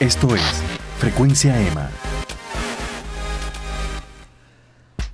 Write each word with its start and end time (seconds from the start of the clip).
Esto 0.00 0.32
es 0.32 0.42
Frecuencia 0.98 1.60
EMA. 1.60 1.90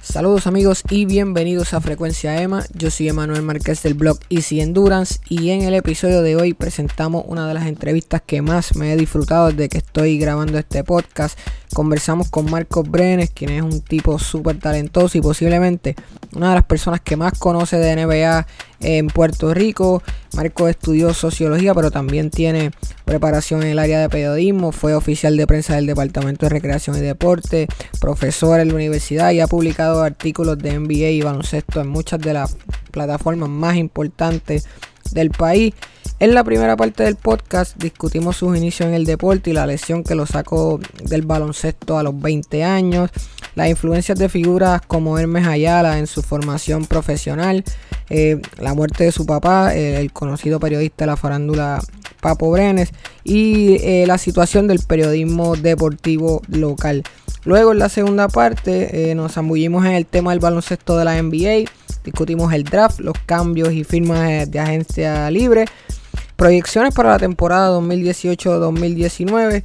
Saludos 0.03 0.47
amigos 0.47 0.83
y 0.91 1.07
bienvenidos 1.07 1.73
a 1.73 1.81
Frecuencia 1.81 2.41
EMA. 2.42 2.65
Yo 2.75 2.91
soy 2.91 3.08
Emanuel 3.08 3.41
Márquez 3.41 3.83
del 3.83 3.94
blog 3.94 4.18
Easy 4.28 4.60
Endurance 4.60 5.20
y 5.31 5.50
en 5.50 5.62
el 5.62 5.73
episodio 5.73 6.20
de 6.20 6.36
hoy 6.36 6.52
presentamos 6.52 7.25
una 7.26 7.49
de 7.49 7.55
las 7.55 7.67
entrevistas 7.67 8.20
que 8.27 8.43
más 8.43 8.77
me 8.77 8.93
he 8.93 8.96
disfrutado 8.98 9.48
desde 9.48 9.70
que 9.70 9.79
estoy 9.79 10.18
grabando 10.18 10.59
este 10.59 10.85
podcast. 10.85 11.39
Conversamos 11.73 12.29
con 12.29 12.51
Marcos 12.51 12.87
Brenes, 12.87 13.30
quien 13.30 13.53
es 13.53 13.62
un 13.62 13.80
tipo 13.80 14.19
súper 14.19 14.59
talentoso 14.59 15.16
y 15.16 15.23
posiblemente 15.23 15.96
una 16.35 16.51
de 16.51 16.57
las 16.57 16.64
personas 16.64 17.01
que 17.01 17.16
más 17.16 17.39
conoce 17.39 17.79
de 17.79 17.96
NBA 17.96 18.46
en 18.80 19.09
Puerto 19.09 19.54
Rico. 19.54 20.02
Marcos 20.34 20.70
estudió 20.70 21.14
sociología, 21.14 21.74
pero 21.74 21.91
también 21.91 22.30
tiene 22.30 22.70
preparación 23.04 23.62
en 23.62 23.68
el 23.68 23.79
área 23.79 24.00
de 24.00 24.09
periodismo. 24.09 24.73
Fue 24.73 24.95
oficial 24.95 25.37
de 25.37 25.47
prensa 25.47 25.77
del 25.77 25.87
Departamento 25.87 26.47
de 26.47 26.50
Recreación 26.50 26.97
y 26.97 27.00
Deporte, 27.00 27.69
profesor 28.00 28.60
en 28.60 28.69
la 28.69 28.74
universidad 28.74 29.30
y 29.33 29.41
ha 29.41 29.47
publicado 29.47 30.02
artículos 30.02 30.59
de 30.59 30.78
NBA 30.78 31.10
y 31.10 31.23
baloncesto 31.23 31.80
en 31.80 31.88
muchas 31.88 32.20
de 32.20 32.34
las 32.34 32.56
plataformas 32.91 33.48
más 33.48 33.77
importantes 33.77 34.66
del 35.12 35.30
país. 35.30 35.75
En 36.20 36.33
la 36.33 36.45
primera 36.45 36.77
parte 36.77 37.02
del 37.02 37.16
podcast 37.16 37.77
discutimos 37.77 38.36
sus 38.36 38.56
inicios 38.56 38.88
en 38.88 38.95
el 38.95 39.05
deporte 39.05 39.50
y 39.50 39.52
la 39.52 39.66
lesión 39.66 40.05
que 40.05 40.14
lo 40.14 40.27
sacó 40.27 40.80
del 41.02 41.22
baloncesto 41.22 41.98
a 41.98 42.02
los 42.02 42.19
20 42.19 42.62
años, 42.62 43.11
las 43.56 43.69
influencias 43.69 44.19
de 44.19 44.28
figuras 44.28 44.80
como 44.86 45.19
Hermes 45.19 45.47
Ayala 45.47 45.98
en 45.98 46.06
su 46.06 46.22
formación 46.22 46.86
profesional, 46.86 47.64
eh, 48.16 48.41
la 48.59 48.74
muerte 48.74 49.02
de 49.02 49.10
su 49.10 49.27
papá, 49.27 49.74
eh, 49.74 50.00
el 50.00 50.12
conocido 50.12 50.60
periodista 50.60 51.05
de 51.05 51.06
la 51.09 51.16
farándula 51.16 51.80
Papo 52.20 52.48
Brenes, 52.48 52.91
y 53.24 53.78
eh, 53.82 54.05
la 54.06 54.18
situación 54.18 54.68
del 54.68 54.78
periodismo 54.78 55.56
deportivo 55.56 56.41
local. 56.46 57.02
Luego 57.44 57.72
en 57.72 57.80
la 57.80 57.89
segunda 57.89 58.28
parte 58.28 59.12
nos 59.16 59.33
zambullimos 59.33 59.84
en 59.84 59.92
el 59.92 60.06
tema 60.06 60.30
del 60.30 60.39
baloncesto 60.39 60.97
de 60.97 61.05
la 61.05 61.20
NBA, 61.20 61.69
discutimos 62.05 62.52
el 62.52 62.62
draft, 62.62 63.00
los 63.00 63.19
cambios 63.27 63.72
y 63.72 63.83
firmas 63.83 64.48
de 64.48 64.61
agencia 64.61 65.28
libre 65.30 65.64
proyecciones 66.45 66.92
para 66.92 67.09
la 67.09 67.19
temporada 67.19 67.70
2018-2019 67.81 69.64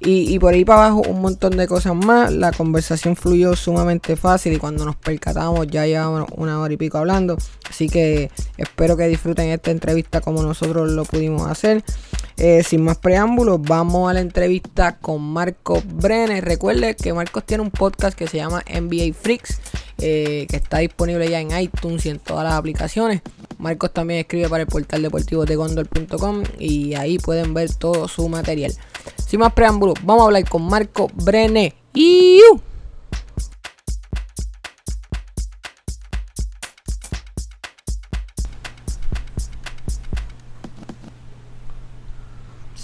y, 0.00 0.38
por 0.38 0.52
ahí 0.52 0.66
para 0.66 0.84
abajo 0.84 1.02
un 1.08 1.22
montón 1.22 1.56
de 1.56 1.66
cosas 1.66 1.94
más. 1.94 2.30
La 2.30 2.52
conversación 2.52 3.16
fluyó 3.16 3.56
sumamente 3.56 4.16
fácil 4.16 4.52
y 4.52 4.58
cuando 4.58 4.84
nos 4.84 4.96
percatamos 4.96 5.66
ya 5.68 5.86
llevamos 5.86 6.28
una 6.36 6.60
hora 6.60 6.74
y 6.74 6.76
pico 6.76 6.98
hablando. 6.98 7.38
Así 7.70 7.88
que 7.88 8.30
espero 8.58 8.98
que 8.98 9.08
disfruten 9.08 9.48
esta 9.48 9.70
entrevista 9.70 10.20
como 10.20 10.42
nosotros 10.42 10.90
lo 10.90 11.06
pudimos 11.06 11.50
hacer. 11.50 11.82
Eh, 12.36 12.62
sin 12.64 12.84
más 12.84 12.98
preámbulos, 12.98 13.58
vamos 13.62 14.10
a 14.10 14.12
la 14.12 14.20
entrevista 14.20 14.98
con 14.98 15.22
Marcos 15.22 15.82
Brenner. 15.86 16.44
Recuerde 16.44 16.96
que 16.96 17.14
Marcos 17.14 17.44
tiene 17.46 17.62
un 17.62 17.70
podcast 17.70 18.14
que 18.14 18.26
se 18.26 18.36
llama 18.36 18.62
NBA 18.70 19.14
Freaks, 19.18 19.58
eh, 20.00 20.46
que 20.48 20.56
está 20.56 20.78
disponible 20.78 21.28
ya 21.28 21.40
en 21.40 21.58
iTunes 21.58 22.06
y 22.06 22.10
en 22.10 22.18
todas 22.18 22.44
las 22.44 22.54
aplicaciones. 22.54 23.22
Marcos 23.58 23.92
también 23.92 24.20
escribe 24.20 24.48
para 24.48 24.62
el 24.62 24.68
portal 24.68 25.02
deportivo 25.02 25.44
de 25.44 25.56
gondol.com 25.56 26.42
y 26.58 26.94
ahí 26.94 27.18
pueden 27.18 27.52
ver 27.54 27.74
todo 27.74 28.08
su 28.08 28.28
material. 28.28 28.72
Sin 29.26 29.40
más 29.40 29.52
preámbulos, 29.52 29.94
vamos 30.02 30.22
a 30.22 30.26
hablar 30.26 30.48
con 30.48 30.62
Marco 30.62 31.10
Brene. 31.14 31.74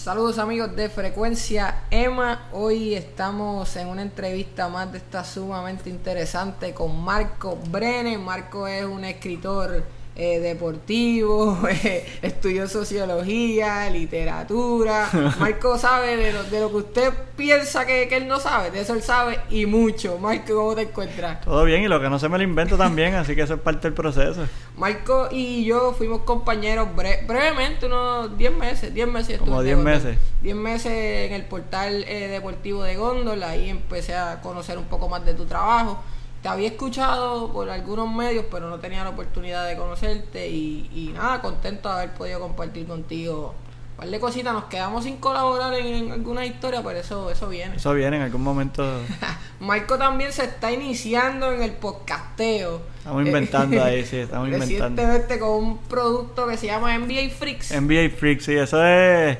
Saludos 0.07 0.39
amigos 0.39 0.77
de 0.77 0.89
Frecuencia 0.89 1.83
Emma. 1.91 2.49
Hoy 2.53 2.95
estamos 2.95 3.75
en 3.75 3.89
una 3.89 4.03
entrevista 4.03 4.69
más 4.69 4.93
de 4.93 4.99
esta 4.99 5.25
sumamente 5.25 5.91
interesante 5.91 6.73
con 6.73 7.03
Marco 7.03 7.59
Brene. 7.73 8.16
Marco 8.16 8.69
es 8.69 8.84
un 8.84 9.05
escritor 9.05 9.83
eh, 10.19 10.41
deportivo, 10.41 11.59
eh, 11.84 12.06
estudió 12.22 12.66
sociología, 12.69 13.91
literatura. 13.91 15.10
Marco 15.38 15.77
sabe 15.77 16.16
de 16.16 16.32
lo, 16.32 16.43
de 16.44 16.60
lo 16.60 16.71
que 16.71 16.77
usted 16.77 17.12
piensa 17.37 17.84
que, 17.84 18.04
él 18.04 18.27
no 18.27 18.41
sabe, 18.41 18.71
de 18.71 18.81
eso 18.81 18.94
él 18.94 19.03
sabe 19.03 19.41
y 19.50 19.66
mucho. 19.66 20.19
Marco, 20.19 20.54
¿cómo 20.54 20.75
te 20.75 20.82
encuentras? 20.82 21.43
Todo 21.43 21.65
bien 21.65 21.82
y 21.82 21.88
lo 21.88 22.00
que 22.00 22.09
no 22.09 22.19
se 22.19 22.31
me 22.31 22.38
lo 22.38 22.44
invento 22.44 22.78
también, 22.78 23.15
así 23.15 23.34
que 23.34 23.43
eso 23.43 23.54
es 23.54 23.60
parte 23.60 23.88
del 23.88 23.94
proceso. 23.94 24.47
Marco 24.78 25.28
y 25.31 25.65
yo 25.66 25.93
fuimos 25.93 26.22
compañeros 26.22 26.88
brevemente, 26.94 27.84
unos 27.84 28.38
10 28.38 28.56
meses, 28.56 28.94
10 28.94 29.09
meses. 29.09 29.38
Como 29.38 29.62
10 29.62 29.77
meses. 29.77 30.16
10 30.41 30.56
meses 30.56 30.93
en 31.27 31.34
el 31.34 31.44
portal 31.44 32.04
eh, 32.09 32.28
deportivo 32.28 32.83
de 32.83 32.97
Góndola, 32.97 33.50
ahí 33.50 33.69
empecé 33.69 34.15
a 34.15 34.41
conocer 34.41 34.78
un 34.78 34.84
poco 34.84 35.10
más 35.10 35.27
de 35.27 35.34
tu 35.34 35.44
trabajo 35.44 36.03
te 36.47 36.51
había 36.53 36.69
escuchado 36.69 37.53
por 37.53 37.69
algunos 37.69 38.09
medios, 38.09 38.45
pero 38.49 38.71
no 38.71 38.79
tenía 38.79 39.03
la 39.03 39.11
oportunidad 39.11 39.67
de 39.67 39.77
conocerte 39.77 40.49
y, 40.49 41.11
nada, 41.12 41.43
contento 41.43 41.89
de 41.89 41.95
haber 41.97 42.15
podido 42.15 42.39
compartir 42.39 42.87
contigo 42.87 43.53
un 43.91 43.97
par 43.97 44.09
de 44.09 44.21
cositas. 44.21 44.55
Nos 44.55 44.67
quedamos 44.67 45.03
sin 45.03 45.17
colaborar 45.17 45.75
en, 45.75 46.12
alguna 46.12 46.47
historia, 46.47 46.84
pero 46.84 47.01
eso, 47.01 47.33
eso 47.33 47.49
viene. 47.49 47.75
Eso 47.75 47.93
viene 47.95 48.19
en 48.19 48.23
algún 48.23 48.45
momento. 48.45 49.01
Marco 49.59 49.99
también 49.99 50.33
se 50.33 50.45
está 50.45 50.71
iniciando 50.71 51.51
en 51.51 51.62
el 51.62 51.73
podcasteo. 51.73 52.81
Estamos 52.99 53.27
inventando 53.27 53.83
ahí, 53.83 54.07
sí, 54.07 54.19
estamos 54.19 54.47
inventando. 54.53 54.84
Recientemente 54.84 55.41
con 55.41 55.51
un 55.51 55.78
producto 55.78 56.47
que 56.47 56.57
se 56.57 56.69
llama 56.69 56.97
NBA 56.97 57.31
Freaks. 57.37 57.73
NBA 57.73 58.17
Freaks, 58.17 58.45
sí, 58.45 58.55
eso 58.55 58.87
es... 58.87 59.37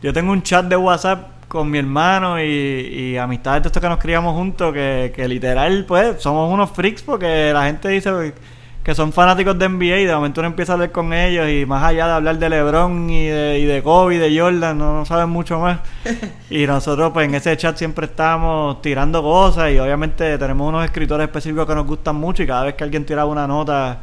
Yo 0.00 0.12
tengo 0.12 0.30
un 0.30 0.44
chat 0.44 0.64
de 0.66 0.76
WhatsApp 0.76 1.39
con 1.50 1.68
mi 1.68 1.78
hermano 1.78 2.40
y, 2.40 2.44
y 2.44 3.16
amistades 3.16 3.64
de 3.64 3.68
estos 3.70 3.82
que 3.82 3.88
nos 3.88 3.98
criamos 3.98 4.36
juntos, 4.36 4.72
que, 4.72 5.12
que 5.14 5.26
literal, 5.26 5.84
pues, 5.84 6.22
somos 6.22 6.48
unos 6.52 6.70
freaks 6.70 7.02
porque 7.02 7.50
la 7.52 7.64
gente 7.64 7.88
dice 7.88 8.32
que 8.84 8.94
son 8.94 9.12
fanáticos 9.12 9.58
de 9.58 9.68
NBA 9.68 9.98
y 9.98 10.04
de 10.04 10.14
momento 10.14 10.40
uno 10.40 10.46
empieza 10.46 10.72
a 10.72 10.74
hablar 10.74 10.92
con 10.92 11.12
ellos 11.12 11.48
y 11.50 11.66
más 11.66 11.82
allá 11.82 12.06
de 12.06 12.12
hablar 12.12 12.38
de 12.38 12.48
LeBron 12.48 13.10
y 13.10 13.26
de, 13.26 13.58
y 13.58 13.64
de 13.64 13.82
Kobe, 13.82 14.20
de 14.20 14.40
Jordan, 14.40 14.78
no, 14.78 14.94
no 14.94 15.04
saben 15.04 15.28
mucho 15.28 15.58
más. 15.58 15.80
y 16.50 16.68
nosotros, 16.68 17.10
pues, 17.12 17.26
en 17.26 17.34
ese 17.34 17.56
chat 17.56 17.76
siempre 17.76 18.06
estamos 18.06 18.80
tirando 18.80 19.20
cosas 19.20 19.72
y 19.72 19.80
obviamente 19.80 20.38
tenemos 20.38 20.68
unos 20.68 20.84
escritores 20.84 21.26
específicos 21.26 21.66
que 21.66 21.74
nos 21.74 21.84
gustan 21.84 22.14
mucho 22.14 22.44
y 22.44 22.46
cada 22.46 22.62
vez 22.62 22.74
que 22.74 22.84
alguien 22.84 23.04
tiraba 23.04 23.28
una 23.28 23.48
nota 23.48 23.98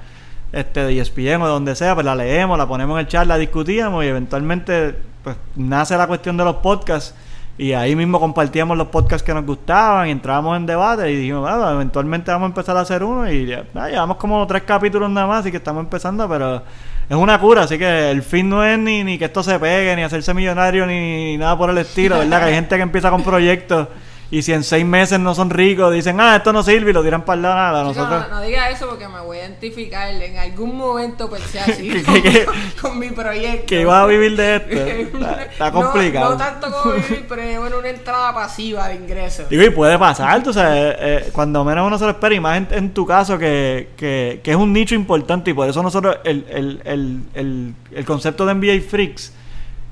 este 0.51 0.81
de 0.83 0.99
ESPN 0.99 1.41
o 1.43 1.45
de 1.45 1.51
donde 1.53 1.75
sea, 1.77 1.93
pues 1.93 2.05
la 2.05 2.13
leemos, 2.13 2.57
la 2.57 2.67
ponemos 2.67 2.95
en 2.95 3.05
el 3.05 3.07
chat, 3.07 3.25
la 3.25 3.37
discutíamos 3.37 4.03
y 4.03 4.07
eventualmente 4.07 4.95
pues 5.23 5.37
nace 5.55 5.95
la 5.95 6.07
cuestión 6.07 6.35
de 6.35 6.43
los 6.43 6.57
podcasts 6.57 7.15
y 7.57 7.73
ahí 7.73 7.95
mismo 7.95 8.19
compartíamos 8.19 8.77
los 8.77 8.87
podcasts 8.87 9.25
que 9.25 9.33
nos 9.33 9.45
gustaban 9.45 10.07
y 10.07 10.11
entrábamos 10.11 10.57
en 10.57 10.65
debate 10.65 11.11
y 11.11 11.15
dijimos, 11.15 11.41
bueno, 11.41 11.71
eventualmente 11.71 12.31
vamos 12.31 12.45
a 12.45 12.49
empezar 12.49 12.77
a 12.77 12.81
hacer 12.81 13.03
uno 13.03 13.31
y 13.31 13.47
ya, 13.47 13.65
llevamos 13.87 14.17
como 14.17 14.45
tres 14.45 14.63
capítulos 14.63 15.09
nada 15.09 15.25
más 15.25 15.45
y 15.45 15.51
que 15.51 15.57
estamos 15.57 15.83
empezando, 15.83 16.29
pero 16.29 16.61
es 17.09 17.15
una 17.15 17.39
cura, 17.39 17.63
así 17.63 17.79
que 17.79 18.11
el 18.11 18.21
fin 18.21 18.47
no 18.47 18.63
es 18.63 18.77
ni, 18.77 19.03
ni 19.03 19.17
que 19.17 19.25
esto 19.25 19.41
se 19.41 19.57
pegue, 19.57 19.95
ni 19.95 20.03
hacerse 20.03 20.33
millonario, 20.33 20.85
ni 20.85 21.35
nada 21.37 21.57
por 21.57 21.69
el 21.71 21.79
estilo, 21.79 22.19
¿verdad? 22.19 22.41
Que 22.41 22.45
hay 22.45 22.53
gente 22.53 22.75
que 22.75 22.81
empieza 22.83 23.09
con 23.09 23.23
proyectos 23.23 23.87
y 24.29 24.41
si 24.41 24.51
en 24.51 24.63
seis 24.63 24.85
meses 24.85 25.19
no 25.19 25.33
son 25.33 25.49
ricos, 25.49 25.93
dicen, 25.93 26.19
ah, 26.19 26.35
esto 26.35 26.51
no 26.51 26.61
sirve 26.61 26.89
y 26.89 26.93
lo 26.93 27.01
tiran 27.01 27.23
para 27.23 27.41
nada. 27.41 27.83
Nosotros... 27.83 28.27
No, 28.29 28.35
no, 28.35 28.41
diga 28.41 28.69
eso 28.69 28.87
porque 28.87 29.07
me 29.07 29.21
voy 29.21 29.37
a 29.37 29.41
identificar. 29.41 30.09
En 30.09 30.37
algún 30.37 30.75
momento 30.75 31.29
pensé 31.29 31.59
así 31.61 32.03
con, 32.81 32.99
mi 32.99 33.09
proyecto. 33.09 33.67
Que 33.67 33.81
iba 33.81 34.01
a 34.01 34.05
vivir 34.05 34.35
de 34.35 34.55
esto. 34.57 35.17
está, 35.51 35.71
complicado. 35.71 36.31
No, 36.31 36.37
tanto 36.37 36.69
como 36.69 36.95
vivir, 36.95 37.25
pero 37.29 37.41
es 37.41 37.57
bueno, 37.57 37.79
una 37.79 37.89
entrada 37.89 38.33
pasiva 38.33 38.89
de 38.89 38.95
ingresos. 38.95 39.47
Digo, 39.47 39.63
y 39.63 39.69
puede 39.69 39.97
pasar, 39.97 40.43
tú 40.43 40.51
sabes, 40.51 40.77
eh, 40.77 40.97
eh, 40.99 41.29
cuando 41.31 41.63
menos 41.63 41.87
uno 41.87 41.97
se 41.97 42.03
lo 42.03 42.11
espera, 42.11 42.35
y 42.35 42.39
más 42.41 42.61
en, 42.71 42.93
tu 42.93 43.05
caso, 43.05 43.37
que, 43.37 43.91
que, 43.95 44.41
que, 44.43 44.51
es 44.51 44.57
un 44.57 44.73
nicho 44.73 44.93
importante 44.93 45.51
y 45.51 45.53
por 45.53 45.69
eso 45.69 45.81
nosotros, 45.81 46.17
el, 46.25 46.45
el, 46.49 46.81
el, 46.83 47.21
el, 47.33 47.75
el 47.93 48.05
concepto 48.05 48.45
de 48.45 48.55
NBA 48.55 48.89
Freaks 48.89 49.31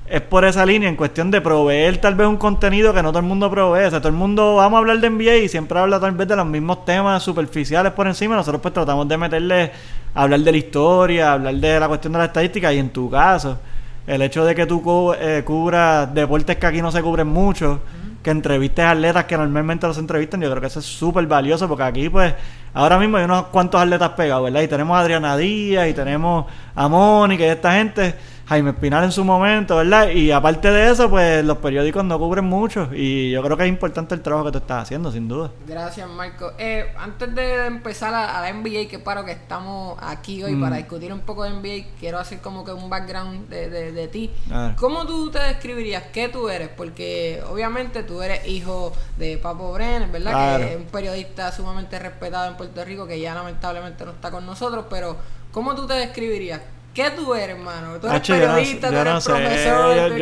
es 0.08 0.20
por 0.20 0.44
esa 0.44 0.64
línea 0.64 0.88
en 0.88 0.96
cuestión 0.96 1.30
de 1.30 1.40
proveer 1.40 1.98
tal 1.98 2.14
vez 2.14 2.28
un 2.28 2.36
contenido 2.36 2.94
que 2.94 3.02
no 3.02 3.08
todo 3.08 3.18
el 3.18 3.26
mundo 3.26 3.50
provee. 3.50 3.86
O 3.86 3.90
sea, 3.90 3.98
todo 3.98 4.08
el 4.08 4.14
mundo 4.14 4.56
vamos 4.56 4.76
a 4.76 4.78
hablar 4.78 5.00
de 5.00 5.10
NBA 5.10 5.36
y 5.36 5.48
siempre 5.48 5.78
habla 5.78 5.98
tal 5.98 6.12
vez 6.12 6.28
de 6.28 6.36
los 6.36 6.46
mismos 6.46 6.84
temas 6.84 7.22
superficiales 7.22 7.92
por 7.92 8.06
encima. 8.06 8.36
Nosotros 8.36 8.62
pues 8.62 8.72
tratamos 8.72 9.08
de 9.08 9.16
meterle, 9.16 9.72
hablar 10.14 10.40
de 10.40 10.52
la 10.52 10.58
historia, 10.58 11.32
hablar 11.32 11.54
de 11.54 11.80
la 11.80 11.88
cuestión 11.88 12.12
de 12.12 12.20
la 12.20 12.26
estadística 12.26 12.72
y 12.72 12.78
en 12.78 12.90
tu 12.90 13.10
caso, 13.10 13.58
el 14.06 14.22
hecho 14.22 14.44
de 14.44 14.54
que 14.54 14.66
tú 14.66 15.12
eh, 15.18 15.42
cubras 15.44 16.14
deportes 16.14 16.56
que 16.56 16.66
aquí 16.66 16.80
no 16.80 16.92
se 16.92 17.02
cubren 17.02 17.26
mucho, 17.26 17.80
que 18.22 18.30
entrevistes 18.30 18.84
atletas 18.84 19.24
que 19.24 19.36
normalmente 19.36 19.86
los 19.88 19.98
entrevistan, 19.98 20.40
yo 20.40 20.50
creo 20.50 20.60
que 20.60 20.68
eso 20.68 20.78
es 20.78 20.86
súper 20.86 21.26
valioso 21.26 21.66
porque 21.68 21.82
aquí 21.82 22.08
pues 22.08 22.32
ahora 22.74 22.98
mismo 22.98 23.16
hay 23.16 23.24
unos 23.24 23.46
cuantos 23.46 23.80
atletas 23.80 24.10
pegados, 24.10 24.44
¿verdad? 24.44 24.62
Y 24.62 24.68
tenemos 24.68 24.96
a 24.96 25.00
Adriana 25.00 25.36
Díaz 25.36 25.88
y 25.88 25.94
tenemos 25.94 26.46
a 26.74 26.88
Mónica 26.88 27.44
y 27.44 27.48
esta 27.48 27.72
gente 27.72 28.14
Jaime 28.46 28.70
Espinal 28.70 29.02
en 29.02 29.10
su 29.10 29.24
momento, 29.24 29.74
¿verdad? 29.76 30.10
Y 30.10 30.30
aparte 30.30 30.70
de 30.70 30.88
eso, 30.90 31.10
pues 31.10 31.44
los 31.44 31.58
periódicos 31.58 32.04
no 32.04 32.16
cubren 32.16 32.44
mucho 32.44 32.88
y 32.92 33.32
yo 33.32 33.42
creo 33.42 33.56
que 33.56 33.64
es 33.64 33.68
importante 33.68 34.14
el 34.14 34.22
trabajo 34.22 34.46
que 34.46 34.52
tú 34.52 34.58
estás 34.58 34.84
haciendo, 34.84 35.10
sin 35.10 35.26
duda. 35.26 35.50
Gracias, 35.66 36.08
Marco. 36.08 36.52
Eh, 36.56 36.94
antes 36.96 37.34
de 37.34 37.66
empezar 37.66 38.14
a, 38.14 38.40
la 38.40 38.52
NBA, 38.52 38.86
que 38.88 39.00
paro 39.00 39.24
que 39.24 39.32
estamos 39.32 39.98
aquí 40.00 40.44
hoy 40.44 40.54
para 40.54 40.76
mm. 40.76 40.78
discutir 40.78 41.12
un 41.12 41.20
poco 41.20 41.42
de 41.42 41.50
NBA, 41.50 41.88
quiero 41.98 42.20
hacer 42.20 42.38
como 42.38 42.64
que 42.64 42.70
un 42.70 42.88
background 42.88 43.48
de, 43.48 43.90
de, 43.90 44.08
ti. 44.08 44.30
¿Cómo 44.76 45.04
tú 45.06 45.28
te 45.32 45.40
describirías? 45.40 46.04
¿Qué 46.12 46.28
tú 46.28 46.48
eres? 46.48 46.68
Porque 46.68 47.42
obviamente 47.50 48.04
tú 48.04 48.22
eres 48.22 48.46
hijo 48.46 48.92
de 49.18 49.38
Papo 49.38 49.72
Brenner, 49.72 50.08
¿verdad? 50.08 50.58
Que 50.58 50.74
es 50.74 50.76
un 50.76 50.84
periodista 50.84 51.50
sumamente 51.50 51.98
respetado 51.98 52.48
en 52.48 52.56
Puerto 52.56 52.84
Rico 52.84 53.08
que 53.08 53.18
ya 53.18 53.34
lamentablemente 53.34 54.04
no 54.04 54.12
está 54.12 54.30
con 54.30 54.46
nosotros, 54.46 54.84
pero 54.88 55.16
¿cómo 55.50 55.74
tú 55.74 55.88
te 55.88 55.94
describirías? 55.94 56.60
¿Qué 56.96 57.10
tú 57.10 57.34
eres, 57.34 57.58
hermano? 57.58 58.00
¿Tú 58.00 58.06
eres 58.06 58.26
periodista, 58.26 58.88
tú 58.88 58.96
eres 58.96 59.22
profesor? 59.22 60.16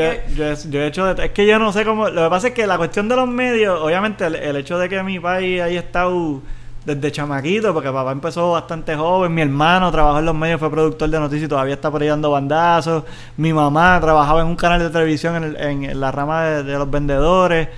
Yo, 0.68 0.80
he 0.80 0.86
hecho... 0.88 1.08
es 1.08 1.30
que 1.30 1.46
yo 1.46 1.56
no 1.60 1.72
sé 1.72 1.84
cómo... 1.84 2.10
Lo 2.10 2.24
que 2.24 2.30
pasa 2.30 2.48
es 2.48 2.54
que 2.54 2.66
la 2.66 2.76
cuestión 2.76 3.08
de 3.08 3.14
los 3.14 3.28
medios... 3.28 3.80
Obviamente, 3.80 4.26
el, 4.26 4.56
hecho 4.56 4.76
de 4.76 4.88
que 4.88 5.00
mi 5.04 5.20
país 5.20 5.62
haya 5.62 5.78
estado 5.78 6.42
desde 6.84 7.12
chamaquito, 7.12 7.72
porque 7.72 7.92
papá 7.92 8.10
empezó 8.10 8.50
bastante 8.50 8.96
joven, 8.96 9.32
mi 9.32 9.42
hermano 9.42 9.92
trabajó 9.92 10.18
en 10.18 10.24
los 10.24 10.34
medios, 10.34 10.58
fue 10.58 10.68
productor 10.68 11.08
de 11.08 11.20
noticias 11.20 11.46
y 11.46 11.48
todavía 11.48 11.74
está 11.74 11.92
por 11.92 12.02
ahí 12.02 12.08
dando 12.08 12.32
bandazos, 12.32 13.04
mi 13.36 13.52
mamá 13.52 14.00
trabajaba 14.00 14.40
en 14.40 14.48
un 14.48 14.56
canal 14.56 14.80
de 14.80 14.90
televisión 14.90 15.56
en, 15.56 16.00
la 16.00 16.10
rama 16.10 16.42
de 16.42 16.72
los 16.74 16.90
vendedores, 16.90 17.68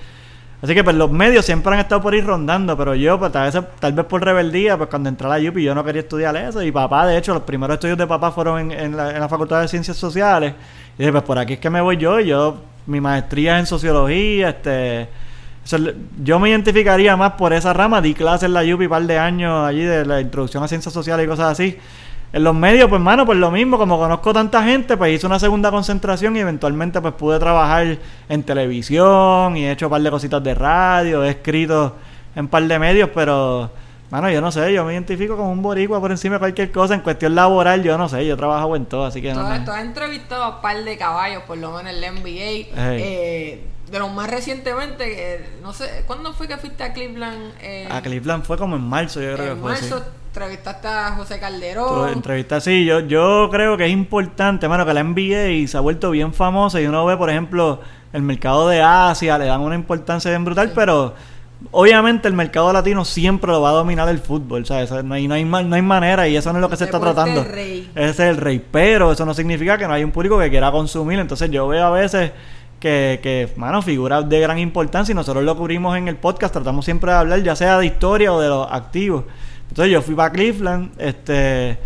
Así 0.61 0.73
que 0.73 0.83
pues 0.83 0.95
los 0.95 1.11
medios 1.11 1.45
siempre 1.45 1.71
han 1.73 1.79
estado 1.79 2.01
por 2.01 2.15
ir 2.15 2.25
rondando, 2.25 2.75
pero 2.75 2.95
yo, 2.95 3.19
pues 3.19 3.31
tal 3.31 3.51
vez, 3.51 3.63
tal 3.79 3.93
vez 3.93 4.05
por 4.05 4.25
rebeldía, 4.25 4.75
pues 4.75 4.89
cuando 4.89 5.07
entré 5.07 5.27
a 5.27 5.37
la 5.37 5.49
UPI 5.49 5.63
yo 5.63 5.75
no 5.75 5.83
quería 5.83 6.01
estudiar 6.01 6.35
eso. 6.35 6.63
Y 6.63 6.71
papá, 6.71 7.05
de 7.05 7.17
hecho, 7.17 7.33
los 7.33 7.43
primeros 7.43 7.75
estudios 7.75 7.97
de 7.97 8.07
papá 8.07 8.31
fueron 8.31 8.71
en, 8.71 8.97
la, 8.97 9.29
Facultad 9.29 9.61
de 9.61 9.67
Ciencias 9.67 9.97
Sociales. 9.97 10.53
Y 10.97 10.99
dije, 10.99 11.11
pues 11.11 11.23
por 11.23 11.37
aquí 11.37 11.53
es 11.53 11.59
que 11.59 11.69
me 11.69 11.79
voy 11.79 11.97
yo. 11.97 12.19
Y 12.19 12.27
yo, 12.27 12.57
mi 12.87 12.99
maestría 12.99 13.55
es 13.55 13.59
en 13.61 13.65
sociología, 13.67 14.49
este... 14.49 15.09
yo 16.23 16.39
me 16.39 16.49
identificaría 16.49 17.15
más 17.15 17.33
por 17.33 17.53
esa 17.53 17.71
rama. 17.73 18.01
Di 18.01 18.15
clases 18.15 18.47
en 18.47 18.53
la 18.53 18.61
UPI 18.61 18.85
un 18.85 18.89
par 18.89 19.03
de 19.03 19.19
años 19.19 19.63
allí 19.63 19.83
de 19.83 20.05
la 20.05 20.21
introducción 20.21 20.63
a 20.63 20.67
ciencias 20.67 20.91
sociales 20.91 21.23
y 21.23 21.29
cosas 21.29 21.51
así. 21.51 21.77
En 22.33 22.43
los 22.43 22.53
medios, 22.53 22.89
pues, 22.89 23.01
mano, 23.01 23.25
pues 23.25 23.37
lo 23.37 23.49
mismo, 23.51 23.77
como 23.77 23.97
conozco 23.97 24.33
tanta 24.33 24.61
gente, 24.63 24.97
pues 24.97 25.15
hice 25.15 25.25
una 25.25 25.39
segunda 25.39 25.71
concentración 25.71 26.35
y 26.35 26.39
eventualmente, 26.39 26.99
pues, 26.99 27.13
pude 27.13 27.39
trabajar 27.39 27.97
en 28.27 28.43
televisión 28.43 29.55
y 29.55 29.65
he 29.65 29.71
hecho 29.71 29.87
un 29.87 29.91
par 29.91 30.01
de 30.01 30.11
cositas 30.11 30.43
de 30.43 30.53
radio, 30.53 31.23
he 31.23 31.29
escrito 31.29 31.95
en 32.35 32.45
un 32.45 32.47
par 32.49 32.63
de 32.63 32.77
medios, 32.79 33.09
pero, 33.15 33.71
mano, 34.11 34.29
yo 34.29 34.41
no 34.41 34.51
sé, 34.51 34.73
yo 34.73 34.83
me 34.83 34.93
identifico 34.93 35.37
como 35.37 35.51
un 35.51 35.61
boricua 35.61 36.01
por 36.01 36.11
encima 36.11 36.35
de 36.35 36.39
cualquier 36.39 36.71
cosa. 36.71 36.95
En 36.95 37.01
cuestión 37.01 37.33
laboral, 37.33 37.81
yo 37.81 37.97
no 37.97 38.09
sé, 38.09 38.25
yo 38.27 38.35
trabajo 38.35 38.75
en 38.75 38.85
todo, 38.85 39.05
así 39.05 39.21
que 39.21 39.33
no. 39.33 39.41
Tú 39.63 39.71
has 39.71 39.81
entrevistado 39.81 40.43
a 40.43 40.55
un 40.57 40.61
par 40.61 40.83
de 40.83 40.97
caballos, 40.97 41.43
por 41.43 41.57
lo 41.57 41.71
menos 41.71 41.93
en 41.93 42.03
el 42.03 42.13
NBA. 42.13 42.67
Eh, 42.75 43.63
de 43.89 43.99
los 43.99 44.11
más 44.11 44.29
recientemente, 44.29 45.49
no 45.61 45.73
sé, 45.73 46.03
¿cuándo 46.05 46.33
fue 46.33 46.47
que 46.47 46.57
fuiste 46.57 46.83
a 46.83 46.93
Cleveland? 46.93 47.53
Eh, 47.61 47.87
a 47.89 48.01
Cleveland 48.01 48.43
fue 48.43 48.57
como 48.57 48.75
en 48.75 48.83
marzo, 48.83 49.21
yo 49.21 49.33
creo 49.35 49.55
que 49.55 49.61
fue. 49.61 49.71
Marzo, 49.71 50.03
entrevistaste 50.37 50.87
a 50.87 51.11
José 51.13 51.39
Calderón. 51.39 52.09
Entrevista, 52.09 52.61
sí, 52.61 52.85
yo, 52.85 52.99
yo 52.99 53.49
creo 53.51 53.75
que 53.75 53.85
es 53.85 53.91
importante, 53.91 54.67
mano, 54.67 54.85
que 54.85 54.93
la 54.93 55.03
NBA 55.03 55.67
se 55.67 55.77
ha 55.77 55.79
vuelto 55.79 56.11
bien 56.11 56.31
famosa 56.31 56.79
y 56.79 56.85
uno 56.85 57.05
ve, 57.05 57.17
por 57.17 57.29
ejemplo, 57.29 57.79
el 58.13 58.21
mercado 58.21 58.69
de 58.69 58.81
Asia, 58.81 59.37
le 59.39 59.45
dan 59.45 59.61
una 59.61 59.73
importancia 59.73 60.29
bien 60.29 60.45
brutal, 60.45 60.71
pero 60.75 61.15
obviamente 61.71 62.27
el 62.27 62.35
mercado 62.35 62.71
latino 62.71 63.03
siempre 63.03 63.51
lo 63.51 63.61
va 63.61 63.69
a 63.69 63.73
dominar 63.73 64.07
el 64.09 64.19
fútbol, 64.19 64.65
¿sabes? 64.65 64.91
No 65.03 65.15
hay, 65.15 65.27
no 65.27 65.33
hay, 65.33 65.43
no 65.43 65.75
hay 65.75 65.81
manera 65.81 66.27
y 66.27 66.37
eso 66.37 66.51
no 66.53 66.59
es 66.59 66.61
lo 66.61 66.69
que 66.69 66.77
se 66.77 66.85
está 66.85 66.99
tratando. 66.99 67.41
Ese 67.41 67.87
es 67.95 68.19
el 68.19 68.37
rey, 68.37 68.63
pero 68.71 69.11
eso 69.11 69.25
no 69.25 69.33
significa 69.33 69.77
que 69.77 69.87
no 69.87 69.93
hay 69.93 70.03
un 70.03 70.11
público 70.11 70.37
que 70.37 70.51
quiera 70.51 70.71
consumir, 70.71 71.17
entonces 71.17 71.49
yo 71.49 71.67
veo 71.67 71.83
a 71.83 71.91
veces 71.91 72.31
que, 72.79 73.19
que, 73.23 73.51
mano, 73.55 73.81
figuras 73.81 74.29
de 74.29 74.39
gran 74.39 74.59
importancia 74.59 75.13
y 75.13 75.15
nosotros 75.15 75.43
lo 75.43 75.57
cubrimos 75.57 75.97
en 75.97 76.07
el 76.07 76.15
podcast, 76.15 76.53
tratamos 76.53 76.85
siempre 76.85 77.11
de 77.11 77.17
hablar 77.17 77.41
ya 77.41 77.55
sea 77.55 77.79
de 77.79 77.87
historia 77.87 78.31
o 78.31 78.39
de 78.39 78.49
los 78.49 78.67
activos. 78.71 79.23
Entonces 79.69 79.91
yo 79.91 80.01
fui 80.01 80.15
para 80.15 80.31
Cleveland, 80.31 80.91
este, 80.97 81.77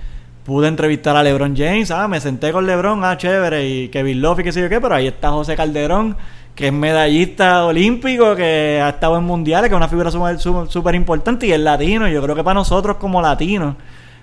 pude 0.43 0.67
entrevistar 0.67 1.15
a 1.15 1.23
LeBron 1.23 1.55
James, 1.55 1.91
ah, 1.91 2.07
me 2.07 2.19
senté 2.19 2.51
con 2.51 2.65
LeBron, 2.65 3.03
ah, 3.03 3.17
chévere, 3.17 3.67
y 3.67 3.89
Kevin 3.89 4.21
Love 4.21 4.39
y 4.39 4.43
qué 4.43 4.51
sé 4.51 4.61
yo 4.61 4.69
qué, 4.69 4.79
pero 4.79 4.95
ahí 4.95 5.07
está 5.07 5.29
José 5.31 5.55
Calderón, 5.55 6.15
que 6.55 6.67
es 6.67 6.73
medallista 6.73 7.65
olímpico, 7.65 8.35
que 8.35 8.79
ha 8.81 8.89
estado 8.89 9.17
en 9.17 9.23
mundiales, 9.23 9.69
que 9.69 9.75
es 9.75 9.77
una 9.77 9.87
figura 9.87 10.11
súper 10.11 10.95
importante 10.95 11.47
y 11.47 11.51
es 11.51 11.59
latino, 11.59 12.07
yo 12.07 12.21
creo 12.21 12.35
que 12.35 12.43
para 12.43 12.55
nosotros 12.55 12.97
como 12.97 13.21
latinos, 13.21 13.75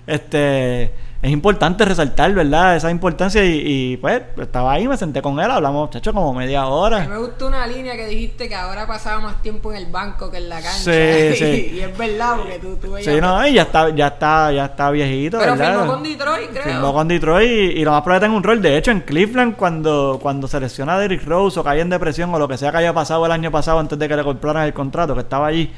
este 0.07 0.91
es 1.21 1.31
importante 1.31 1.83
resaltar, 1.83 2.33
¿verdad? 2.33 2.77
Esa 2.77 2.89
importancia 2.89 3.43
y, 3.43 3.97
pues 3.97 4.21
estaba 4.39 4.71
ahí, 4.71 4.87
me 4.87 4.95
senté 4.95 5.21
con 5.21 5.37
él, 5.37 5.51
hablamos, 5.51 5.89
chacho, 5.89 6.13
como 6.13 6.33
media 6.33 6.65
hora. 6.67 6.97
A 6.97 7.01
mí 7.01 7.07
me 7.09 7.17
gustó 7.17 7.47
una 7.47 7.67
línea 7.67 7.97
que 7.97 8.07
dijiste 8.07 8.47
que 8.47 8.55
ahora 8.55 8.87
pasaba 8.87 9.19
más 9.19 9.41
tiempo 9.41 9.69
en 9.73 9.79
el 9.79 9.91
banco 9.91 10.31
que 10.31 10.37
en 10.37 10.47
la 10.47 10.61
cancha. 10.61 10.77
Sí, 10.77 11.35
sí. 11.37 11.71
Y, 11.75 11.79
es 11.81 11.97
verdad, 11.97 12.37
porque 12.37 12.59
tú, 12.59 12.77
tú 12.77 12.91
veías... 12.93 13.13
Sí, 13.13 13.19
no, 13.19 13.45
y 13.45 13.53
ya 13.53 13.63
está, 13.63 13.89
ya 13.89 14.07
está, 14.07 14.51
ya 14.53 14.65
está 14.65 14.91
viejito, 14.91 15.39
Pero 15.39 15.57
¿verdad? 15.57 15.79
firmó 15.79 15.91
con 15.91 16.03
Detroit, 16.03 16.49
creo. 16.51 16.63
Firmó 16.63 16.93
con 16.93 17.07
Detroit 17.09 17.71
y, 17.75 17.83
lo 17.83 17.91
más 17.91 18.01
probable 18.01 18.25
tenga 18.25 18.37
un 18.37 18.43
rol. 18.43 18.61
De 18.61 18.77
hecho, 18.77 18.91
en 18.91 19.01
Cleveland, 19.01 19.57
cuando, 19.57 20.19
cuando 20.21 20.47
selecciona 20.47 20.95
a 20.95 20.99
Derrick 20.99 21.25
Rose 21.25 21.59
o 21.59 21.63
cae 21.65 21.81
en 21.81 21.89
depresión 21.89 22.33
o 22.33 22.39
lo 22.39 22.47
que 22.47 22.57
sea 22.57 22.71
que 22.71 22.77
haya 22.77 22.93
pasado 22.93 23.25
el 23.25 23.33
año 23.33 23.51
pasado 23.51 23.79
antes 23.79 23.99
de 23.99 24.07
que 24.07 24.15
le 24.15 24.23
compraran 24.23 24.63
el 24.63 24.73
contrato, 24.73 25.15
que 25.15 25.21
estaba 25.21 25.47
allí, 25.47 25.69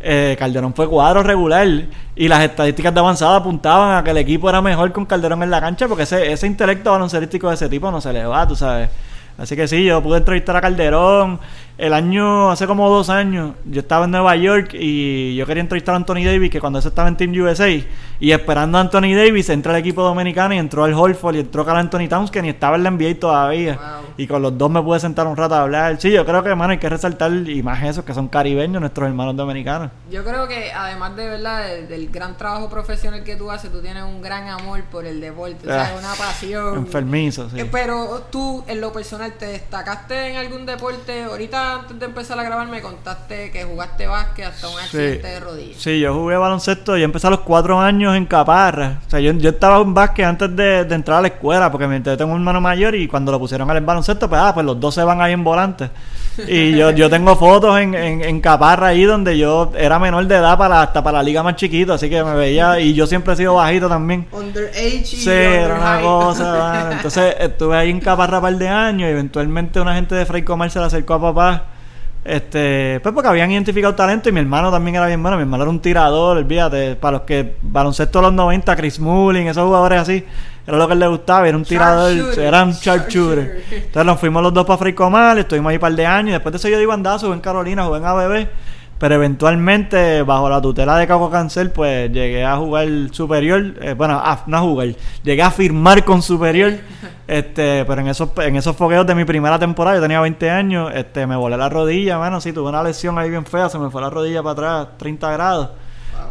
eh, 0.00 0.34
Calderón 0.36 0.74
fue 0.74 0.88
cuadro 0.88 1.22
regular 1.22 1.68
y 2.16 2.26
las 2.26 2.42
estadísticas 2.42 2.92
de 2.92 3.00
avanzada 3.00 3.36
apuntaban 3.36 3.96
a 3.96 4.02
que 4.02 4.10
el 4.10 4.16
equipo 4.16 4.48
era 4.48 4.60
mejor 4.60 4.79
con 4.92 5.06
Calderón 5.06 5.42
en 5.42 5.50
la 5.50 5.60
cancha 5.60 5.86
porque 5.86 6.04
ese, 6.04 6.32
ese 6.32 6.46
intelecto 6.46 6.90
baloncerístico 6.90 7.48
de 7.48 7.54
ese 7.54 7.68
tipo 7.68 7.90
no 7.90 8.00
se 8.00 8.12
le 8.12 8.24
va, 8.24 8.46
tú 8.46 8.56
sabes. 8.56 8.90
Así 9.38 9.56
que 9.56 9.66
sí, 9.66 9.84
yo 9.84 10.02
pude 10.02 10.18
entrevistar 10.18 10.54
a 10.56 10.60
Calderón, 10.60 11.40
el 11.78 11.94
año, 11.94 12.50
hace 12.50 12.66
como 12.66 12.90
dos 12.90 13.08
años, 13.08 13.52
yo 13.64 13.80
estaba 13.80 14.04
en 14.04 14.10
Nueva 14.10 14.36
York 14.36 14.74
y 14.74 15.34
yo 15.34 15.46
quería 15.46 15.62
entrevistar 15.62 15.94
a 15.94 15.96
Anthony 15.96 16.24
Davis, 16.24 16.50
que 16.50 16.60
cuando 16.60 16.78
ese 16.78 16.88
estaba 16.88 17.08
en 17.08 17.16
Team 17.16 17.32
USA, 17.40 17.70
y 17.70 18.32
esperando 18.32 18.76
a 18.76 18.82
Anthony 18.82 19.14
Davis, 19.14 19.48
entra 19.48 19.72
el 19.72 19.78
equipo 19.80 20.02
dominicano 20.02 20.52
y 20.54 20.58
entró 20.58 20.84
al 20.84 20.92
Holford 20.92 21.36
y 21.36 21.40
entró 21.40 21.64
Carl 21.64 21.78
Anthony 21.78 22.06
Towns, 22.06 22.30
que 22.30 22.42
ni 22.42 22.50
estaba 22.50 22.76
en 22.76 22.82
la 22.82 22.90
NBA 22.90 23.18
todavía. 23.18 23.78
Y 24.20 24.26
con 24.26 24.42
los 24.42 24.58
dos 24.58 24.70
me 24.70 24.82
pude 24.82 25.00
sentar 25.00 25.26
un 25.26 25.34
rato 25.34 25.54
a 25.54 25.62
hablar. 25.62 25.98
Sí, 25.98 26.12
yo 26.12 26.26
creo 26.26 26.42
que, 26.42 26.50
hermano, 26.50 26.72
hay 26.72 26.78
que 26.78 26.90
resaltar, 26.90 27.32
y 27.32 27.62
más 27.62 27.82
esos 27.82 28.04
que 28.04 28.12
son 28.12 28.28
caribeños, 28.28 28.78
nuestros 28.78 29.08
hermanos 29.08 29.34
dominicanos. 29.34 29.90
Yo 30.10 30.22
creo 30.22 30.46
que, 30.46 30.70
además 30.74 31.16
de 31.16 31.26
verdad, 31.26 31.66
del, 31.88 32.10
gran 32.10 32.36
trabajo 32.36 32.68
profesional 32.68 33.24
que 33.24 33.36
tú 33.36 33.50
haces, 33.50 33.72
tú 33.72 33.80
tienes 33.80 34.02
un 34.02 34.20
gran 34.20 34.46
amor 34.48 34.82
por 34.92 35.06
el 35.06 35.22
deporte, 35.22 35.60
o 35.62 35.70
sea, 35.72 35.94
ah, 35.94 35.98
una 35.98 36.12
pasión. 36.12 36.76
Enfermizo, 36.76 37.48
sí. 37.48 37.60
Eh, 37.60 37.68
pero 37.72 38.26
tú, 38.30 38.62
en 38.66 38.82
lo 38.82 38.92
personal, 38.92 39.32
¿te 39.38 39.46
destacaste 39.46 40.32
en 40.32 40.36
algún 40.36 40.66
deporte? 40.66 41.24
Ahorita 41.24 41.76
antes 41.76 41.98
de 41.98 42.04
empezar 42.04 42.38
a 42.38 42.42
grabar 42.42 42.68
me 42.68 42.82
contaste 42.82 43.50
que 43.50 43.64
jugaste 43.64 44.06
básquet 44.06 44.44
hasta 44.44 44.68
un 44.68 44.78
accidente 44.80 45.28
de 45.28 45.40
rodilla. 45.40 45.74
Sí, 45.78 45.98
yo 45.98 46.12
jugué 46.12 46.36
baloncesto, 46.36 46.98
yo 46.98 47.06
empecé 47.06 47.26
a 47.26 47.30
los 47.30 47.40
cuatro 47.40 47.80
años 47.80 48.14
en 48.14 48.26
Caparra. 48.26 48.98
O 49.06 49.10
sea, 49.10 49.18
yo, 49.18 49.32
yo 49.32 49.48
estaba 49.48 49.80
en 49.80 49.94
básquet 49.94 50.26
antes 50.26 50.54
de, 50.54 50.80
entrar 50.80 51.20
a 51.20 51.22
la 51.22 51.28
escuela, 51.28 51.72
porque 51.72 52.02
yo 52.04 52.16
tengo 52.18 52.32
un 52.32 52.40
hermano 52.40 52.60
mayor 52.60 52.94
y 52.94 53.08
cuando 53.08 53.32
lo 53.32 53.38
pusieron 53.38 53.70
al 53.70 53.80
baloncesto, 53.80 54.09
pues, 54.18 54.40
ah, 54.42 54.52
pues 54.54 54.66
los 54.66 54.78
dos 54.78 54.94
se 54.94 55.02
van 55.02 55.20
ahí 55.20 55.32
en 55.32 55.44
volante. 55.44 55.90
Y 56.46 56.72
yo, 56.72 56.90
yo 56.92 57.10
tengo 57.10 57.36
fotos 57.36 57.78
en, 57.78 57.94
en, 57.94 58.40
Caparra 58.40 58.88
ahí 58.88 59.02
donde 59.02 59.36
yo 59.36 59.72
era 59.76 59.98
menor 59.98 60.26
de 60.26 60.36
edad 60.36 60.56
para 60.56 60.80
hasta 60.80 61.02
para 61.02 61.18
la 61.18 61.22
liga 61.22 61.42
más 61.42 61.56
chiquito, 61.56 61.92
así 61.92 62.08
que 62.08 62.24
me 62.24 62.34
veía, 62.34 62.80
y 62.80 62.94
yo 62.94 63.06
siempre 63.06 63.34
he 63.34 63.36
sido 63.36 63.54
bajito 63.54 63.88
también. 63.88 64.26
Underage 64.32 65.04
Sí, 65.04 65.28
era 65.28 65.74
una 65.74 66.00
cosa, 66.00 66.92
Entonces 66.92 67.34
estuve 67.38 67.76
ahí 67.76 67.90
en 67.90 68.00
Caparra 68.00 68.38
un 68.38 68.42
par 68.42 68.56
de 68.56 68.68
años 68.68 69.08
y 69.08 69.12
eventualmente 69.12 69.80
una 69.80 69.94
gente 69.94 70.14
de 70.14 70.24
Fray 70.24 70.42
Comer 70.42 70.70
se 70.70 70.78
le 70.78 70.86
acercó 70.86 71.14
a 71.14 71.20
papá 71.20 71.64
este, 72.24 73.00
pues 73.02 73.14
porque 73.14 73.28
habían 73.28 73.50
identificado 73.50 73.94
talento 73.94 74.28
y 74.28 74.32
mi 74.32 74.40
hermano 74.40 74.70
también 74.70 74.96
era 74.96 75.06
bien 75.06 75.22
bueno. 75.22 75.36
Mi 75.36 75.42
hermano 75.42 75.64
era 75.64 75.70
un 75.70 75.80
tirador, 75.80 76.36
olvídate. 76.36 76.96
Para 76.96 77.18
los 77.18 77.22
que 77.22 77.56
baloncesto 77.62 78.18
de 78.18 78.26
los 78.26 78.34
90, 78.34 78.76
Chris 78.76 79.00
Mullin, 79.00 79.48
esos 79.48 79.64
jugadores 79.64 80.00
así, 80.00 80.24
era 80.66 80.76
lo 80.76 80.88
que 80.88 80.94
le 80.94 81.06
gustaba. 81.06 81.48
Era 81.48 81.56
un 81.56 81.64
tirador, 81.64 82.38
era 82.38 82.64
un 82.64 82.72
sharpshooter. 82.72 83.64
Entonces 83.70 84.04
nos 84.04 84.20
fuimos 84.20 84.42
los 84.42 84.54
dos 84.54 84.66
para 84.66 84.78
Fricomal, 84.78 85.38
estuvimos 85.38 85.70
ahí 85.70 85.76
un 85.76 85.80
par 85.80 85.94
de 85.94 86.06
años. 86.06 86.30
Y 86.30 86.32
después 86.32 86.52
de 86.52 86.56
eso 86.58 86.68
yo 86.68 86.78
di 86.78 86.86
bandazo, 86.86 87.32
en 87.32 87.40
Carolina, 87.40 87.84
jugué 87.84 87.98
en 87.98 88.04
ABB. 88.04 88.48
Pero 89.00 89.14
eventualmente, 89.14 90.20
bajo 90.24 90.50
la 90.50 90.60
tutela 90.60 90.98
de 90.98 91.06
Caco 91.06 91.30
Cancel, 91.30 91.70
pues 91.70 92.12
llegué 92.12 92.44
a 92.44 92.58
jugar 92.58 92.86
superior. 93.12 93.74
Eh, 93.80 93.94
bueno, 93.94 94.20
a, 94.22 94.42
no 94.46 94.58
a 94.58 94.60
jugar, 94.60 94.88
llegué 95.22 95.42
a 95.42 95.50
firmar 95.50 96.04
con 96.04 96.20
superior. 96.20 96.74
este 97.26 97.86
Pero 97.86 98.00
en 98.02 98.08
esos, 98.08 98.28
en 98.36 98.56
esos 98.56 98.76
fogueos 98.76 99.06
de 99.06 99.14
mi 99.14 99.24
primera 99.24 99.58
temporada, 99.58 99.96
yo 99.96 100.02
tenía 100.02 100.20
20 100.20 100.50
años, 100.50 100.92
este 100.94 101.26
me 101.26 101.34
volé 101.34 101.56
la 101.56 101.70
rodilla, 101.70 102.18
mano. 102.18 102.42
Sí, 102.42 102.52
tuve 102.52 102.68
una 102.68 102.82
lesión 102.82 103.18
ahí 103.18 103.30
bien 103.30 103.46
fea, 103.46 103.70
se 103.70 103.78
me 103.78 103.88
fue 103.88 104.02
la 104.02 104.10
rodilla 104.10 104.42
para 104.42 104.52
atrás, 104.52 104.98
30 104.98 105.32
grados. 105.32 105.70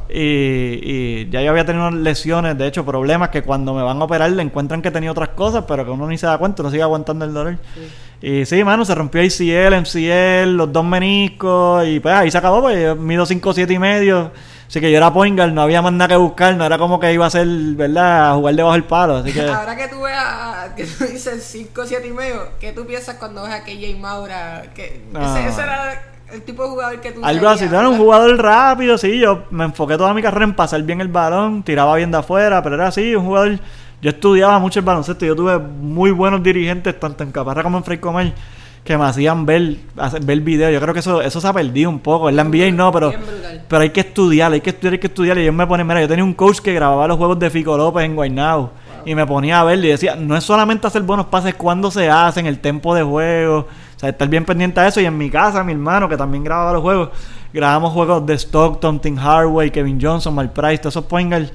Y, 0.09 0.79
y, 0.83 1.29
ya 1.29 1.41
yo 1.41 1.51
había 1.51 1.65
tenido 1.65 1.91
lesiones, 1.91 2.57
de 2.57 2.67
hecho, 2.67 2.85
problemas 2.85 3.29
que 3.29 3.43
cuando 3.43 3.73
me 3.73 3.83
van 3.83 4.01
a 4.01 4.05
operar 4.05 4.31
le 4.31 4.41
encuentran 4.41 4.81
que 4.81 4.91
tenía 4.91 5.11
otras 5.11 5.29
cosas, 5.29 5.65
pero 5.67 5.85
que 5.85 5.91
uno 5.91 6.07
ni 6.07 6.17
se 6.17 6.25
da 6.25 6.37
cuenta, 6.37 6.61
uno 6.61 6.71
sigue 6.71 6.83
aguantando 6.83 7.25
el 7.25 7.33
dolor. 7.33 7.57
Y 8.21 8.45
sí, 8.45 8.63
mano, 8.63 8.85
se 8.85 8.95
rompió 8.95 9.21
ACL, 9.21 9.81
MCL, 9.81 10.57
los 10.57 10.71
dos 10.73 10.83
meniscos, 10.83 11.87
y 11.87 11.99
pues 11.99 12.13
ahí 12.13 12.31
se 12.31 12.37
acabó, 12.37 12.61
pues 12.61 12.81
yo 12.81 12.95
mido 12.95 13.25
5, 13.25 13.53
7 13.53 13.73
y 13.73 13.79
medio, 13.79 14.31
Así 14.69 14.79
que 14.79 14.91
yo 14.91 14.97
era 14.97 15.11
point 15.11 15.35
guard, 15.35 15.51
no 15.51 15.63
había 15.63 15.81
más 15.81 15.91
nada 15.93 16.09
que 16.09 16.15
buscar, 16.15 16.55
no 16.55 16.63
era 16.63 16.77
como 16.77 16.99
que 16.99 17.11
iba 17.11 17.25
a 17.25 17.29
ser, 17.31 17.47
¿verdad? 17.47 18.29
A 18.29 18.35
jugar 18.35 18.53
debajo 18.53 18.73
del 18.73 18.83
palo. 18.83 19.17
Así 19.17 19.33
que. 19.33 19.41
Ahora 19.41 19.75
que 19.75 19.87
tú 19.87 19.99
veas, 20.01 20.69
que 20.75 20.85
tú 20.85 21.05
dices 21.05 21.43
5, 21.43 21.87
7 21.87 22.07
y 22.07 22.11
medio, 22.11 22.49
¿qué 22.59 22.71
tú 22.71 22.85
piensas 22.85 23.15
cuando 23.15 23.41
ves 23.41 23.51
a 23.51 23.63
KJ 23.63 23.97
Maura? 23.99 24.65
Que 24.75 25.01
No. 25.11 25.21
ese, 25.21 25.47
ese 25.47 25.61
era 25.61 26.03
el 26.33 26.41
tipo 26.43 26.63
de 26.63 26.69
jugador 26.69 27.01
que 27.01 27.11
tú 27.11 27.21
Algo 27.23 27.47
así, 27.49 27.67
tú 27.67 27.75
eras 27.75 27.89
un 27.89 27.97
jugador 27.97 28.37
rápido, 28.41 28.97
sí, 28.97 29.19
yo 29.19 29.43
me 29.51 29.65
enfoqué 29.65 29.97
toda 29.97 30.13
mi 30.13 30.21
carrera 30.21 30.45
en 30.45 30.53
pasar 30.55 30.81
bien 30.83 31.01
el 31.01 31.07
balón, 31.07 31.63
tiraba 31.63 31.95
bien 31.95 32.11
de 32.11 32.17
afuera, 32.17 32.61
pero 32.63 32.75
era 32.75 32.87
así, 32.87 33.15
un 33.15 33.25
jugador, 33.25 33.59
yo 34.01 34.09
estudiaba 34.09 34.59
mucho 34.59 34.79
el 34.79 34.85
baloncesto, 34.85 35.25
yo 35.25 35.35
tuve 35.35 35.57
muy 35.57 36.11
buenos 36.11 36.41
dirigentes, 36.43 36.99
tanto 36.99 37.23
en 37.23 37.31
Caparra 37.31 37.63
como 37.63 37.77
en 37.77 37.83
Frei 37.83 37.97
Comer, 37.97 38.33
que 38.83 38.97
me 38.97 39.03
hacían 39.05 39.45
ver, 39.45 39.75
hacer- 39.97 40.23
ver 40.23 40.39
videos, 40.41 40.71
yo 40.73 40.79
creo 40.79 40.93
que 40.93 41.01
eso, 41.01 41.21
eso 41.21 41.41
se 41.41 41.47
ha 41.47 41.53
perdido 41.53 41.89
un 41.89 41.99
poco, 41.99 42.29
en 42.29 42.35
la 42.35 42.43
NBA 42.43 42.71
no, 42.71 42.91
pero, 42.91 43.11
pero 43.67 43.81
hay 43.81 43.89
que 43.89 43.99
estudiar, 43.99 44.51
hay 44.53 44.61
que 44.61 44.69
estudiar, 44.69 44.93
hay 44.93 44.99
que 44.99 45.07
estudiar, 45.07 45.37
y 45.37 45.45
yo 45.45 45.53
me 45.53 45.67
ponía, 45.67 45.83
mira, 45.83 46.01
yo 46.01 46.07
tenía 46.07 46.23
un 46.23 46.33
coach 46.33 46.59
que 46.59 46.73
grababa 46.73 47.07
los 47.07 47.17
juegos 47.17 47.37
de 47.39 47.49
Fico 47.49 47.75
López 47.77 48.05
en 48.05 48.15
Guaynabo, 48.15 48.71
y 49.05 49.15
me 49.15 49.25
ponía 49.25 49.61
a 49.61 49.63
ver 49.63 49.79
y 49.83 49.87
decía, 49.89 50.15
no 50.15 50.35
es 50.35 50.43
solamente 50.43 50.85
hacer 50.87 51.01
buenos 51.03 51.25
pases, 51.27 51.55
cuando 51.55 51.89
se 51.91 52.09
hacen, 52.09 52.45
el 52.45 52.59
tempo 52.59 52.93
de 52.95 53.03
juego, 53.03 53.67
o 53.99 54.01
sea, 54.01 54.09
estar 54.09 54.29
bien 54.29 54.45
pendiente 54.45 54.79
a 54.79 54.87
eso. 54.87 55.01
Y 55.01 55.05
en 55.05 55.17
mi 55.17 55.29
casa, 55.29 55.61
mi 55.61 55.73
hermano, 55.73 56.07
que 56.07 56.15
también 56.15 56.41
grababa 56.41 56.71
los 56.71 56.81
juegos, 56.81 57.09
grabamos 57.53 57.91
juegos 57.91 58.25
de 58.25 58.33
Stockton, 58.37 59.01
Tim 59.01 59.17
Hardway, 59.17 59.71
Kevin 59.71 59.99
Johnson, 60.01 60.33
Mark 60.33 60.53
Price, 60.53 60.77
todos 60.77 60.93
esos 60.93 61.03
point 61.05 61.29
guards 61.29 61.51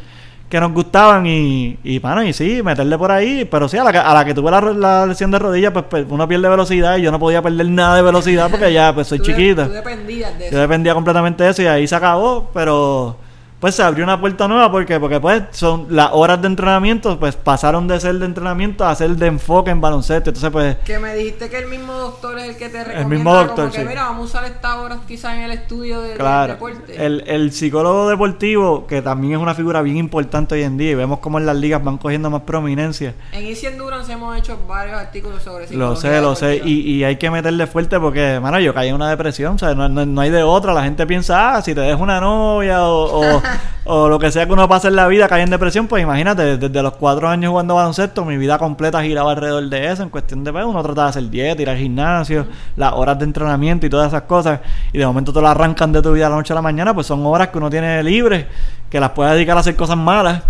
que 0.51 0.61
nos 0.61 0.73
gustaban 0.73 1.27
y, 1.27 1.79
y, 1.83 1.99
mano, 2.01 2.23
y 2.23 2.35
sí, 2.35 2.61
meterle 2.63 2.99
por 2.99 3.11
ahí. 3.11 3.49
Pero 3.51 3.67
sí, 3.67 3.79
a 3.79 3.83
la, 3.83 3.91
que- 3.93 3.99
a 3.99 4.13
la 4.13 4.25
que 4.27 4.35
tuve 4.35 4.51
la, 4.51 5.07
lesión 5.07 5.31
de 5.31 5.39
rodilla, 5.39 5.73
pues, 5.73 5.87
pues, 5.89 6.05
uno 6.09 6.29
pierde 6.29 6.49
velocidad 6.51 6.99
y 6.99 7.03
yo 7.03 7.11
no 7.11 7.19
podía 7.19 7.41
perder 7.41 7.67
nada 7.71 7.97
de 7.97 8.03
velocidad 8.03 8.51
porque 8.51 8.71
ya, 8.73 8.95
pues, 8.95 9.07
soy 9.09 9.19
Tú 9.21 9.25
de- 9.25 9.31
chiquito. 9.33 9.67
Tú 9.67 9.73
dependías 9.73 10.35
de 10.39 10.45
Yo 10.45 10.51
eso. 10.51 10.59
dependía 10.59 10.93
completamente 10.95 11.43
de 11.45 11.51
eso 11.51 11.63
y 11.63 11.67
ahí 11.67 11.87
se 11.89 11.97
acabó, 11.97 12.51
pero 12.53 13.17
pues 13.65 13.77
se 13.77 13.83
abrió 13.83 14.05
una 14.05 14.21
puerta 14.21 14.47
nueva 14.47 14.71
porque 14.71 15.01
porque 15.01 15.19
pues 15.21 15.43
son 15.53 15.87
las 15.89 16.11
horas 16.13 16.39
de 16.43 16.49
entrenamiento 16.49 17.19
pues 17.19 17.35
pasaron 17.35 17.89
de 17.89 17.99
ser 17.99 18.17
de 18.17 18.27
entrenamiento 18.27 18.85
a 18.85 18.95
ser 18.95 19.13
de 19.17 19.27
enfoque 19.27 19.71
en 19.71 19.81
baloncesto, 19.81 20.29
entonces 20.29 20.51
pues 20.51 20.77
Que 20.85 20.99
me 20.99 21.15
dijiste 21.15 21.49
que 21.49 21.61
el 21.61 21.69
mismo 21.69 21.95
doctor 21.95 22.39
es 22.41 22.49
el 22.51 22.57
que 22.59 22.69
te 22.69 22.85
recomienda 22.85 23.09
mismo 23.09 23.35
doctor, 23.35 23.55
como 23.57 23.71
que 23.73 23.81
sí. 23.81 23.87
mira, 23.89 24.03
vamos 24.03 24.21
a 24.35 24.39
usar 24.39 24.45
estas 24.53 24.77
horas 24.77 24.99
quizás 25.09 25.33
en 25.37 25.45
el 25.45 25.53
estudio 25.53 26.03
de, 26.03 26.09
del 26.11 26.19
claro, 26.19 26.53
deporte. 26.53 27.07
el, 27.07 27.25
el 27.27 27.53
psicólogo 27.53 28.07
deportivo 28.11 28.87
que 28.87 29.01
también 29.01 29.33
es 29.33 29.39
una 29.39 29.55
figura 29.55 29.81
bien 29.81 29.97
importante 29.97 30.55
hoy 30.57 30.63
en 30.63 30.77
día 30.77 30.91
y 30.91 30.95
vemos 30.95 31.21
cómo 31.21 31.39
en 31.39 31.47
las 31.47 31.57
ligas 31.57 31.83
van 31.83 31.97
cogiendo 31.97 32.29
más 32.29 32.43
prominencia. 32.43 33.15
En 33.33 33.47
Easy 33.47 33.65
Endurance 33.67 34.13
hemos 34.13 34.37
hecho 34.37 34.59
varios 34.69 34.97
artículos 34.99 35.43
sobre 35.43 35.75
Lo 35.75 35.97
sé, 35.97 36.21
lo 36.21 36.35
sé. 36.37 36.61
Y, 36.63 36.81
y 36.81 37.05
hay 37.05 37.17
que 37.17 37.31
meterle 37.31 37.67
fuerte 37.67 37.99
porque, 37.99 38.41
mano, 38.43 38.61
yo 38.61 38.75
caí 38.75 38.91
en 38.91 38.95
una 38.97 39.09
depresión. 39.09 39.55
O 39.55 39.59
sea, 39.59 39.75
no, 39.75 39.89
no- 39.89 40.05
no 40.05 40.21
hay 40.21 40.29
de 40.31 40.43
otra. 40.43 40.75
La 40.75 40.83
gente 40.85 41.07
piensa, 41.07 41.55
ah, 41.57 41.63
si 41.63 41.75
te 41.75 41.81
dejas 41.81 42.01
una 42.01 42.21
novia 42.21 42.83
o, 42.85 43.21
o, 43.37 43.43
o 43.85 44.09
lo 44.09 44.19
que 44.19 44.31
sea 44.31 44.47
que 44.47 44.53
uno 44.53 44.69
pase 44.69 44.89
en 44.89 44.97
la 44.97 45.07
vida, 45.09 45.29
cae 45.29 45.43
en 45.43 45.51
depresión. 45.51 45.87
Pues 45.87 46.03
imagínate, 46.03 46.57
desde 46.57 46.83
los 46.83 46.95
cuatro 46.95 47.29
años 47.29 47.51
jugando 47.51 47.75
baloncesto, 47.75 48.25
mi 48.25 48.37
vida 48.37 48.59
completa 48.59 49.03
giraba 49.03 49.33
alrededor 49.33 49.69
de 49.69 49.93
eso. 49.93 50.03
En 50.03 50.11
cuestión 50.11 50.45
de, 50.45 50.53
pues, 50.53 50.65
uno 50.65 50.83
trata 50.83 51.05
de 51.05 51.09
hacer 51.09 51.31
dieta, 51.31 51.63
ir 51.63 51.71
al 51.71 51.77
gimnasio, 51.77 52.47
las 52.77 52.93
horas 52.93 53.19
de 53.19 53.25
entrenamiento 53.25 53.87
y 53.87 53.91
todas 53.91 54.09
esas 54.09 54.23
cosas. 54.23 54.61
Y 54.93 54.99
de 54.99 55.07
momento 55.07 55.33
te 55.33 55.41
lo 55.41 55.49
arrancan 55.49 55.93
de 55.93 56.03
tu 56.03 56.13
vida 56.13 56.25
de 56.25 56.31
la 56.31 56.37
noche 56.37 56.53
a 56.53 56.57
la 56.57 56.63
mañana. 56.63 56.95
Pues 56.95 57.07
son 57.07 57.25
horas 57.27 57.49
que 57.49 57.59
uno 57.59 57.71
tiene 57.71 58.03
libres, 58.03 58.47
que 58.91 59.01
las 59.01 59.11
puede 59.11 59.33
dedicar 59.35 59.57
a 59.57 59.61
hacer 59.61 59.77
cosas 59.77 59.97
malas. 59.97 60.43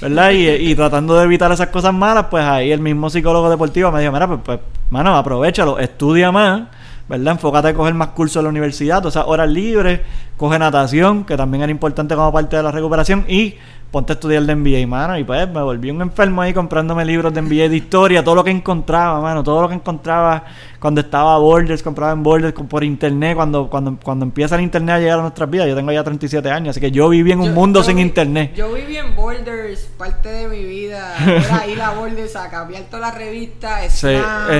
¿verdad? 0.00 0.30
Y, 0.32 0.48
y 0.48 0.74
tratando 0.74 1.16
de 1.16 1.24
evitar 1.24 1.52
esas 1.52 1.68
cosas 1.68 1.94
malas, 1.94 2.26
pues 2.28 2.44
ahí 2.44 2.72
el 2.72 2.80
mismo 2.80 3.08
psicólogo 3.08 3.48
deportivo 3.48 3.92
me 3.92 4.00
dijo, 4.00 4.12
mira, 4.12 4.26
pues, 4.26 4.40
pues 4.44 4.60
mano, 4.90 5.16
aprovechalo, 5.16 5.78
estudia 5.78 6.32
más, 6.32 6.62
¿verdad? 7.08 7.32
Enfócate 7.32 7.68
a 7.68 7.74
coger 7.74 7.94
más 7.94 8.08
cursos 8.08 8.36
en 8.36 8.44
la 8.44 8.50
universidad, 8.50 8.98
todas 8.98 9.16
esas 9.16 9.28
horas 9.28 9.48
libres, 9.48 10.00
coge 10.36 10.58
natación, 10.58 11.24
que 11.24 11.36
también 11.36 11.62
era 11.62 11.70
importante 11.70 12.14
como 12.14 12.32
parte 12.32 12.56
de 12.56 12.62
la 12.62 12.70
recuperación, 12.70 13.24
y 13.28 13.56
ponte 13.92 14.12
a 14.12 14.14
estudiar 14.14 14.42
de 14.42 14.56
NBA, 14.56 14.86
mano, 14.88 15.16
y 15.18 15.22
pues 15.22 15.46
me 15.48 15.62
volví 15.62 15.90
un 15.90 16.00
enfermo 16.02 16.42
ahí 16.42 16.52
comprándome 16.52 17.04
libros 17.04 17.32
de 17.32 17.42
NBA 17.42 17.68
de 17.68 17.76
historia, 17.76 18.24
todo 18.24 18.34
lo 18.34 18.42
que 18.42 18.50
encontraba, 18.50 19.20
mano, 19.20 19.44
todo 19.44 19.60
lo 19.62 19.68
que 19.68 19.74
encontraba 19.74 20.44
cuando 20.80 21.00
estaba 21.02 21.34
a 21.36 21.38
Borders, 21.38 21.82
compraba 21.82 22.12
en 22.12 22.22
Borders 22.24 22.52
por 22.54 22.82
internet, 22.82 23.36
cuando, 23.36 23.68
cuando, 23.68 23.96
cuando 24.02 24.24
empieza 24.24 24.56
el 24.56 24.62
internet 24.62 24.96
a 24.96 24.98
llegar 24.98 25.18
a 25.18 25.22
nuestras 25.22 25.48
vidas, 25.48 25.68
yo 25.68 25.76
tengo 25.76 25.92
ya 25.92 26.02
37 26.02 26.50
años, 26.50 26.70
así 26.70 26.80
que 26.80 26.90
yo 26.90 27.08
viví 27.08 27.30
en 27.32 27.40
un 27.40 27.48
Yo- 27.48 27.52
mundo 27.52 27.80
yo 27.80 27.84
sin 27.84 27.96
vi- 27.96 28.02
internet. 28.02 28.52
Yo 28.56 28.72
viví 28.72 28.96
en 28.96 29.14
Borders, 29.14 29.88
parte 29.98 30.28
de 30.30 30.48
mi 30.48 30.64
vida. 30.64 31.14
Era 31.24 31.66
ir 31.68 31.80
a 31.80 31.90
Borders 31.90 32.34
a 32.34 32.48
cambiar 32.50 32.84
todas 32.84 33.00
las 33.02 33.14
revistas, 33.14 33.92
Sí, 33.92 34.08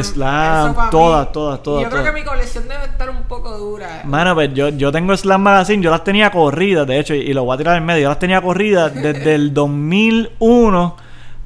Slam. 0.02 0.68
Mí. 0.70 0.76
todas, 0.90 1.32
todas, 1.32 1.62
todas, 1.62 1.82
yo 1.84 1.90
creo 1.90 2.04
que 2.04 2.12
mi 2.12 2.22
colección 2.22 2.68
debe 2.68 2.84
estar 2.84 3.08
un 3.10 3.22
poco 3.24 3.56
dura. 3.56 4.02
Mano, 4.04 4.34
pues 4.34 4.52
yo, 4.54 4.68
yo 4.68 4.92
tengo 4.92 5.16
Slam 5.16 5.40
Magazine, 5.42 5.82
yo 5.82 5.90
las 5.90 6.04
tenía 6.04 6.30
corridas, 6.30 6.86
de 6.86 6.98
hecho, 7.00 7.14
y, 7.14 7.20
y 7.20 7.32
lo 7.32 7.44
voy 7.44 7.54
a 7.54 7.58
tirar 7.58 7.76
en 7.78 7.84
medio. 7.84 8.02
Yo 8.04 8.08
las 8.10 8.18
tenía 8.18 8.40
corridas 8.40 8.94
desde 8.94 9.21
el 9.26 9.54
2001 9.54 10.96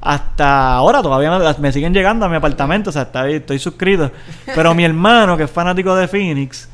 hasta 0.01 0.73
ahora. 0.75 1.01
Todavía 1.01 1.37
me, 1.37 1.53
me 1.59 1.71
siguen 1.71 1.93
llegando 1.93 2.25
a 2.25 2.29
mi 2.29 2.35
apartamento, 2.35 2.89
o 2.89 2.93
sea, 2.93 3.03
está 3.03 3.21
ahí, 3.21 3.35
estoy 3.35 3.59
suscrito. 3.59 4.11
Pero 4.45 4.73
mi 4.73 4.83
hermano, 4.85 5.37
que 5.37 5.43
es 5.43 5.51
fanático 5.51 5.95
de 5.95 6.07
Phoenix, 6.07 6.69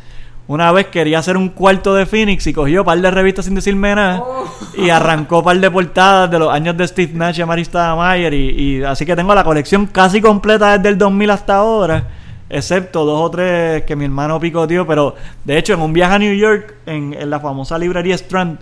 una 0.45 0.72
vez 0.74 0.88
quería 0.88 1.19
hacer 1.19 1.38
un 1.38 1.50
cuarto 1.50 1.95
de 1.95 2.05
Phoenix 2.05 2.45
y 2.48 2.53
cogió 2.53 2.81
un 2.81 2.86
par 2.86 3.00
de 3.00 3.10
revistas 3.10 3.45
sin 3.45 3.55
decirme 3.55 3.95
nada 3.95 4.22
Oh. 4.22 4.45
y 4.77 4.89
arrancó 4.89 5.39
un 5.39 5.45
par 5.45 5.57
de 5.57 5.72
portadas 5.72 6.29
de 6.29 6.38
los 6.38 6.51
años 6.51 6.75
de 6.75 6.86
Steve 6.86 7.13
Nash 7.13 7.39
y 7.39 7.41
Amarista 7.41 7.95
Mayer. 7.95 8.33
Y, 8.33 8.50
y 8.79 8.83
así 8.83 9.05
que 9.05 9.15
tengo 9.15 9.33
la 9.33 9.43
colección 9.43 9.86
casi 9.86 10.19
completa 10.22 10.77
desde 10.77 10.89
el 10.89 10.98
2000 10.98 11.29
hasta 11.31 11.55
ahora. 11.55 12.07
Excepto 12.50 13.05
dos 13.05 13.22
o 13.22 13.31
tres 13.31 13.83
que 13.83 13.95
mi 13.95 14.03
hermano 14.05 14.39
picoteó. 14.39 14.86
Pero 14.86 15.15
de 15.45 15.57
hecho, 15.57 15.74
en 15.74 15.81
un 15.81 15.93
viaje 15.93 16.13
a 16.15 16.19
New 16.19 16.36
York, 16.36 16.75
en, 16.86 17.13
en 17.17 17.29
la 17.29 17.39
famosa 17.39 17.77
librería 17.77 18.15
Strand, 18.15 18.60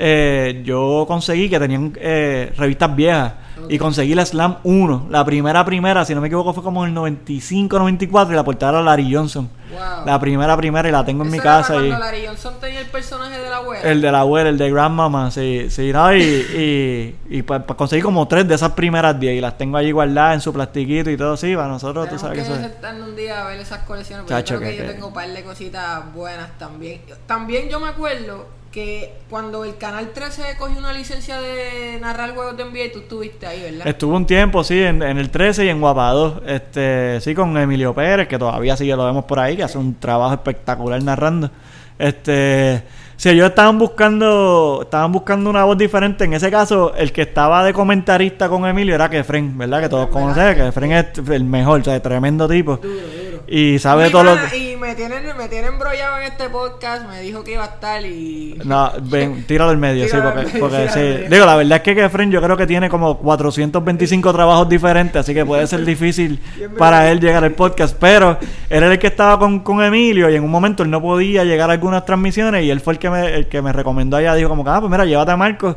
eh, 0.00 0.62
yo 0.64 1.04
conseguí 1.08 1.48
que 1.50 1.58
tenían 1.58 1.92
eh, 2.00 2.52
revistas 2.56 2.94
viejas. 2.94 3.32
Y 3.68 3.76
conseguí 3.76 4.14
la 4.14 4.24
Slam 4.24 4.58
1. 4.62 5.08
La 5.10 5.24
primera, 5.24 5.64
primera, 5.64 6.04
si 6.04 6.14
no 6.14 6.20
me 6.20 6.28
equivoco, 6.28 6.54
fue 6.54 6.62
como 6.62 6.84
en 6.84 6.90
el 6.90 6.94
95, 6.94 7.76
94. 7.78 8.32
Y 8.32 8.36
la 8.36 8.44
portada 8.44 8.72
era 8.74 8.82
Larry 8.82 9.12
Johnson. 9.12 9.50
Wow. 9.72 10.06
La 10.06 10.18
primera, 10.20 10.56
primera, 10.56 10.88
y 10.88 10.92
la 10.92 11.04
tengo 11.04 11.24
en 11.24 11.30
mi 11.30 11.38
era 11.38 11.42
casa. 11.44 11.74
Y, 11.74 11.88
Cuando 11.88 11.98
Larry 11.98 12.26
Johnson 12.26 12.54
tenía 12.60 12.80
el 12.80 12.86
personaje 12.86 13.36
de 13.36 13.50
la 13.50 13.56
abuela. 13.56 13.82
el 13.82 14.00
de 14.00 14.12
la 14.12 14.20
abuela, 14.20 14.48
el 14.48 14.58
de 14.58 14.70
Grandmama, 14.70 15.30
sí, 15.32 15.66
sí, 15.70 15.92
¿no? 15.92 16.14
Y, 16.14 16.22
y, 16.22 17.16
y 17.38 17.42
pues, 17.42 17.60
pues 17.66 17.76
conseguí 17.76 18.00
como 18.00 18.26
tres 18.28 18.46
de 18.46 18.54
esas 18.54 18.72
primeras 18.72 19.18
10 19.18 19.36
y 19.36 19.40
las 19.40 19.58
tengo 19.58 19.76
allí 19.76 19.90
guardadas 19.90 20.34
en 20.36 20.40
su 20.40 20.52
plastiquito 20.52 21.10
y 21.10 21.16
todo 21.16 21.32
así, 21.34 21.54
para 21.56 21.68
nosotros, 21.68 22.08
tú 22.08 22.16
Tenemos 22.16 22.22
sabes 22.22 22.38
que 22.38 22.48
que 22.48 22.52
eso 22.54 22.94
es. 22.94 23.02
un 23.08 23.16
día 23.16 23.44
a 23.44 23.48
ver 23.48 23.58
esas 23.60 23.80
colecciones. 23.80 24.22
Porque 24.24 24.34
Chacho, 24.34 24.54
yo 24.54 24.60
creo 24.60 24.70
que- 24.70 24.76
que, 24.78 24.86
yo 24.86 24.92
tengo 24.92 25.08
un 25.08 25.12
par 25.14 25.28
de 25.28 25.42
cositas 25.42 26.14
buenas 26.14 26.56
también. 26.58 27.00
También 27.26 27.68
yo 27.68 27.80
me 27.80 27.88
acuerdo 27.88 28.46
que 28.72 29.14
cuando 29.30 29.64
el 29.64 29.76
Canal 29.78 30.10
13 30.12 30.56
cogió 30.58 30.78
una 30.78 30.92
licencia 30.92 31.40
de 31.40 31.98
narrar 32.00 32.34
juegos 32.34 32.56
de 32.56 32.64
NBA, 32.64 32.92
tú 32.92 32.98
estuviste 33.00 33.46
ahí, 33.46 33.62
¿verdad? 33.62 33.86
Estuve 33.86 34.14
un 34.14 34.26
tiempo, 34.26 34.62
sí, 34.62 34.82
en, 34.82 35.02
en 35.02 35.18
el 35.18 35.30
13 35.30 35.64
y 35.64 35.68
en 35.68 35.80
Guapado, 35.80 36.42
este, 36.46 37.20
sí, 37.20 37.34
con 37.34 37.56
Emilio 37.56 37.94
Pérez, 37.94 38.28
que 38.28 38.38
todavía 38.38 38.76
sí 38.76 38.86
que 38.86 38.94
lo 38.94 39.06
vemos 39.06 39.24
por 39.24 39.38
ahí, 39.38 39.56
que 39.56 39.62
hace 39.62 39.78
un 39.78 39.94
trabajo 39.94 40.34
espectacular 40.34 41.02
narrando. 41.02 41.50
Este, 41.98 42.82
sí, 43.16 43.30
ellos 43.30 43.48
estaban 43.48 43.78
buscando, 43.78 44.80
estaban 44.82 45.12
buscando 45.12 45.50
una 45.50 45.64
voz 45.64 45.78
diferente. 45.78 46.24
En 46.24 46.34
ese 46.34 46.50
caso, 46.50 46.94
el 46.94 47.12
que 47.12 47.22
estaba 47.22 47.64
de 47.64 47.72
comentarista 47.72 48.48
con 48.48 48.66
Emilio 48.66 48.94
era 48.94 49.08
Kefren, 49.08 49.56
¿verdad? 49.56 49.82
Que 49.82 49.88
todos 49.88 50.08
conocen, 50.08 50.54
que 50.54 50.62
Kefren 50.64 50.92
es 50.92 51.06
el 51.30 51.44
mejor, 51.44 51.80
o 51.80 51.84
sea, 51.84 52.00
tremendo 52.00 52.46
tipo. 52.48 52.76
Duro, 52.76 52.94
duro. 52.94 53.27
Y 53.50 53.78
sabe 53.78 54.06
Mi 54.06 54.10
todo 54.10 54.24
lo 54.24 54.36
que... 54.36 54.56
Y 54.56 54.76
me 54.76 54.94
tienen, 54.94 55.24
me 55.36 55.48
tienen 55.48 55.72
embrollado 55.72 56.18
en 56.18 56.24
este 56.24 56.50
podcast, 56.50 57.08
me 57.08 57.22
dijo 57.22 57.42
que 57.42 57.52
iba 57.52 57.64
a 57.64 57.68
estar 57.68 58.04
y... 58.04 58.60
No, 58.64 58.92
ven, 59.02 59.44
tíralo 59.46 59.70
al 59.70 59.78
medio, 59.78 60.04
sí, 60.04 60.10
Tíralo 60.10 60.34
porque, 60.34 60.46
medio, 60.46 60.60
porque 60.60 60.88
sí. 60.90 60.98
medio. 60.98 61.30
Digo, 61.30 61.46
la 61.46 61.56
verdad 61.56 61.76
es 61.78 61.82
que 61.82 61.94
Kefren 61.94 62.30
yo 62.30 62.42
creo 62.42 62.56
que 62.58 62.66
tiene 62.66 62.90
como 62.90 63.16
425 63.16 64.32
trabajos 64.34 64.68
diferentes, 64.68 65.16
así 65.16 65.32
que 65.32 65.46
puede 65.46 65.66
ser 65.66 65.84
difícil 65.86 66.40
para 66.76 67.10
él 67.10 67.20
llegar 67.20 67.42
al 67.42 67.52
podcast. 67.52 67.96
Pero 67.98 68.38
él 68.68 68.82
era 68.82 68.92
el 68.92 68.98
que 68.98 69.06
estaba 69.06 69.38
con, 69.38 69.60
con 69.60 69.82
Emilio 69.82 70.28
y 70.28 70.34
en 70.34 70.44
un 70.44 70.50
momento 70.50 70.82
él 70.82 70.90
no 70.90 71.00
podía 71.00 71.44
llegar 71.44 71.70
a 71.70 71.72
algunas 71.72 72.04
transmisiones 72.04 72.64
y 72.64 72.70
él 72.70 72.80
fue 72.80 72.94
el 72.94 72.98
que 72.98 73.08
me, 73.08 73.34
el 73.34 73.48
que 73.48 73.62
me 73.62 73.72
recomendó 73.72 74.18
allá. 74.18 74.34
Dijo 74.34 74.50
como 74.50 74.62
que, 74.62 74.70
ah, 74.70 74.80
pues 74.80 74.90
mira, 74.90 75.06
llévate 75.06 75.32
a 75.32 75.36
Marcos. 75.36 75.76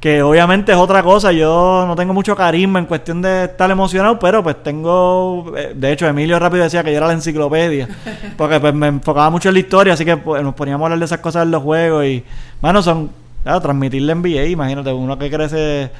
Que 0.00 0.22
obviamente 0.22 0.72
es 0.72 0.78
otra 0.78 1.02
cosa, 1.02 1.30
yo 1.30 1.84
no 1.86 1.94
tengo 1.94 2.14
mucho 2.14 2.34
carisma 2.34 2.78
en 2.78 2.86
cuestión 2.86 3.20
de 3.20 3.44
estar 3.44 3.70
emocionado, 3.70 4.18
pero 4.18 4.42
pues 4.42 4.62
tengo, 4.62 5.52
eh, 5.54 5.74
de 5.74 5.92
hecho 5.92 6.06
Emilio 6.06 6.38
rápido 6.38 6.64
decía 6.64 6.82
que 6.82 6.90
yo 6.90 6.96
era 6.96 7.06
la 7.06 7.12
enciclopedia, 7.12 7.86
porque 8.38 8.58
pues 8.58 8.72
me 8.72 8.86
enfocaba 8.86 9.28
mucho 9.28 9.50
en 9.50 9.54
la 9.54 9.60
historia, 9.60 9.92
así 9.92 10.06
que 10.06 10.16
pues, 10.16 10.42
nos 10.42 10.54
poníamos 10.54 10.82
a 10.82 10.86
hablar 10.86 10.98
de 11.00 11.04
esas 11.04 11.18
cosas 11.18 11.42
en 11.42 11.50
los 11.50 11.62
juegos 11.62 12.06
y, 12.06 12.24
mano, 12.62 12.82
son, 12.82 13.10
claro, 13.42 13.60
transmitirle 13.60 14.14
NBA, 14.14 14.46
imagínate, 14.46 14.90
uno 14.90 15.18
que 15.18 15.30
crece 15.30 15.90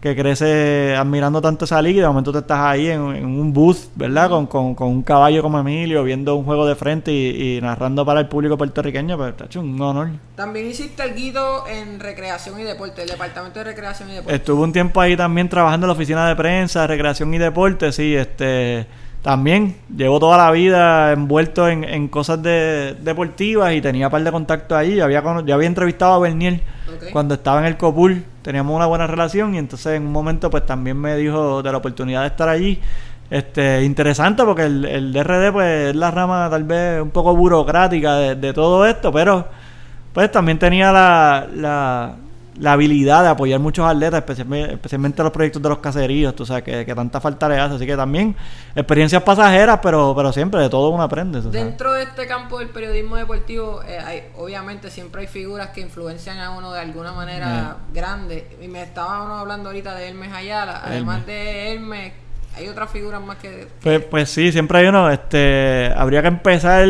que 0.00 0.14
crece 0.14 0.94
admirando 0.96 1.40
tanto 1.40 1.64
esa 1.64 1.82
liga 1.82 1.98
y 1.98 2.00
de 2.02 2.06
momento 2.06 2.30
te 2.30 2.38
estás 2.38 2.60
ahí 2.60 2.88
en, 2.88 3.00
en 3.16 3.24
un 3.26 3.52
booth, 3.52 3.88
¿verdad? 3.96 4.30
Con, 4.30 4.46
con, 4.46 4.74
con 4.76 4.88
un 4.88 5.02
caballo 5.02 5.42
como 5.42 5.58
Emilio, 5.58 6.04
viendo 6.04 6.36
un 6.36 6.44
juego 6.44 6.66
de 6.66 6.76
frente 6.76 7.12
y, 7.12 7.56
y 7.56 7.60
narrando 7.60 8.06
para 8.06 8.20
el 8.20 8.28
público 8.28 8.56
puertorriqueño, 8.56 9.16
pues 9.16 9.30
está 9.30 9.46
hecho 9.46 9.60
un 9.60 9.80
honor. 9.80 10.10
También 10.36 10.66
hiciste 10.66 11.02
el 11.02 11.14
guido 11.14 11.66
en 11.66 11.98
recreación 11.98 12.60
y 12.60 12.62
deporte, 12.62 13.02
el 13.02 13.08
departamento 13.08 13.58
de 13.58 13.64
recreación 13.64 14.10
y 14.10 14.14
deporte. 14.14 14.36
Estuve 14.36 14.62
un 14.62 14.72
tiempo 14.72 15.00
ahí 15.00 15.16
también 15.16 15.48
trabajando 15.48 15.86
en 15.86 15.88
la 15.88 15.94
oficina 15.94 16.28
de 16.28 16.36
prensa, 16.36 16.86
recreación 16.86 17.34
y 17.34 17.38
deporte, 17.38 17.90
sí, 17.90 18.14
este... 18.14 18.86
también 19.22 19.76
llevo 19.94 20.20
toda 20.20 20.36
la 20.36 20.50
vida 20.52 21.12
envuelto 21.12 21.68
en, 21.68 21.84
en 21.84 22.08
cosas 22.08 22.42
de, 22.42 22.96
deportivas 23.00 23.72
y 23.74 23.80
tenía 23.80 24.06
un 24.06 24.12
par 24.12 24.22
de 24.22 24.30
contactos 24.30 24.78
ahí. 24.78 25.00
Había, 25.00 25.22
ya 25.44 25.54
había 25.54 25.66
entrevistado 25.66 26.14
a 26.14 26.18
Bernier 26.20 26.60
cuando 27.12 27.34
estaba 27.34 27.60
en 27.60 27.66
el 27.66 27.76
Copul. 27.76 28.24
Teníamos 28.42 28.74
una 28.74 28.86
buena 28.86 29.06
relación 29.06 29.54
y 29.54 29.58
entonces 29.58 29.94
en 29.94 30.06
un 30.06 30.12
momento 30.12 30.50
pues 30.50 30.64
también 30.64 30.96
me 30.96 31.16
dijo 31.16 31.62
de 31.62 31.72
la 31.72 31.78
oportunidad 31.78 32.22
de 32.22 32.28
estar 32.28 32.48
allí. 32.48 32.80
Este, 33.30 33.84
interesante 33.84 34.42
porque 34.44 34.62
el, 34.62 34.84
el 34.86 35.12
DRD 35.12 35.52
pues 35.52 35.90
es 35.90 35.96
la 35.96 36.10
rama 36.10 36.48
tal 36.50 36.64
vez 36.64 37.02
un 37.02 37.10
poco 37.10 37.36
burocrática 37.36 38.16
de, 38.16 38.34
de 38.36 38.52
todo 38.54 38.86
esto, 38.86 39.12
pero 39.12 39.46
pues 40.14 40.30
también 40.32 40.58
tenía 40.58 40.90
la, 40.92 41.46
la 41.54 42.14
la 42.58 42.72
habilidad 42.72 43.22
de 43.22 43.28
apoyar 43.28 43.60
muchos 43.60 43.88
atletas, 43.88 44.18
especialmente, 44.20 44.74
especialmente 44.74 45.22
los 45.22 45.32
proyectos 45.32 45.62
de 45.62 45.68
los 45.68 45.78
caseríos, 45.78 46.34
tú 46.34 46.44
sabes, 46.44 46.64
que, 46.64 46.84
que, 46.84 46.94
tanta 46.94 47.20
falta 47.20 47.48
le 47.48 47.58
hace. 47.58 47.76
Así 47.76 47.86
que 47.86 47.96
también 47.96 48.36
experiencias 48.74 49.22
pasajeras, 49.22 49.80
pero, 49.82 50.14
pero 50.16 50.32
siempre 50.32 50.60
de 50.60 50.68
todo 50.68 50.90
uno 50.90 51.02
aprende. 51.02 51.40
Dentro 51.40 51.92
de 51.92 52.02
este 52.02 52.26
campo 52.26 52.58
del 52.58 52.70
periodismo 52.70 53.16
deportivo, 53.16 53.82
eh, 53.86 53.98
hay, 53.98 54.22
obviamente 54.36 54.90
siempre 54.90 55.22
hay 55.22 55.26
figuras 55.28 55.70
que 55.70 55.80
influencian 55.80 56.38
a 56.38 56.50
uno 56.50 56.72
de 56.72 56.80
alguna 56.80 57.12
manera 57.12 57.76
eh. 57.78 57.92
grande. 57.92 58.56
Y 58.60 58.68
me 58.68 58.82
estábamos 58.82 59.40
hablando 59.40 59.68
ahorita 59.68 59.94
de 59.94 60.08
Hermes 60.08 60.32
Ayala, 60.32 60.82
además 60.84 61.26
de 61.26 61.74
Hermes 61.74 62.12
hay 62.58 62.68
otras 62.68 62.90
figuras 62.90 63.22
más 63.22 63.36
que... 63.36 63.68
Pues, 63.82 64.02
pues 64.02 64.30
sí, 64.30 64.50
siempre 64.50 64.78
hay 64.78 64.86
uno. 64.86 65.10
Este, 65.10 65.92
habría 65.96 66.22
que 66.22 66.28
empezar 66.28 66.86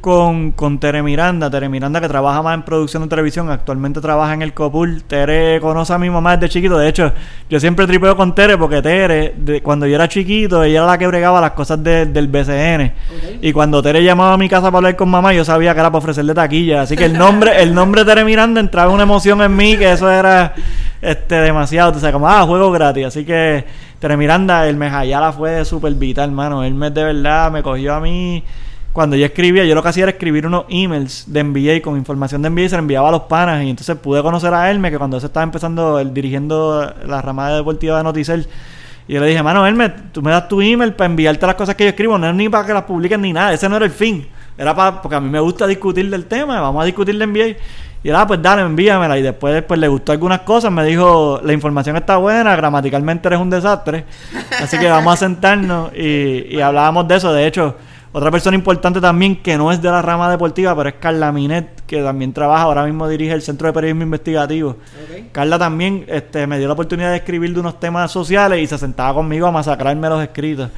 con, 0.00 0.50
con 0.52 0.80
Tere 0.80 1.02
Miranda. 1.02 1.48
Tere 1.48 1.68
Miranda 1.68 2.00
que 2.00 2.08
trabaja 2.08 2.42
más 2.42 2.54
en 2.54 2.62
producción 2.62 3.04
de 3.04 3.08
televisión. 3.08 3.48
Actualmente 3.48 4.00
trabaja 4.00 4.34
en 4.34 4.42
el 4.42 4.52
Copul. 4.52 5.04
Tere 5.04 5.60
conoce 5.60 5.92
a 5.92 5.98
mi 5.98 6.10
mamá 6.10 6.36
desde 6.36 6.52
chiquito. 6.52 6.76
De 6.76 6.88
hecho, 6.88 7.12
yo 7.48 7.60
siempre 7.60 7.86
tripeo 7.86 8.16
con 8.16 8.34
Tere 8.34 8.58
porque 8.58 8.82
Tere, 8.82 9.60
cuando 9.62 9.86
yo 9.86 9.94
era 9.94 10.08
chiquito, 10.08 10.64
ella 10.64 10.78
era 10.78 10.86
la 10.86 10.98
que 10.98 11.06
bregaba 11.06 11.40
las 11.40 11.52
cosas 11.52 11.82
del 11.82 12.28
BCN. 12.28 12.92
Y 13.40 13.52
cuando 13.52 13.80
Tere 13.80 14.02
llamaba 14.02 14.34
a 14.34 14.38
mi 14.38 14.48
casa 14.48 14.66
para 14.66 14.78
hablar 14.78 14.96
con 14.96 15.08
mamá, 15.08 15.32
yo 15.32 15.44
sabía 15.44 15.72
que 15.72 15.80
era 15.80 15.90
para 15.90 15.98
ofrecerle 15.98 16.34
taquilla. 16.34 16.82
Así 16.82 16.96
que 16.96 17.04
el 17.04 17.16
nombre, 17.16 17.62
el 17.62 17.74
nombre 17.74 18.02
de 18.02 18.10
Tere 18.10 18.24
Miranda 18.24 18.60
entraba 18.60 18.90
una 18.90 19.04
emoción 19.04 19.40
en 19.40 19.54
mí 19.54 19.76
que 19.76 19.92
eso 19.92 20.10
era 20.10 20.54
este 21.02 21.34
demasiado. 21.34 21.92
O 21.92 22.00
sea, 22.00 22.12
como, 22.12 22.28
ah, 22.28 22.42
juego 22.46 22.70
gratis. 22.70 23.06
Así 23.06 23.24
que 23.24 23.64
Tere 23.98 24.16
Miranda, 24.16 24.66
el 24.66 24.76
Mejayala 24.76 25.32
fue 25.32 25.64
súper 25.64 25.94
vital, 25.94 26.30
hermano. 26.30 26.64
Él 26.64 26.74
me 26.74 26.90
de 26.90 27.04
verdad 27.04 27.50
me 27.52 27.62
cogió 27.62 27.94
a 27.94 28.00
mí. 28.00 28.42
Cuando 28.92 29.16
yo 29.16 29.24
escribía, 29.24 29.64
yo 29.64 29.74
lo 29.74 29.82
que 29.82 29.88
hacía 29.88 30.04
era 30.04 30.12
escribir 30.12 30.46
unos 30.46 30.66
emails 30.68 31.24
de 31.26 31.42
NBA 31.42 31.80
con 31.82 31.96
información 31.96 32.42
de 32.42 32.50
NBA 32.50 32.62
y 32.62 32.68
se 32.68 32.76
enviaba 32.76 33.08
a 33.08 33.12
los 33.12 33.22
panas. 33.22 33.64
Y 33.64 33.70
entonces 33.70 33.96
pude 33.96 34.22
conocer 34.22 34.52
a 34.52 34.70
Hermes, 34.70 34.90
que 34.90 34.98
cuando 34.98 35.18
se 35.18 35.26
estaba 35.26 35.44
empezando, 35.44 35.98
él, 35.98 36.12
dirigiendo 36.12 36.94
la 37.06 37.22
ramada 37.22 37.56
deportiva 37.56 37.96
de 37.96 38.04
Noticel. 38.04 38.46
Y 39.08 39.14
yo 39.14 39.20
le 39.20 39.26
dije, 39.26 39.42
mano, 39.42 39.66
Hermes, 39.66 39.92
tú 40.12 40.20
me 40.22 40.30
das 40.30 40.46
tu 40.46 40.60
email 40.60 40.92
para 40.92 41.10
enviarte 41.10 41.46
las 41.46 41.54
cosas 41.54 41.74
que 41.74 41.84
yo 41.84 41.90
escribo. 41.90 42.18
No 42.18 42.28
es 42.28 42.34
ni 42.34 42.48
para 42.50 42.66
que 42.66 42.74
las 42.74 42.84
publiquen 42.84 43.22
ni 43.22 43.32
nada. 43.32 43.54
Ese 43.54 43.68
no 43.68 43.76
era 43.76 43.86
el 43.86 43.90
fin. 43.90 44.26
Era 44.58 44.76
para, 44.76 45.00
porque 45.00 45.16
a 45.16 45.20
mí 45.20 45.30
me 45.30 45.40
gusta 45.40 45.66
discutir 45.66 46.10
del 46.10 46.26
tema. 46.26 46.60
Vamos 46.60 46.82
a 46.82 46.84
discutir 46.84 47.16
de 47.16 47.26
NBA. 47.26 47.56
Y 48.04 48.08
él, 48.08 48.16
ah, 48.16 48.26
pues 48.26 48.42
dale, 48.42 48.62
envíamela. 48.62 49.18
Y 49.18 49.22
después 49.22 49.62
pues, 49.62 49.78
le 49.78 49.88
gustó 49.88 50.12
algunas 50.12 50.40
cosas. 50.40 50.72
Me 50.72 50.84
dijo, 50.84 51.40
la 51.42 51.52
información 51.52 51.96
está 51.96 52.16
buena, 52.16 52.56
gramaticalmente 52.56 53.28
eres 53.28 53.40
un 53.40 53.50
desastre. 53.50 54.04
Así 54.60 54.78
que 54.78 54.88
vamos 54.88 55.14
a 55.14 55.16
sentarnos 55.16 55.92
y, 55.94 56.46
y 56.50 56.60
hablábamos 56.60 57.06
de 57.06 57.16
eso. 57.16 57.32
De 57.32 57.46
hecho, 57.46 57.76
otra 58.14 58.30
persona 58.30 58.54
importante 58.54 59.00
también 59.00 59.36
que 59.36 59.56
no 59.56 59.72
es 59.72 59.80
de 59.80 59.90
la 59.90 60.02
rama 60.02 60.30
deportiva, 60.30 60.76
pero 60.76 60.90
es 60.90 60.96
Carla 60.96 61.32
Minet, 61.32 61.82
que 61.86 62.02
también 62.02 62.34
trabaja, 62.34 62.64
ahora 62.64 62.84
mismo 62.84 63.08
dirige 63.08 63.32
el 63.32 63.40
Centro 63.40 63.68
de 63.68 63.72
Periodismo 63.72 64.02
Investigativo. 64.02 64.76
Carla 65.32 65.58
también 65.58 66.04
este, 66.08 66.46
me 66.46 66.58
dio 66.58 66.66
la 66.66 66.74
oportunidad 66.74 67.10
de 67.10 67.16
escribir 67.16 67.54
de 67.54 67.60
unos 67.60 67.80
temas 67.80 68.12
sociales 68.12 68.60
y 68.60 68.66
se 68.66 68.76
sentaba 68.76 69.14
conmigo 69.14 69.46
a 69.46 69.50
masacrarme 69.50 70.10
los 70.10 70.22
escritos. 70.22 70.68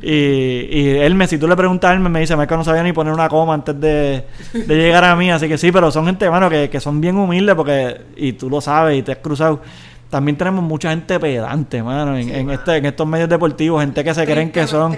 Y, 0.00 0.68
y 0.70 0.88
él 0.98 1.14
me, 1.14 1.26
si 1.26 1.38
tú 1.38 1.48
le 1.48 1.56
preguntas 1.56 1.90
a 1.90 1.94
él, 1.94 2.00
me 2.00 2.20
dice, 2.20 2.36
que 2.36 2.56
no 2.56 2.64
sabía 2.64 2.82
ni 2.82 2.92
poner 2.92 3.12
una 3.12 3.28
coma 3.28 3.54
antes 3.54 3.78
de, 3.80 4.24
llegar 4.68 5.04
a 5.04 5.16
mí. 5.16 5.30
Así 5.30 5.48
que 5.48 5.58
sí, 5.58 5.72
pero 5.72 5.90
son 5.90 6.06
gente, 6.06 6.24
hermano, 6.24 6.48
que, 6.48 6.70
que 6.70 6.80
son 6.80 7.00
bien 7.00 7.16
humildes 7.16 7.54
porque, 7.54 8.00
y 8.16 8.32
tú 8.34 8.48
lo 8.48 8.60
sabes 8.60 8.98
y 8.98 9.02
te 9.02 9.12
has 9.12 9.18
cruzado. 9.18 9.60
También 10.08 10.38
tenemos 10.38 10.64
mucha 10.64 10.88
gente 10.88 11.20
pedante, 11.20 11.82
mano, 11.82 12.16
en, 12.16 12.50
este, 12.50 12.76
en 12.76 12.86
estos 12.86 13.06
medios 13.06 13.28
deportivos, 13.28 13.82
gente 13.82 14.02
que 14.02 14.14
se 14.14 14.24
creen 14.24 14.50
que 14.50 14.66
son 14.66 14.96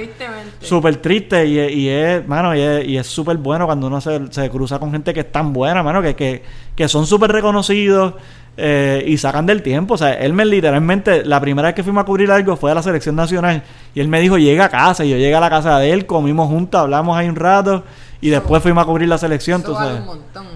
súper 0.61 0.97
tristes 0.99 1.49
y, 1.49 1.59
y, 1.59 1.89
es, 1.89 2.29
mano, 2.29 2.55
y 2.55 2.97
es 2.97 3.09
súper 3.09 3.37
bueno 3.39 3.67
cuando 3.67 3.89
uno 3.89 4.01
se, 4.01 4.33
se, 4.33 4.49
cruza 4.49 4.79
con 4.79 4.93
gente 4.93 5.13
que 5.13 5.21
es 5.21 5.33
tan 5.33 5.53
buena, 5.53 5.83
mano, 5.83 6.01
que, 6.01 6.15
que, 6.15 6.45
que 6.77 6.87
son 6.87 7.09
súper 7.09 7.33
reconocidos, 7.33 8.15
eh, 8.63 9.05
y 9.07 9.17
sacan 9.17 9.47
del 9.47 9.63
tiempo. 9.63 9.95
O 9.95 9.99
sea, 9.99 10.13
él 10.13 10.33
me 10.33 10.45
literalmente, 10.45 11.25
la 11.25 11.41
primera 11.41 11.69
vez 11.69 11.75
que 11.75 11.83
fuimos 11.83 12.03
a 12.03 12.05
cubrir 12.05 12.31
algo 12.31 12.57
fue 12.57 12.71
a 12.71 12.75
la 12.75 12.83
selección 12.83 13.17
nacional. 13.17 13.63
Y 13.95 14.01
él 14.01 14.09
me 14.09 14.21
dijo, 14.21 14.39
llega 14.39 14.67
a 14.67 14.69
casa. 14.69 15.05
Y 15.05 15.11
yo 15.11 15.17
llegué 15.17 15.35
a 15.35 15.41
la 15.41 15.51
casa 15.51 15.79
de 15.79 15.93
él, 15.93 16.07
comimos 16.07 16.49
juntos, 16.49 16.81
hablamos 16.81 17.17
ahí 17.17 17.29
un 17.29 17.37
rato. 17.37 17.85
Y 18.21 18.29
después 18.29 18.63
fuimos 18.63 18.83
a 18.83 18.87
cubrir 18.87 19.09
la 19.09 19.19
selección. 19.19 19.63
Eso 19.63 19.73
vale, 19.73 20.03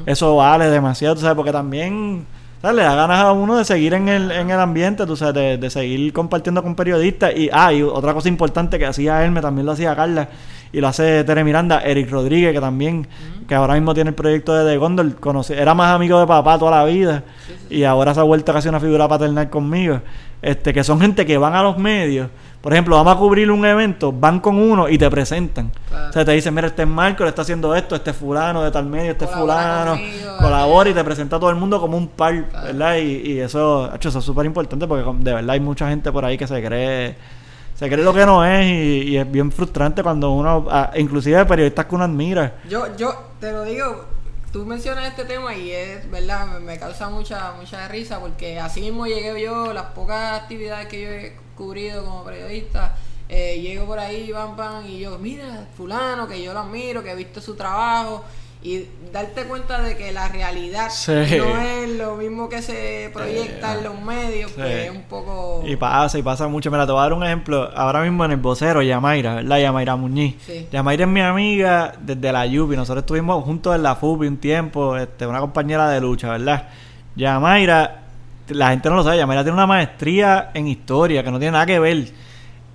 eso 0.07 0.37
vale 0.37 0.71
demasiado, 0.71 1.15
tú 1.15 1.23
sabes, 1.23 1.37
porque 1.37 1.53
también 1.53 2.27
le 2.63 2.83
da 2.83 2.95
ganas 2.95 3.21
a 3.21 3.33
uno 3.33 3.57
de 3.57 3.65
seguir 3.65 3.93
en 3.95 4.09
el, 4.09 4.31
en 4.31 4.51
el 4.51 4.59
ambiente, 4.59 5.05
tú 5.05 5.17
sabes, 5.17 5.61
de, 5.61 5.71
seguir 5.71 6.13
compartiendo 6.13 6.63
con 6.63 6.75
periodistas. 6.75 7.37
Y, 7.37 7.51
ah, 7.53 7.73
y 7.73 7.83
otra 7.83 8.15
cosa 8.15 8.29
importante 8.29 8.79
que 8.79 8.87
hacía 8.87 9.25
él, 9.25 9.31
me 9.31 9.41
también 9.41 9.67
lo 9.67 9.73
hacía 9.73 9.95
Carla 9.95 10.29
y 10.75 10.81
lo 10.81 10.89
hace 10.89 11.23
Tere 11.23 11.45
Miranda, 11.45 11.81
Eric 11.81 12.11
Rodríguez, 12.11 12.53
que 12.53 12.61
también, 12.61 13.07
que 13.47 13.55
ahora 13.55 13.75
mismo 13.75 13.95
tiene 13.95 14.11
el 14.11 14.17
proyecto 14.17 14.53
de 14.55 14.69
The 14.69 14.77
Gondor, 14.77 15.15
conoce, 15.17 15.57
era 15.57 15.73
más 15.73 15.95
amigo 15.95 16.19
de 16.19 16.27
papá 16.27 16.59
toda 16.59 16.73
la 16.73 16.85
vida 16.85 17.23
y 17.71 17.85
ahora 17.85 18.13
se 18.13 18.19
ha 18.19 18.25
vuelto 18.25 18.53
casi 18.53 18.69
una 18.69 18.81
figura 18.81 19.07
paternal 19.07 19.49
conmigo. 19.51 20.01
Este, 20.45 20.75
que 20.75 20.85
son 20.85 21.01
gente 21.01 21.25
que 21.25 21.39
van 21.39 21.55
a 21.55 21.63
los 21.63 21.79
medios. 21.79 22.29
Por 22.61 22.75
ejemplo, 22.75 22.97
vamos 22.97 23.17
a 23.17 23.19
cubrir 23.19 23.51
un 23.51 23.65
evento, 23.65 24.13
van 24.13 24.41
con 24.41 24.59
uno 24.59 24.91
y 24.91 24.99
te 24.99 25.09
presentan. 25.09 25.73
O 25.91 26.13
sea, 26.13 26.23
te 26.23 26.33
dicen, 26.33 26.55
mira, 26.55 26.67
este 26.67 26.83
es 26.83 26.89
Marco, 26.89 27.23
le 27.23 27.31
está 27.31 27.41
haciendo 27.41 27.75
esto, 27.75 27.97
este 27.97 28.13
fulano 28.13 28.63
de 28.63 28.71
tal 28.71 28.85
medio, 28.85 29.13
este 29.13 29.27
fulano, 29.27 29.99
colabora 30.39 30.91
y 30.91 30.93
te 30.93 31.03
presenta 31.03 31.37
a 31.37 31.41
todo 31.41 31.49
el 31.49 31.57
mundo 31.57 31.81
como 31.81 31.97
un 31.97 32.09
par, 32.09 32.45
¿verdad? 32.53 32.97
Y, 32.97 33.33
y 33.33 33.41
eso, 33.41 33.91
hecho, 33.95 34.11
eso 34.11 34.19
es 34.19 34.25
súper 34.25 34.45
importante 34.45 34.87
porque 34.87 35.11
de 35.25 35.33
verdad 35.33 35.51
hay 35.51 35.61
mucha 35.61 35.89
gente 35.89 36.13
por 36.13 36.27
ahí 36.27 36.37
que 36.37 36.47
se 36.47 36.63
cree 36.63 37.17
se 37.75 37.89
cree 37.89 38.05
lo 38.05 38.13
que 38.13 38.27
no 38.27 38.45
es 38.45 38.67
y, 38.67 39.17
es 39.17 39.31
bien 39.31 39.51
frustrante 39.51 40.03
cuando 40.03 40.31
uno, 40.31 40.67
ah, 40.71 40.91
inclusive 40.95 41.43
periodistas 41.47 41.87
que 41.87 41.95
uno 41.95 42.05
admira. 42.05 42.57
Yo, 42.69 42.95
yo 42.99 43.15
te 43.41 43.51
lo 43.51 43.65
digo, 43.65 44.05
tú 44.55 44.65
mencionas 44.65 45.09
este 45.09 45.25
tema 45.25 45.53
y 45.57 45.73
es 45.73 46.09
verdad, 46.09 46.61
me, 46.61 46.79
causa 46.79 47.09
mucha, 47.09 47.55
mucha 47.55 47.89
risa 47.89 48.21
porque 48.21 48.61
así 48.61 48.83
mismo 48.83 49.05
llegué 49.05 49.43
yo, 49.43 49.73
las 49.73 49.87
pocas 49.87 50.43
actividades 50.43 50.87
que 50.87 51.03
yo 51.03 51.09
he 51.09 51.37
cubrido 51.57 52.05
como 52.05 52.23
periodista, 52.23 52.95
eh, 53.29 53.61
llego 53.61 53.85
por 53.85 53.99
ahí, 53.99 54.31
van, 54.31 54.57
van, 54.57 54.87
y 54.89 55.01
yo, 55.01 55.19
mira, 55.19 55.67
fulano, 55.77 56.29
que 56.29 56.41
yo 56.41 56.53
lo 56.53 56.61
admiro, 56.61 57.03
que 57.03 57.11
he 57.11 57.17
visto 57.17 57.41
su 57.41 57.57
trabajo 57.57 58.23
y 58.65 58.87
darte 59.13 59.45
cuenta 59.45 59.83
de 59.83 59.95
que 59.95 60.11
la 60.11 60.27
realidad 60.29 60.89
no 61.07 61.61
es 61.61 61.91
lo 61.99 62.17
mismo 62.17 62.49
que 62.49 62.63
se 62.63 63.11
proyecta 63.13 63.77
en 63.77 63.85
los 63.85 64.01
medios, 64.01 64.53
pues 64.53 64.87
es 64.87 64.91
un 64.91 65.03
poco... 65.03 65.63
Y 65.67 65.77
pasa, 65.77 66.19
y 66.19 66.23
pasa 66.23 66.49
mucho. 66.49 66.71
Mira, 66.71 66.87
te 66.87 66.93
voy 66.93 67.01
a 67.01 67.03
dar 67.03 67.13
un 67.13 67.23
ejemplo. 67.25 67.71
Ahora 67.77 68.01
mismo 68.01 68.25
en 68.25 68.31
el 68.31 68.39
vocero, 68.39 68.81
Yamaira, 68.81 69.35
¿verdad? 69.35 69.59
Yamaira 69.59 69.97
Muñiz. 69.97 70.37
Yamaira 70.73 71.05
es 71.05 71.11
mi 71.11 71.21
amiga 71.21 71.93
desde 72.01 72.33
la 72.33 72.47
Yupi. 72.47 72.75
Nosotros 72.75 73.03
estuvimos 73.03 73.45
juntos 73.45 73.77
en 73.77 73.83
la 73.83 73.97
FUPI 73.97 74.29
un 74.29 74.39
tiempo, 74.39 74.97
este, 74.97 75.27
una 75.27 75.41
compañera 75.41 75.91
de 75.91 76.01
lucha, 76.01 76.31
¿verdad? 76.31 76.71
Yamaira, 77.17 78.01
la 78.49 78.71
gente 78.71 78.89
no 78.89 78.97
lo 78.97 79.05
sabe, 79.05 79.19
Yamaira 79.19 79.43
tiene 79.43 79.57
una 79.57 79.67
maestría 79.67 80.53
en 80.55 80.69
historia 80.69 81.23
que 81.23 81.31
no 81.31 81.39
tiene 81.39 81.53
nada 81.53 81.67
que 81.67 81.79
ver 81.79 82.07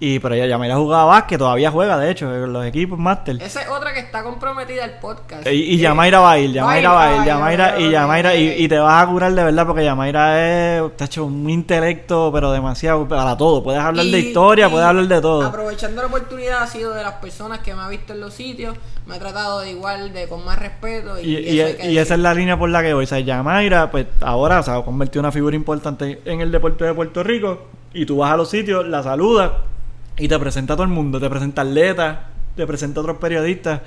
y 0.02 0.20
pero 0.20 0.34
ella 0.34 0.46
Yamaira 0.46 0.78
jugaba 0.78 1.04
básquet, 1.04 1.38
todavía 1.38 1.72
juega, 1.72 1.98
de 1.98 2.10
hecho, 2.10 2.34
en 2.34 2.54
los 2.54 2.66
equipos 2.66 2.98
máster. 2.98 3.42
Esa 3.42 3.64
es 3.64 3.70
otra 3.70 3.94
que 3.94 4.00
está 4.00 4.24
comprometida 4.24 4.86
al 4.86 4.98
podcast. 5.00 5.46
Y, 5.48 5.74
y 5.74 5.78
Yamaira 5.78 6.22
va 6.22 6.32
a 6.32 6.40
ir, 6.40 6.54
Yamaira 6.54 6.92
va 6.92 7.04
a 7.04 7.18
ir, 7.18 7.24
Yamaira, 7.26 7.80
y 7.80 7.92
Yamaira, 7.92 8.36
y, 8.36 8.68
te 8.70 8.80
vas 8.80 9.04
a 9.04 9.08
curar 9.12 9.34
de 9.34 9.44
verdad 9.44 9.68
porque 9.68 9.84
Yamaira 9.84 10.78
es, 10.78 10.96
te 10.96 11.04
ha 11.04 11.08
hecho 11.08 11.26
un 11.26 11.50
intelecto, 11.50 12.32
pero 12.32 12.54
demasiado 12.54 13.06
para 13.10 13.36
todo. 13.36 13.62
Puedes 13.62 13.82
hablar 13.82 14.06
de 14.06 14.20
historia, 14.20 14.70
puedes 14.70 14.88
hablar 14.88 15.06
de 15.06 15.20
todo. 15.20 15.46
Aprovechando 15.46 16.02
la 16.02 16.08
oportunidad, 16.08 16.64
ha 16.64 16.68
sido 16.68 16.94
de 16.94 17.04
las 17.04 17.16
personas 17.16 17.60
que 17.60 17.76
me 17.76 17.82
ha 17.82 17.90
visto 17.90 18.14
en 18.14 18.22
los 18.22 18.34
sitios, 18.34 18.78
me 19.06 19.16
ha 19.16 19.20
tratado 19.20 19.60
de 19.60 19.72
igual, 19.72 20.14
de 20.14 20.30
con 20.30 20.46
más 20.46 20.58
respeto. 20.60 21.20
Y, 21.20 21.36
y, 21.36 21.98
esa 21.98 22.14
es 22.14 22.20
la 22.22 22.34
línea 22.34 22.58
por 22.58 22.70
la 22.70 22.82
que 22.82 22.94
voy. 22.94 23.04
O 23.04 23.08
sea, 23.08 23.20
Yamaira, 23.20 23.92
pues 23.92 24.06
ahora 24.22 24.64
se 24.64 24.72
ha 24.72 24.82
convertido 24.82 25.20
en 25.20 25.26
una 25.26 25.34
figura 25.34 25.58
importante 25.58 26.22
en 26.24 26.40
el 26.40 26.54
deporte 26.54 26.86
de 26.86 26.94
Puerto 26.94 27.22
Rico. 27.22 27.68
Y 27.94 28.06
tú 28.06 28.18
vas 28.18 28.32
a 28.32 28.38
los 28.38 28.50
sitios, 28.50 28.88
la 28.88 29.04
saludas 29.04 29.52
y 30.20 30.28
te 30.28 30.38
presenta 30.38 30.74
a 30.74 30.76
todo 30.76 30.86
el 30.86 30.92
mundo, 30.92 31.20
te 31.20 31.30
presenta 31.30 31.62
atletas, 31.62 32.18
te 32.56 32.68
presenta 32.68 33.00
a 33.00 33.04
otros 33.04 33.18
periodistas. 33.18 33.82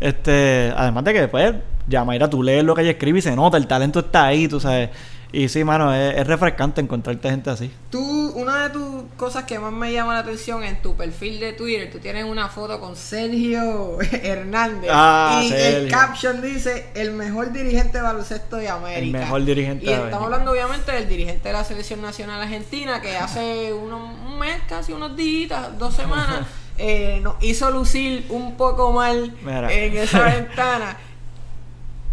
Este, 0.00 0.72
además 0.76 1.04
de 1.04 1.12
que 1.12 1.20
después, 1.22 1.54
ya 1.88 2.04
Mayra, 2.04 2.30
tú 2.30 2.42
lees 2.42 2.62
lo 2.62 2.74
que 2.74 2.82
ella 2.82 2.92
escribe 2.92 3.18
y 3.18 3.22
se 3.22 3.34
nota, 3.34 3.56
el 3.56 3.66
talento 3.66 4.00
está 4.00 4.26
ahí, 4.26 4.46
tú 4.46 4.60
sabes. 4.60 4.90
Y 5.30 5.48
sí, 5.50 5.62
mano, 5.62 5.94
es, 5.94 6.26
refrescante 6.26 6.80
encontrarte 6.80 7.28
gente 7.28 7.50
así. 7.50 7.70
Tú, 7.90 8.30
una 8.34 8.64
de 8.64 8.70
tus 8.70 9.04
cosas 9.16 9.44
que 9.44 9.58
más 9.58 9.72
me 9.72 9.92
llama 9.92 10.14
la 10.14 10.20
atención 10.20 10.64
en 10.64 10.80
tu 10.80 10.96
perfil 10.96 11.38
de 11.38 11.52
Twitter, 11.52 11.90
tú 11.92 11.98
tienes 11.98 12.24
una 12.24 12.48
foto 12.48 12.80
con 12.80 12.96
Sergio 12.96 14.00
Hernández. 14.22 14.90
Ah, 14.92 15.42
y 15.44 15.52
el 15.52 15.90
caption 15.90 16.40
dice, 16.40 16.88
el 16.94 17.12
mejor 17.12 17.52
dirigente 17.52 17.98
de 17.98 18.02
baloncesto 18.02 18.56
de 18.56 18.68
América. 18.68 18.98
El 19.00 19.10
mejor 19.10 19.44
dirigente 19.44 19.84
Y 19.84 19.90
estamos 19.90 20.24
hablando 20.24 20.52
obviamente 20.52 20.92
del 20.92 21.08
dirigente 21.08 21.48
de 21.48 21.52
la 21.52 21.64
Selección 21.64 22.00
Nacional 22.00 22.40
Argentina, 22.40 23.02
que 23.02 23.16
hace 23.16 23.72
un 23.74 24.38
mes, 24.38 24.62
casi 24.66 24.92
unos 24.92 25.14
días, 25.14 25.78
dos 25.78 25.94
semanas, 25.94 26.46
eh, 26.78 27.20
nos 27.22 27.34
hizo 27.42 27.70
lucir 27.70 28.24
un 28.30 28.56
poco 28.56 28.92
mal 28.92 29.34
Mira. 29.42 29.70
en 29.70 29.96
esa 29.98 30.22
ventana. 30.24 30.96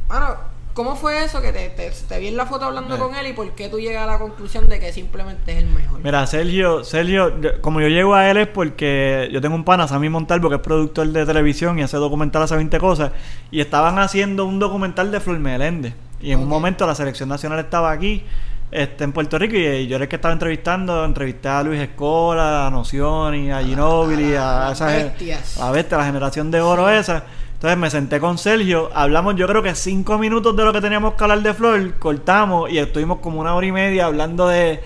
Bueno, 0.10 0.36
¿cómo 0.76 0.96
fue 0.96 1.24
eso 1.24 1.42
que 1.42 1.52
te, 1.52 1.70
te, 1.70 1.90
te 1.90 2.20
vi 2.20 2.28
en 2.28 2.38
la 2.38 2.46
foto 2.46 2.66
hablando 2.66 2.94
Mira. 2.96 3.04
con 3.08 3.16
él 3.16 3.26
y 3.28 3.34
por 3.34 3.50
qué 3.54 3.70
tú 3.70 3.80
llegas 3.80 4.04
a 4.04 4.12
la 4.12 4.20
conclusión 4.20 4.68
de 4.68 4.80
que 4.80 4.94
simplemente 4.94 5.54
es 5.54 5.58
el 5.64 5.66
mejor? 5.68 6.02
Mira, 6.04 6.28
Sergio, 6.28 6.84
Sergio, 6.84 7.42
yo- 7.42 7.62
como 7.62 7.82
yo 7.82 7.88
llego 7.88 8.14
a 8.14 8.30
él 8.30 8.38
es 8.38 8.48
porque 8.48 9.28
yo 9.32 9.42
tengo 9.42 9.56
un 9.56 9.64
pana, 9.64 9.88
Sammy 9.88 10.10
Montalvo, 10.10 10.50
que 10.50 10.56
es 10.56 10.62
productor 10.62 11.08
de 11.08 11.26
televisión 11.26 11.80
y 11.80 11.82
hace 11.82 11.98
documental 11.98 12.44
hace 12.44 12.56
20 12.56 12.78
cosas, 12.78 13.12
y 13.50 13.62
estaban 13.62 13.98
haciendo 13.98 14.46
un 14.46 14.60
documental 14.60 15.12
de 15.12 15.20
Flor 15.20 15.40
Meléndez. 15.40 15.94
Y 16.22 16.32
en 16.32 16.40
un 16.40 16.48
momento 16.48 16.86
la 16.86 16.94
selección 16.96 17.30
nacional 17.30 17.60
estaba 17.60 17.92
aquí, 17.92 18.24
este, 18.72 19.04
en 19.06 19.14
Puerto 19.14 19.38
Rico, 19.38 19.56
y, 19.56 19.88
yo 19.88 19.96
era 19.96 20.04
el 20.06 20.10
que 20.10 20.16
estaba 20.18 20.34
entrevistando, 20.34 21.06
entrevisté 21.06 21.48
a 21.48 21.64
Luis 21.64 21.80
Escola, 21.80 22.68
a 22.68 22.70
Nocioni, 22.72 23.52
a 23.52 23.62
Ginóbili, 23.62 24.36
a, 24.36 24.68
a 24.68 24.72
esa 24.74 24.86
las 24.88 24.94
gen- 24.96 25.08
bestias. 25.10 25.62
a 25.62 25.72
bestia, 25.72 25.98
la 25.98 26.06
generación 26.06 26.52
de 26.52 26.60
oro 26.62 26.90
esa. 26.90 27.24
Entonces 27.66 27.82
me 27.82 27.90
senté 27.90 28.20
con 28.20 28.38
Sergio, 28.38 28.92
hablamos 28.94 29.36
yo 29.38 29.48
creo 29.48 29.64
que 29.64 29.74
cinco 29.74 30.20
minutos 30.20 30.56
de 30.56 30.64
lo 30.64 30.72
que 30.72 30.82
teníamos 30.82 31.16
que 31.16 31.24
hablar 31.24 31.42
de 31.42 31.52
Flor, 31.52 31.96
cortamos 31.98 32.70
y 32.70 32.78
estuvimos 32.78 33.18
como 33.22 33.42
una 33.42 33.56
hora 33.56 33.66
y 33.66 33.72
media 33.72 34.06
hablando 34.06 34.48
de, 34.48 34.82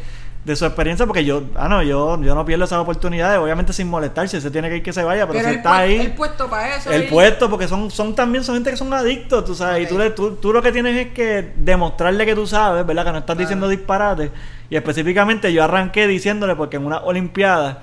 de 0.45 0.55
su 0.55 0.63
experiencia, 0.65 1.05
porque 1.05 1.25
yo, 1.25 1.43
ah 1.57 1.67
no, 1.67 1.83
yo, 1.83 2.17
yo 2.21 2.33
no 2.35 2.45
pierdo 2.45 2.63
esas 2.63 2.79
oportunidades, 2.79 3.37
obviamente 3.37 3.73
sin 3.73 3.89
molestarse, 3.89 4.39
se 4.39 4.49
tiene 4.49 4.69
que 4.69 4.77
ir 4.77 4.83
que 4.83 4.93
se 4.93 5.03
vaya, 5.03 5.27
pero, 5.27 5.39
Pero 5.39 5.49
si 5.51 5.55
está 5.57 5.75
ahí, 5.77 5.97
el 5.97 6.13
puesto 6.13 6.49
para 6.49 6.77
eso. 6.77 6.89
el 6.89 7.07
puesto, 7.07 7.49
porque 7.49 7.67
son, 7.67 7.91
son 7.91 8.15
también 8.15 8.45
son 8.45 8.55
gente 8.55 8.69
que 8.71 8.77
son 8.77 8.93
adictos, 8.93 9.43
tú 9.43 9.53
sabes, 9.55 9.83
y 9.83 9.89
tú, 9.89 9.97
le- 9.97 10.11
tú, 10.11 10.35
tú 10.35 10.53
lo 10.53 10.61
que 10.61 10.71
tienes 10.71 10.95
es 11.07 11.11
que 11.11 11.51
demostrarle 11.57 12.25
que 12.25 12.33
tú 12.33 12.47
sabes, 12.47 12.85
¿verdad? 12.85 13.03
Que 13.03 13.11
no 13.11 13.17
estás 13.17 13.35
Claro. 13.35 13.39
diciendo 13.45 13.67
disparates. 13.67 14.31
Y 14.69 14.77
específicamente 14.77 15.51
yo 15.51 15.65
arranqué 15.65 16.07
diciéndole, 16.07 16.55
porque 16.55 16.77
en 16.77 16.85
una 16.85 16.99
Olimpiada 16.99 17.79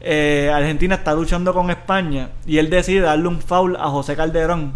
eh, 0.00 0.50
Argentina 0.52 0.94
está 0.94 1.14
luchando 1.14 1.52
con 1.52 1.70
España 1.70 2.30
y 2.46 2.58
él 2.58 2.70
decide 2.70 3.00
darle 3.00 3.28
un 3.28 3.40
foul 3.40 3.76
a 3.76 3.88
José 3.88 4.16
Calderón. 4.16 4.72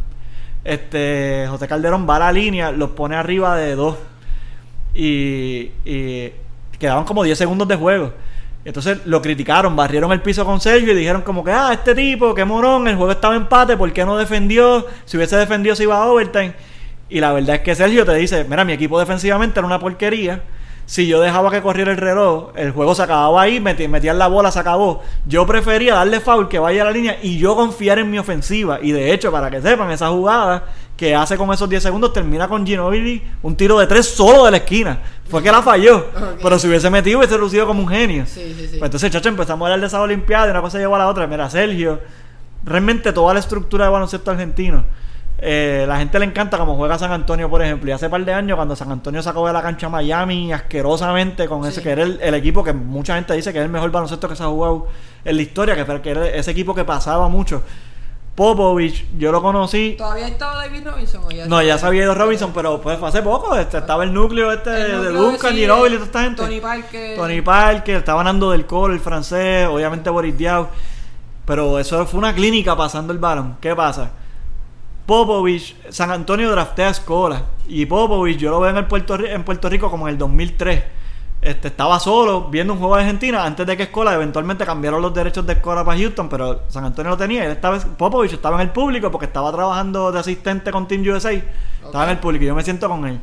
Este, 0.64 1.46
José 1.48 1.68
Calderón 1.68 2.06
va 2.08 2.16
a 2.16 2.20
la 2.20 2.32
línea, 2.32 2.72
los 2.72 2.90
pone 2.90 3.16
arriba 3.16 3.56
de 3.56 3.74
dos 3.74 3.96
y, 4.94 5.70
quedaban 6.78 7.04
como 7.04 7.22
10 7.24 7.36
segundos 7.36 7.68
de 7.68 7.76
juego. 7.76 8.12
Entonces 8.64 8.98
lo 9.04 9.20
criticaron, 9.20 9.76
barrieron 9.76 10.10
el 10.12 10.22
piso 10.22 10.44
con 10.44 10.60
Sergio 10.60 10.92
y 10.92 10.96
dijeron 10.96 11.22
como 11.22 11.44
que, 11.44 11.52
ah, 11.52 11.70
este 11.72 11.94
tipo, 11.94 12.34
qué 12.34 12.44
morón, 12.44 12.88
el 12.88 12.96
juego 12.96 13.12
estaba 13.12 13.36
empate, 13.36 13.76
¿por 13.76 13.92
qué 13.92 14.04
no 14.04 14.16
defendió? 14.16 14.86
Si 15.04 15.16
hubiese 15.16 15.36
defendido 15.36 15.76
se 15.76 15.82
iba 15.82 15.96
a 15.96 16.06
overtime. 16.06 16.54
Y 17.10 17.20
la 17.20 17.32
verdad 17.32 17.56
es 17.56 17.62
que 17.62 17.74
Sergio 17.74 18.06
te 18.06 18.14
dice, 18.14 18.44
mira, 18.48 18.64
mi 18.64 18.72
equipo 18.72 18.98
defensivamente 18.98 19.58
era 19.60 19.66
una 19.66 19.78
porquería. 19.78 20.42
Si 20.86 21.06
yo 21.06 21.20
dejaba 21.20 21.50
que 21.50 21.62
corriera 21.62 21.92
el 21.92 21.96
reloj, 21.96 22.50
el 22.56 22.72
juego 22.72 22.94
se 22.94 23.02
acababa 23.02 23.40
ahí, 23.40 23.58
metían 23.58 24.18
la 24.18 24.26
bola, 24.28 24.50
se 24.50 24.58
acabó. 24.58 25.02
Yo 25.26 25.46
prefería 25.46 25.94
darle 25.94 26.20
foul 26.20 26.48
que 26.48 26.58
vaya 26.58 26.82
a 26.82 26.84
la 26.84 26.90
línea 26.90 27.18
y 27.22 27.38
yo 27.38 27.56
confiar 27.56 27.98
en 27.98 28.10
mi 28.10 28.18
ofensiva. 28.18 28.78
Y 28.82 28.92
de 28.92 29.12
hecho, 29.12 29.32
para 29.32 29.50
que 29.50 29.62
sepan, 29.62 29.90
esa 29.90 30.08
jugada 30.08 30.64
que 30.96 31.14
hace 31.14 31.36
con 31.36 31.52
esos 31.52 31.68
10 31.68 31.82
segundos 31.82 32.12
termina 32.12 32.46
con 32.46 32.64
Ginobili 32.66 33.20
un 33.42 33.56
tiro 33.56 33.78
de 33.78 33.86
tres 33.86 34.06
solo 34.06 34.44
de 34.44 34.50
la 34.50 34.56
esquina. 34.58 35.00
Fue 35.28 35.42
que 35.42 35.50
la 35.50 35.62
falló. 35.62 36.06
Pero 36.42 36.58
si 36.58 36.68
hubiese 36.68 36.90
metido, 36.90 37.18
hubiese 37.18 37.38
lucido 37.38 37.66
como 37.66 37.80
un 37.80 37.88
genio. 37.88 38.26
Sí, 38.26 38.54
sí, 38.56 38.68
sí. 38.68 38.76
Pues 38.78 38.88
entonces, 38.88 39.10
chacho, 39.10 39.28
empezamos 39.30 39.62
a 39.62 39.66
hablar 39.66 39.80
de 39.80 39.86
esa 39.86 40.00
Olimpiada 40.00 40.48
y 40.48 40.50
una 40.50 40.60
cosa 40.60 40.78
llevó 40.78 40.96
a 40.96 40.98
la 40.98 41.08
otra. 41.08 41.26
Mira, 41.26 41.48
Sergio, 41.48 42.00
realmente 42.62 43.12
toda 43.12 43.32
la 43.32 43.40
estructura 43.40 43.86
de 43.86 43.90
baloncesto 43.90 44.30
argentino, 44.30 44.84
eh, 45.46 45.84
la 45.86 45.98
gente 45.98 46.18
le 46.18 46.24
encanta 46.24 46.56
como 46.56 46.74
juega 46.74 46.98
San 46.98 47.12
Antonio, 47.12 47.50
por 47.50 47.62
ejemplo. 47.62 47.90
Y 47.90 47.92
hace 47.92 48.08
par 48.08 48.24
de 48.24 48.32
años, 48.32 48.56
cuando 48.56 48.74
San 48.74 48.90
Antonio 48.90 49.22
sacó 49.22 49.46
de 49.46 49.52
la 49.52 49.60
cancha 49.60 49.88
a 49.88 49.90
Miami 49.90 50.54
asquerosamente 50.54 51.46
con 51.46 51.66
ese 51.66 51.82
que 51.82 51.90
era 51.90 52.02
el, 52.02 52.18
el 52.22 52.32
equipo 52.32 52.64
que 52.64 52.72
mucha 52.72 53.16
gente 53.16 53.34
dice 53.34 53.52
que 53.52 53.58
es 53.58 53.64
el 53.66 53.70
mejor 53.70 53.90
baloncesto 53.90 54.26
que 54.26 54.36
se 54.36 54.42
ha 54.42 54.46
jugado 54.46 54.86
en 55.22 55.36
la 55.36 55.42
historia, 55.42 55.76
que, 55.76 56.00
que 56.00 56.10
era 56.10 56.26
ese 56.28 56.50
equipo 56.50 56.74
que 56.74 56.84
pasaba 56.84 57.28
mucho. 57.28 57.62
Popovich, 58.34 59.06
yo 59.18 59.30
lo 59.30 59.42
conocí. 59.42 59.96
¿Todavía 59.98 60.28
estaba 60.28 60.56
David 60.56 60.86
Robinson 60.86 61.22
o 61.24 61.30
ya 61.30 61.46
No, 61.46 61.62
ya 61.62 61.74
había 61.74 62.04
ido 62.04 62.14
Robinson, 62.14 62.52
pero 62.54 62.80
pues 62.80 62.98
fue 62.98 63.08
hace 63.08 63.20
poco. 63.20 63.54
Este, 63.54 63.78
estaba 63.78 64.02
el 64.02 64.14
núcleo 64.14 64.50
este 64.50 64.70
El 64.70 65.02
de 65.02 65.10
Duncan, 65.10 65.52
sí, 65.52 65.58
Ginobili 65.60 65.96
y 65.96 65.98
de 65.98 66.06
toda 66.06 66.06
esta 66.06 66.22
gente. 66.22 66.42
Tony 66.42 66.60
Parker. 66.60 67.16
Tony 67.16 67.42
Parker, 67.42 67.96
estaba 67.96 68.20
andando 68.22 68.50
del 68.50 68.64
coro, 68.64 68.94
el 68.94 69.00
francés, 69.00 69.68
obviamente 69.68 70.08
Boris 70.08 70.38
Diaw. 70.38 70.68
Pero 71.44 71.78
eso 71.78 72.06
fue 72.06 72.18
una 72.18 72.34
clínica 72.34 72.74
pasando 72.74 73.12
el 73.12 73.18
balón. 73.18 73.58
¿Qué 73.60 73.76
pasa? 73.76 74.10
Popovich, 75.06 75.76
San 75.90 76.10
Antonio 76.10 76.50
draftea 76.50 76.88
a 76.88 76.90
Escola. 76.90 77.42
Y 77.68 77.86
Popovich, 77.86 78.38
yo 78.38 78.50
lo 78.50 78.60
veo 78.60 78.70
en, 78.70 78.76
el 78.78 78.86
Puerto, 78.86 79.16
Ri- 79.18 79.30
en 79.30 79.44
Puerto 79.44 79.68
Rico 79.68 79.90
como 79.90 80.08
en 80.08 80.14
el 80.14 80.18
2003. 80.18 80.82
Este, 81.42 81.68
estaba 81.68 82.00
solo 82.00 82.48
viendo 82.48 82.72
un 82.72 82.78
juego 82.78 82.96
de 82.96 83.02
Argentina 83.02 83.44
antes 83.44 83.66
de 83.66 83.76
que 83.76 83.82
Escola 83.82 84.14
eventualmente 84.14 84.64
cambiaron 84.64 85.02
los 85.02 85.12
derechos 85.12 85.46
de 85.46 85.52
Escola 85.52 85.84
para 85.84 85.98
Houston, 85.98 86.26
pero 86.30 86.62
San 86.68 86.84
Antonio 86.86 87.10
lo 87.10 87.16
tenía. 87.18 87.44
Él 87.44 87.52
estaba, 87.52 87.78
Popovich 87.78 88.32
estaba 88.32 88.56
en 88.56 88.62
el 88.62 88.70
público 88.70 89.10
porque 89.10 89.26
estaba 89.26 89.52
trabajando 89.52 90.10
de 90.10 90.20
asistente 90.20 90.70
con 90.70 90.88
Team 90.88 91.02
USA. 91.06 91.32
Estaba 91.32 92.04
en 92.04 92.10
el 92.10 92.18
público 92.18 92.44
y 92.44 92.46
yo 92.46 92.54
me 92.54 92.62
siento 92.62 92.88
con 92.88 93.04
él. 93.06 93.20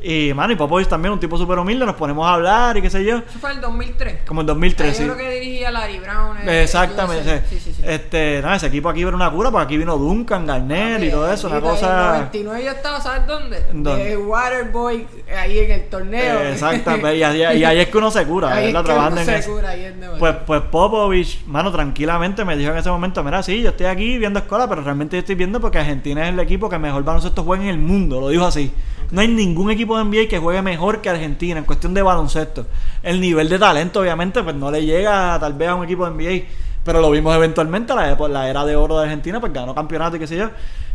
Y, 0.00 0.32
mano, 0.34 0.52
y 0.52 0.56
Popovich 0.56 0.86
también, 0.86 1.12
un 1.14 1.18
tipo 1.18 1.36
súper 1.36 1.58
humilde, 1.58 1.84
nos 1.84 1.96
ponemos 1.96 2.24
a 2.24 2.34
hablar 2.34 2.76
y 2.76 2.82
qué 2.82 2.90
sé 2.90 3.02
yo. 3.04 3.16
Eso 3.16 3.38
fue 3.40 3.50
el 3.50 3.60
2003. 3.60 4.20
Como 4.28 4.42
en 4.42 4.46
2003, 4.46 4.88
Ahí 4.90 4.94
sí. 4.94 5.04
Yo 5.06 5.14
creo 5.14 5.26
que 5.26 5.34
dirigía 5.34 5.70
Larry 5.72 5.98
Brown. 5.98 6.36
eh, 6.48 6.62
Exactamente. 6.62 7.42
Sí, 7.50 7.58
sí, 7.58 7.72
sí. 7.74 7.75
Este, 7.86 8.40
nada, 8.42 8.56
ese 8.56 8.66
equipo 8.66 8.88
aquí 8.88 9.02
era 9.02 9.14
una 9.14 9.30
cura, 9.30 9.50
porque 9.50 9.64
aquí 9.66 9.76
vino 9.76 9.96
Duncan, 9.96 10.44
Garnett 10.44 11.04
y 11.04 11.10
todo 11.10 11.30
eso, 11.32 11.46
una 11.46 11.56
Ahorita, 11.56 11.70
En 11.70 11.76
el 11.76 11.80
cosa. 11.80 12.12
99 12.16 12.64
yo 12.64 12.70
estaba, 12.72 13.00
¿sabes 13.00 13.26
dónde? 13.28 13.64
¿Dónde? 13.72 14.04
De 14.04 14.16
Waterboy, 14.16 15.06
ahí 15.38 15.58
en 15.60 15.70
el 15.70 15.88
torneo. 15.88 16.40
Eh, 16.40 16.52
Exactamente, 16.52 17.16
y, 17.18 17.22
ahí- 17.22 17.58
y 17.60 17.64
ahí 17.64 17.78
es 17.78 17.88
que 17.88 17.98
uno 17.98 18.10
se 18.10 18.24
cura, 18.26 18.52
Ahí 18.52 18.66
es 18.68 18.72
¿verdad? 18.72 18.80
que 18.80 18.86
Trabajando 18.86 19.20
uno 19.20 19.20
en 19.20 19.26
se 19.26 19.38
eso. 19.38 19.52
cura, 19.54 19.68
ahí 19.70 19.84
es 19.84 19.94
de 19.94 20.00
verdad. 20.00 20.18
Pues, 20.18 20.34
pues 20.46 20.60
Popovich, 20.62 21.44
mano, 21.46 21.70
tranquilamente 21.70 22.44
me 22.44 22.56
dijo 22.56 22.72
en 22.72 22.78
ese 22.78 22.90
momento, 22.90 23.22
mira, 23.22 23.42
sí, 23.42 23.62
yo 23.62 23.70
estoy 23.70 23.86
aquí 23.86 24.18
viendo 24.18 24.38
escuela, 24.40 24.68
pero 24.68 24.82
realmente 24.82 25.16
yo 25.16 25.20
estoy 25.20 25.34
viendo 25.36 25.60
porque 25.60 25.78
Argentina 25.78 26.24
es 26.26 26.32
el 26.32 26.40
equipo 26.40 26.68
que 26.68 26.78
mejor 26.78 27.04
baloncesto 27.04 27.44
juega 27.44 27.62
en 27.64 27.70
el 27.70 27.78
mundo, 27.78 28.20
lo 28.20 28.28
dijo 28.30 28.44
así. 28.46 28.72
No 29.12 29.20
hay 29.20 29.28
ningún 29.28 29.70
equipo 29.70 29.96
de 29.96 30.04
NBA 30.04 30.28
que 30.28 30.38
juegue 30.40 30.60
mejor 30.62 31.00
que 31.00 31.08
Argentina 31.08 31.58
en 31.60 31.64
cuestión 31.64 31.94
de 31.94 32.02
baloncesto. 32.02 32.66
El 33.04 33.20
nivel 33.20 33.48
de 33.48 33.56
talento, 33.60 34.00
obviamente, 34.00 34.42
pues 34.42 34.56
no 34.56 34.68
le 34.72 34.84
llega 34.84 35.38
tal 35.38 35.52
vez 35.52 35.68
a 35.68 35.76
un 35.76 35.84
equipo 35.84 36.10
de 36.10 36.10
NBA, 36.10 36.44
pero 36.86 37.00
lo 37.00 37.10
vimos 37.10 37.34
eventualmente, 37.34 37.94
la, 37.94 38.16
la 38.28 38.48
era 38.48 38.64
de 38.64 38.76
oro 38.76 38.98
de 38.98 39.04
Argentina, 39.04 39.40
pues 39.40 39.52
ganó 39.52 39.74
campeonato 39.74 40.16
y 40.16 40.20
qué 40.20 40.26
sé 40.26 40.36
yo, 40.36 40.50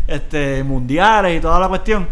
este, 0.07 0.63
mundiales 0.63 1.37
y 1.37 1.41
toda 1.41 1.59
la 1.59 1.67
cuestión. 1.67 2.07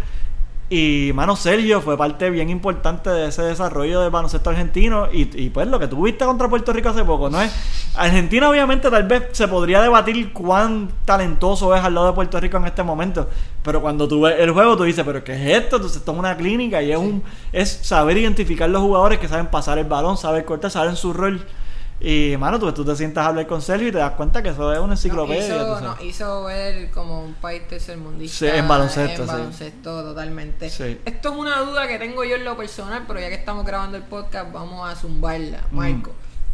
Y, 0.71 1.11
mano, 1.15 1.35
Sergio 1.35 1.81
fue 1.81 1.97
parte 1.97 2.29
bien 2.29 2.49
importante 2.51 3.09
de 3.09 3.29
ese 3.29 3.41
desarrollo 3.41 4.01
del 4.01 4.11
baloncesto 4.11 4.51
argentino. 4.51 5.07
Y, 5.11 5.27
y, 5.33 5.49
pues 5.49 5.67
lo 5.67 5.79
que 5.79 5.87
tú 5.87 6.03
viste 6.03 6.25
contra 6.25 6.47
Puerto 6.47 6.71
Rico 6.71 6.89
hace 6.89 7.03
poco, 7.03 7.27
¿no 7.27 7.41
es? 7.41 7.51
Argentina, 7.95 8.47
obviamente, 8.47 8.91
tal 8.91 9.07
vez 9.07 9.29
se 9.31 9.47
podría 9.47 9.81
debatir 9.81 10.31
cuán 10.31 10.91
talentoso 11.05 11.75
es 11.75 11.83
al 11.83 11.95
lado 11.95 12.07
de 12.07 12.13
Puerto 12.13 12.39
Rico 12.39 12.57
en 12.57 12.65
este 12.65 12.83
momento. 12.83 13.27
Pero 13.63 13.81
cuando 13.81 14.07
tú 14.07 14.21
ves 14.21 14.35
el 14.37 14.51
juego, 14.51 14.77
tú 14.77 14.83
dices, 14.83 15.03
¿pero 15.03 15.23
qué 15.23 15.33
es 15.33 15.63
esto? 15.63 15.77
Entonces, 15.77 15.97
esto 15.97 16.11
es 16.11 16.19
una 16.19 16.37
clínica 16.37 16.83
y 16.83 16.91
es, 16.91 16.97
un, 16.99 17.23
es 17.51 17.79
saber 17.81 18.17
identificar 18.17 18.69
los 18.69 18.83
jugadores 18.83 19.17
que 19.17 19.27
saben 19.27 19.47
pasar 19.47 19.79
el 19.79 19.85
balón, 19.85 20.17
saber 20.17 20.45
cortar, 20.45 20.69
saben 20.69 20.95
su 20.95 21.13
rol. 21.13 21.43
Y, 22.01 22.37
mano, 22.37 22.59
tú, 22.59 22.71
tú 22.71 22.85
te 22.85 22.95
sientas 22.95 23.25
a 23.25 23.27
hablar 23.29 23.45
con 23.45 23.61
Sergio 23.61 23.89
y 23.89 23.91
te 23.91 23.97
das 23.97 24.13
cuenta 24.13 24.41
que 24.41 24.49
eso 24.49 24.71
es 24.71 24.79
una 24.79 24.93
enciclopedia. 24.93 25.57
Nos 25.57 25.77
hizo, 25.77 25.81
nos 25.81 26.01
hizo 26.01 26.43
ver 26.45 26.91
como 26.91 27.23
un 27.23 27.33
país 27.33 27.67
tercermundista. 27.67 28.37
Sí, 28.37 28.45
en 28.47 28.67
baloncesto, 28.67 29.23
En 29.23 29.27
sí. 29.27 29.33
baloncesto, 29.33 30.03
totalmente. 30.03 30.69
Sí. 30.69 30.99
Esto 31.03 31.31
es 31.31 31.35
una 31.35 31.59
duda 31.59 31.87
que 31.87 31.99
tengo 31.99 32.23
yo 32.23 32.37
en 32.37 32.45
lo 32.45 32.55
personal, 32.55 33.03
pero 33.05 33.19
ya 33.19 33.27
que 33.27 33.35
estamos 33.35 33.65
grabando 33.65 33.97
el 33.97 34.03
podcast, 34.03 34.51
vamos 34.53 34.89
a 34.89 34.95
zumbarla. 34.95 35.65
Mm. 35.71 35.75
Marco, 35.75 36.11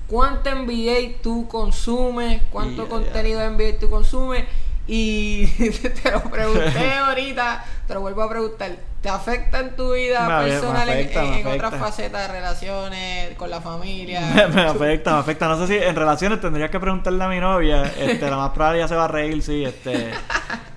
¿cuánto 0.07 0.49
NBA 0.49 1.21
tú 1.21 1.47
consumes? 1.47 2.41
¿Cuánto 2.51 2.89
contenido 2.89 3.39
de 3.39 3.49
NBA 3.51 3.79
tú 3.79 3.89
consumes? 3.89 4.45
Y 4.87 5.47
te 6.03 6.11
lo 6.11 6.21
pregunté 6.23 6.93
ahorita, 6.99 7.65
te 7.87 7.93
lo 7.93 8.01
vuelvo 8.01 8.23
a 8.23 8.29
preguntar. 8.29 8.71
¿Te 9.01 9.09
afecta 9.09 9.59
en 9.59 9.75
tu 9.75 9.93
vida 9.93 10.27
Me- 10.27 10.45
me 10.45 10.49
personal 10.51 10.89
en- 10.89 10.93
afecta, 10.99 11.23
en, 11.23 11.31
me 11.31 11.39
en 11.41 11.47
otras 11.47 11.75
facetas 11.75 12.27
de 12.27 12.33
relaciones, 12.33 13.35
con 13.35 13.49
la 13.49 13.61
familia? 13.61 14.21
Me, 14.35 14.47
me 14.47 14.61
afecta, 14.63 15.13
me 15.13 15.19
afecta. 15.19 15.47
No 15.47 15.57
sé 15.59 15.67
si 15.67 15.83
en 15.83 15.95
relaciones 15.95 16.41
tendrías 16.41 16.69
que 16.71 16.79
preguntarle 16.79 17.23
a 17.23 17.27
mi 17.27 17.39
novia. 17.39 17.83
Este, 17.99 18.29
la 18.29 18.37
más 18.37 18.49
probable 18.51 18.79
ya 18.79 18.87
se 18.87 18.95
va 18.95 19.05
a 19.05 19.07
reír, 19.07 19.41
sí. 19.43 19.63
Este, 19.63 20.11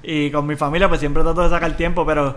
y 0.02 0.30
con 0.30 0.46
mi 0.46 0.56
familia, 0.56 0.88
pues 0.88 1.00
siempre 1.00 1.22
trato 1.22 1.42
de 1.42 1.48
sacar 1.50 1.72
tiempo, 1.76 2.04
pero 2.04 2.36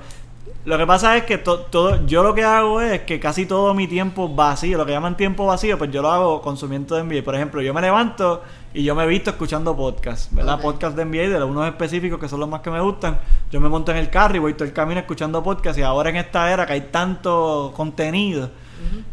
lo 0.63 0.77
que 0.77 0.85
pasa 0.85 1.17
es 1.17 1.23
que 1.23 1.37
to- 1.39 1.61
todo, 1.61 2.05
yo 2.05 2.21
lo 2.23 2.35
que 2.35 2.43
hago 2.43 2.81
es 2.81 3.01
que 3.01 3.19
casi 3.19 3.45
todo 3.47 3.73
mi 3.73 3.87
tiempo 3.87 4.29
vacío, 4.29 4.77
lo 4.77 4.85
que 4.85 4.91
llaman 4.91 5.17
tiempo 5.17 5.45
vacío, 5.47 5.77
pues 5.77 5.89
yo 5.91 6.01
lo 6.01 6.11
hago 6.11 6.41
consumiendo 6.41 6.95
de 6.95 7.03
NBA. 7.03 7.23
Por 7.23 7.33
ejemplo, 7.35 7.61
yo 7.61 7.73
me 7.73 7.81
levanto 7.81 8.43
y 8.73 8.83
yo 8.83 8.93
me 8.93 9.03
he 9.03 9.07
visto 9.07 9.31
escuchando 9.31 9.75
podcasts, 9.75 10.29
¿verdad? 10.33 10.55
Ok. 10.55 10.61
Podcasts 10.61 10.95
de 10.95 11.03
NBA, 11.05 11.39
de 11.39 11.43
unos 11.43 11.67
específicos 11.67 12.19
que 12.19 12.29
son 12.29 12.39
los 12.39 12.47
más 12.47 12.61
que 12.61 12.69
me 12.69 12.79
gustan. 12.79 13.19
Yo 13.51 13.59
me 13.59 13.69
monto 13.69 13.91
en 13.91 13.97
el 13.97 14.09
carro 14.11 14.35
y 14.35 14.39
voy 14.39 14.53
todo 14.53 14.65
el 14.65 14.73
camino 14.73 14.99
escuchando 14.99 15.41
podcasts 15.41 15.79
y 15.79 15.81
ahora 15.83 16.11
en 16.11 16.17
esta 16.17 16.51
era 16.51 16.65
que 16.67 16.73
hay 16.73 16.81
tanto 16.91 17.73
contenido 17.75 18.49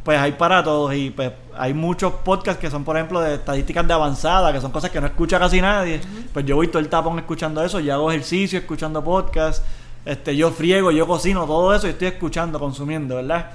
pues 0.03 0.19
hay 0.19 0.33
para 0.33 0.65
todos 0.65 0.95
y 0.95 1.11
pues 1.11 1.31
hay 1.55 1.75
muchos 1.75 2.11
podcasts 2.25 2.59
que 2.59 2.71
son 2.71 2.85
por 2.85 2.97
ejemplo 2.97 3.21
de 3.21 3.35
estadísticas 3.35 3.87
de 3.87 3.93
avanzada 3.93 4.51
que 4.51 4.63
son 4.63 4.71
cosas 4.73 4.91
que 4.91 4.99
no 4.99 5.07
escucha 5.09 5.39
casi 5.39 5.61
nadie 5.61 6.01
pues 6.33 6.47
yo 6.47 6.57
voy 6.57 6.69
todo 6.69 6.79
el 6.79 6.89
tapón 6.89 7.19
escuchando 7.19 7.63
eso 7.63 7.79
yo 7.79 7.93
hago 7.93 8.11
ejercicio 8.11 8.59
escuchando 8.61 9.05
podcasts 9.05 9.63
este 10.05 10.37
yo 10.37 10.51
friego 10.51 10.91
yo 10.91 11.07
cocino 11.07 11.47
todo 11.47 11.75
eso 11.75 11.87
y 11.87 11.91
estoy 11.91 12.09
escuchando 12.09 12.59
consumiendo 12.59 13.17
verdad 13.17 13.51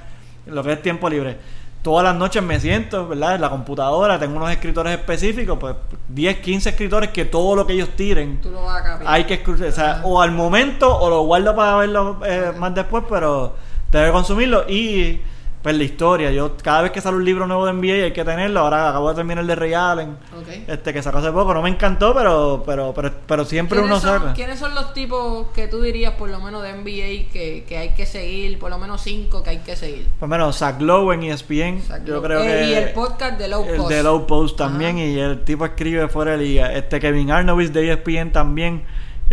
lo 0.46 0.64
que 0.64 0.74
es 0.74 0.82
tiempo 0.82 1.10
libre. 1.10 1.38
Todas 1.82 2.06
las 2.06 2.16
noches 2.16 2.42
me 2.42 2.60
siento, 2.62 3.10
¿verdad? 3.10 3.36
En 3.36 3.42
la 3.42 3.50
computadora, 3.50 4.18
tengo 4.18 4.38
unos 4.38 4.50
escritores 4.52 4.98
específicos, 4.98 5.58
pues 5.60 5.76
10, 6.08 6.38
15 6.40 6.70
escritores 6.70 7.10
que 7.10 7.26
todo 7.26 7.58
lo 7.58 7.68
que 7.68 7.74
ellos 7.74 7.90
tiren 7.90 8.40
Tú 8.40 8.52
lo 8.52 8.64
vas 8.64 8.86
a 8.86 9.00
hay 9.06 9.26
que 9.26 9.34
escuchar, 9.36 9.68
o, 9.68 9.72
sea, 9.72 10.02
o 10.06 10.22
al 10.22 10.32
momento 10.32 10.98
o 10.98 11.10
lo 11.10 11.24
guardo 11.24 11.54
para 11.54 11.76
verlo 11.76 12.20
eh, 12.26 12.54
más 12.58 12.74
después, 12.74 13.04
pero 13.10 13.56
debe 13.92 14.12
consumirlo. 14.14 14.64
Y 14.70 15.20
pues 15.64 15.76
la 15.78 15.84
historia, 15.86 16.30
yo 16.32 16.58
cada 16.62 16.82
vez 16.82 16.92
que 16.92 17.00
sale 17.02 17.16
un 17.18 17.24
libro 17.26 17.48
nuevo 17.48 17.66
de 17.66 17.72
NBA 17.74 18.04
hay 18.04 18.12
que 18.12 18.24
tenerlo, 18.26 18.60
ahora 18.60 18.90
acabo 18.90 19.10
de 19.10 19.16
terminar 19.16 19.42
el 19.44 19.48
de 19.48 19.56
Ray 19.56 19.74
Allen, 19.74 20.18
este 20.68 20.92
que 20.94 21.02
sacó 21.02 21.20
hace 21.20 21.32
poco, 21.32 21.54
no 21.54 21.62
me 21.62 21.70
encantó, 21.70 22.14
pero 22.14 22.62
pero 22.66 22.94
pero, 22.94 23.12
pero 23.26 23.46
siempre 23.46 23.80
uno 23.80 23.88
¿Quiénes 24.00 24.04
son, 24.04 24.20
sabe. 24.22 24.34
¿Quiénes 24.34 24.60
son 24.60 24.76
los 24.76 24.94
tipos 24.94 25.48
que 25.56 25.68
tú 25.70 25.82
dirías, 25.82 26.14
por 26.16 26.30
lo 26.30 26.40
menos 26.42 26.62
de 26.64 26.74
NBA, 26.74 27.32
que, 27.32 27.64
que 27.68 27.78
hay 27.78 27.90
que 27.96 28.06
seguir? 28.06 28.60
Por 28.60 28.70
lo 28.72 28.78
menos 28.78 29.02
cinco 29.02 29.42
que 29.42 29.52
hay 29.52 29.58
que 29.60 29.76
seguir. 29.78 30.08
Pues 30.20 30.30
menos 30.30 30.58
Zach 30.58 30.82
Lowe 30.82 31.14
en 31.14 31.24
ESPN, 31.24 31.82
yo 32.06 32.22
creo 32.22 32.42
Eh, 32.44 32.48
que 32.48 32.66
Y 32.70 32.74
el 32.74 32.90
podcast 32.92 33.38
de 33.40 33.48
Low 33.48 33.66
el 33.66 33.78
Post. 33.78 33.90
de 33.90 34.04
Low 34.04 34.28
Post 34.28 34.58
también 34.58 34.98
Ajá. 34.98 35.06
y 35.06 35.18
el 35.20 35.44
tipo 35.46 35.64
escribe 35.66 36.08
fuera 36.10 36.32
de 36.32 36.38
liga. 36.40 36.74
Este 36.74 37.00
Kevin 37.00 37.32
Arnovitz 37.32 37.72
de 37.72 37.90
ESPN 37.90 38.32
también, 38.34 38.84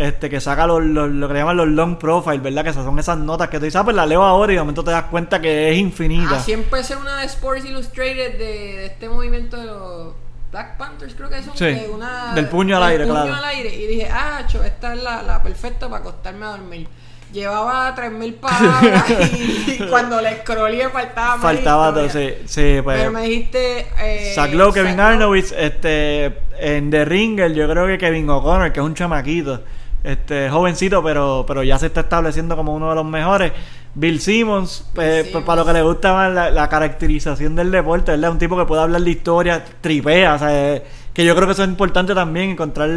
este 0.01 0.31
que 0.31 0.41
saca 0.41 0.67
los, 0.67 0.83
los- 0.83 1.11
lo 1.11 1.29
que 1.29 1.35
le 1.35 1.41
llaman 1.41 1.57
los 1.57 1.69
long 1.69 1.97
profile, 1.99 2.39
¿verdad? 2.39 2.65
Que 2.65 2.71
esas 2.71 2.85
son 2.85 2.99
esas 2.99 3.19
notas 3.19 3.49
que 3.49 3.59
tú 3.59 3.65
dices, 3.65 3.81
ah, 3.81 3.85
pues 3.85 3.95
la 3.97 4.07
leo 4.07 4.23
ahora 4.23 4.53
y 4.53 4.57
de 4.57 4.61
momento 4.63 4.83
te 4.85 4.91
das 4.91 5.05
cuenta 5.05 5.41
que 5.41 5.71
es 5.71 5.79
infinita. 5.79 6.37
Así 6.37 6.53
empecé 6.53 6.97
una 6.97 7.19
de 7.21 7.27
Sports 7.27 7.65
Illustrated 7.65 8.39
de, 8.39 8.39
de 8.39 8.87
este 8.87 9.09
movimiento 9.09 9.57
de 9.57 9.67
los 9.67 10.15
Black 10.51 10.77
Panthers, 10.79 11.15
creo 11.15 11.29
que 11.31 11.43
son. 11.43 11.57
Sí, 11.57 11.65
de 11.67 11.89
una, 11.89 12.35
del 12.35 12.49
puño 12.49 12.77
al 12.77 12.83
aire, 12.85 13.05
puño 13.05 13.15
claro. 13.23 13.35
al 13.37 13.45
aire. 13.45 13.75
Y 13.75 13.87
dije, 13.87 14.09
ah, 14.13 14.45
cho, 14.49 14.65
esta 14.65 14.95
es 14.95 15.03
la, 15.03 15.23
la 15.23 15.43
perfecta 15.43 15.89
para 15.89 16.01
acostarme 16.01 16.45
a 16.47 16.49
dormir. 16.51 16.89
Llevaba 17.33 17.95
3.000 17.95 18.35
palabras 18.41 19.05
y, 19.39 19.71
y 19.85 19.87
cuando 19.89 20.21
le 20.21 20.39
scrollé 20.41 20.89
faltaba 20.89 21.37
más 21.37 21.43
Faltaba 21.43 21.95
todo, 21.95 22.09
sí, 22.11 22.35
sí, 22.47 22.81
pues. 22.83 22.99
Pero 22.99 23.13
me 23.13 23.23
dijiste. 23.23 23.87
Eh, 24.01 24.33
Zach 24.35 24.53
Lowe, 24.53 24.73
Kevin. 24.73 24.99
Arnovitz, 24.99 25.53
este, 25.57 26.25
en 26.59 26.91
The 26.91 27.05
Ringer, 27.05 27.53
yo 27.55 27.69
creo 27.69 27.87
que 27.87 27.99
Kevin 27.99 28.29
O'Connor, 28.29 28.73
que 28.73 28.81
es 28.81 28.85
un 28.87 28.95
chamaquito, 28.97 29.63
este, 30.05 30.49
jovencito, 30.51 31.03
pero, 31.03 31.45
pero 31.47 31.63
ya 31.63 31.79
se 31.79 31.87
está 31.87 32.01
estableciendo 32.01 32.57
como 32.57 32.75
uno 32.75 32.89
de 32.91 32.95
los 32.95 33.05
mejores. 33.05 33.53
Bill 33.95 34.21
Simmons, 34.21 34.85
Bill 34.95 35.27
pues, 35.33 35.45
para 35.45 35.63
lo 35.63 35.67
que 35.67 35.73
le 35.73 35.83
gusta 35.83 36.13
más 36.13 36.33
la, 36.33 36.51
la 36.51 36.69
caracterización 36.69 37.57
del 37.57 37.71
deporte, 37.71 38.13
¿verdad? 38.13 38.31
Un 38.31 38.39
tipo 38.39 38.57
que 38.57 38.65
puede 38.65 38.83
hablar 38.83 39.03
de 39.03 39.11
historia, 39.11 39.65
tripea, 39.81 40.35
o 40.35 40.39
sea, 40.39 40.75
eh, 40.77 40.85
que 41.13 41.25
yo 41.25 41.35
creo 41.35 41.47
que 41.47 41.53
eso 41.53 41.65
es 41.65 41.69
importante 41.69 42.15
también, 42.15 42.51
encontrar 42.51 42.89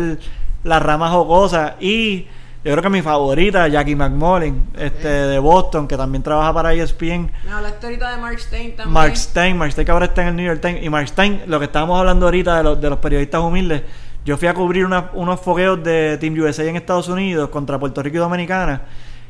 las 0.64 0.82
ramas 0.82 1.12
jocosas. 1.12 1.74
Y 1.80 2.28
yo 2.64 2.72
creo 2.72 2.82
que 2.82 2.90
mi 2.90 3.02
favorita, 3.02 3.68
Jackie 3.68 3.96
McMullen, 3.96 4.68
este, 4.78 5.08
de 5.08 5.40
Boston, 5.40 5.88
que 5.88 5.98
también 5.98 6.24
trabaja 6.24 6.54
para 6.54 6.74
ESPN. 6.74 7.32
Me 7.44 7.52
hablaste 7.52 7.88
ahorita 7.88 8.12
de 8.12 8.18
Mark 8.18 8.40
Stein 8.40 8.76
también. 8.76 8.94
Mark 8.94 9.18
Stein, 9.18 9.58
Mark 9.58 9.72
Stein 9.72 9.86
que 9.86 9.92
ahora 9.92 10.06
está 10.06 10.22
en 10.22 10.28
el 10.30 10.36
New 10.38 10.46
York 10.46 10.62
Times. 10.62 10.84
Y 10.84 10.90
Mark 10.90 11.08
Stein, 11.08 11.42
lo 11.48 11.60
que 11.60 11.66
estábamos 11.66 12.00
hablando 12.00 12.28
ahorita 12.28 12.58
de 12.58 12.64
los, 12.64 12.80
de 12.80 12.90
los 12.90 13.00
periodistas 13.00 13.42
humildes, 13.42 13.82
yo 14.26 14.38
fui 14.38 14.48
a 14.48 14.54
cubrir 14.54 14.86
una- 14.86 15.10
unos 15.14 15.40
fogueos 15.42 15.84
de 15.84 16.18
Team 16.20 16.36
USA 16.40 16.64
en 16.64 16.76
Estados 16.76 17.08
Unidos 17.10 17.50
contra 17.50 17.78
Puerto 17.80 18.02
Rico 18.02 18.18
y 18.18 18.20
Dominicana. 18.20 18.82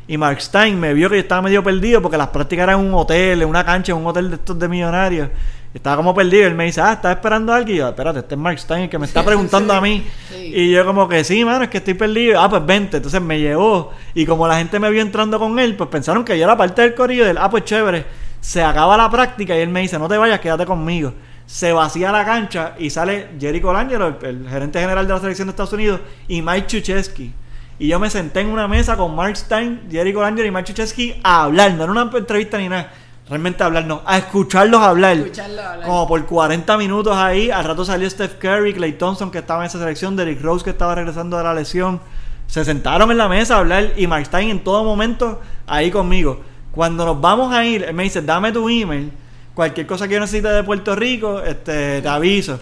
Y 0.08 0.18
Mark 0.18 0.42
Stein 0.42 0.78
me 0.80 0.94
vio 0.94 1.10
que 1.10 1.16
yo 1.16 1.22
estaba 1.22 1.42
medio 1.42 1.64
perdido 1.64 2.02
porque 2.02 2.18
las 2.18 2.28
prácticas 2.28 2.64
eran 2.64 2.80
en 2.82 2.88
un 2.88 2.94
hotel, 2.94 3.42
en 3.42 3.48
una 3.48 3.64
cancha, 3.66 3.94
en 3.94 3.98
un 4.00 4.06
hotel 4.08 4.30
de 4.30 4.36
estos 4.36 4.60
de 4.60 4.68
millonarios. 4.68 5.30
Estaba 5.74 5.96
como 5.96 6.14
perdido. 6.14 6.46
Él 6.46 6.54
me 6.54 6.66
dice, 6.66 6.82
ah, 6.82 6.94
¿estás 6.94 7.16
esperando 7.16 7.52
a 7.54 7.56
alguien? 7.56 7.78
Y 7.78 7.80
yo, 7.80 7.88
espérate, 7.88 8.20
este 8.20 8.36
es 8.36 8.40
Mark 8.40 8.60
Stein 8.60 8.84
el 8.84 8.90
que 8.90 9.00
me 9.00 9.06
está 9.06 9.24
preguntando 9.26 9.74
Sí, 9.74 9.78
a 9.78 9.82
mí. 9.82 10.06
sí. 10.30 10.52
Y 10.56 10.72
yo 10.72 10.86
como 10.86 11.08
que 11.08 11.24
sí, 11.24 11.44
mano, 11.46 11.64
es 11.64 11.70
que 11.70 11.78
estoy 11.78 11.94
perdido. 11.96 12.40
Ah, 12.40 12.50
pues 12.50 12.64
vente. 12.66 12.98
Entonces 12.98 13.22
me 13.22 13.40
llevó. 13.40 13.92
Y 14.14 14.26
como 14.26 14.48
la 14.48 14.58
gente 14.58 14.78
me 14.80 14.90
vio 14.92 15.02
entrando 15.02 15.40
con 15.40 15.58
él, 15.58 15.76
pues 15.76 15.90
pensaron 15.90 16.24
que 16.26 16.38
yo 16.38 16.44
era 16.44 16.56
parte 16.58 16.82
del 16.84 16.94
corillo. 16.94 17.26
Del, 17.26 17.38
ah, 17.40 17.50
pues 17.50 17.64
chévere. 17.64 18.06
Se 18.42 18.62
acaba 18.62 18.98
la 18.98 19.10
práctica 19.10 19.56
y 19.58 19.62
él 19.62 19.70
me 19.70 19.80
dice, 19.80 19.98
no 19.98 20.08
te 20.10 20.18
vayas, 20.18 20.40
quédate 20.42 20.66
conmigo. 20.66 21.14
Se 21.46 21.74
vacía 21.74 22.12
la 22.12 22.26
cancha 22.26 22.76
y 22.80 22.90
sale 22.90 23.30
Jerry 23.40 23.62
Colangelo, 23.62 24.08
el, 24.08 24.26
el 24.26 24.50
gerente 24.50 24.80
general 24.80 25.08
de 25.08 25.14
la 25.14 25.20
selección 25.20 25.48
de 25.48 25.52
Estados 25.52 25.74
Unidos, 25.74 26.02
y 26.28 26.42
Mike 26.42 26.68
Chucheski. 26.68 27.34
Y 27.80 27.88
yo 27.88 28.00
me 28.00 28.10
senté 28.10 28.42
en 28.42 28.48
una 28.48 28.68
mesa 28.68 28.96
con 28.96 29.16
Mark 29.16 29.36
Stein, 29.36 29.82
Jerry 29.90 30.14
Colangelo 30.14 30.48
y 30.48 30.52
Mike 30.52 30.74
Chucheski 30.74 31.20
a 31.24 31.44
hablar. 31.44 31.74
No 31.74 31.84
era 31.84 31.92
una 31.92 32.10
entrevista 32.18 32.58
ni 32.58 32.70
nada. 32.70 32.92
Realmente 33.28 33.64
a 33.64 33.68
hablar, 33.68 33.86
no. 33.86 34.02
A 34.06 34.18
escucharlos 34.18 34.82
hablar. 34.82 35.18
Escucharlo 35.18 35.62
hablar. 35.62 35.88
Como 35.88 36.08
por 36.08 36.26
40 36.26 36.78
minutos 36.78 37.16
ahí. 37.16 37.50
Al 37.50 37.64
rato 37.64 37.84
salió 37.84 38.10
Steph 38.10 38.36
Curry, 38.38 38.74
Clay 38.74 38.94
Thompson 38.94 39.32
que 39.32 39.40
estaba 39.40 39.62
en 39.64 39.68
esa 39.68 39.80
selección, 39.80 40.16
Derrick 40.16 40.42
Rose 40.42 40.64
que 40.64 40.70
estaba 40.70 40.94
regresando 40.96 41.38
de 41.38 41.44
la 41.44 41.54
lesión. 41.54 42.00
Se 42.48 42.64
sentaron 42.64 43.10
en 43.12 43.18
la 43.18 43.28
mesa 43.28 43.56
a 43.56 43.60
hablar 43.60 43.94
y 43.96 44.06
Mark 44.08 44.26
Stein 44.26 44.50
en 44.50 44.64
todo 44.64 44.84
momento 44.84 45.42
ahí 45.66 45.90
conmigo. 45.90 46.42
Cuando 46.72 47.06
nos 47.06 47.20
vamos 47.20 47.54
a 47.54 47.66
ir, 47.66 47.84
él 47.84 47.94
me 47.94 48.04
dice, 48.04 48.22
dame 48.22 48.52
tu 48.52 48.68
email. 48.70 49.12
Cualquier 49.56 49.86
cosa 49.86 50.08
que 50.08 50.16
yo 50.16 50.20
necesite 50.20 50.48
de 50.50 50.64
Puerto 50.64 50.96
Rico, 50.96 51.42
este, 51.42 52.02
te 52.02 52.08
aviso. 52.08 52.60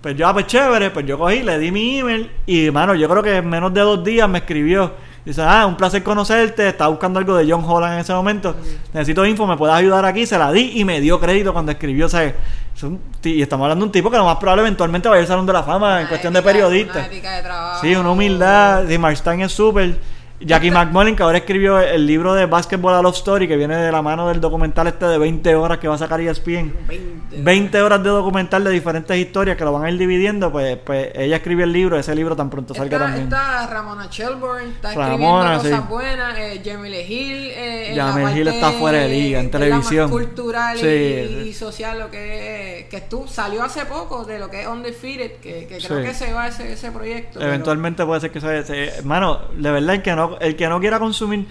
Pues 0.00 0.14
yo, 0.16 0.28
ah, 0.28 0.34
pues 0.34 0.46
chévere, 0.46 0.90
pues 0.90 1.06
yo 1.06 1.16
cogí, 1.18 1.42
le 1.42 1.58
di 1.58 1.70
mi 1.70 1.98
email 2.00 2.30
y, 2.46 2.70
mano, 2.70 2.94
yo 2.94 3.08
creo 3.08 3.22
que 3.22 3.36
en 3.38 3.48
menos 3.48 3.72
de 3.72 3.80
dos 3.80 4.04
días 4.04 4.28
me 4.28 4.38
escribió. 4.38 4.92
Dice, 5.24 5.40
ah, 5.40 5.64
un 5.64 5.74
placer 5.78 6.02
conocerte, 6.02 6.68
estaba 6.68 6.90
buscando 6.90 7.18
algo 7.18 7.34
de 7.34 7.50
John 7.50 7.64
Holland 7.66 7.94
en 7.94 8.00
ese 8.00 8.12
momento. 8.12 8.54
Necesito 8.92 9.24
info, 9.24 9.46
me 9.46 9.56
puedes 9.56 9.74
ayudar 9.74 10.04
aquí. 10.04 10.26
Se 10.26 10.36
la 10.36 10.52
di 10.52 10.72
y 10.74 10.84
me 10.84 11.00
dio 11.00 11.18
crédito 11.18 11.54
cuando 11.54 11.72
escribió. 11.72 12.04
O 12.04 12.08
sea, 12.10 12.24
es 12.24 12.82
un 12.82 13.00
ti- 13.22 13.32
y 13.36 13.40
estamos 13.40 13.64
hablando 13.64 13.84
de 13.84 13.86
un 13.86 13.92
tipo 13.92 14.10
que 14.10 14.18
lo 14.18 14.26
más 14.26 14.36
probable 14.36 14.60
eventualmente 14.64 15.08
va 15.08 15.14
a 15.14 15.18
ir 15.18 15.22
al 15.22 15.28
Salón 15.28 15.46
de 15.46 15.54
la 15.54 15.62
Fama 15.62 16.02
en 16.02 16.08
cuestión 16.08 16.34
de 16.34 16.42
periodista. 16.42 16.98
una 16.98 17.06
ética 17.06 17.36
de 17.36 17.42
trabajo. 17.42 17.80
Sí, 17.80 17.96
una 17.96 18.10
humildad. 18.10 18.84
Sí, 18.86 18.98
Mark 18.98 19.16
Stein 19.16 19.40
es 19.40 19.52
súper. 19.52 19.96
Jackie 20.40 20.70
McMullen, 20.70 21.14
que 21.16 21.22
ahora 21.22 21.38
escribió 21.38 21.78
el 21.80 22.06
libro 22.06 22.34
de 22.34 22.44
Basketball 22.46 22.94
a 22.94 23.00
Love 23.02 23.14
Story, 23.16 23.48
que 23.48 23.56
viene 23.56 23.76
de 23.76 23.90
la 23.92 24.02
mano 24.02 24.28
del 24.28 24.40
documental 24.40 24.88
este 24.88 25.06
de 25.06 25.16
20 25.16 25.54
horas 25.54 25.78
que 25.78 25.88
va 25.88 25.94
a 25.94 25.98
sacar 25.98 26.20
ESPN. 26.20 26.74
20. 26.86 27.36
20 27.40 27.80
horas 27.82 28.02
de 28.02 28.10
documental 28.10 28.62
de 28.64 28.70
diferentes 28.70 29.16
historias 29.16 29.56
que 29.56 29.64
lo 29.64 29.72
van 29.72 29.84
a 29.84 29.90
ir 29.90 29.96
dividiendo, 29.96 30.50
pues, 30.52 30.76
pues 30.84 31.12
ella 31.14 31.36
escribió 31.36 31.64
el 31.64 31.72
libro, 31.72 31.96
ese 31.98 32.14
libro 32.14 32.34
tan 32.36 32.50
pronto 32.50 32.74
salga 32.74 32.96
Está, 32.96 33.06
también. 33.06 33.24
está 33.28 33.66
Ramona 33.68 34.08
Shelburne, 34.10 34.70
está 34.70 34.92
Ramona, 34.92 35.54
escribiendo 35.54 35.62
cosas 35.62 35.80
sí. 35.80 35.86
buenas. 35.88 36.38
Eh, 36.38 36.62
Jamile 36.64 37.06
Hill. 37.06 37.50
Eh, 37.54 38.36
Hill 38.36 38.48
está 38.48 38.70
fuera 38.72 38.98
de 38.98 39.08
liga, 39.08 39.38
en 39.40 39.46
es 39.46 39.50
televisión. 39.52 40.10
cultural 40.10 40.76
y- 40.76 40.80
Sí, 40.80 40.86
y, 40.86 41.44
sí. 41.44 41.54
social, 41.54 41.98
lo 42.00 42.10
que 42.10 42.80
es- 42.80 42.88
que 42.88 42.96
estuvo, 42.98 43.26
salió 43.28 43.62
hace 43.62 43.86
poco 43.86 44.24
de 44.24 44.38
lo 44.40 44.50
que 44.50 44.62
es 44.62 44.66
Undefeated, 44.66 45.36
que, 45.40 45.66
que 45.66 45.78
creo 45.78 46.02
que 46.02 46.12
se 46.12 46.32
va 46.32 46.48
ese, 46.48 46.72
ese 46.72 46.90
proyecto. 46.90 47.38
pero- 47.38 47.46
Eventualmente 47.48 48.04
puede 48.04 48.20
ser 48.20 48.30
que 48.30 48.40
se, 48.40 48.64
se- 48.64 49.02
Mano, 49.04 49.40
de 49.56 49.70
verdad, 49.70 49.94
el 49.94 50.02
que 50.02 50.14
no, 50.14 50.23
el 50.40 50.56
que 50.56 50.68
no 50.68 50.80
quiera 50.80 50.98
consumir. 50.98 51.46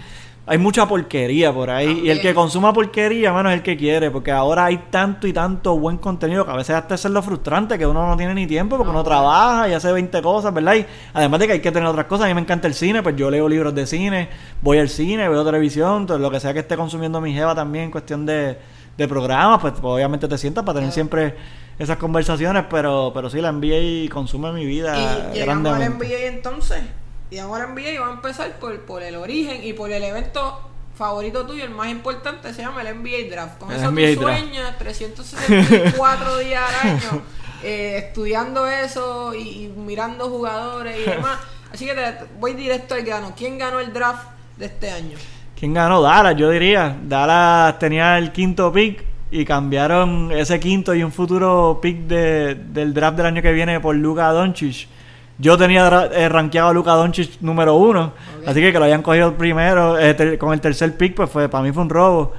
Hay 0.46 0.58
mucha 0.58 0.86
porquería 0.86 1.54
por 1.54 1.70
ahí. 1.70 2.02
Y 2.04 2.10
el 2.10 2.20
que 2.20 2.34
consuma 2.34 2.70
porquería, 2.72 3.32
mano, 3.32 3.48
es 3.48 3.56
el 3.56 3.62
que 3.62 3.78
quiere. 3.78 4.10
Porque 4.10 4.30
ahora 4.30 4.66
hay 4.66 4.76
tanto 4.90 5.26
y 5.26 5.32
tanto 5.32 5.78
buen 5.78 5.96
contenido 5.96 6.44
que 6.44 6.50
a 6.50 6.56
veces 6.56 6.76
hasta 6.76 6.96
es 6.96 7.04
lo 7.06 7.22
frustrante, 7.22 7.78
que 7.78 7.86
uno 7.86 8.06
no 8.06 8.14
tiene 8.14 8.34
ni 8.34 8.46
tiempo 8.46 8.76
porque 8.76 8.92
No, 8.92 8.98
uno 8.98 9.04
trabaja 9.04 9.70
y 9.70 9.72
hace 9.72 9.90
20 9.90 10.20
cosas, 10.20 10.52
¿verdad? 10.52 10.74
Y 10.74 10.86
además 11.14 11.40
de 11.40 11.46
que 11.46 11.52
hay 11.54 11.60
que 11.60 11.72
tener 11.72 11.88
otras 11.88 12.04
cosas. 12.06 12.26
A 12.26 12.28
mí 12.28 12.34
me 12.34 12.42
encanta 12.42 12.68
el 12.68 12.74
cine, 12.74 13.02
pues 13.02 13.16
yo 13.16 13.30
leo 13.30 13.48
libros 13.48 13.74
de 13.74 13.86
cine, 13.86 14.28
voy 14.60 14.78
al 14.78 14.90
cine, 14.90 15.30
veo 15.30 15.44
televisión, 15.46 16.06
todo 16.06 16.18
lo 16.18 16.30
que 16.30 16.40
sea 16.40 16.52
que 16.52 16.60
esté 16.60 16.76
consumiendo 16.76 17.22
mi 17.22 17.32
jeva 17.32 17.54
también 17.54 17.86
en 17.86 17.90
cuestión 17.90 18.26
de, 18.26 18.58
de 18.98 19.08
programas, 19.08 19.60
pues, 19.60 19.72
pues, 19.72 19.94
obviamente 19.94 20.28
te 20.28 20.36
sientas 20.36 20.62
para 20.64 20.80
tener 20.80 20.92
siempre 20.92 21.34
esas 21.78 21.96
conversaciones, 21.96 22.64
pero, 22.70 23.12
pero 23.14 23.30
sí, 23.30 23.40
la 23.40 23.50
NBA 23.50 24.12
consume 24.12 24.52
mi 24.52 24.64
vida 24.64 25.30
Y 25.32 25.38
llegamos 25.38 25.72
al. 25.72 25.98
NBA 25.98 26.26
entonces. 26.26 26.82
Llegamos 27.30 27.60
al 27.60 27.74
NBA 27.74 27.90
y 27.90 27.98
vamos 27.98 28.12
a 28.12 28.16
empezar 28.16 28.52
por, 28.58 28.78
por 28.80 29.02
el 29.02 29.16
origen 29.16 29.64
y 29.64 29.72
por 29.72 29.90
el 29.90 30.02
evento 30.04 30.60
favorito 30.96 31.44
tuyo, 31.46 31.64
el 31.64 31.70
más 31.70 31.88
importante, 31.88 32.54
se 32.54 32.62
llama 32.62 32.82
el 32.82 32.96
NBA 32.96 33.28
Draft. 33.30 33.58
Con 33.58 33.72
El 33.72 33.78
eso 33.80 33.90
NBA 33.90 34.14
tú 34.14 34.20
Draft. 34.20 34.38
sueñas 34.40 34.78
364 34.78 36.38
días 36.38 36.62
al 36.82 36.88
año 36.90 37.22
eh, 37.62 37.96
estudiando 38.06 38.66
eso 38.68 39.34
y, 39.34 39.40
y 39.64 39.72
mirando 39.76 40.28
jugadores 40.28 40.96
y 41.04 41.10
demás. 41.10 41.38
Así 41.72 41.86
que 41.86 41.94
te- 41.94 42.14
voy 42.38 42.54
directo 42.54 42.94
al 42.94 43.02
grano. 43.02 43.32
¿Quién 43.36 43.58
ganó 43.58 43.80
el 43.80 43.92
draft 43.92 44.28
de 44.56 44.66
este 44.66 44.90
año? 44.90 45.16
¿Quién 45.58 45.74
ganó? 45.74 46.00
Dallas, 46.02 46.36
yo 46.36 46.50
diría. 46.50 46.96
Dallas 47.02 47.78
tenía 47.78 48.18
el 48.18 48.30
quinto 48.32 48.70
pick 48.72 49.02
y 49.32 49.44
cambiaron 49.44 50.30
ese 50.30 50.60
quinto 50.60 50.94
y 50.94 51.02
un 51.02 51.10
futuro 51.10 51.80
pick 51.82 51.96
de- 52.06 52.54
del 52.54 52.94
draft 52.94 53.16
del 53.16 53.26
año 53.26 53.42
que 53.42 53.50
viene 53.52 53.80
por 53.80 53.96
Luka 53.96 54.30
Doncic. 54.30 54.88
Yo 55.38 55.58
tenía 55.58 56.08
eh, 56.12 56.28
rankeado 56.28 56.68
a 56.68 56.72
Luka 56.72 56.92
Doncic 56.92 57.40
número 57.40 57.74
uno, 57.74 58.12
así 58.46 58.60
que 58.60 58.72
que 58.72 58.78
lo 58.78 58.84
hayan 58.84 59.02
cogido 59.02 59.34
primero 59.34 59.98
eh, 59.98 60.38
con 60.38 60.52
el 60.52 60.60
tercer 60.60 60.96
pick, 60.96 61.14
pues 61.14 61.28
fue 61.28 61.48
para 61.48 61.64
mí 61.64 61.72
fue 61.72 61.82
un 61.82 61.90
robo. 61.90 62.32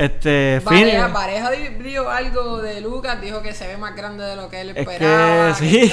Este, 0.00 0.60
Pareja, 0.64 1.08
Phoenix- 1.08 1.12
Pareja 1.12 1.50
di- 1.50 1.82
dijo 1.82 2.08
algo 2.08 2.58
de 2.62 2.80
Lucas, 2.80 3.20
dijo 3.20 3.42
que 3.42 3.52
se 3.52 3.66
ve 3.66 3.76
más 3.76 3.94
grande 3.94 4.24
de 4.24 4.34
lo 4.36 4.48
que 4.48 4.60
él 4.62 4.70
Es 4.70 4.76
esperaba. 4.78 5.48
que 5.48 5.54
sí, 5.54 5.92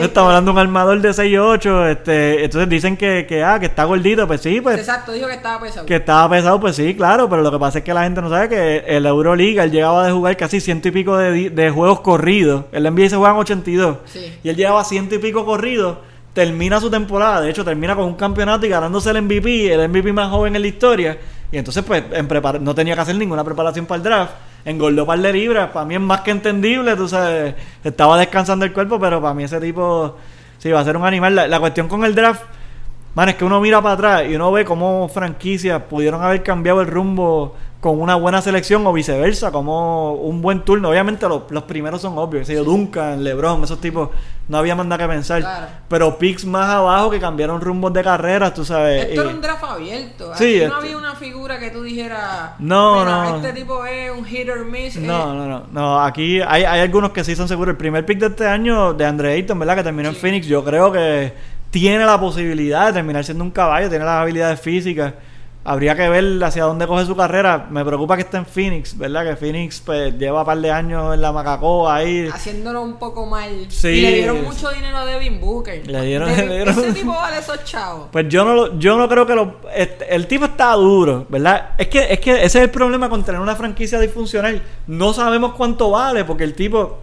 estaba 0.00 0.26
hablando 0.28 0.50
de 0.50 0.54
un 0.54 0.58
armador 0.58 1.00
de 1.00 1.10
6'8", 1.10 1.90
este, 1.90 2.44
entonces 2.44 2.68
dicen 2.68 2.96
que, 2.96 3.26
que, 3.28 3.42
ah, 3.42 3.58
que 3.58 3.66
está 3.66 3.84
gordito, 3.84 4.26
pues 4.26 4.40
sí, 4.40 4.60
pues 4.60 4.78
Exacto, 4.78 5.10
dijo 5.12 5.26
que 5.26 5.34
estaba 5.34 5.60
pesado. 5.60 5.86
Que 5.86 5.96
estaba 5.96 6.30
pesado, 6.30 6.60
pues 6.60 6.76
sí, 6.76 6.94
claro, 6.94 7.28
pero 7.28 7.42
lo 7.42 7.50
que 7.50 7.58
pasa 7.58 7.78
es 7.78 7.84
que 7.84 7.92
la 7.92 8.04
gente 8.04 8.20
no 8.22 8.30
sabe 8.30 8.48
que 8.48 8.84
el 8.86 9.04
Euroliga, 9.06 9.64
él 9.64 9.72
llegaba 9.72 10.06
de 10.06 10.12
jugar 10.12 10.36
casi 10.36 10.60
ciento 10.60 10.88
y 10.88 10.92
pico 10.92 11.16
de, 11.16 11.50
de 11.50 11.70
juegos 11.70 12.00
corridos. 12.02 12.66
El 12.72 12.84
NBA 12.84 13.08
se 13.08 13.16
juegan 13.16 13.36
82. 13.36 13.96
Sí. 14.06 14.32
Y 14.44 14.48
él 14.48 14.56
llevaba 14.56 14.84
ciento 14.84 15.16
y 15.16 15.18
pico 15.18 15.44
corridos. 15.44 15.98
Termina 16.32 16.78
su 16.78 16.88
temporada, 16.88 17.40
de 17.40 17.50
hecho, 17.50 17.64
termina 17.64 17.96
con 17.96 18.04
un 18.04 18.14
campeonato 18.14 18.64
y 18.64 18.68
ganándose 18.68 19.10
el 19.10 19.20
MVP, 19.22 19.72
el 19.74 19.88
MVP 19.88 20.12
más 20.12 20.30
joven 20.30 20.54
en 20.54 20.62
la 20.62 20.68
historia. 20.68 21.18
Y 21.52 21.58
entonces, 21.58 21.82
pues, 21.84 22.04
en 22.12 22.28
prepar- 22.28 22.60
no 22.60 22.74
tenía 22.74 22.94
que 22.94 23.00
hacer 23.00 23.16
ninguna 23.16 23.42
preparación 23.44 23.86
para 23.86 23.96
el 23.98 24.02
draft. 24.02 24.32
engordó 24.64 25.06
par 25.06 25.18
de 25.18 25.32
libras. 25.32 25.70
Para 25.70 25.86
mí 25.86 25.94
es 25.94 26.00
más 26.00 26.20
que 26.20 26.30
entendible, 26.30 26.94
tú 26.94 27.08
sabes. 27.08 27.54
Estaba 27.82 28.18
descansando 28.18 28.64
el 28.64 28.72
cuerpo, 28.72 29.00
pero 29.00 29.20
para 29.20 29.32
mí 29.34 29.44
ese 29.44 29.58
tipo 29.58 30.16
sí 30.58 30.70
va 30.70 30.80
a 30.80 30.84
ser 30.84 30.96
un 30.96 31.04
animal. 31.04 31.34
La, 31.34 31.48
la 31.48 31.58
cuestión 31.58 31.88
con 31.88 32.04
el 32.04 32.14
draft, 32.14 32.42
man, 33.14 33.30
es 33.30 33.36
que 33.36 33.44
uno 33.44 33.60
mira 33.60 33.80
para 33.80 33.94
atrás 33.94 34.22
y 34.28 34.34
uno 34.36 34.52
ve 34.52 34.64
cómo 34.66 35.08
franquicias 35.08 35.80
pudieron 35.84 36.22
haber 36.22 36.42
cambiado 36.42 36.82
el 36.82 36.86
rumbo 36.88 37.56
con 37.80 37.98
una 37.98 38.14
buena 38.14 38.42
selección 38.42 38.86
o 38.86 38.92
viceversa, 38.92 39.50
como 39.50 40.12
un 40.12 40.42
buen 40.42 40.60
turno. 40.66 40.90
Obviamente 40.90 41.26
los, 41.26 41.44
los 41.50 41.62
primeros 41.62 42.02
son 42.02 42.18
obvios, 42.18 42.46
yo, 42.46 42.62
Duncan, 42.62 43.24
LeBron, 43.24 43.64
esos 43.64 43.80
tipos, 43.80 44.10
no 44.48 44.58
había 44.58 44.74
más 44.74 44.84
nada 44.84 45.02
que 45.06 45.10
pensar. 45.10 45.40
Claro. 45.40 45.66
Pero 45.88 46.18
picks 46.18 46.44
más 46.44 46.68
abajo 46.68 47.08
que 47.10 47.18
cambiaron 47.18 47.58
rumbos 47.60 47.90
de 47.94 48.02
carreras, 48.04 48.52
tú 48.52 48.66
sabes. 48.66 49.04
Esto 49.06 49.14
y- 49.14 49.18
era 49.24 49.28
un 49.34 49.40
draft 49.40 49.64
abierto. 49.64 50.32
Sí, 50.34 50.56
Aquí 50.56 50.58
no 50.58 50.64
este- 50.64 50.74
había 50.76 50.98
una 50.98 51.14
figura 51.14 51.58
que 51.58 51.70
tú 51.70 51.82
dijeras. 51.82 52.50
No, 52.58 53.00
"Mira, 53.00 53.24
no. 53.30 53.36
Este 53.36 53.52
tipo 53.54 53.86
es 53.86 54.10
un 54.10 54.24
hit 54.26 54.48
or 54.50 54.64
miss. 54.66 54.96
eh". 54.96 55.00
No, 55.00 55.32
no, 55.32 55.46
no, 55.46 55.62
no. 55.72 56.00
Aquí 56.04 56.40
hay, 56.42 56.64
hay 56.64 56.80
algunos 56.80 57.12
que 57.12 57.24
sí 57.24 57.34
son 57.34 57.48
seguros. 57.48 57.72
El 57.72 57.78
primer 57.78 58.04
pick 58.04 58.18
de 58.18 58.26
este 58.26 58.46
año 58.46 58.92
de 58.92 59.06
Andre 59.06 59.32
Ayton, 59.32 59.58
¿verdad? 59.58 59.76
Que 59.76 59.84
terminó 59.84 60.10
en 60.10 60.14
Sí. 60.16 60.20
Phoenix. 60.20 60.46
Yo 60.46 60.62
creo 60.62 60.92
que 60.92 61.32
tiene 61.70 62.04
la 62.04 62.20
posibilidad 62.20 62.88
de 62.88 62.92
terminar 62.92 63.24
siendo 63.24 63.42
un 63.42 63.50
caballo, 63.50 63.88
tiene 63.88 64.04
las 64.04 64.20
habilidades 64.20 64.60
físicas. 64.60 65.14
Habría 65.70 65.94
que 65.94 66.08
ver 66.08 66.42
hacia 66.42 66.64
dónde 66.64 66.84
coge 66.88 67.06
su 67.06 67.14
carrera. 67.14 67.68
Me 67.70 67.84
preocupa 67.84 68.16
que 68.16 68.22
esté 68.22 68.38
en 68.38 68.44
Phoenix, 68.44 68.98
¿verdad? 68.98 69.24
Que 69.24 69.36
Phoenix 69.36 69.80
pues, 69.80 70.18
lleva 70.18 70.40
un 70.40 70.46
par 70.46 70.58
de 70.58 70.68
años 70.72 71.14
en 71.14 71.20
la 71.20 71.30
Macacoa 71.30 71.94
ahí. 71.94 72.26
Haciéndolo 72.26 72.82
un 72.82 72.94
poco 72.98 73.24
mal. 73.26 73.66
Sí. 73.68 73.86
Y 73.88 74.00
le 74.00 74.14
dieron 74.14 74.42
mucho 74.42 74.68
dinero 74.70 74.98
a 74.98 75.04
Devin 75.04 75.40
Booker. 75.40 75.86
Le 75.86 76.02
dieron- 76.02 76.28
Devin- 76.28 76.48
le 76.48 76.54
dieron- 76.56 76.76
Ese 76.76 76.92
tipo 76.92 77.12
vale 77.12 77.38
esos 77.38 77.62
chavos. 77.62 78.08
Pues 78.10 78.26
yo 78.28 78.44
no 78.44 78.54
lo- 78.54 78.78
yo 78.80 78.96
no 78.98 79.08
creo 79.08 79.24
que 79.24 79.34
lo 79.36 79.60
este, 79.72 80.12
el 80.12 80.26
tipo 80.26 80.46
está 80.46 80.72
duro, 80.72 81.26
¿verdad? 81.28 81.70
Es 81.78 81.86
que 81.86 82.12
es 82.14 82.18
que 82.18 82.32
ese 82.32 82.44
es 82.46 82.64
el 82.64 82.70
problema 82.70 83.08
con 83.08 83.22
tener 83.22 83.40
una 83.40 83.54
franquicia 83.54 84.00
disfuncional. 84.00 84.60
No 84.88 85.12
sabemos 85.12 85.52
cuánto 85.52 85.92
vale 85.92 86.24
porque 86.24 86.42
el 86.42 86.54
tipo 86.54 86.98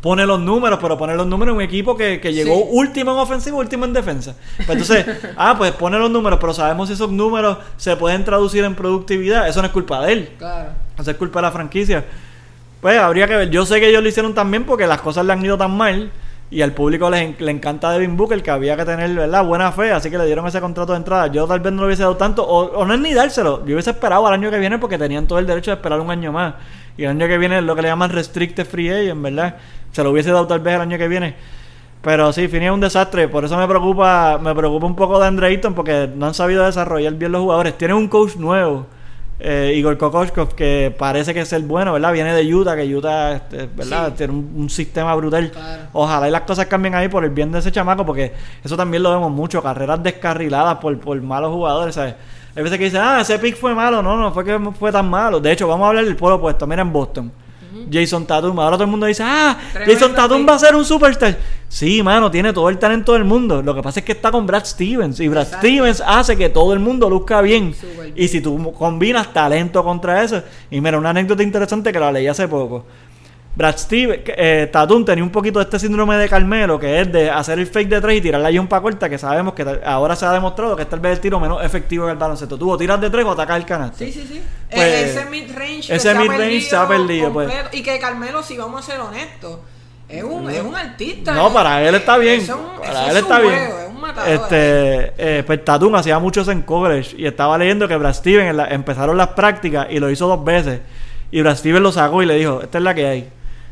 pone 0.00 0.24
los 0.26 0.40
números, 0.40 0.78
pero 0.80 0.96
pone 0.96 1.14
los 1.14 1.26
números 1.26 1.52
en 1.52 1.56
un 1.56 1.62
equipo 1.62 1.96
que, 1.96 2.20
que 2.20 2.32
llegó 2.32 2.54
Sí. 2.54 2.64
último 2.70 3.12
en 3.12 3.18
ofensiva, 3.18 3.56
último 3.58 3.84
en 3.84 3.92
defensa. 3.92 4.34
Pues 4.56 4.70
entonces, 4.70 5.06
ah, 5.36 5.54
pues 5.58 5.72
pone 5.72 5.98
los 5.98 6.10
números, 6.10 6.38
pero 6.40 6.54
sabemos 6.54 6.88
si 6.88 6.94
esos 6.94 7.10
números 7.10 7.58
se 7.76 7.96
pueden 7.96 8.24
traducir 8.24 8.64
en 8.64 8.74
productividad. 8.74 9.46
Eso 9.48 9.60
no 9.60 9.66
es 9.66 9.72
culpa 9.72 10.04
de 10.06 10.12
él. 10.12 10.30
Claro. 10.38 10.70
Eso 10.98 11.10
es 11.10 11.16
culpa 11.16 11.40
de 11.40 11.42
la 11.42 11.52
franquicia. 11.52 12.04
Pues 12.80 12.98
habría 12.98 13.26
que 13.26 13.36
ver. 13.36 13.50
Yo 13.50 13.66
sé 13.66 13.78
que 13.78 13.88
ellos 13.88 14.02
lo 14.02 14.08
hicieron 14.08 14.32
también 14.34 14.64
porque 14.64 14.86
las 14.86 15.00
cosas 15.02 15.26
le 15.26 15.32
han 15.34 15.44
ido 15.44 15.58
tan 15.58 15.76
mal. 15.76 16.10
Y 16.52 16.62
al 16.62 16.72
público 16.72 17.08
le, 17.10 17.36
le 17.38 17.50
encanta 17.52 17.92
Devin 17.92 18.16
Booker, 18.16 18.42
que 18.42 18.50
había 18.50 18.76
que 18.76 18.84
tener 18.84 19.08
¿verdad? 19.14 19.44
buena 19.44 19.70
fe. 19.70 19.92
Así 19.92 20.10
que 20.10 20.18
le 20.18 20.26
dieron 20.26 20.44
ese 20.48 20.60
contrato 20.60 20.92
de 20.92 20.98
entrada. 20.98 21.26
Yo 21.28 21.46
tal 21.46 21.60
vez 21.60 21.72
no 21.72 21.82
lo 21.82 21.86
hubiese 21.86 22.02
dado 22.02 22.16
tanto. 22.16 22.42
O, 22.44 22.72
o 22.76 22.84
no 22.86 22.94
es 22.94 22.98
ni 23.00 23.12
dárselo. 23.14 23.58
Yo 23.66 23.74
hubiese 23.74 23.90
esperado 23.90 24.26
al 24.26 24.32
año 24.34 24.50
que 24.50 24.58
viene 24.58 24.78
porque 24.78 24.98
tenían 24.98 25.26
todo 25.28 25.38
el 25.38 25.46
derecho 25.46 25.70
de 25.70 25.76
esperar 25.76 26.00
un 26.00 26.10
año 26.10 26.32
más. 26.32 26.54
Y 26.96 27.04
el 27.04 27.10
año 27.10 27.26
que 27.26 27.38
viene 27.38 27.62
lo 27.62 27.74
que 27.74 27.82
le 27.82 27.88
llaman 27.88 28.10
restricted 28.10 28.66
free 28.66 28.90
agent, 28.90 29.22
¿verdad? 29.22 29.56
Se 29.92 30.02
lo 30.02 30.10
hubiese 30.10 30.30
dado 30.30 30.46
tal 30.46 30.60
vez 30.60 30.74
el 30.74 30.80
año 30.82 30.98
que 30.98 31.08
viene. 31.08 31.34
Pero 32.02 32.32
sí, 32.32 32.48
Fini 32.48 32.66
es 32.66 32.72
un 32.72 32.80
desastre. 32.80 33.28
Por 33.28 33.44
eso 33.44 33.56
me 33.58 33.66
preocupa, 33.68 34.38
me 34.40 34.54
preocupa 34.54 34.86
un 34.86 34.96
poco 34.96 35.20
de 35.20 35.26
Andre 35.26 35.48
Ayton 35.48 35.74
porque 35.74 36.08
no 36.14 36.26
han 36.26 36.34
sabido 36.34 36.64
desarrollar 36.64 37.14
bien 37.14 37.32
los 37.32 37.42
jugadores. 37.42 37.76
Tienen 37.76 37.96
un 37.96 38.08
coach 38.08 38.36
nuevo, 38.36 38.86
eh, 39.38 39.74
Igor 39.76 39.98
Kokoskov, 39.98 40.54
que 40.54 40.94
parece 40.98 41.34
que 41.34 41.40
es 41.40 41.52
el 41.52 41.62
bueno, 41.62 41.92
¿verdad? 41.92 42.12
Viene 42.12 42.32
de 42.32 42.54
Utah, 42.54 42.74
que 42.74 42.94
Utah, 42.94 43.32
este, 43.32 43.68
¿verdad? 43.74 44.08
Sí. 44.08 44.14
Tiene 44.16 44.32
un, 44.32 44.52
un 44.56 44.70
sistema 44.70 45.14
brutal. 45.14 45.50
Claro. 45.50 45.82
Ojalá 45.92 46.28
y 46.28 46.30
las 46.30 46.42
cosas 46.42 46.66
cambien 46.66 46.94
ahí 46.94 47.08
por 47.08 47.22
el 47.24 47.30
bien 47.30 47.52
de 47.52 47.58
ese 47.58 47.70
chamaco, 47.70 48.06
porque 48.06 48.32
eso 48.64 48.76
también 48.76 49.02
lo 49.02 49.10
vemos 49.10 49.30
mucho, 49.30 49.62
carreras 49.62 50.02
descarriladas 50.02 50.78
por, 50.78 50.98
por 51.00 51.20
malos 51.20 51.52
jugadores, 51.52 51.94
¿sabes? 51.94 52.14
Hay 52.54 52.62
veces 52.62 52.78
que 52.78 52.84
dicen, 52.84 53.00
ah, 53.02 53.20
ese 53.20 53.38
pick 53.38 53.56
fue 53.56 53.74
malo. 53.74 54.02
No, 54.02 54.16
no 54.16 54.32
fue 54.32 54.44
que 54.44 54.58
fue 54.78 54.90
tan 54.90 55.08
malo. 55.08 55.40
De 55.40 55.52
hecho, 55.52 55.68
vamos 55.68 55.84
a 55.84 55.88
hablar 55.88 56.04
del 56.04 56.16
polo 56.16 56.36
opuesto. 56.36 56.66
Mira 56.66 56.82
en 56.82 56.92
Boston. 56.92 57.32
Jason 57.90 58.26
Tatum. 58.26 58.58
Ahora 58.58 58.76
todo 58.76 58.84
el 58.84 58.90
mundo 58.90 59.06
dice, 59.06 59.22
ah, 59.24 59.56
Tremendo 59.72 59.94
Jason 59.94 60.14
Tatum 60.14 60.38
pick. 60.38 60.48
va 60.48 60.54
a 60.54 60.58
ser 60.58 60.74
un 60.74 60.84
superstar. 60.84 61.38
Sí, 61.68 62.02
mano, 62.02 62.30
tiene 62.30 62.52
todo 62.52 62.68
el 62.68 62.78
talento 62.78 63.12
del 63.12 63.24
mundo. 63.24 63.62
Lo 63.62 63.74
que 63.74 63.82
pasa 63.82 64.00
es 64.00 64.06
que 64.06 64.12
está 64.12 64.30
con 64.30 64.46
Brad 64.46 64.64
Stevens. 64.64 65.20
Y 65.20 65.28
Brad 65.28 65.44
Exacto. 65.44 65.66
Stevens 65.66 66.02
hace 66.04 66.36
que 66.36 66.48
todo 66.48 66.72
el 66.72 66.80
mundo 66.80 67.08
luzca 67.08 67.40
bien. 67.40 67.74
Y 68.16 68.28
si 68.28 68.40
tú 68.40 68.72
combinas 68.72 69.32
talento 69.32 69.82
contra 69.84 70.22
eso. 70.22 70.42
Y 70.70 70.80
mira, 70.80 70.98
una 70.98 71.10
anécdota 71.10 71.42
interesante 71.42 71.92
que 71.92 72.00
la 72.00 72.10
leí 72.12 72.26
hace 72.26 72.48
poco. 72.48 72.84
Brad 73.54 73.76
Stevens, 73.76 74.22
eh, 74.26 74.68
Tatum 74.72 75.04
tenía 75.04 75.24
un 75.24 75.30
poquito 75.30 75.58
de 75.58 75.64
este 75.64 75.78
síndrome 75.78 76.16
de 76.16 76.28
Carmelo, 76.28 76.78
que 76.78 77.00
es 77.00 77.12
de 77.12 77.28
hacer 77.30 77.58
el 77.58 77.66
fake 77.66 77.88
de 77.88 78.00
tres 78.00 78.18
y 78.18 78.20
tirarle 78.20 78.46
ahí 78.46 78.58
un 78.58 78.68
pa' 78.68 78.80
corta, 78.80 79.08
que 79.08 79.18
sabemos 79.18 79.54
que 79.54 79.66
ahora 79.84 80.14
se 80.16 80.24
ha 80.24 80.32
demostrado 80.32 80.76
que 80.76 80.82
es 80.82 80.88
tal 80.88 81.00
vez 81.00 81.12
el 81.14 81.20
tiro 81.20 81.40
menos 81.40 81.62
efectivo 81.64 82.06
que 82.06 82.12
el 82.12 82.16
baloncesto. 82.16 82.56
Tú 82.56 82.70
o 82.70 82.78
tiras 82.78 83.00
de 83.00 83.10
tres 83.10 83.24
o 83.24 83.32
atacas 83.32 83.56
el 83.56 83.66
canasto. 83.66 83.98
Sí, 83.98 84.12
sí, 84.12 84.24
sí. 84.26 84.40
Pues, 84.70 84.82
Eh, 84.86 85.04
ese 85.10 85.24
mid-range. 85.26 85.78
ese 85.94 85.98
se 85.98 86.10
ha 86.10 86.14
mid-range 86.14 86.60
se 86.62 86.76
ha 86.76 86.86
perdido, 86.88 87.32
pues. 87.32 87.52
Y 87.72 87.82
que 87.82 87.98
Carmelo, 87.98 88.42
si 88.42 88.56
vamos 88.56 88.88
a 88.88 88.92
ser 88.92 89.00
honestos, 89.00 89.58
es 90.08 90.22
un, 90.22 90.48
es 90.48 90.62
un 90.62 90.74
artista. 90.76 91.34
No, 91.34 91.48
eh. 91.48 91.50
para 91.52 91.82
él 91.86 91.94
está 91.96 92.18
bien. 92.18 92.40
Es 92.40 92.48
un- 92.50 92.78
para 92.80 93.04
él 93.10 93.16
es 93.16 93.22
está 93.22 93.40
bien. 93.40 93.54
juego, 93.54 93.78
es 93.80 93.88
un 93.88 94.00
matador. 94.00 94.28
eh. 94.30 94.34
Este, 94.34 95.38
eh, 95.38 95.42
pues 95.44 95.64
Tatum 95.64 95.94
hacía 95.96 96.18
muchos 96.20 96.46
en 96.48 96.62
college 96.62 97.16
y 97.18 97.26
estaba 97.26 97.58
leyendo 97.58 97.86
que 97.88 97.96
Brad 97.96 98.14
Stevens 98.14 98.50
en 98.50 98.56
la- 98.56 98.68
empezaron 98.68 99.16
las 99.16 99.28
prácticas 99.28 99.88
y 99.90 99.98
lo 99.98 100.08
hizo 100.08 100.28
dos 100.28 100.42
veces. 100.44 100.80
Y 101.32 101.42
Brad 101.42 101.56
Stevens 101.56 101.82
lo 101.82 101.92
sacó 101.92 102.22
y 102.22 102.26
le 102.26 102.34
dijo, 102.36 102.60
esta 102.62 102.78
es 102.78 102.84
la 102.84 102.94
que 102.94 103.06
hay. 103.06 103.28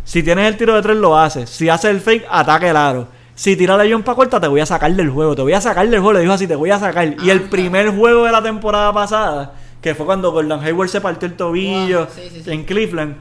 Si 0.08 0.22
tienes 0.22 0.48
el 0.48 0.56
tiro 0.56 0.74
de 0.74 0.80
tres, 0.80 0.96
lo 0.96 1.18
haces. 1.18 1.50
Si 1.50 1.68
haces 1.68 1.90
el 1.90 2.00
fake, 2.00 2.24
ataque 2.30 2.70
el 2.70 2.76
aro. 2.78 3.08
Si 3.34 3.56
tiras 3.56 3.76
la 3.76 3.84
John 3.86 4.02
pa' 4.02 4.14
corta, 4.14 4.40
te 4.40 4.48
voy 4.48 4.58
a 4.58 4.64
sacar 4.64 4.90
del 4.90 5.10
juego. 5.10 5.36
Te 5.36 5.42
voy 5.42 5.52
a 5.52 5.60
sacar 5.60 5.86
del 5.86 6.00
juego. 6.00 6.14
Le 6.14 6.20
dijo 6.20 6.32
así, 6.32 6.46
te 6.46 6.56
voy 6.56 6.70
a 6.70 6.78
sacar. 6.78 7.14
y 7.22 7.28
el 7.28 7.42
primer 7.42 7.94
juego 7.94 8.24
de 8.24 8.32
la 8.32 8.42
temporada 8.42 8.90
pasada, 8.90 9.52
que 9.82 9.94
fue 9.94 10.06
cuando 10.06 10.32
Gordon 10.32 10.64
Hayward 10.64 10.88
se 10.88 11.02
partió 11.02 11.28
el 11.28 11.34
tobillo 11.34 12.06
Wow, 12.06 12.14
sí, 12.14 12.22
sí, 12.32 12.42
sí. 12.42 12.50
en 12.50 12.64
Cleveland, 12.64 13.16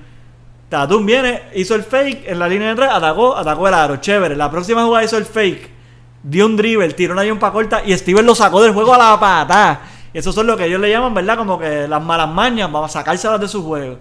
Tatum 0.69 1.05
viene, 1.05 1.41
hizo 1.55 1.75
el 1.75 1.83
fake 1.83 2.23
en 2.25 2.39
la 2.39 2.47
línea 2.47 2.69
de 2.69 2.75
tres, 2.75 2.89
atacó, 2.89 3.35
atacó 3.35 3.67
el 3.67 3.73
aro, 3.73 3.97
chévere. 3.97 4.37
La 4.37 4.49
próxima 4.49 4.85
jugada 4.85 5.03
hizo 5.03 5.17
el 5.17 5.25
fake, 5.25 5.69
dio 6.23 6.45
un 6.45 6.55
dribble, 6.55 6.93
tiró 6.93 7.11
una 7.11 7.27
jumpa 7.27 7.51
corta 7.51 7.81
y 7.85 7.91
Steven 7.97 8.25
lo 8.25 8.33
sacó 8.33 8.61
del 8.61 8.71
juego 8.71 8.93
a 8.93 8.97
la 8.97 9.19
pata. 9.19 9.81
Y 10.13 10.19
eso 10.19 10.31
son 10.31 10.47
lo 10.47 10.55
que 10.55 10.63
ellos 10.63 10.79
le 10.79 10.89
llaman, 10.89 11.13
¿verdad? 11.13 11.35
Como 11.35 11.59
que 11.59 11.85
las 11.85 12.01
malas 12.01 12.29
mañas, 12.29 12.71
vamos 12.71 12.95
a 12.95 12.99
sacárselas 12.99 13.41
de 13.41 13.49
su 13.49 13.61
juego. 13.61 13.97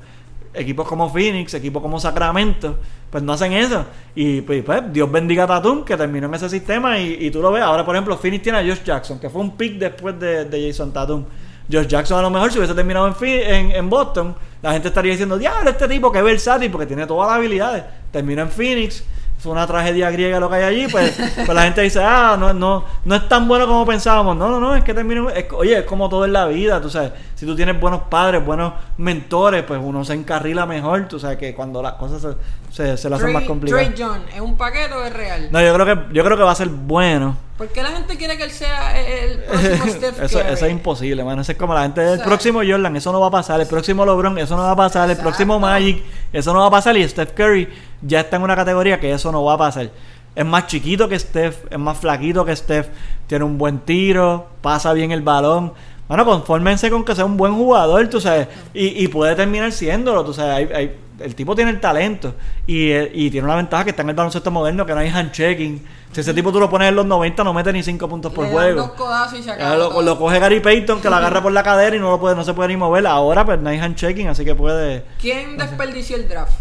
Equipos 0.57 0.89
como 0.89 1.13
Phoenix, 1.13 1.55
equipos 1.55 1.83
como 1.83 2.01
Sacramento, 2.01 2.79
pues 3.11 3.23
no 3.23 3.33
hacen 3.33 3.53
eso. 3.53 3.85
Y 4.15 4.41
pues, 4.41 4.63
pues, 4.65 4.93
Dios 4.93 5.11
bendiga 5.11 5.45
a 5.45 5.47
Tatum, 5.47 5.85
que 5.85 5.97
terminó 5.97 6.27
en 6.27 6.35
ese 6.35 6.49
sistema 6.49 6.99
y, 6.99 7.17
y 7.21 7.31
tú 7.31 7.41
lo 7.43 7.53
ves. 7.53 7.63
Ahora, 7.63 7.85
por 7.85 7.95
ejemplo, 7.95 8.17
Phoenix 8.17 8.43
tiene 8.43 8.59
a 8.59 8.63
Josh 8.63 8.83
Jackson, 8.85 9.19
que 9.19 9.31
fue 9.31 9.41
un 9.41 9.57
pick 9.57 9.79
después 9.79 10.19
de, 10.19 10.45
de 10.45 10.67
Jason 10.69 10.93
Tatum. 10.93 11.25
Josh 11.71 11.87
Jackson 11.87 12.19
a 12.19 12.23
lo 12.23 12.31
mejor 12.31 12.53
si 12.53 12.59
hubiese 12.59 12.75
terminado 12.75 13.09
en, 13.09 13.29
en, 13.29 13.71
en 13.73 13.91
Boston, 13.91 14.35
la 14.63 14.73
gente 14.73 14.89
estaría 14.89 15.13
diciendo, 15.13 15.37
diablo, 15.37 15.71
este 15.71 15.89
tipo 15.89 16.13
que 16.13 16.23
versátil 16.23 16.71
porque 16.71 16.87
tiene 16.87 17.07
todas 17.07 17.29
las 17.29 17.37
habilidades. 17.37 17.85
Terminó 18.11 18.43
en 18.43 18.51
Phoenix, 18.51 19.05
fue 19.39 19.53
una 19.53 19.67
tragedia 19.67 20.11
griega 20.11 20.41
lo 20.41 20.49
que 20.49 20.57
hay 20.57 20.63
allí, 20.65 20.89
pues, 20.91 21.17
pues 21.37 21.49
la 21.49 21.63
gente 21.63 21.83
dice, 21.83 22.01
ah, 22.03 22.37
no, 22.39 22.53
no, 22.55 22.85
no 23.05 23.15
es 23.15 23.29
tan 23.29 23.47
bueno 23.47 23.67
como 23.67 23.85
pensábamos. 23.87 24.37
No, 24.37 24.49
no, 24.49 24.59
no, 24.61 24.75
es 24.75 24.83
que 24.83 24.95
terminó, 24.95 25.29
es- 25.31 25.47
oye, 25.53 25.79
es 25.79 25.85
como 25.85 26.09
todo 26.09 26.25
en 26.25 26.33
la 26.33 26.47
vida, 26.47 26.81
tú 26.81 26.89
sabes, 26.91 27.13
si 27.35 27.45
tú 27.47 27.55
tienes 27.55 27.79
buenos 27.79 28.03
padres, 28.09 28.45
buenos 28.45 28.73
mentores, 28.97 29.63
pues 29.65 29.81
uno 29.83 30.05
se 30.05 30.15
encarrila 30.15 30.67
mejor, 30.67 31.07
tú 31.07 31.21
sabes 31.21 31.37
que 31.39 31.55
cuando 31.55 31.83
las 31.83 31.93
cosas 31.95 32.23
se, 32.23 32.37
se, 32.73 32.97
se 32.97 33.09
le 33.11 33.17
hacen 33.17 33.33
más 33.33 33.45
complicadas. 33.45 33.95
Trey 33.95 33.95
John, 34.07 34.23
¿es 34.35 34.41
un 34.41 34.57
paquete 34.57 34.95
o 34.95 35.05
es 35.05 35.13
real? 35.13 35.49
No, 35.51 35.61
yo 35.61 35.73
creo 35.75 35.87
que, 35.87 36.15
yo 36.15 36.25
creo 36.25 36.37
que 36.37 36.43
va 36.43 36.53
a 36.53 36.57
ser 36.57 36.69
bueno. 36.69 37.37
¿Por 37.59 37.69
qué 37.69 37.83
la 37.83 37.89
gente 37.89 38.19
quiere 38.19 38.37
que 38.37 38.45
él 38.45 38.51
sea 38.51 39.01
el, 39.01 39.33
el 39.33 39.39
próximo 39.45 39.87
Steph 39.89 40.21
eso, 40.23 40.39
Curry? 40.41 40.53
eso 40.53 40.67
es 40.67 40.73
imposible, 40.73 41.25
mano. 41.25 41.41
Eso 41.41 41.53
es 41.53 41.59
como 41.59 41.73
la 41.73 41.83
gente 41.85 42.03
del 42.03 42.13
O 42.15 42.17
sea- 42.17 42.25
próximo 42.27 42.59
Jordan, 42.67 42.97
eso 42.97 43.13
no 43.13 43.21
va 43.21 43.29
a 43.29 43.31
pasar. 43.31 43.61
El 43.61 43.67
próximo 43.67 44.05
LeBron, 44.05 44.39
eso 44.39 44.57
no 44.57 44.63
va 44.63 44.73
a 44.73 44.77
pasar. 44.77 45.05
El 45.05 45.13
Exacto. 45.13 45.31
próximo 45.31 45.59
Magic, 45.59 46.03
eso 46.35 46.53
no 46.53 46.61
va 46.61 46.67
a 46.67 46.71
pasar. 46.71 46.97
Y 46.99 47.09
Steph 47.09 47.33
Curry 47.33 47.67
ya 48.03 48.21
está 48.21 48.37
en 48.37 48.43
una 48.43 48.57
categoría 48.57 49.01
que 49.01 49.13
eso 49.13 49.31
no 49.33 49.45
va 49.45 49.55
a 49.55 49.59
pasar. 49.59 49.91
Es 50.35 50.45
más 50.45 50.67
chiquito 50.67 51.09
que 51.09 51.19
Steph, 51.19 51.57
es 51.71 51.79
más 51.79 51.97
flaquito 51.99 52.45
que 52.45 52.55
Steph, 52.55 52.89
tiene 53.27 53.45
un 53.45 53.57
buen 53.59 53.79
tiro, 53.81 54.49
pasa 54.61 54.93
bien 54.93 55.11
el 55.13 55.23
balón. 55.23 55.73
Bueno, 56.09 56.25
confórmense 56.25 56.89
con 56.91 57.05
que 57.05 57.15
sea 57.15 57.25
un 57.25 57.37
buen 57.37 57.55
jugador, 57.55 58.07
tú 58.09 58.21
sabes, 58.21 58.47
y, 58.75 59.03
y 59.03 59.09
puede 59.09 59.35
terminar 59.35 59.73
siéndolo, 59.73 60.25
tú 60.25 60.33
sabes. 60.35 60.55
Hay- 60.55 60.69
hay- 60.77 60.97
el 61.19 61.35
tipo 61.35 61.55
tiene 61.55 61.71
el 61.71 61.81
talento 61.81 62.35
y, 62.67 62.93
y 62.93 63.31
tiene 63.31 63.47
una 63.47 63.57
ventaja 63.57 63.85
que 63.85 63.91
está 63.91 64.03
en 64.03 64.11
el 64.11 64.15
baloncesto 64.15 64.51
moderno, 64.51 64.85
que 64.85 64.93
no 64.93 65.01
hay 65.01 65.09
handchecking. 65.09 65.83
Si 66.13 66.21
ese 66.21 66.35
tipo 66.35 66.53
tú 66.53 66.61
lo 66.61 66.69
pones 66.69 66.91
en 66.91 66.95
los 66.97 67.07
90, 67.07 67.43
no 67.43 67.55
mete 67.55 67.73
ni 67.73 67.83
5 67.83 68.07
puntos 68.07 68.31
por 68.35 68.45
Le 68.45 68.51
juego. 68.53 68.83
dos 68.83 68.91
codazos 68.93 69.39
y 69.39 69.43
se 69.43 69.51
Ah, 69.51 69.55
acaba 69.55 69.77
lo, 70.03 70.19
coge 70.19 70.39
Gary 70.39 70.61
Payton 70.61 71.01
que 71.01 71.09
lo 71.09 71.17
agarra 71.17 71.43
por 71.43 71.53
la 71.53 71.63
cadera 71.63 71.97
y 71.97 71.99
no 71.99 72.11
lo 72.11 72.21
puede, 72.21 72.37
no 72.37 72.45
se 72.45 72.53
puede 72.53 72.69
ni 72.69 72.77
mover. 72.77 73.07
Ahora 73.07 73.47
pues 73.47 73.59
no 73.59 73.71
hay 73.71 73.79
handshaking, 73.79 74.29
así 74.29 74.45
que 74.45 74.55
puede 74.55 75.05
¿Quién 75.19 75.57
desperdició 75.57 76.17
el 76.17 76.29
draft? 76.29 76.53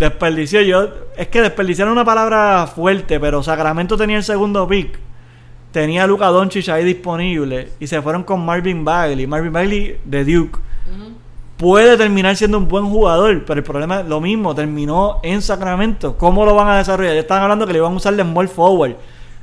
Desperdiciar. 0.00 0.64
Yo 0.64 0.88
es 1.16 1.28
que 1.28 1.42
desperdiciar 1.42 1.86
es 1.86 1.92
una 1.92 2.04
palabra 2.04 2.66
fuerte, 2.66 3.20
pero 3.20 3.42
Sacramento 3.42 3.96
tenía 3.96 4.16
el 4.16 4.24
segundo 4.24 4.66
pick. 4.66 4.98
Tenía 5.72 6.04
a 6.04 6.06
Luka 6.06 6.26
Doncic 6.26 6.68
ahí 6.70 6.84
disponible 6.84 7.68
y 7.78 7.86
se 7.86 8.02
fueron 8.02 8.24
con 8.24 8.44
Marvin 8.44 8.84
Bagley. 8.84 9.26
Marvin 9.26 9.52
Bagley 9.52 10.00
de 10.04 10.24
Duke. 10.24 10.58
Puede 11.58 11.98
terminar 11.98 12.34
siendo 12.36 12.56
un 12.56 12.66
buen 12.66 12.86
jugador, 12.86 13.44
pero 13.44 13.58
el 13.58 13.64
problema 13.64 14.00
es 14.00 14.06
lo 14.06 14.18
mismo, 14.18 14.54
terminó 14.54 15.20
en 15.22 15.42
Sacramento. 15.42 16.16
¿Cómo 16.16 16.46
lo 16.46 16.54
van 16.54 16.68
a 16.68 16.78
desarrollar? 16.78 17.12
Ya 17.12 17.20
estaban 17.20 17.42
hablando 17.42 17.66
que 17.66 17.74
le 17.74 17.80
iban 17.80 17.92
a 17.92 17.96
usar 17.96 18.16
de 18.16 18.22
small 18.22 18.48
forward. 18.48 18.96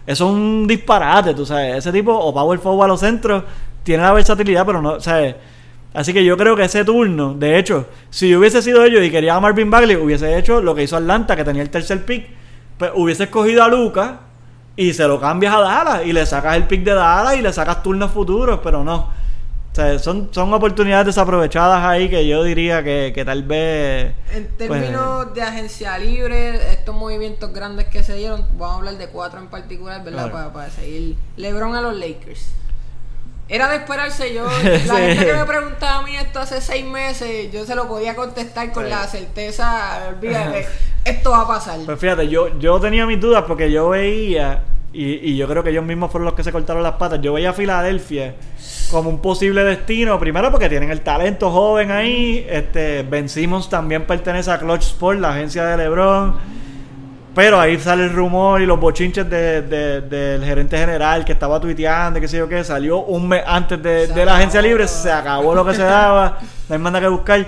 Eso 0.08 0.26
es 0.26 0.32
un 0.32 0.66
disparate, 0.68 1.36
tú 1.36 1.46
sabes. 1.46 1.78
Ese 1.78 1.92
tipo, 1.92 2.12
o 2.12 2.34
power 2.34 2.58
forward 2.58 2.86
a 2.86 2.88
los 2.88 3.00
centros, 3.00 3.44
tiene 3.84 4.02
la 4.02 4.14
versatilidad, 4.14 4.66
pero 4.66 4.82
no, 4.82 4.94
o 4.94 5.00
sea, 5.00 5.38
Así 5.98 6.14
que 6.14 6.24
yo 6.24 6.38
creo 6.38 6.56
que 6.56 6.64
ese 6.64 6.86
turno, 6.86 7.34
de 7.34 7.58
hecho, 7.58 7.88
si 8.12 8.30
yo 8.30 8.38
hubiese 8.38 8.62
sido 8.62 8.84
ellos 8.84 9.04
y 9.04 9.10
quería 9.10 9.34
a 9.34 9.40
Marvin 9.40 9.72
Bagley, 9.72 9.96
hubiese 9.96 10.38
hecho 10.38 10.62
lo 10.62 10.76
que 10.76 10.84
hizo 10.84 10.96
Atlanta, 10.96 11.36
que 11.36 11.44
tenía 11.44 11.64
el 11.64 11.72
tercer 11.72 12.06
pick, 12.06 12.28
pues 12.78 12.92
hubiese 12.94 13.24
escogido 13.24 13.64
a 13.64 13.68
Luca 13.68 14.20
y 14.76 14.94
se 14.94 15.08
lo 15.08 15.20
cambias 15.20 15.56
a 15.56 15.60
Dallas 15.60 16.06
y 16.06 16.14
le 16.14 16.24
sacas 16.28 16.56
el 16.56 16.66
pick 16.66 16.84
de 16.84 16.94
Dallas 16.94 17.36
y 17.38 17.42
le 17.42 17.52
sacas 17.52 17.82
turnos 17.82 18.12
futuros, 18.12 18.60
pero 18.64 18.84
no. 18.84 18.96
O 19.72 19.76
sea, 19.76 19.98
son, 19.98 20.30
son 20.32 20.54
oportunidades 20.54 21.08
desaprovechadas 21.08 21.84
ahí 21.84 22.10
que 22.10 22.28
yo 22.28 22.44
diría 22.44 22.84
que, 22.84 23.12
que 23.16 23.26
tal 23.26 23.42
vez... 23.42 24.14
En 24.36 24.46
pues, 24.56 24.70
términos 24.70 25.34
de 25.34 25.42
agencia 25.42 25.98
libre, 25.98 26.74
estos 26.74 26.94
movimientos 26.94 27.52
grandes 27.52 27.88
que 27.88 28.04
se 28.04 28.14
dieron, 28.14 28.46
vamos 28.52 28.76
a 28.76 28.78
hablar 28.78 28.98
de 29.00 29.08
cuatro 29.08 29.40
en 29.40 29.48
particular, 29.48 30.04
¿verdad? 30.04 30.30
Claro. 30.30 30.32
Para, 30.32 30.54
para 30.54 30.70
seguir. 30.70 31.16
LeBron 31.38 31.74
a 31.74 31.82
los 31.82 31.96
Lakers. 31.96 32.52
Era 33.50 33.70
de 33.70 33.78
esperarse 33.78 34.34
yo. 34.34 34.46
La 34.64 34.80
Sí. 34.80 34.88
gente 34.88 35.26
que 35.26 35.34
me 35.34 35.46
preguntaba 35.46 36.00
a 36.00 36.02
mí 36.02 36.16
esto 36.16 36.40
hace 36.40 36.60
seis 36.62 36.86
meses, 36.86 37.52
yo 37.52 37.66
se 37.66 37.76
lo 37.76 37.88
podía 37.88 38.16
contestar 38.16 38.72
con 38.74 38.84
Sí. 38.86 38.90
la 38.90 39.08
certeza, 39.08 40.10
olvídate, 40.10 40.68
esto 41.06 41.32
va 41.32 41.42
a 41.42 41.48
pasar. 41.48 41.80
Pues 41.86 42.00
fíjate, 42.00 42.28
yo, 42.28 42.58
yo 42.60 42.80
tenía 42.80 43.06
mis 43.06 43.20
dudas 43.22 43.44
porque 43.48 43.72
yo 43.72 43.90
veía, 43.90 44.64
y, 44.92 45.32
y 45.32 45.38
yo 45.38 45.48
creo 45.48 45.64
que 45.64 45.70
ellos 45.70 45.86
mismos 45.86 46.12
fueron 46.12 46.26
los 46.26 46.34
que 46.34 46.44
se 46.44 46.52
cortaron 46.52 46.84
las 46.84 46.94
patas, 46.94 47.22
yo 47.22 47.34
veía 47.34 47.52
a 47.52 47.54
Filadelfia 47.54 48.36
como 48.92 49.10
un 49.10 49.22
posible 49.22 49.64
destino, 49.64 50.18
primero 50.20 50.50
porque 50.52 50.68
tienen 50.70 50.92
el 50.92 51.02
talento 51.02 51.50
joven 51.52 51.92
ahí, 51.92 52.46
este 52.50 53.04
Ben 53.04 53.30
Simmons 53.30 53.70
también 53.70 54.06
pertenece 54.06 54.52
a 54.52 54.58
Clutch 54.60 54.84
Sport, 54.84 55.20
la 55.20 55.32
agencia 55.34 55.64
de 55.66 55.78
LeBron. 55.78 56.36
Pero 57.38 57.60
ahí 57.60 57.80
sale 57.80 58.06
el 58.06 58.14
rumor 58.14 58.60
y 58.62 58.66
los 58.66 58.80
bochinches 58.80 59.30
de- 59.30 59.62
de- 59.62 60.02
del 60.02 60.44
gerente 60.44 60.76
general 60.76 61.24
que 61.24 61.34
estaba 61.34 61.60
tuiteando, 61.62 62.20
qué 62.20 62.28
sé 62.28 62.38
yo 62.38 62.50
qué, 62.50 62.64
salió 62.64 62.98
un 63.04 63.28
mes 63.28 63.44
antes 63.46 63.82
de, 63.84 64.26
la 64.26 64.36
agencia 64.38 64.60
libre, 64.60 64.88
se 64.88 65.12
acabó 65.12 65.54
lo 65.54 65.64
que 65.64 65.76
se 65.76 65.84
daba, 65.84 66.40
no 66.68 66.76
hay 66.76 66.82
nada 66.82 67.00
que 67.00 67.08
buscar. 67.08 67.46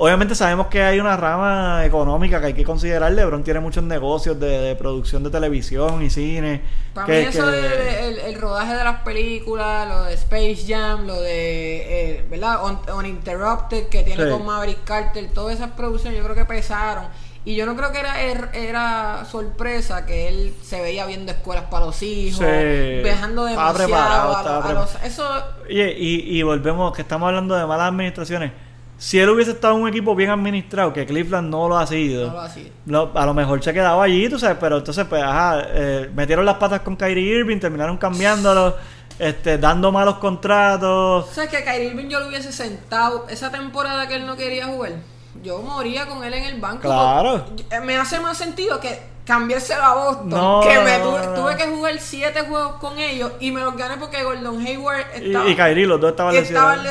Obviamente 0.00 0.34
sabemos 0.34 0.68
que 0.68 0.80
hay 0.80 0.98
una 0.98 1.14
rama 1.16 1.84
económica 1.84 2.40
que 2.40 2.46
hay 2.46 2.54
que 2.54 2.64
considerar. 2.64 3.12
LeBron 3.12 3.42
tiene 3.44 3.60
muchos 3.60 3.84
negocios 3.84 4.38
de, 4.40 4.46
de 4.60 4.76
producción 4.76 5.22
de 5.24 5.28
televisión 5.30 6.00
y 6.02 6.08
cine. 6.08 6.62
Para 6.94 7.06
que- 7.08 7.12
mí 7.20 7.26
eso 7.26 7.44
que- 7.44 7.50
de- 7.50 8.08
el, 8.08 8.18
el 8.20 8.40
rodaje 8.40 8.74
de 8.76 8.84
las 8.84 9.00
películas, 9.02 9.88
lo 9.88 10.04
de 10.04 10.14
Space 10.14 10.64
Jam, 10.66 11.06
lo 11.06 11.20
de, 11.20 12.12
eh, 12.20 12.24
¿verdad? 12.30 12.64
Un- 12.64 12.94
Uninterrupted 12.96 13.88
que 13.88 14.04
tiene 14.04 14.24
Sí. 14.24 14.30
con 14.30 14.46
Maverick 14.46 14.84
Carter, 14.84 15.28
todas 15.34 15.56
esas 15.56 15.72
producciones 15.72 16.16
yo 16.18 16.24
creo 16.24 16.34
que 16.36 16.44
pesaron. 16.46 17.04
Y 17.48 17.54
yo 17.56 17.64
no 17.64 17.74
creo 17.76 17.90
que 17.92 18.00
era, 18.00 18.20
er- 18.20 18.50
era 18.52 19.24
sorpresa 19.24 20.04
que 20.04 20.28
él 20.28 20.54
se 20.62 20.82
veía 20.82 21.06
viendo 21.06 21.32
escuelas 21.32 21.64
para 21.70 21.86
los 21.86 22.02
hijos, 22.02 22.40
Sí. 22.40 23.02
viajando 23.02 23.44
demasiado 23.46 24.36
a, 24.36 24.68
a 24.68 24.72
los- 24.74 24.94
Eso, 25.02 25.24
Oye, 25.66 25.94
y, 25.98 26.38
y 26.38 26.42
volvemos, 26.42 26.94
que 26.94 27.00
estamos 27.00 27.26
hablando 27.28 27.54
de 27.54 27.64
malas 27.64 27.88
administraciones. 27.88 28.52
Si 28.98 29.18
él 29.18 29.30
hubiese 29.30 29.52
estado 29.52 29.76
en 29.76 29.82
un 29.82 29.88
equipo 29.88 30.14
bien 30.14 30.28
administrado, 30.28 30.92
que 30.92 31.06
Cleveland 31.06 31.48
no 31.48 31.68
lo 31.68 31.78
ha 31.78 31.86
sido, 31.86 32.26
no 32.26 32.32
lo 32.34 32.40
hacía. 32.40 32.68
lo- 32.84 33.12
a 33.14 33.24
lo 33.24 33.32
mejor 33.32 33.62
se 33.64 33.72
quedaba 33.72 34.04
allí, 34.04 34.28
tú 34.28 34.38
sabes, 34.38 34.58
pero 34.60 34.76
entonces, 34.78 35.06
pues, 35.08 35.22
ajá, 35.22 35.62
eh, 35.68 36.10
metieron 36.14 36.44
las 36.44 36.56
patas 36.56 36.80
con 36.80 36.96
Kyrie 36.96 37.38
Irving, 37.38 37.60
terminaron 37.60 37.96
cambiándolo, 37.96 38.76
este, 39.18 39.56
dando 39.56 39.90
malos 39.90 40.16
contratos. 40.18 41.30
¿Sabes 41.32 41.48
que 41.48 41.56
a 41.56 41.64
Kyrie 41.64 41.86
Irving 41.88 42.08
yo 42.08 42.20
lo 42.20 42.28
hubiese 42.28 42.52
sentado 42.52 43.26
esa 43.30 43.50
temporada 43.50 44.06
que 44.06 44.16
él 44.16 44.26
no 44.26 44.36
quería 44.36 44.66
jugar? 44.66 44.92
Yo 45.42 45.62
moría 45.62 46.06
con 46.06 46.24
él 46.24 46.34
en 46.34 46.44
el 46.44 46.60
banco. 46.60 46.82
Claro. 46.82 47.44
porque 47.46 47.80
Me 47.80 47.96
hace 47.96 48.18
más 48.20 48.36
sentido 48.36 48.80
que 48.80 48.98
cambiárselo 49.24 49.82
a 49.82 49.94
Boston. 49.94 50.30
No, 50.30 50.60
que 50.62 50.78
me 50.80 50.98
tuve, 50.98 51.26
no. 51.26 51.34
tuve 51.34 51.56
que 51.56 51.66
jugar 51.66 51.94
siete 51.98 52.40
juegos 52.42 52.72
con 52.80 52.98
ellos 52.98 53.32
y 53.40 53.52
me 53.52 53.60
los 53.60 53.76
gané 53.76 53.98
porque 53.98 54.22
Gordon 54.22 54.66
Hayward 54.66 55.04
Y, 55.22 55.26
estaba, 55.26 55.48
y 55.50 55.54
Kyrie, 55.54 55.86
los 55.86 56.00
dos 56.00 56.10
estaban 56.12 56.34
estaban 56.34 56.82
lesionados. 56.82 56.84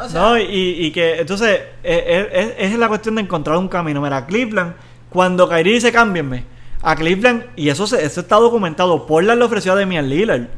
lesionados. 0.00 0.06
O 0.06 0.08
sea, 0.10 0.20
no, 0.20 0.38
y, 0.38 0.86
y 0.86 0.90
que 0.90 1.20
entonces 1.20 1.50
eh, 1.50 1.64
eh, 1.84 2.54
es, 2.58 2.72
es 2.72 2.78
la 2.78 2.88
cuestión 2.88 3.14
de 3.14 3.22
encontrar 3.22 3.56
un 3.56 3.68
camino. 3.68 4.00
Mira, 4.00 4.26
Cleveland, 4.26 4.74
cuando 5.08 5.48
Kyrie 5.48 5.74
dice 5.74 5.92
cámbienme, 5.92 6.44
a 6.82 6.96
Cleveland, 6.96 7.44
y 7.56 7.68
eso, 7.68 7.86
se, 7.86 8.04
eso 8.04 8.20
está 8.20 8.36
documentado, 8.36 9.06
Portland 9.06 9.38
le 9.38 9.44
ofreció 9.46 9.72
a 9.72 9.76
Damian 9.76 10.08
Lillard. 10.08 10.48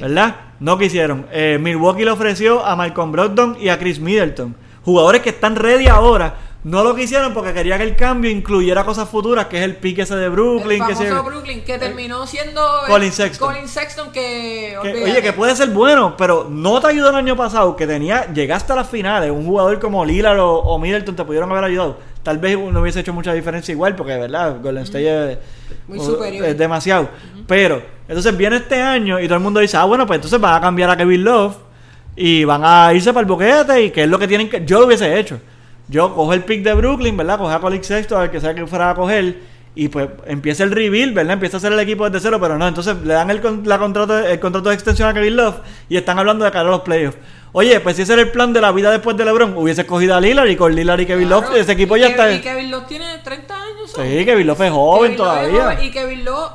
¿verdad? 0.00 0.36
No 0.60 0.78
quisieron. 0.78 1.26
Eh, 1.32 1.58
Milwaukee 1.60 2.04
le 2.04 2.10
ofreció 2.12 2.64
a 2.64 2.76
Malcolm 2.76 3.10
Brogdon 3.10 3.56
y 3.60 3.68
a 3.68 3.78
Chris 3.78 3.98
Middleton, 3.98 4.54
jugadores 4.84 5.22
que 5.22 5.30
están 5.30 5.56
ready 5.56 5.86
ahora. 5.88 6.34
No 6.64 6.84
lo 6.84 6.94
quisieron 6.94 7.34
porque 7.34 7.52
quería 7.52 7.76
que 7.76 7.82
el 7.82 7.96
cambio 7.96 8.30
incluyera 8.30 8.84
cosas 8.84 9.08
futuras, 9.08 9.46
que 9.46 9.58
es 9.58 9.64
el 9.64 9.74
pique 9.74 10.02
ese 10.02 10.14
de 10.14 10.28
Brooklyn. 10.28 10.80
el 10.80 10.86
que 10.88 10.94
famoso 10.94 11.22
se- 11.24 11.28
Brooklyn 11.30 11.64
que 11.64 11.76
terminó 11.76 12.24
siendo 12.24 12.60
el- 12.82 12.88
Colin 12.88 13.10
Sexton. 13.10 13.48
Colin 13.48 13.68
Sexton 13.68 14.12
que, 14.12 14.76
oye, 14.80 15.20
que 15.22 15.32
puede 15.32 15.56
ser 15.56 15.70
bueno, 15.70 16.14
pero 16.16 16.46
no 16.48 16.80
te 16.80 16.86
ayudó 16.86 17.10
el 17.10 17.16
año 17.16 17.36
pasado, 17.36 17.74
que 17.74 17.84
tenía, 17.88 18.32
llegaste 18.32 18.72
a 18.72 18.76
las 18.76 18.88
finales, 18.88 19.32
un 19.32 19.44
jugador 19.44 19.80
como 19.80 20.04
Lillard 20.04 20.38
o, 20.38 20.52
o 20.58 20.78
Middleton 20.78 21.16
te 21.16 21.24
pudieron 21.24 21.50
haber 21.50 21.64
ayudado. 21.64 21.98
Tal 22.22 22.38
vez 22.38 22.56
no 22.56 22.80
hubiese 22.80 23.00
hecho 23.00 23.12
mucha 23.12 23.32
diferencia 23.32 23.72
igual, 23.72 23.96
porque 23.96 24.16
verdad, 24.16 24.58
Golden 24.62 24.84
State 24.84 25.32
es, 25.32 25.38
Muy 25.88 25.98
o- 25.98 26.04
superior. 26.04 26.46
es 26.46 26.56
demasiado. 26.56 27.08
Pero, 27.48 27.82
entonces 28.06 28.36
viene 28.36 28.56
este 28.58 28.80
año 28.80 29.18
y 29.18 29.24
todo 29.24 29.34
el 29.34 29.42
mundo 29.42 29.58
dice, 29.58 29.76
ah, 29.76 29.84
bueno, 29.84 30.06
pues 30.06 30.18
entonces 30.18 30.40
van 30.40 30.54
a 30.54 30.60
cambiar 30.60 30.90
a 30.90 30.96
Kevin 30.96 31.24
Love 31.24 31.56
y 32.14 32.44
van 32.44 32.62
a 32.64 32.92
irse 32.94 33.12
para 33.12 33.22
el 33.22 33.26
boquete 33.26 33.82
y 33.82 33.90
que 33.90 34.04
es 34.04 34.08
lo 34.08 34.16
que 34.16 34.28
tienen 34.28 34.48
que... 34.48 34.64
Yo 34.64 34.78
lo 34.78 34.86
hubiese 34.86 35.18
hecho. 35.18 35.40
Yo 35.92 36.14
cojo 36.14 36.32
el 36.32 36.42
pick 36.42 36.62
de 36.64 36.74
Brooklyn, 36.74 37.16
¿verdad? 37.16 37.38
Coge 37.38 37.54
a 37.54 37.60
Colin 37.60 37.84
Sexto, 37.84 38.16
a 38.16 38.22
ver 38.22 38.30
que 38.32 38.40
sea 38.40 38.54
que 38.54 38.66
fuera 38.66 38.90
a 38.90 38.94
coger. 38.94 39.52
Y 39.74 39.88
pues 39.88 40.08
empieza 40.26 40.64
el 40.64 40.70
rebuild, 40.70 41.14
¿verdad? 41.14 41.34
Empieza 41.34 41.56
a 41.56 41.58
hacer 41.58 41.72
el 41.72 41.78
equipo 41.80 42.04
desde 42.08 42.20
cero, 42.28 42.38
pero 42.40 42.58
no. 42.58 42.66
Entonces 42.66 42.96
le 43.04 43.14
dan 43.14 43.30
el, 43.30 43.40
la 43.64 43.78
contrato, 43.78 44.18
el 44.18 44.40
contrato 44.40 44.68
de 44.68 44.74
extensión 44.74 45.08
a 45.08 45.14
Kevin 45.14 45.36
Love 45.36 45.56
y 45.88 45.96
están 45.96 46.18
hablando 46.18 46.44
de 46.44 46.50
cara 46.50 46.68
a 46.68 46.72
los 46.72 46.80
playoffs. 46.82 47.16
Oye, 47.52 47.80
pues 47.80 47.96
si 47.96 48.02
ese 48.02 48.14
era 48.14 48.22
el 48.22 48.30
plan 48.30 48.52
de 48.52 48.60
la 48.60 48.72
vida 48.72 48.90
después 48.90 49.16
de 49.16 49.24
LeBron, 49.24 49.56
hubiese 49.56 49.86
cogido 49.86 50.14
a 50.14 50.20
Lillard 50.20 50.48
y 50.48 50.56
con 50.56 50.74
Lillard 50.74 51.00
y 51.00 51.06
Kevin 51.06 51.28
Claro, 51.28 51.42
Love, 51.42 51.56
ese 51.56 51.72
equipo 51.72 51.96
y 51.96 52.00
ya 52.00 52.08
está. 52.08 52.32
Y 52.32 52.40
Kevin 52.40 52.70
Love 52.70 52.86
tiene 52.86 53.18
30 53.24 53.54
años. 53.54 53.92
¿sabes? 53.94 54.18
Sí, 54.18 54.24
Kevin 54.24 54.46
Love 54.46 54.60
es 54.62 54.70
joven 54.72 55.02
Kevin 55.12 55.18
Love 55.18 55.36
es 55.36 55.40
todavía. 55.50 55.62
joven 55.64 55.84
y 55.86 55.90
Kevin 55.90 56.24
Love 56.24 56.50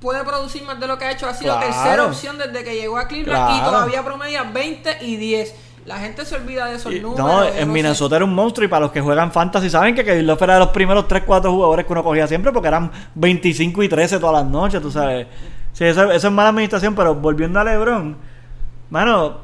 puede 0.00 0.24
producir 0.24 0.62
más 0.64 0.78
de 0.80 0.86
lo 0.86 0.98
que 0.98 1.04
ha 1.06 1.12
hecho. 1.12 1.26
Ha 1.28 1.34
sido 1.34 1.54
Claro. 1.56 1.66
tercera 1.72 2.04
opción 2.06 2.36
desde 2.38 2.64
que 2.64 2.74
llegó 2.74 2.98
a 2.98 3.06
Cleveland 3.08 3.50
y 3.50 3.58
Claro. 3.60 3.70
todavía 3.70 4.02
promedia 4.04 4.42
20 4.42 4.98
y 5.02 5.16
10. 5.16 5.54
La 5.84 5.98
gente 5.98 6.24
se 6.24 6.36
olvida 6.36 6.66
de 6.66 6.76
esos 6.76 6.92
Y- 6.92 7.00
números. 7.00 7.26
no, 7.26 7.44
en. 7.44 7.72
Minnesota 7.72 8.16
era 8.16 8.24
un 8.24 8.34
monstruo 8.34 8.64
y 8.64 8.68
para 8.68 8.82
los 8.82 8.92
que 8.92 9.00
juegan 9.00 9.32
fantasy 9.32 9.68
saben 9.68 9.94
que 9.94 10.04
Kevin 10.04 10.26
Love 10.26 10.42
era 10.42 10.54
de 10.54 10.60
los 10.60 10.68
primeros 10.68 11.06
3-4 11.08 11.50
jugadores 11.50 11.84
que 11.86 11.92
uno 11.92 12.04
cogía 12.04 12.26
siempre 12.28 12.52
porque 12.52 12.68
eran 12.68 12.90
25 13.16 13.82
y 13.82 13.88
13 13.88 14.18
todas 14.20 14.42
las 14.44 14.50
noches, 14.52 14.80
tú 14.80 14.90
sabes. 14.92 15.26
Sí, 15.72 15.84
eso, 15.84 16.10
eso 16.12 16.28
es 16.28 16.32
mala 16.32 16.50
administración, 16.50 16.94
pero 16.94 17.14
volviendo 17.16 17.58
a 17.58 17.64
LeBron, 17.64 18.16
mano, 18.90 19.38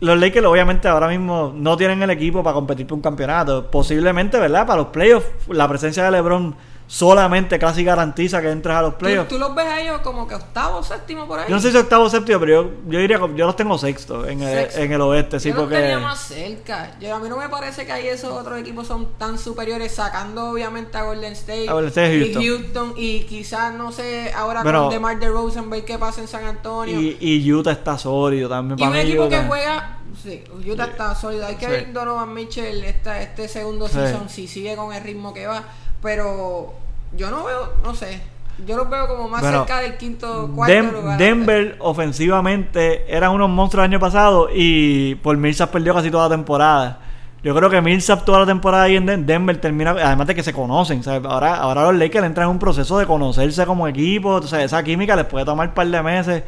los 0.00 0.18
Lakers 0.18 0.46
obviamente 0.46 0.86
ahora 0.88 1.08
mismo 1.08 1.52
no 1.54 1.76
tienen 1.76 2.02
el 2.02 2.10
equipo 2.10 2.42
para 2.42 2.54
competir 2.54 2.86
por 2.86 2.96
un 2.96 3.02
campeonato. 3.02 3.70
Posiblemente, 3.70 4.38
¿verdad? 4.38 4.66
Para 4.66 4.78
los 4.82 4.86
playoffs, 4.88 5.26
la 5.48 5.68
presencia 5.68 6.04
de 6.04 6.12
LeBron 6.12 6.54
solamente 6.90 7.58
casi 7.58 7.84
garantiza 7.84 8.40
que 8.40 8.50
entres 8.50 8.74
a 8.74 8.80
los 8.80 8.92
¿Tú, 8.94 8.98
playoffs. 9.00 9.28
tú 9.28 9.38
los 9.38 9.54
ves 9.54 9.66
a 9.66 9.78
ellos 9.80 10.00
como 10.00 10.26
que 10.26 10.34
octavo, 10.34 10.82
séptimo 10.82 11.26
por 11.28 11.38
ahí. 11.38 11.44
Yo 11.46 11.54
no 11.56 11.60
sé 11.60 11.70
si 11.70 11.76
octavo 11.76 12.04
o 12.04 12.10
séptimo, 12.10 12.40
pero 12.40 12.62
yo, 12.62 12.70
yo 12.88 12.98
diría 12.98 13.18
que 13.18 13.34
yo 13.36 13.44
los 13.46 13.54
tengo 13.56 13.76
sexto 13.76 14.26
en 14.26 14.42
el, 14.42 14.68
en 14.74 14.92
el 14.92 15.00
oeste, 15.02 15.38
sí, 15.38 15.50
Yo 15.50 15.54
los 15.54 15.64
porque... 15.64 15.76
tenía 15.76 15.98
más 15.98 16.18
cerca. 16.18 16.96
Yo, 16.98 17.14
a 17.14 17.18
mí 17.18 17.28
no 17.28 17.36
me 17.36 17.48
parece 17.50 17.84
que 17.84 17.92
ahí 17.92 18.06
esos 18.08 18.32
otros 18.32 18.58
equipos 18.58 18.86
son 18.86 19.06
tan 19.18 19.38
superiores, 19.38 19.92
sacando 19.94 20.48
obviamente 20.50 20.96
a 20.96 21.02
Golden 21.02 21.34
State, 21.34 21.68
A 21.68 21.74
Golden 21.74 21.88
State 21.90 22.16
y 22.16 22.32
Houston. 22.34 22.42
Houston 22.42 22.94
y 22.96 23.20
quizás, 23.24 23.74
no 23.74 23.92
sé, 23.92 24.32
ahora 24.34 24.62
Bueno, 24.62 24.84
con 24.84 24.90
DeMar 24.90 25.18
DeRozan, 25.18 25.68
ver 25.68 25.84
qué 25.84 25.98
pasa 25.98 26.22
en 26.22 26.28
San 26.28 26.44
Antonio. 26.44 26.98
Y, 26.98 27.18
y 27.20 27.52
Utah 27.52 27.72
está 27.72 27.98
sólido 27.98 28.48
también. 28.48 28.78
Y 28.78 28.82
para 28.82 28.90
un 28.92 28.96
mí 28.96 29.02
equipo 29.02 29.24
Utah- 29.26 29.40
que 29.42 29.46
juega, 29.46 29.98
sí, 30.22 30.42
Utah 30.66 30.84
está 30.86 31.14
sólido. 31.14 31.46
Hay 31.46 31.56
que 31.56 31.66
Sí. 31.66 31.70
ver 31.70 31.92
Donovan 31.92 32.32
Mitchell 32.32 32.82
esta, 32.84 33.20
este 33.20 33.46
segundo 33.46 33.88
Sí. 33.88 33.94
season 33.94 34.30
si 34.30 34.48
sigue 34.48 34.74
con 34.74 34.94
el 34.94 35.02
ritmo 35.04 35.34
que 35.34 35.46
va. 35.46 35.64
Pero 36.02 36.74
yo 37.16 37.30
no 37.30 37.44
veo, 37.44 37.72
no 37.84 37.94
sé. 37.94 38.20
Yo 38.66 38.76
los 38.76 38.90
veo 38.90 39.06
como 39.06 39.28
más 39.28 39.40
Bueno, 39.40 39.58
cerca 39.58 39.80
del 39.80 39.96
quinto, 39.96 40.50
cuarto 40.54 40.74
Dem- 40.74 40.92
lugar. 40.92 41.18
Denver 41.18 41.76
ofensivamente 41.78 43.04
eran 43.14 43.30
unos 43.32 43.48
monstruos 43.48 43.84
el 43.84 43.92
año 43.92 44.00
pasado 44.00 44.48
y 44.52 45.14
por 45.16 45.36
Millsap 45.36 45.70
perdió 45.70 45.94
casi 45.94 46.10
toda 46.10 46.28
la 46.28 46.34
temporada. 46.34 46.98
Yo 47.44 47.54
creo 47.54 47.70
que 47.70 47.80
Millsap 47.80 48.24
toda 48.24 48.40
la 48.40 48.46
temporada 48.46 48.82
ahí 48.84 48.96
en 48.96 49.06
Den- 49.06 49.24
Denver 49.26 49.56
termina, 49.60 49.90
además 49.92 50.26
de 50.26 50.34
que 50.34 50.42
se 50.42 50.52
conocen, 50.52 51.04
¿sabes? 51.04 51.22
Ahora, 51.24 51.54
ahora 51.54 51.82
los 51.84 51.94
Lakers 51.94 52.26
entran 52.26 52.46
en 52.46 52.50
un 52.50 52.58
proceso 52.58 52.98
de 52.98 53.06
conocerse 53.06 53.64
como 53.64 53.86
equipo, 53.86 54.30
o 54.30 54.42
sea, 54.42 54.62
esa 54.64 54.82
química 54.82 55.14
les 55.14 55.24
puede 55.26 55.44
tomar 55.44 55.68
un 55.68 55.74
par 55.74 55.86
de 55.86 56.02
meses. 56.02 56.42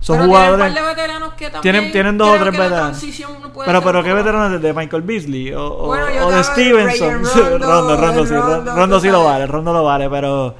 Son 0.00 0.16
pero 0.16 0.28
jugadores... 0.28 0.66
Tienen 0.66 0.70
un 0.70 0.74
par 0.74 0.82
de 0.96 1.02
veteranos 1.02 1.34
que 1.34 1.50
también. 1.50 1.62
Tienen, 1.62 1.92
tienen 1.92 2.18
dos 2.18 2.28
o 2.28 2.32
tres 2.38 2.52
veteranos. 2.52 3.02
no 3.02 3.64
Pero, 3.64 3.82
pero 3.82 4.02
¿qué 4.04 4.12
veteranos 4.14 4.62
de 4.62 4.72
Michael 4.72 5.02
Beasley? 5.02 5.52
O, 5.52 5.66
o- 5.66 5.86
Bueno, 5.86 6.06
yo 6.14 6.26
o 6.26 6.30
de 6.30 6.44
Stevenson. 6.44 7.22
Rondo, 7.24 7.58
Rondo, 7.58 7.96
Rondo, 7.96 8.26
sí, 8.26 8.34
Rondo, 8.74 9.00
sí 9.00 9.08
lo 9.08 9.24
vale, 9.24 9.46
Rondo 9.46 9.72
lo 9.72 9.82
vale, 9.84 10.08
pero, 10.08 10.54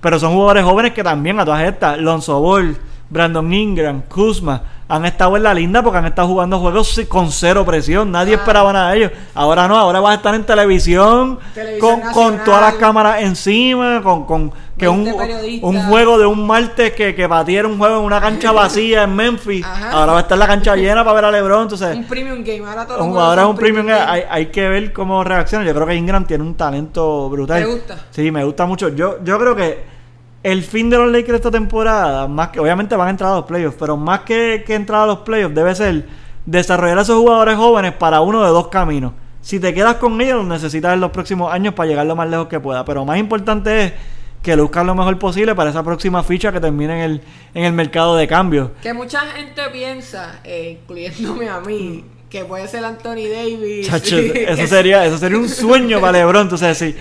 pero 0.00 0.18
son 0.18 0.32
jugadores 0.32 0.64
jóvenes 0.64 0.92
que 0.92 1.04
también 1.04 1.38
a 1.38 1.44
todas 1.44 1.62
estas, 1.62 1.98
Lonzo 1.98 2.40
Ball, 2.40 2.76
Brandon 3.12 3.52
Ingram, 3.52 4.02
Kuzma, 4.08 4.62
han 4.88 5.04
estado 5.04 5.36
en 5.36 5.42
la 5.42 5.52
linda 5.54 5.82
porque 5.82 5.98
han 5.98 6.06
estado 6.06 6.28
jugando 6.28 6.58
juegos 6.58 7.00
con 7.08 7.30
cero 7.30 7.64
presión. 7.64 8.10
Nadie 8.10 8.34
Ah. 8.34 8.38
esperaba 8.38 8.72
nada 8.72 8.90
de 8.92 8.96
ellos. 8.98 9.12
Ahora 9.34 9.68
no, 9.68 9.76
ahora 9.76 10.00
vas 10.00 10.12
a 10.12 10.14
estar 10.16 10.34
en 10.34 10.44
televisión, 10.44 11.38
Televisión 11.54 12.00
con, 12.00 12.12
con 12.12 12.44
todas 12.44 12.60
las 12.62 12.74
cámaras 12.74 13.20
encima, 13.22 14.00
con, 14.02 14.24
con 14.24 14.52
que 14.78 14.88
un, 14.88 15.04
20 15.04 15.18
periodistas. 15.22 15.70
un 15.70 15.82
juego 15.88 16.18
de 16.18 16.26
un 16.26 16.46
martes 16.46 16.92
que, 16.92 17.14
que 17.14 17.26
batiera 17.26 17.68
un 17.68 17.78
juego 17.78 17.98
en 18.00 18.04
una 18.04 18.20
cancha 18.20 18.50
vacía 18.52 19.02
en 19.04 19.14
Memphis. 19.14 19.64
Ajá. 19.64 19.90
Ahora 19.92 20.12
va 20.12 20.18
a 20.18 20.22
estar 20.22 20.38
la 20.38 20.46
cancha 20.46 20.74
llena 20.74 21.04
para 21.04 21.14
ver 21.14 21.24
a 21.26 21.30
LeBron. 21.30 21.62
Entonces, 21.62 21.94
Un 21.96 22.04
premium 22.04 22.42
game. 22.42 22.62
Ahora 22.66 22.86
todos 22.86 22.98
los 23.00 23.08
un- 23.08 23.18
ahora 23.18 23.42
es 23.42 23.48
un 23.48 23.56
premium. 23.56 23.86
game. 23.86 24.00
Hay, 24.00 24.22
hay 24.28 24.46
que 24.46 24.68
ver 24.68 24.92
cómo 24.92 25.22
reacciona. 25.22 25.64
Yo 25.66 25.74
creo 25.74 25.86
que 25.86 25.94
Ingram 25.94 26.24
tiene 26.26 26.44
un 26.44 26.54
talento 26.54 27.28
brutal. 27.28 27.62
¿Te 27.62 27.68
gusta? 27.70 27.96
Sí, 28.10 28.30
me 28.30 28.42
gusta 28.44 28.64
mucho. 28.66 28.88
Yo, 28.88 29.22
yo 29.22 29.38
creo 29.38 29.54
que 29.54 29.84
el 30.42 30.62
fin 30.62 30.90
de 30.90 30.98
los 30.98 31.10
Lakers 31.10 31.36
esta 31.36 31.50
temporada, 31.50 32.26
más 32.26 32.48
que 32.48 32.60
obviamente 32.60 32.96
van 32.96 33.08
a 33.08 33.10
entrar 33.10 33.32
a 33.32 33.36
los 33.36 33.44
playoffs, 33.44 33.76
pero 33.78 33.96
más 33.96 34.20
que, 34.20 34.64
que 34.66 34.74
entrar 34.74 35.02
a 35.02 35.06
los 35.06 35.18
playoffs, 35.18 35.54
debe 35.54 35.74
ser 35.74 36.06
desarrollar 36.46 36.98
a 36.98 37.02
esos 37.02 37.16
jugadores 37.18 37.56
jóvenes 37.56 37.92
para 37.92 38.20
uno 38.20 38.42
de 38.42 38.48
dos 38.48 38.68
caminos. 38.68 39.12
Si 39.40 39.58
te 39.58 39.74
quedas 39.74 39.96
con 39.96 40.20
ellos, 40.20 40.38
los 40.38 40.46
necesitas 40.46 40.94
en 40.94 41.00
los 41.00 41.10
próximos 41.10 41.52
años 41.52 41.74
para 41.74 41.88
llegar 41.88 42.06
lo 42.06 42.14
más 42.14 42.28
lejos 42.28 42.46
que 42.46 42.60
pueda. 42.60 42.84
Pero 42.84 43.04
más 43.04 43.18
importante 43.18 43.84
es 43.84 43.92
que 44.40 44.56
luzcan 44.56 44.86
lo 44.86 44.94
mejor 44.94 45.18
posible 45.18 45.54
para 45.54 45.70
esa 45.70 45.82
próxima 45.82 46.22
ficha 46.22 46.52
que 46.52 46.60
termine 46.60 46.94
en 46.94 47.10
el, 47.10 47.22
en 47.54 47.64
el 47.64 47.72
mercado 47.72 48.16
de 48.16 48.26
cambio. 48.26 48.72
Que 48.82 48.92
mucha 48.92 49.20
gente 49.20 49.62
piensa, 49.72 50.40
eh, 50.44 50.78
incluyéndome 50.80 51.48
a 51.48 51.60
mí, 51.60 52.04
que 52.28 52.44
puede 52.44 52.66
ser 52.66 52.84
Anthony 52.84 53.28
Davis. 53.30 53.88
Chacho, 53.88 54.16
eso 54.34 54.66
sería, 54.66 55.04
eso 55.04 55.18
sería 55.18 55.38
un 55.38 55.48
sueño 55.48 56.00
para 56.00 56.18
LeBron, 56.18 56.48
sí. 56.74 56.96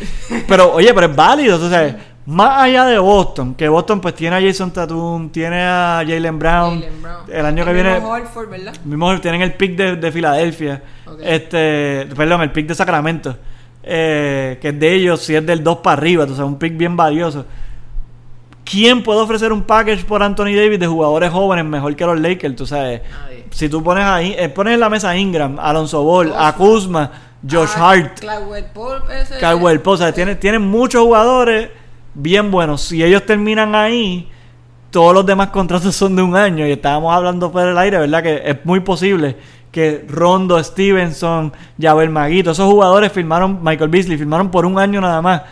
Pero 0.47 0.73
oye, 0.73 0.93
pero 0.93 1.07
es 1.07 1.15
válido, 1.15 1.55
entonces, 1.55 1.95
más 2.25 2.61
allá 2.63 2.85
de 2.85 2.99
Boston, 2.99 3.55
que 3.55 3.67
Boston 3.67 3.99
pues 3.99 4.13
tiene 4.15 4.35
a 4.35 4.41
Jason 4.41 4.71
Tatum, 4.71 5.29
tiene 5.29 5.63
a 5.63 6.03
Jalen 6.05 6.37
Brown, 6.37 6.83
Brown. 7.01 7.17
el 7.31 7.45
año 7.45 7.65
que 7.65 7.73
mismo 7.73 7.83
viene 7.89 8.05
Horford, 8.05 8.49
¿verdad? 8.49 8.73
mismo 8.83 9.19
tienen 9.19 9.41
el 9.41 9.53
pick 9.53 9.75
de, 9.75 9.95
de 9.95 10.11
Filadelfia, 10.11 10.83
este, 11.21 12.07
perdón, 12.15 12.41
el 12.41 12.51
pick 12.51 12.67
de 12.67 12.75
Sacramento, 12.75 13.35
eh, 13.83 14.59
que 14.61 14.69
es 14.69 14.79
de 14.79 14.93
ellos, 14.93 15.21
si 15.21 15.35
es 15.35 15.45
del 15.45 15.63
2 15.63 15.77
para 15.79 15.93
arriba, 15.97 16.23
entonces 16.23 16.45
un 16.45 16.59
pick 16.59 16.77
bien 16.77 16.95
valioso. 16.95 17.45
¿Quién 18.63 19.03
puede 19.03 19.19
ofrecer 19.19 19.51
un 19.51 19.63
package 19.63 20.05
por 20.05 20.21
Anthony 20.23 20.53
Davis 20.55 20.79
de 20.79 20.87
jugadores 20.87 21.31
jóvenes 21.31 21.65
mejor 21.65 21.95
que 21.95 22.05
los 22.05 22.19
Lakers? 22.19 22.55
Tú 22.55 22.65
sabes, 22.65 23.01
Nadie. 23.01 23.45
si 23.49 23.67
tú 23.67 23.83
pones 23.83 24.05
ahí, 24.05 24.35
eh, 24.37 24.47
pones 24.47 24.75
en 24.75 24.79
la 24.79 24.89
mesa 24.89 25.09
a 25.09 25.17
Ingram, 25.17 25.57
Alonso 25.59 26.03
Ball, 26.03 26.31
a 26.37 26.53
Kuzma, 26.53 27.11
Josh 27.49 27.71
Ah, 27.75 27.89
Hart. 27.91 28.19
Caldwell 29.39 29.79
Pope, 29.81 29.89
o 29.95 29.97
sea, 29.97 30.13
tienen, 30.13 30.39
tienen 30.39 30.61
muchos 30.61 31.01
jugadores 31.01 31.69
bien 32.13 32.51
buenos. 32.51 32.81
Si 32.81 33.03
ellos 33.03 33.25
terminan 33.25 33.75
ahí, 33.75 34.29
todos 34.89 35.13
los 35.13 35.25
demás 35.25 35.49
contratos 35.49 35.95
son 35.95 36.15
de 36.15 36.21
un 36.21 36.35
año. 36.35 36.67
Y 36.67 36.71
estábamos 36.71 37.13
hablando 37.13 37.51
fuera 37.51 37.69
del 37.69 37.77
aire, 37.77 37.97
¿verdad? 37.99 38.23
Que 38.23 38.41
es 38.45 38.65
muy 38.65 38.79
posible 38.81 39.37
que 39.71 40.05
Rondo, 40.07 40.61
Stevenson, 40.61 41.53
Javel 41.79 42.09
Maguito, 42.09 42.51
esos 42.51 42.69
jugadores 42.69 43.11
firmaron, 43.11 43.59
Michael 43.63 43.89
Beasley, 43.89 44.17
firmaron 44.17 44.51
por 44.51 44.65
un 44.65 44.77
año 44.77 44.99
nada 44.99 45.21
más. 45.21 45.43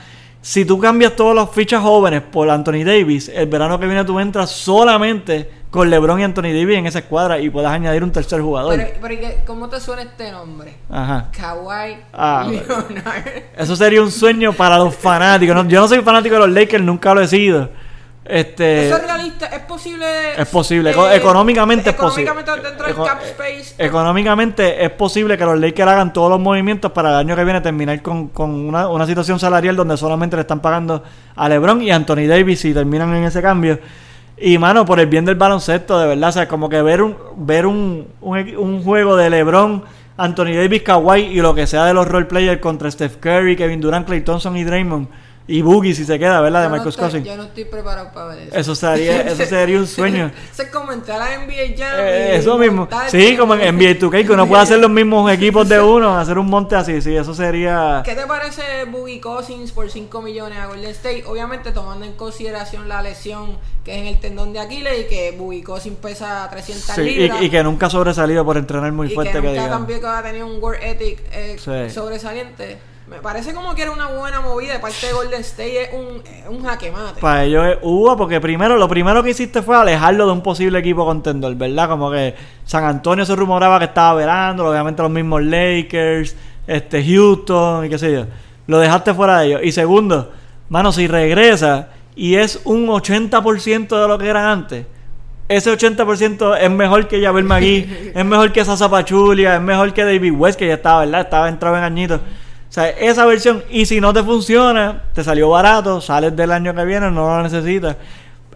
Si 0.41 0.63
tú 0.63 0.79
cambias 0.79 1.15
todos 1.15 1.35
los 1.35 1.49
fichas 1.51 1.81
jóvenes 1.81 2.21
por 2.21 2.49
Anthony 2.49 2.83
Davis, 2.85 3.29
el 3.33 3.47
verano 3.47 3.77
que 3.79 3.85
viene 3.85 4.05
tú 4.05 4.19
entras 4.19 4.49
solamente 4.51 5.49
con 5.69 5.89
LeBron 5.89 6.19
y 6.19 6.23
Anthony 6.23 6.43
Davis 6.53 6.77
en 6.77 6.85
esa 6.87 6.99
escuadra 6.99 7.39
y 7.39 7.49
puedas 7.49 7.71
añadir 7.73 8.03
un 8.03 8.11
tercer 8.11 8.41
jugador. 8.41 8.75
Pero, 8.77 8.89
pero 9.01 9.13
¿y 9.13 9.17
qué- 9.17 9.37
¿cómo 9.45 9.67
te 9.69 9.79
suena 9.81 10.01
este 10.03 10.31
nombre? 10.31 10.75
Ajá. 10.89 11.29
Kawhi 11.37 11.97
Ah, 12.13 12.47
Leonard. 12.49 13.25
Eso 13.57 13.75
sería 13.75 14.01
un 14.01 14.11
sueño 14.11 14.53
para 14.53 14.77
los 14.77 14.95
fanáticos. 14.95 15.55
¿no? 15.55 15.67
Yo 15.67 15.81
no 15.81 15.87
soy 15.87 15.99
fanático 16.01 16.35
de 16.35 16.39
los 16.41 16.49
Lakers, 16.51 16.83
nunca 16.83 17.13
lo 17.13 17.21
he 17.21 17.27
sido. 17.27 17.69
Este, 18.25 18.87
¿Eso 18.87 18.97
es 18.97 19.03
realista? 19.07 19.45
¿Es 19.47 19.59
posible? 19.61 20.05
es 20.37 20.47
posible. 20.49 20.89
eh, 20.91 20.93
Eco- 20.93 21.09
económicamente 21.09 21.89
es 21.91 21.95
posible. 21.95 22.29
Económicamente 22.29 22.67
dentro 22.69 22.85
del 22.85 22.93
Eco- 22.95 23.05
cap 23.05 23.21
space. 23.23 23.73
Económicamente 23.83 24.83
es 24.85 24.91
posible 24.91 25.37
que 25.37 25.45
los 25.45 25.59
Lakers 25.59 25.89
hagan 25.89 26.13
todos 26.13 26.29
los 26.29 26.39
movimientos 26.39 26.91
para 26.91 27.09
el 27.09 27.15
año 27.15 27.35
que 27.35 27.43
viene 27.43 27.61
terminar 27.61 28.01
con, 28.01 28.27
con 28.27 28.51
una, 28.51 28.87
una 28.87 29.05
situación 29.07 29.39
salarial 29.39 29.75
donde 29.75 29.97
solamente 29.97 30.35
le 30.35 30.41
están 30.41 30.59
pagando 30.59 31.03
a 31.35 31.49
LeBron 31.49 31.81
y 31.81 31.91
Anthony 31.91 32.27
Davis 32.27 32.59
si 32.59 32.73
terminan 32.73 33.13
en 33.15 33.23
ese 33.23 33.41
cambio. 33.41 33.79
Y 34.37 34.57
mano, 34.57 34.85
por 34.85 34.99
el 34.99 35.07
bien 35.07 35.25
del 35.25 35.35
baloncesto, 35.35 35.99
de 35.99 36.07
verdad, 36.07 36.29
o 36.29 36.31
sea, 36.33 36.47
como 36.47 36.69
que 36.69 36.81
ver 36.81 37.01
un 37.01 37.17
ver 37.35 37.65
un, 37.65 38.07
un, 38.21 38.37
un 38.57 38.83
juego 38.83 39.15
de 39.15 39.29
LeBron, 39.29 39.83
Anthony 40.17 40.53
Davis, 40.55 40.83
Kawhi 40.83 41.21
y 41.23 41.41
lo 41.41 41.55
que 41.55 41.65
sea 41.65 41.85
de 41.85 41.93
los 41.93 42.07
role 42.07 42.25
players 42.25 42.61
contra 42.61 42.91
Steph 42.91 43.17
Curry, 43.17 43.55
Kevin 43.55 43.81
Durant, 43.81 44.05
Clay 44.05 44.21
Thompson 44.21 44.55
y 44.55 44.63
Draymond 44.63 45.07
y 45.49 45.63
Boogie 45.63 45.95
si 45.95 46.05
se 46.05 46.19
queda, 46.19 46.41
¿verdad? 46.41 46.59
De 46.59 46.65
Yo 46.65 46.69
no 46.69 46.75
Marcus 46.75 46.95
Cousins. 46.95 47.25
Yo 47.25 47.35
no 47.35 47.43
estoy 47.43 47.65
preparado 47.65 48.11
para 48.13 48.27
ver 48.27 48.47
eso. 48.49 48.57
Eso 48.57 48.75
sería, 48.75 49.21
eso 49.21 49.45
sería 49.45 49.79
un 49.79 49.87
sueño. 49.87 50.31
Entrar 50.91 51.21
a 51.21 51.29
la 51.29 51.45
NBA 51.45 51.77
Jam. 51.77 51.95
Eh, 51.99 52.31
y 52.33 52.37
eso 52.37 52.57
mismo. 52.57 52.87
Sí, 53.09 53.37
como 53.37 53.53
en 53.55 53.75
NBA 53.75 53.99
2K, 53.99 54.25
que 54.25 54.31
uno 54.31 54.47
puede 54.47 54.63
hacer 54.63 54.79
los 54.79 54.89
mismos 54.89 55.31
equipos 55.31 55.69
de 55.69 55.79
uno, 55.79 56.17
hacer 56.17 56.37
un 56.37 56.47
monte 56.47 56.75
así, 56.75 57.01
sí, 57.01 57.15
eso 57.15 57.33
sería... 57.33 58.01
¿Qué 58.03 58.15
te 58.15 58.25
parece 58.25 58.85
Boogie 58.85 59.21
Cousins 59.21 59.71
por 59.71 59.89
5 59.89 60.21
millones 60.21 60.57
a 60.57 60.67
Golden 60.67 60.89
State? 60.91 61.23
Obviamente 61.27 61.71
tomando 61.71 62.05
en 62.05 62.13
consideración 62.13 62.89
la 62.89 63.01
lesión 63.01 63.57
que 63.83 63.93
es 63.93 63.97
en 64.01 64.07
el 64.07 64.19
tendón 64.19 64.51
de 64.53 64.59
Aquiles 64.59 65.01
y 65.01 65.03
que 65.07 65.35
Boogie 65.37 65.63
Cousins 65.63 65.97
pesa 66.01 66.47
300 66.49 66.83
Sí, 66.95 67.01
libras. 67.01 67.41
y, 67.41 67.45
y 67.45 67.49
que 67.49 67.63
nunca 67.63 67.85
ha 67.87 67.89
sobresalido 67.89 68.43
por 68.45 68.57
entrenar 68.57 68.91
muy 68.91 69.11
y 69.11 69.15
fuerte 69.15 69.33
que 69.33 69.41
que, 69.41 69.47
nunca 69.47 69.69
también 69.69 70.05
ha 70.05 70.21
tenido 70.23 70.47
un 70.47 70.61
work 70.61 70.79
ethic 70.81 71.21
eh, 71.31 71.55
Sí. 71.57 71.93
sobresaliente. 71.93 72.77
Me 73.09 73.21
parece 73.21 73.55
como 73.55 73.73
que 73.73 73.81
era 73.81 73.91
una 73.91 74.05
buena 74.07 74.39
movida 74.39 74.73
de 74.73 74.79
parte 74.79 75.07
de 75.07 75.13
Golden 75.13 75.41
State. 75.41 75.81
Es 75.81 75.89
un, 75.93 76.21
un 76.47 76.63
jaque 76.63 76.91
mate. 76.91 77.19
Para 77.19 77.43
ellos 77.43 77.65
es 77.65 77.77
uva, 77.81 78.15
porque 78.15 78.39
primero, 78.39 78.77
lo 78.77 78.87
primero 78.87 79.23
que 79.23 79.31
hiciste 79.31 79.63
fue 79.63 79.75
alejarlo 79.75 80.27
de 80.27 80.31
un 80.31 80.43
posible 80.43 80.77
equipo 80.77 81.03
contendor, 81.05 81.55
¿verdad? 81.55 81.89
Como 81.89 82.11
que 82.11 82.35
San 82.65 82.83
Antonio 82.83 83.25
se 83.25 83.35
rumoraba 83.35 83.79
que 83.79 83.85
estaba 83.85 84.13
verando, 84.13 84.69
obviamente 84.69 85.01
los 85.01 85.09
mismos 85.09 85.41
Lakers, 85.41 86.35
este 86.67 87.03
Houston 87.03 87.85
y 87.85 87.89
qué 87.89 87.97
sé 87.97 88.13
yo. 88.13 88.25
Lo 88.67 88.77
dejaste 88.77 89.15
fuera 89.15 89.39
de 89.39 89.47
ellos. 89.47 89.61
Y 89.63 89.71
segundo, 89.71 90.31
mano, 90.69 90.91
si 90.91 91.07
regresa 91.07 91.89
y 92.15 92.35
es 92.35 92.61
un 92.63 92.87
80% 92.87 94.01
de 94.01 94.07
lo 94.07 94.19
que 94.19 94.27
era 94.27 94.51
antes, 94.51 94.85
ese 95.47 95.75
80% 95.75 96.59
es 96.61 96.69
mejor 96.69 97.07
que 97.07 97.23
Javel 97.23 97.43
Magui, 97.43 97.89
es 98.13 98.25
mejor 98.25 98.51
que 98.51 98.63
Sasa 98.63 98.87
Pachulia, 98.87 99.55
es 99.55 99.61
mejor 99.61 99.91
que 99.93 100.05
David 100.05 100.33
West, 100.33 100.59
que 100.59 100.67
ya 100.67 100.75
estaba, 100.75 100.99
¿verdad? 101.05 101.21
Estaba 101.21 101.49
entrado 101.49 101.75
en 101.75 101.83
añitos. 101.83 102.21
O 102.69 102.71
sea, 102.71 102.89
esa 102.89 103.25
versión, 103.25 103.63
y 103.71 103.85
si 103.87 103.99
no 103.99 104.13
te 104.13 104.23
funciona, 104.23 105.03
te 105.13 105.23
salió 105.23 105.49
barato, 105.49 105.99
sales 106.01 106.35
del 106.35 106.51
año 106.51 106.75
que 106.75 106.85
viene, 106.85 107.09
no 107.09 107.27
lo 107.37 107.43
necesitas. 107.43 107.95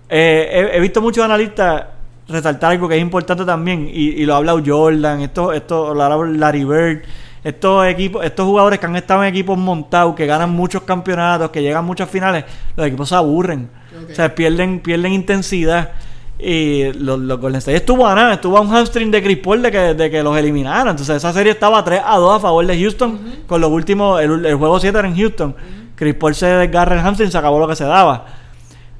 Eh, 0.07 0.69
he, 0.71 0.77
he 0.77 0.79
visto 0.79 1.01
muchos 1.01 1.25
analistas 1.25 1.85
resaltar 2.27 2.71
algo 2.71 2.87
que 2.87 2.95
es 2.95 3.01
importante 3.01 3.43
también, 3.43 3.89
y, 3.91 4.09
y 4.09 4.25
lo 4.25 4.35
ha 4.35 4.37
hablado 4.37 4.61
Jordan, 4.63 5.21
esto, 5.21 5.51
esto 5.51 5.93
lo 5.93 6.01
ha 6.01 6.05
hablado 6.05 6.25
Larry 6.25 6.63
Bird, 6.63 7.01
estos 7.43 7.85
equipos, 7.87 8.23
estos 8.23 8.45
jugadores 8.45 8.79
que 8.79 8.85
han 8.85 8.95
estado 8.95 9.23
en 9.23 9.29
equipos 9.29 9.57
montados, 9.57 10.15
que 10.15 10.25
ganan 10.25 10.51
muchos 10.51 10.83
campeonatos, 10.83 11.49
que 11.49 11.61
llegan 11.61 11.79
a 11.79 11.81
muchas 11.81 12.09
finales, 12.09 12.45
los 12.75 12.87
equipos 12.87 13.09
se 13.09 13.15
aburren. 13.15 13.69
O 14.09 14.15
sea, 14.15 14.33
pierden, 14.33 14.79
pierden 14.79 15.13
intensidad. 15.13 15.91
Y 16.39 16.91
los, 16.93 17.19
los 17.19 17.39
Golden 17.39 17.59
State 17.59 17.77
estuvo 17.77 18.05
a 18.07 18.15
nada, 18.15 18.33
estuvo 18.33 18.57
a 18.57 18.61
un 18.61 18.69
hamstring 18.69 19.11
de 19.11 19.23
Chris 19.23 19.37
Paul 19.37 19.61
de 19.61 19.71
que, 19.71 19.77
de 19.93 20.11
que 20.11 20.23
los 20.23 20.37
eliminaran. 20.37 20.89
Entonces 20.89 21.17
esa 21.17 21.31
serie 21.31 21.51
estaba 21.51 21.83
3 21.83 22.01
a 22.05 22.17
2 22.17 22.37
a 22.37 22.39
favor 22.39 22.65
de 22.65 22.79
Houston. 22.79 23.19
Con 23.47 23.61
los 23.61 23.71
últimos, 23.71 24.19
el, 24.21 24.45
el 24.45 24.55
juego 24.55 24.79
7 24.79 24.97
era 24.97 25.07
en 25.07 25.15
Houston. 25.15 25.55
Chris 25.95 26.15
Paul 26.15 26.35
se 26.35 26.47
desgarra 26.47 26.95
el 26.95 27.01
hamstring, 27.01 27.31
se 27.31 27.37
acabó 27.37 27.59
lo 27.59 27.67
que 27.67 27.75
se 27.75 27.85
daba. 27.85 28.25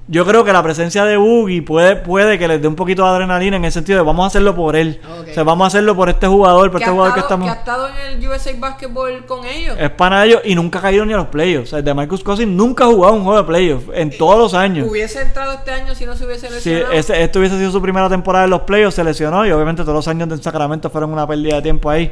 Yo 0.08 0.26
creo 0.26 0.43
que 0.43 0.51
la 0.51 0.62
presencia 0.62 1.06
de 1.06 1.16
Boogie 1.16 1.62
puede, 1.62 1.95
puede 1.95 2.38
que 2.38 2.45
les 2.45 2.62
dé 2.62 2.68
un 2.68 2.76
poquito 2.76 3.04
de 3.04 3.10
adrenalina 3.10 3.56
en 3.56 3.64
el 3.64 3.72
sentido 3.72 3.99
de 3.99 4.04
vamos 4.04 4.26
a 4.26 4.28
hacerlo 4.28 4.54
por 4.54 4.76
él. 4.76 4.99
Ok. 5.20 5.28
O 5.30 5.34
sea, 5.34 5.43
vamos 5.43 5.64
a 5.64 5.68
hacerlo 5.68 5.95
por 5.95 6.10
este 6.10 6.28
jugador, 6.28 6.72
por 6.72 6.80
que, 6.80 6.84
este 6.84 6.91
jugador 6.91 7.14
que 7.14 7.22
estado, 7.22 7.45
estamos. 7.45 7.54
que 7.54 7.58
ha 7.58 7.60
estado 7.60 7.88
en 7.88 8.22
el 8.22 8.28
USA 8.30 8.51
Basketball 8.60 9.26
con 9.26 9.45
ellos. 9.45 9.78
Es 9.80 9.89
pana 9.91 10.22
de 10.22 10.28
ellos 10.28 10.41
y 10.43 10.56
nunca 10.56 10.80
ha 10.80 10.82
caído 10.82 11.06
ni 11.06 11.14
a 11.14 11.18
los 11.18 11.28
playoffs. 11.28 11.70
O 11.70 11.76
sea, 11.78 11.82
de 11.82 11.93
Marcus 11.93 12.22
Cousins 12.22 12.51
nunca 12.51 12.84
ha 12.84 12.88
jugado 12.88 13.14
un 13.14 13.24
juego 13.24 13.38
de 13.38 13.45
playoffs 13.45 13.86
en 13.93 14.18
todos 14.18 14.38
los 14.38 14.54
años. 14.54 14.89
Hubiese 14.89 15.22
entrado 15.22 15.54
este 15.54 15.72
año 15.72 15.95
si 15.95 16.06
no 16.06 16.18
se 16.18 16.26
hubiese 16.26 16.47
Si 16.49 16.70
lesionado. 16.72 16.91
ese, 16.91 17.24
esto 17.24 17.39
hubiese 17.39 17.58
sido 17.58 17.72
su 17.72 17.82
primera 17.82 18.10
temporada 18.10 18.43
en 18.43 18.51
los 18.51 18.64
playoffs, 18.64 18.95
se 18.95 19.06
lesionó 19.06 19.45
y 19.45 19.51
obviamente 19.51 19.84
todos 19.84 19.95
los 19.95 20.08
años 20.10 20.28
de 20.28 20.38
Sacramento 20.38 20.89
fueron 20.89 21.14
una 21.14 21.26
pérdida 21.26 21.56
de 21.56 21.62
tiempo 21.62 21.89
ahí. 21.89 22.12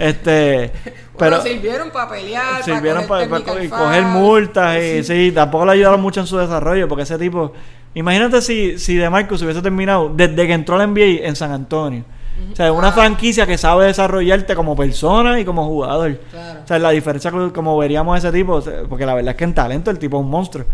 Este, 0.00 0.72
Bueno, 1.20 1.36
pero 1.36 1.42
sirvieron 1.42 1.90
para 1.90 2.08
pelear, 2.08 2.62
sirvieron 2.64 3.06
para, 3.06 3.28
para, 3.28 3.44
coger, 3.44 4.02
multas 4.04 4.82
y 4.82 5.04
sí, 5.04 5.32
tampoco 5.32 5.66
le 5.66 5.72
ayudaron 5.72 6.00
mucho 6.00 6.20
en 6.20 6.26
su 6.26 6.38
desarrollo 6.38 6.88
porque 6.88 7.02
ese 7.02 7.18
tipo, 7.18 7.52
imagínate 7.92 8.40
si, 8.40 8.78
si 8.78 8.96
de 8.96 9.10
Marcus 9.10 9.42
hubiese 9.42 9.60
terminado 9.60 10.10
desde 10.14 10.46
que 10.46 10.52
entró 10.54 10.76
a 10.76 10.78
la 10.78 10.86
NBA 10.86 11.26
en 11.26 11.36
San 11.36 11.52
Antonio. 11.52 12.04
O 12.50 12.56
sea, 12.56 12.72
una 12.72 12.88
Ah. 12.88 12.92
franquicia 12.92 13.46
que 13.46 13.58
sabe 13.58 13.84
desarrollarte 13.84 14.54
como 14.54 14.74
persona 14.74 15.38
y 15.38 15.44
como 15.44 15.66
jugador. 15.66 16.16
Claro. 16.30 16.60
O 16.64 16.66
sea, 16.66 16.78
la 16.78 16.88
diferencia 16.88 17.30
como 17.30 17.76
veríamos 17.76 18.14
a 18.14 18.18
ese 18.18 18.32
tipo, 18.32 18.62
porque 18.88 19.04
la 19.04 19.12
verdad 19.12 19.32
es 19.32 19.36
que 19.36 19.44
en 19.44 19.52
talento 19.52 19.90
el 19.90 19.98
tipo 19.98 20.16
es 20.16 20.24
un 20.24 20.30
monstruo. 20.30 20.64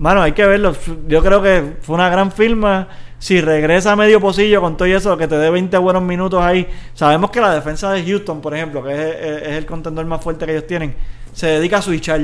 Mano, 0.00 0.20
hay 0.20 0.32
que 0.32 0.44
verlo. 0.44 0.74
Yo 1.06 1.22
creo 1.22 1.40
que 1.40 1.76
fue 1.80 1.94
una 1.94 2.10
gran 2.10 2.32
firma. 2.32 2.88
Si 3.18 3.40
regresa 3.40 3.92
a 3.92 3.96
medio 3.96 4.20
pocillo 4.20 4.60
con 4.60 4.76
todo 4.76 4.86
eso, 4.86 5.16
que 5.16 5.26
te 5.26 5.36
dé 5.36 5.50
20 5.50 5.76
buenos 5.78 6.02
minutos 6.02 6.42
ahí. 6.42 6.68
Sabemos 6.94 7.30
que 7.30 7.40
la 7.40 7.54
defensa 7.54 7.90
de 7.92 8.04
Houston, 8.04 8.40
por 8.40 8.54
ejemplo, 8.54 8.82
que 8.82 8.92
es, 8.92 9.56
el 9.56 9.66
contendor 9.66 10.04
más 10.06 10.22
fuerte 10.22 10.44
que 10.44 10.52
ellos 10.52 10.66
tienen, 10.66 10.94
se 11.32 11.46
dedica 11.46 11.78
a 11.78 11.82
switchar. 11.82 12.20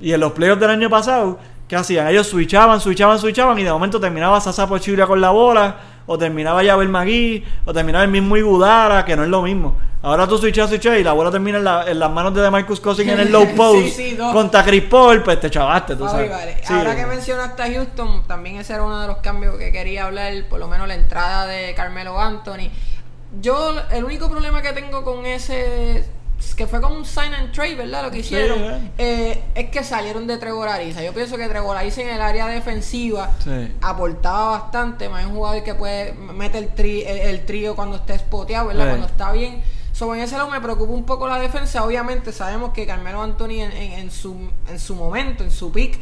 Y 0.00 0.12
en 0.12 0.20
los 0.20 0.32
playoffs 0.32 0.60
del 0.60 0.70
año 0.70 0.90
pasado, 0.90 1.38
¿qué 1.66 1.76
hacían? 1.76 2.08
Ellos 2.08 2.26
switchaban, 2.26 2.80
switchaban, 2.80 3.18
switchaban 3.18 3.58
y 3.58 3.64
de 3.64 3.70
momento 3.70 3.98
terminaba 3.98 4.40
Sasa 4.40 4.68
Pochiblia 4.68 5.06
con 5.06 5.20
la 5.20 5.30
bola 5.30 5.76
o 6.06 6.16
terminaba 6.16 6.62
Yabel 6.62 6.88
Magui, 6.88 7.44
o 7.64 7.72
terminaba 7.72 8.04
el 8.04 8.10
mismo 8.10 8.36
Igudara, 8.36 9.04
que 9.04 9.16
no 9.16 9.24
es 9.24 9.28
lo 9.28 9.42
mismo. 9.42 9.76
Ahora 10.06 10.26
tú 10.28 10.38
switchas, 10.38 10.68
switchas 10.68 10.98
y 10.98 11.02
la 11.04 11.12
bola 11.14 11.30
termina 11.32 11.58
en, 11.58 11.64
la- 11.64 11.84
en 11.90 11.98
las 11.98 12.10
manos 12.10 12.32
de 12.34 12.48
Marcus 12.48 12.78
Cousins 12.80 13.10
en 13.10 13.18
el 13.18 13.32
low 13.32 13.44
Sí, 13.46 13.52
post 13.56 13.86
sí, 13.96 14.14
dos. 14.14 14.32
contra 14.32 14.64
Chris 14.64 14.84
Paul, 14.84 15.22
pues 15.24 15.40
te 15.40 15.50
chavaste, 15.50 15.96
tú 15.96 16.04
Fabi, 16.04 16.28
sabes. 16.28 16.30
vale. 16.30 16.56
Sí, 16.62 16.72
Ahora 16.72 16.94
que 16.94 17.06
mencionaste 17.06 17.62
a 17.62 17.66
Houston, 17.72 18.22
también 18.28 18.56
ese 18.56 18.74
era 18.74 18.84
uno 18.84 19.00
de 19.00 19.08
los 19.08 19.16
cambios 19.18 19.56
que 19.56 19.72
quería 19.72 20.04
hablar, 20.06 20.32
por 20.48 20.60
lo 20.60 20.68
menos 20.68 20.86
la 20.86 20.94
entrada 20.94 21.46
de 21.46 21.74
Carmelo 21.74 22.20
Anthony. 22.20 22.70
Yo, 23.40 23.74
el 23.90 24.04
único 24.04 24.30
problema 24.30 24.62
que 24.62 24.72
tengo 24.72 25.02
con 25.02 25.26
ese, 25.26 26.04
que 26.56 26.66
fue 26.68 26.80
como 26.80 26.94
un 26.94 27.04
sign 27.04 27.34
and 27.34 27.52
trade, 27.52 27.74
¿verdad? 27.74 28.04
Lo 28.04 28.10
que 28.10 28.18
Sí, 28.18 28.34
hicieron, 28.36 28.62
eh. 28.62 28.90
eh, 28.98 29.42
es 29.56 29.70
que 29.70 29.82
salieron 29.82 30.26
de 30.28 30.36
Trevor 30.38 30.68
Ariza. 30.68 31.02
Yo 31.02 31.12
pienso 31.12 31.36
que 31.36 31.48
Trevor 31.48 31.76
Ariza 31.76 32.02
en 32.02 32.10
el 32.10 32.20
área 32.20 32.46
defensiva 32.46 33.30
Sí. 33.42 33.74
aportaba 33.82 34.58
bastante, 34.58 35.08
más 35.08 35.26
un 35.26 35.34
jugador 35.34 35.64
que 35.64 35.74
puede 35.74 36.12
meter 36.12 36.62
el, 36.62 36.74
tri- 36.76 37.04
el, 37.06 37.18
el 37.18 37.44
trío 37.44 37.74
cuando 37.74 37.96
esté 37.96 38.16
spoteado, 38.20 38.68
¿verdad? 38.68 38.84
Sí. 38.84 38.88
Cuando 38.90 39.06
está 39.08 39.32
bien. 39.32 39.62
Sobre 39.96 40.22
ese 40.22 40.36
lado 40.36 40.50
me 40.50 40.60
preocupa 40.60 40.92
un 40.92 41.04
poco 41.04 41.26
la 41.26 41.38
defensa. 41.38 41.82
Obviamente 41.84 42.30
sabemos 42.32 42.72
que 42.74 42.86
Carmelo 42.86 43.22
Anthony 43.22 43.60
en, 43.62 43.72
en- 43.72 43.92
en 43.92 44.10
su, 44.10 44.50
en 44.68 44.78
su 44.78 44.94
momento, 44.94 45.42
en 45.42 45.50
su 45.50 45.72
pick, 45.72 45.98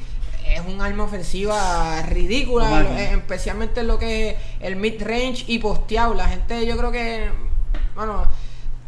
es 0.49 0.61
un 0.66 0.80
arma 0.82 1.05
ofensiva 1.05 2.03
ridícula, 2.03 2.80
lo- 2.80 2.88
eh, 2.90 3.12
especialmente 3.12 3.80
en 3.80 3.86
lo 3.86 3.99
que 3.99 4.30
es 4.30 4.36
el 4.61 4.74
mid-range 4.76 5.45
y 5.47 5.61
posteado. 5.61 6.12
La 6.14 6.28
gente 6.28 6.66
yo 6.66 6.76
creo 6.76 6.90
que, 6.90 7.30
bueno, 7.95 8.26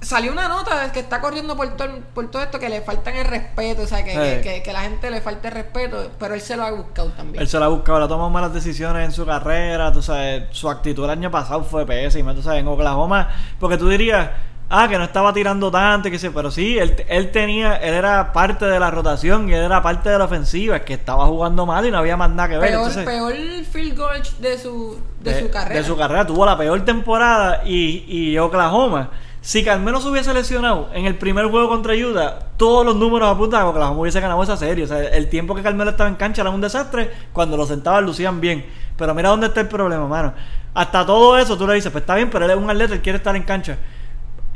salió 0.00 0.32
una 0.32 0.48
nota 0.48 0.84
de 0.86 0.90
que 0.92 0.98
está 1.00 1.20
corriendo 1.20 1.56
por 1.56 1.68
todo, 1.76 1.88
por 2.12 2.28
todo 2.30 2.42
esto 2.42 2.58
que 2.58 2.68
le 2.68 2.80
faltan 2.82 3.14
el 3.14 3.26
respeto, 3.26 3.82
o 3.82 3.86
sea, 3.86 4.02
que, 4.04 4.10
Sí. 4.10 4.16
que, 4.16 4.40
que- 4.56 4.62
que 4.64 4.72
la 4.72 4.80
gente 4.82 5.08
le 5.12 5.20
falte 5.20 5.46
el 5.48 5.54
respeto, 5.54 6.10
pero 6.18 6.34
él 6.34 6.40
se 6.40 6.56
lo 6.56 6.64
ha 6.64 6.72
buscado 6.72 7.10
también. 7.12 7.40
Él 7.42 7.48
se 7.48 7.60
la 7.60 7.66
ha 7.66 7.68
buscado, 7.68 8.00
le 8.00 8.06
ha 8.06 8.08
tomado 8.08 8.28
malas 8.30 8.52
decisiones 8.52 9.04
en 9.04 9.12
su 9.12 9.24
carrera, 9.24 9.92
tú 9.92 10.02
sabes, 10.02 10.44
su 10.50 10.68
actitud 10.68 11.04
el 11.04 11.10
año 11.10 11.30
pasado 11.30 11.62
fue 11.62 11.86
pésima, 11.86 12.34
tú 12.34 12.42
sabes, 12.42 12.60
en 12.60 12.66
Oklahoma, 12.68 13.30
porque 13.60 13.76
tú 13.78 13.88
dirías, 13.88 14.30
ah, 14.68 14.88
que 14.88 14.98
no 14.98 15.04
estaba 15.04 15.32
tirando 15.32 15.70
tanto, 15.70 16.10
que 16.10 16.18
sí, 16.18 16.30
pero 16.34 16.50
sí, 16.50 16.78
él, 16.78 16.96
él 17.08 17.30
tenía, 17.30 17.76
él 17.76 17.94
era 17.94 18.32
parte 18.32 18.66
de 18.66 18.78
la 18.78 18.90
rotación 18.90 19.48
y 19.48 19.54
él 19.54 19.62
era 19.62 19.82
parte 19.82 20.10
de 20.10 20.18
la 20.18 20.24
ofensiva, 20.24 20.76
es 20.76 20.82
que 20.82 20.94
estaba 20.94 21.26
jugando 21.26 21.66
mal 21.66 21.86
y 21.86 21.90
no 21.90 21.98
había 21.98 22.16
más 22.16 22.30
nada 22.30 22.48
que 22.48 22.58
ver. 22.58 22.70
peor, 22.70 22.86
entonces, 22.86 23.04
peor 23.04 23.34
field 23.70 23.96
goal 23.96 24.22
de 24.40 24.58
su, 24.58 24.98
de, 25.20 25.40
su 25.40 25.50
carrera. 25.50 25.80
de 25.80 25.86
su 25.86 25.96
carrera, 25.96 26.26
tuvo 26.26 26.46
la 26.46 26.56
peor 26.56 26.84
temporada 26.84 27.62
y, 27.64 28.04
y 28.06 28.38
Oklahoma. 28.38 29.10
Si 29.46 29.62
Carmelo 29.62 30.00
se 30.00 30.08
hubiese 30.08 30.34
lesionado 30.34 30.88
en 30.92 31.06
el 31.06 31.14
primer 31.14 31.46
juego 31.46 31.68
contra 31.68 31.94
Utah, 31.94 32.40
todos 32.56 32.84
los 32.84 32.96
números 32.96 33.28
apuntan 33.28 33.60
a 33.60 33.62
que 33.62 33.70
Oklahoma 33.70 34.00
hubiese 34.00 34.20
ganado 34.20 34.42
esa 34.42 34.56
serie. 34.56 34.82
O 34.82 34.88
sea, 34.88 35.00
el 35.00 35.28
tiempo 35.28 35.54
que 35.54 35.62
Carmelo 35.62 35.92
estaba 35.92 36.10
en 36.10 36.16
cancha 36.16 36.42
era 36.42 36.50
un 36.50 36.60
desastre. 36.60 37.12
Cuando 37.32 37.56
lo 37.56 37.64
sentaban 37.64 38.04
lucían 38.04 38.40
bien. 38.40 38.66
Pero 38.96 39.14
mira 39.14 39.28
dónde 39.28 39.46
está 39.46 39.60
el 39.60 39.68
problema, 39.68 40.08
mano. 40.08 40.34
Hasta 40.74 41.06
todo 41.06 41.38
eso 41.38 41.56
tú 41.56 41.64
le 41.64 41.74
dices, 41.74 41.92
pues 41.92 42.02
está 42.02 42.16
bien, 42.16 42.28
pero 42.28 42.44
él 42.44 42.50
es 42.50 42.56
un 42.56 42.68
atleta, 42.68 42.94
él 42.94 43.00
quiere 43.00 43.18
estar 43.18 43.36
en 43.36 43.44
cancha. 43.44 43.78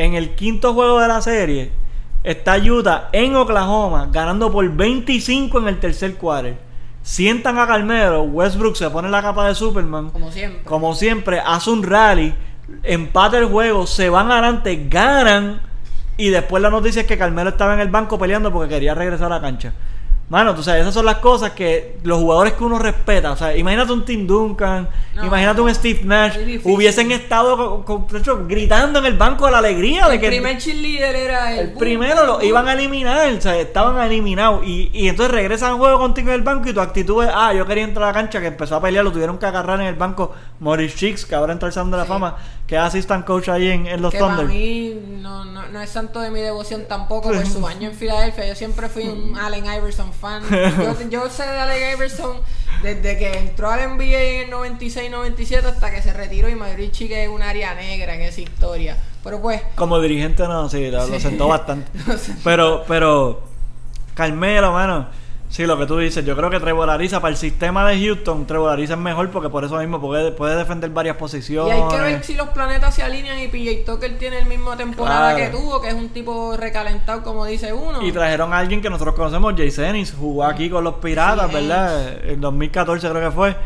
En 0.01 0.15
el 0.15 0.31
quinto 0.31 0.73
juego 0.73 0.99
de 0.99 1.09
la 1.09 1.21
serie, 1.21 1.73
está 2.25 2.57
Utah 2.57 3.11
en 3.13 3.37
Oklahoma, 3.37 4.09
ganando 4.11 4.51
por 4.51 4.67
25 4.67 5.59
en 5.59 5.69
el 5.69 5.79
tercer 5.79 6.15
quarter. 6.15 6.57
Sientan 7.03 7.59
a 7.59 7.67
Carmelo, 7.67 8.23
Westbrook 8.23 8.77
se 8.77 8.89
pone 8.89 9.11
la 9.11 9.21
capa 9.21 9.47
de 9.47 9.55
Superman. 9.55 10.09
Como 10.09 10.33
siempre. 10.33 10.63
Como 10.63 10.95
siempre, 10.95 11.43
hace 11.45 11.69
un 11.69 11.83
rally, 11.83 12.35
empata 12.83 13.37
el 13.37 13.45
juego, 13.45 13.87
se 13.87 14.09
van 14.09 14.33
adelante, 14.33 14.87
ganan. 14.89 15.61
Y 16.17 16.31
después 16.31 16.63
la 16.63 16.71
noticia 16.71 17.03
es 17.03 17.07
que 17.07 17.19
Carmelo 17.19 17.51
estaba 17.51 17.75
en 17.75 17.81
el 17.81 17.89
banco 17.89 18.19
peleando 18.19 18.51
porque 18.51 18.71
quería 18.71 18.95
regresar 18.95 19.27
a 19.27 19.37
la 19.37 19.43
cancha. 19.43 19.75
Mano, 20.31 20.55
tú 20.55 20.63
sabes, 20.63 20.83
esas 20.83 20.95
son 20.95 21.05
las 21.07 21.17
cosas 21.17 21.51
que 21.51 21.99
los 22.05 22.19
jugadores 22.19 22.53
que 22.53 22.63
uno 22.63 22.79
respeta. 22.79 23.33
O 23.33 23.37
sea, 23.37 23.57
imagínate 23.57 23.93
un 23.93 24.05
Tim 24.05 24.29
Duncan, 24.29 24.89
No, 25.15 25.27
imagínate 25.27 25.61
un 25.61 25.75
Steve 25.75 26.01
Nash, 26.05 26.37
hubiesen 26.63 27.11
estado 27.11 27.57
con- 27.57 27.83
con- 27.83 28.07
de 28.07 28.19
hecho, 28.21 28.47
gritando 28.47 29.01
en 29.01 29.07
el 29.07 29.19
banco 29.19 29.47
de 29.47 29.53
la 29.53 29.59
alegría 29.59 30.07
de 30.07 30.15
el 30.15 30.21
que 30.21 30.29
primer 30.29 30.57
cheerleader 30.59 31.17
era 31.17 31.53
el, 31.55 31.59
el 31.71 31.73
primero 31.73 32.25
lo 32.27 32.43
iban 32.43 32.69
a 32.69 32.75
eliminar, 32.75 33.29
o 33.33 33.41
sea, 33.41 33.59
estaban 33.59 34.01
eliminados. 34.07 34.65
Y, 34.65 34.91
y 34.95 35.09
entonces 35.09 35.35
regresan 35.35 35.73
al 35.73 35.79
juego 35.79 35.99
contigo 35.99 36.29
en 36.29 36.35
el 36.37 36.43
banco 36.43 36.69
y 36.69 36.73
tu 36.75 36.81
actitud 36.81 37.25
es, 37.25 37.31
ah, 37.35 37.53
yo 37.53 37.67
quería 37.67 37.83
entrar 37.83 38.05
a 38.05 38.07
la 38.09 38.15
cancha, 38.15 38.41
que 38.41 38.47
empezó 38.47 38.77
a 38.77 38.81
pelear, 38.81 39.05
lo 39.05 39.11
tuvieron 39.11 39.37
que 39.37 39.47
agarrar 39.47 39.81
en 39.81 39.87
el 39.89 39.97
banco 39.97 40.33
Maurice 40.61 40.97
Chicks, 40.97 41.27
que 41.27 41.35
ahora 41.35 41.53
entra 41.53 41.67
el 41.67 41.73
Salón 41.73 41.91
de 41.91 41.97
la 41.97 42.05
Sí. 42.05 42.09
Fama, 42.09 42.37
que 42.71 42.77
es 42.77 42.83
assistant 42.83 43.27
coach 43.27 43.49
ahí 43.49 43.69
en, 43.69 43.89
en 43.89 44.01
los 44.01 44.13
que 44.13 44.21
para 44.21 44.37
Thunder. 44.37 44.55
mí 44.57 44.95
no, 45.21 45.45
no, 45.45 45.67
no 45.67 45.83
es 45.83 45.91
santo 45.91 46.21
de 46.21 46.31
mi 46.31 46.39
devoción 46.39 46.85
tampoco 46.89 47.33
por 47.33 47.45
su 47.45 47.67
año 47.67 47.91
en 47.91 47.97
Filadelfia. 47.97 48.47
Yo 48.47 48.55
siempre 48.55 48.89
fui 48.89 49.09
un 49.09 49.37
Allen 49.41 49.65
Iverson 49.67 50.13
fan. 50.13 50.45
Yo, 50.51 51.09
yo 51.09 51.29
sé 51.29 51.43
de 51.43 51.59
Allen 51.59 51.97
Iverson 51.97 52.37
desde 52.81 53.19
que 53.19 53.39
entró 53.39 53.71
al 53.71 53.97
NBA 53.97 54.21
en 54.21 54.53
el 54.53 54.55
96-97 54.55 55.65
hasta 55.65 55.91
que 55.91 56.01
se 56.01 56.13
retiró 56.13 56.49
y 56.49 56.55
Madrid 56.55 56.93
Chica 56.93 57.19
es 57.19 57.29
un 57.29 57.43
área 57.43 57.75
negra 57.75 58.15
en 58.15 58.21
esa 58.21 58.41
historia. 58.41 58.97
Pero 59.25 59.43
pues, 59.43 59.63
Como 59.75 60.01
dirigente 60.01 60.45
no, 60.45 60.69
sí, 60.69 60.91
lo, 60.93 61.19
sentó 61.19 61.49
bastante. 61.49 61.91
Pero, 62.45 62.85
pero, 62.87 63.43
Carmelo, 64.15 64.71
mano, 64.71 65.09
sí, 65.51 65.67
lo 65.67 65.77
que 65.79 65.85
tú 65.85 65.99
dices, 65.99 66.25
yo 66.25 66.35
creo 66.37 66.49
que 66.49 66.59
Trevor 66.59 66.89
Ariza, 66.89 67.21
para 67.21 67.33
el 67.33 67.37
sistema 67.37 67.87
de 67.87 68.03
Houston, 68.03 68.47
Trevor 68.47 68.71
Ariza 68.73 68.95
es 68.95 68.99
mejor 68.99 69.29
porque 69.31 69.51
por 69.51 69.65
eso 69.65 69.77
mismo 69.77 70.01
puede, 70.01 70.33
puede 70.33 70.57
defender 70.57 70.89
varias 70.91 71.17
y 71.17 71.19
posiciones. 71.19 71.75
hay 71.75 71.89
que 71.89 72.01
ver 72.03 72.25
si 72.25 72.35
los 72.35 72.49
planetas 72.49 72.95
se 72.95 73.03
alinean 73.03 73.39
y 73.41 73.49
PJ 73.49 73.85
Tucker 73.85 74.17
tiene 74.17 74.39
el 74.39 74.47
mismo 74.47 74.77
temporada 74.77 75.35
Claro. 75.35 75.37
que 75.53 75.59
tuvo, 75.59 75.81
que 75.83 75.89
es 75.89 75.95
un 75.95 76.09
tipo 76.09 76.57
recalentado 76.57 77.23
como 77.23 77.45
dice 77.45 77.73
uno. 77.73 78.01
Y 78.03 78.13
trajeron 78.13 78.53
a 78.55 78.59
alguien 78.59 78.81
que 78.81 78.89
nosotros 78.89 79.15
conocemos, 79.15 79.53
Jay 79.57 79.71
Zenis, 79.71 80.15
jugó 80.19 80.45
aquí 80.45 80.71
con 80.71 80.85
los 80.85 80.95
Piratas, 80.95 81.49
Sí, 81.49 81.55
¿verdad? 81.55 82.25
En 82.25 82.41
2014 82.41 83.09
creo 83.11 83.29
que 83.31 83.35
fue. 83.35 83.57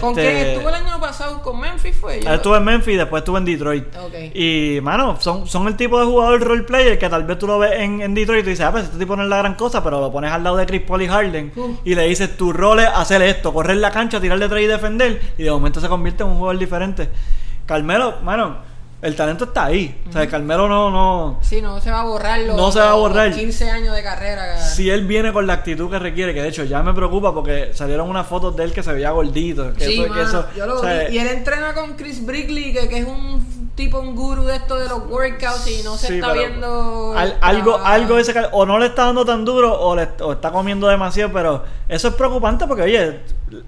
¿Con 0.00 0.10
Este, 0.10 0.20
quién 0.22 0.36
estuvo 0.36 0.68
el 0.68 0.74
año 0.74 1.00
pasado? 1.00 1.40
¿Con 1.42 1.58
Memphis 1.60 1.96
fue? 1.96 2.20
Yo- 2.22 2.28
Él 2.28 2.34
estuvo 2.34 2.54
en 2.56 2.64
Memphis 2.64 2.94
y 2.94 2.96
después 2.98 3.22
estuvo 3.22 3.38
en 3.38 3.44
Detroit. 3.46 3.84
Y, 4.34 4.80
mano, 4.82 5.16
son, 5.18 5.46
son 5.48 5.66
el 5.66 5.76
tipo 5.76 5.98
de 5.98 6.04
jugador 6.04 6.42
role 6.42 6.62
player 6.64 6.98
que 6.98 7.08
tal 7.08 7.24
vez 7.24 7.38
tú 7.38 7.46
lo 7.46 7.58
ves 7.58 7.72
en, 7.80 8.02
en 8.02 8.14
Detroit 8.14 8.40
y 8.40 8.44
tú 8.44 8.50
dices, 8.50 8.66
ah, 8.66 8.70
pues 8.70 8.84
este 8.84 8.98
tipo 8.98 9.16
no 9.16 9.22
es 9.22 9.28
la 9.30 9.38
gran 9.38 9.54
cosa, 9.54 9.82
pero 9.82 9.98
lo 10.00 10.12
pones 10.12 10.30
al 10.30 10.44
lado 10.44 10.56
de 10.56 10.66
Chris 10.66 10.82
Paul 10.82 11.02
y 11.02 11.08
Harden 11.08 11.52
Uh. 11.56 11.76
y 11.84 11.94
le 11.94 12.02
dices, 12.06 12.36
tu 12.36 12.52
rol 12.52 12.80
es 12.80 12.88
hacer 12.94 13.22
esto, 13.22 13.52
correr 13.54 13.78
la 13.78 13.90
cancha, 13.90 14.20
tirar 14.20 14.38
de 14.38 14.48
tres 14.48 14.64
y 14.64 14.66
defender, 14.66 15.22
y 15.38 15.42
de 15.44 15.50
momento 15.50 15.80
se 15.80 15.88
convierte 15.88 16.22
en 16.22 16.28
un 16.30 16.36
jugador 16.36 16.58
diferente. 16.58 17.08
Carmelo, 17.64 18.16
mano, 18.22 18.58
el 19.00 19.14
talento 19.14 19.44
está 19.44 19.66
ahí. 19.66 20.02
O 20.08 20.12
sea, 20.12 20.26
Carmelo 20.28 20.68
no, 20.68 20.90
no, 20.90 21.38
Sí, 21.42 21.62
no 21.62 21.80
se 21.80 21.90
va 21.90 22.00
a 22.00 22.04
borrar 22.04 22.40
los, 22.40 22.56
No 22.56 22.72
se 22.72 22.80
va 22.80 22.88
a 22.88 22.90
los 22.90 22.98
borrar. 23.00 23.32
15 23.32 23.70
años 23.70 23.94
de 23.94 24.02
carrera. 24.02 24.58
si 24.60 24.90
él 24.90 25.06
viene 25.06 25.32
con 25.32 25.46
la 25.46 25.52
actitud 25.54 25.88
que 25.90 25.98
requiere, 25.98 26.34
que 26.34 26.42
de 26.42 26.48
hecho 26.48 26.64
ya 26.64 26.82
me 26.82 26.92
preocupa 26.94 27.32
porque 27.32 27.70
salieron 27.74 28.08
unas 28.08 28.26
fotos 28.26 28.56
de 28.56 28.64
él 28.64 28.72
que 28.72 28.82
se 28.82 28.92
veía 28.92 29.10
gordito. 29.12 29.72
Que 29.74 29.84
Sí, 29.84 29.92
eso, 29.94 30.02
que 30.02 30.08
mano, 30.08 30.22
eso- 30.22 30.46
yo 30.56 30.66
lo 30.66 30.76
o 30.78 30.80
sea, 30.80 31.08
vi. 31.08 31.14
Y 31.14 31.18
él 31.18 31.28
entrena 31.28 31.74
con 31.74 31.94
Chris 31.94 32.24
Brickley, 32.26 32.72
que, 32.72 32.88
que 32.88 32.98
es 32.98 33.06
un 33.06 33.58
tipo, 33.76 34.00
un 34.00 34.16
guru 34.16 34.42
de 34.42 34.56
esto 34.56 34.74
de 34.74 34.88
los 34.88 35.06
workouts 35.08 35.68
y 35.68 35.82
no 35.84 35.96
se 35.96 36.08
Sí, 36.08 36.14
está 36.14 36.32
viendo... 36.32 37.14
al- 37.16 37.28
el 37.28 37.34
algo, 37.40 37.78
algo 37.78 38.18
ese 38.18 38.34
o 38.50 38.66
no 38.66 38.76
le 38.80 38.86
está 38.86 39.04
dando 39.04 39.24
tan 39.24 39.44
duro 39.44 39.72
o, 39.80 39.94
le, 39.94 40.08
o 40.20 40.32
está 40.32 40.50
comiendo 40.50 40.88
demasiado, 40.88 41.32
pero 41.32 41.62
eso 41.88 42.08
es 42.08 42.14
preocupante 42.14 42.66
porque, 42.66 42.82
oye, 42.82 43.20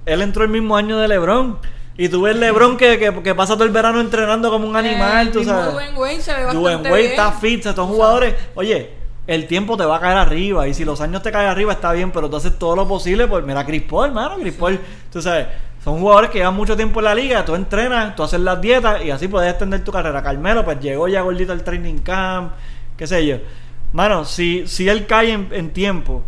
él 0.07 0.21
entró 0.23 0.43
el 0.43 0.51
mismo 0.51 0.77
año 0.77 0.99
de 0.99 1.07
LeBron 1.07 1.59
y 2.01 2.09
tú 2.09 2.23
ves 2.23 2.35
LeBron 2.35 2.79
que, 2.79 2.99
que, 2.99 3.13
que 3.23 3.35
pasa 3.35 3.53
todo 3.57 3.65
el 3.65 3.73
verano 3.73 4.01
entrenando 4.01 4.49
como 4.49 4.67
un 4.67 4.75
animal, 4.75 5.27
el 5.27 5.33
tú 5.35 5.45
sabes. 5.45 5.75
Dwayne 5.75 5.99
Wade 5.99 6.21
se 6.23 6.33
ve 6.33 6.45
bastante 6.45 6.91
Wade 6.91 7.05
está 7.05 7.33
fit, 7.33 7.63
Tú 7.63 7.85
jugadores, 7.85 8.35
oye, 8.55 8.91
el 9.27 9.47
tiempo 9.47 9.77
te 9.77 9.85
va 9.85 9.97
a 9.97 10.01
caer 10.01 10.17
arriba 10.17 10.67
y 10.67 10.73
si 10.73 10.87
los 10.87 11.03
años 11.03 11.23
te 11.23 11.31
caen 11.31 11.51
arriba 11.51 11.75
está 11.75 11.93
bien, 11.93 12.11
pero 12.11 12.31
tú 12.31 12.37
haces 12.37 12.59
todo 12.59 12.75
lo 12.75 12.89
posible, 12.89 13.27
pues 13.27 13.45
mira 13.45 13.67
Chris 13.67 13.83
Paul, 13.83 14.07
hermano, 14.07 14.37
Chris 14.41 14.55
Paul, 14.55 14.81
tú 15.13 15.21
sabes, 15.21 15.49
son 15.85 16.01
jugadores 16.01 16.31
que 16.31 16.39
llevan 16.39 16.55
mucho 16.55 16.75
tiempo 16.75 17.01
en 17.01 17.05
la 17.05 17.15
liga, 17.15 17.45
tú 17.45 17.55
entrenas, 17.55 18.17
tú 18.17 18.23
haces 18.23 18.41
las 18.41 18.59
dietas 18.63 19.05
y 19.05 19.11
así 19.11 19.29
puedes 19.29 19.51
extender 19.51 19.85
tu 19.85 19.93
carrera. 19.93 20.23
Carmelo, 20.23 20.65
pues 20.65 20.81
llegó 20.81 21.07
ya 21.07 21.21
gordito 21.21 21.53
al 21.53 21.63
training 21.63 21.99
camp, 21.99 22.55
qué 22.97 23.07
sé 23.07 23.27
yo. 23.27 23.37
Mano, 23.93 24.25
si, 24.25 24.67
si 24.67 24.89
él 24.89 25.05
cae 25.05 25.33
en, 25.33 25.49
en 25.53 25.71
tiempo, 25.71 26.23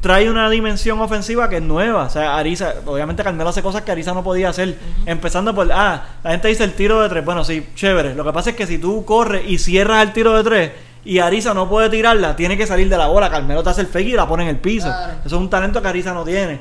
trae 0.00 0.30
una 0.30 0.48
dimensión 0.48 1.00
ofensiva 1.00 1.48
que 1.48 1.56
es 1.56 1.62
nueva. 1.62 2.04
O 2.04 2.10
sea, 2.10 2.36
Ariza, 2.36 2.74
obviamente 2.86 3.22
Carmelo 3.22 3.50
hace 3.50 3.62
cosas 3.62 3.82
que 3.82 3.92
Ariza 3.92 4.14
no 4.14 4.22
podía 4.22 4.48
hacer. 4.48 4.76
Empezando 5.06 5.54
por, 5.54 5.70
ah, 5.72 6.04
la 6.22 6.30
gente 6.30 6.48
dice 6.48 6.64
el 6.64 6.72
tiro 6.72 7.02
de 7.02 7.08
tres. 7.08 7.24
Bueno, 7.24 7.44
sí, 7.44 7.68
chévere. 7.74 8.14
Lo 8.14 8.24
que 8.24 8.32
pasa 8.32 8.50
es 8.50 8.56
que 8.56 8.66
si 8.66 8.78
tú 8.78 9.04
corres 9.04 9.42
y 9.46 9.58
cierras 9.58 10.02
el 10.02 10.12
tiro 10.12 10.36
de 10.36 10.44
tres 10.44 10.70
y 11.04 11.18
Ariza 11.18 11.54
no 11.54 11.68
puede 11.68 11.88
tirarla, 11.90 12.36
tiene 12.36 12.56
que 12.56 12.66
salir 12.66 12.88
de 12.88 12.96
la 12.96 13.06
bola. 13.06 13.30
Carmelo 13.30 13.62
te 13.62 13.70
hace 13.70 13.82
el 13.82 13.86
fake 13.86 14.08
y 14.08 14.12
la 14.12 14.26
pone 14.26 14.44
en 14.44 14.50
el 14.50 14.58
piso. 14.58 14.88
Claro. 14.88 15.12
Eso 15.24 15.36
es 15.36 15.40
un 15.40 15.50
talento 15.50 15.80
que 15.82 15.88
Ariza 15.88 16.12
no 16.12 16.24
tiene. 16.24 16.60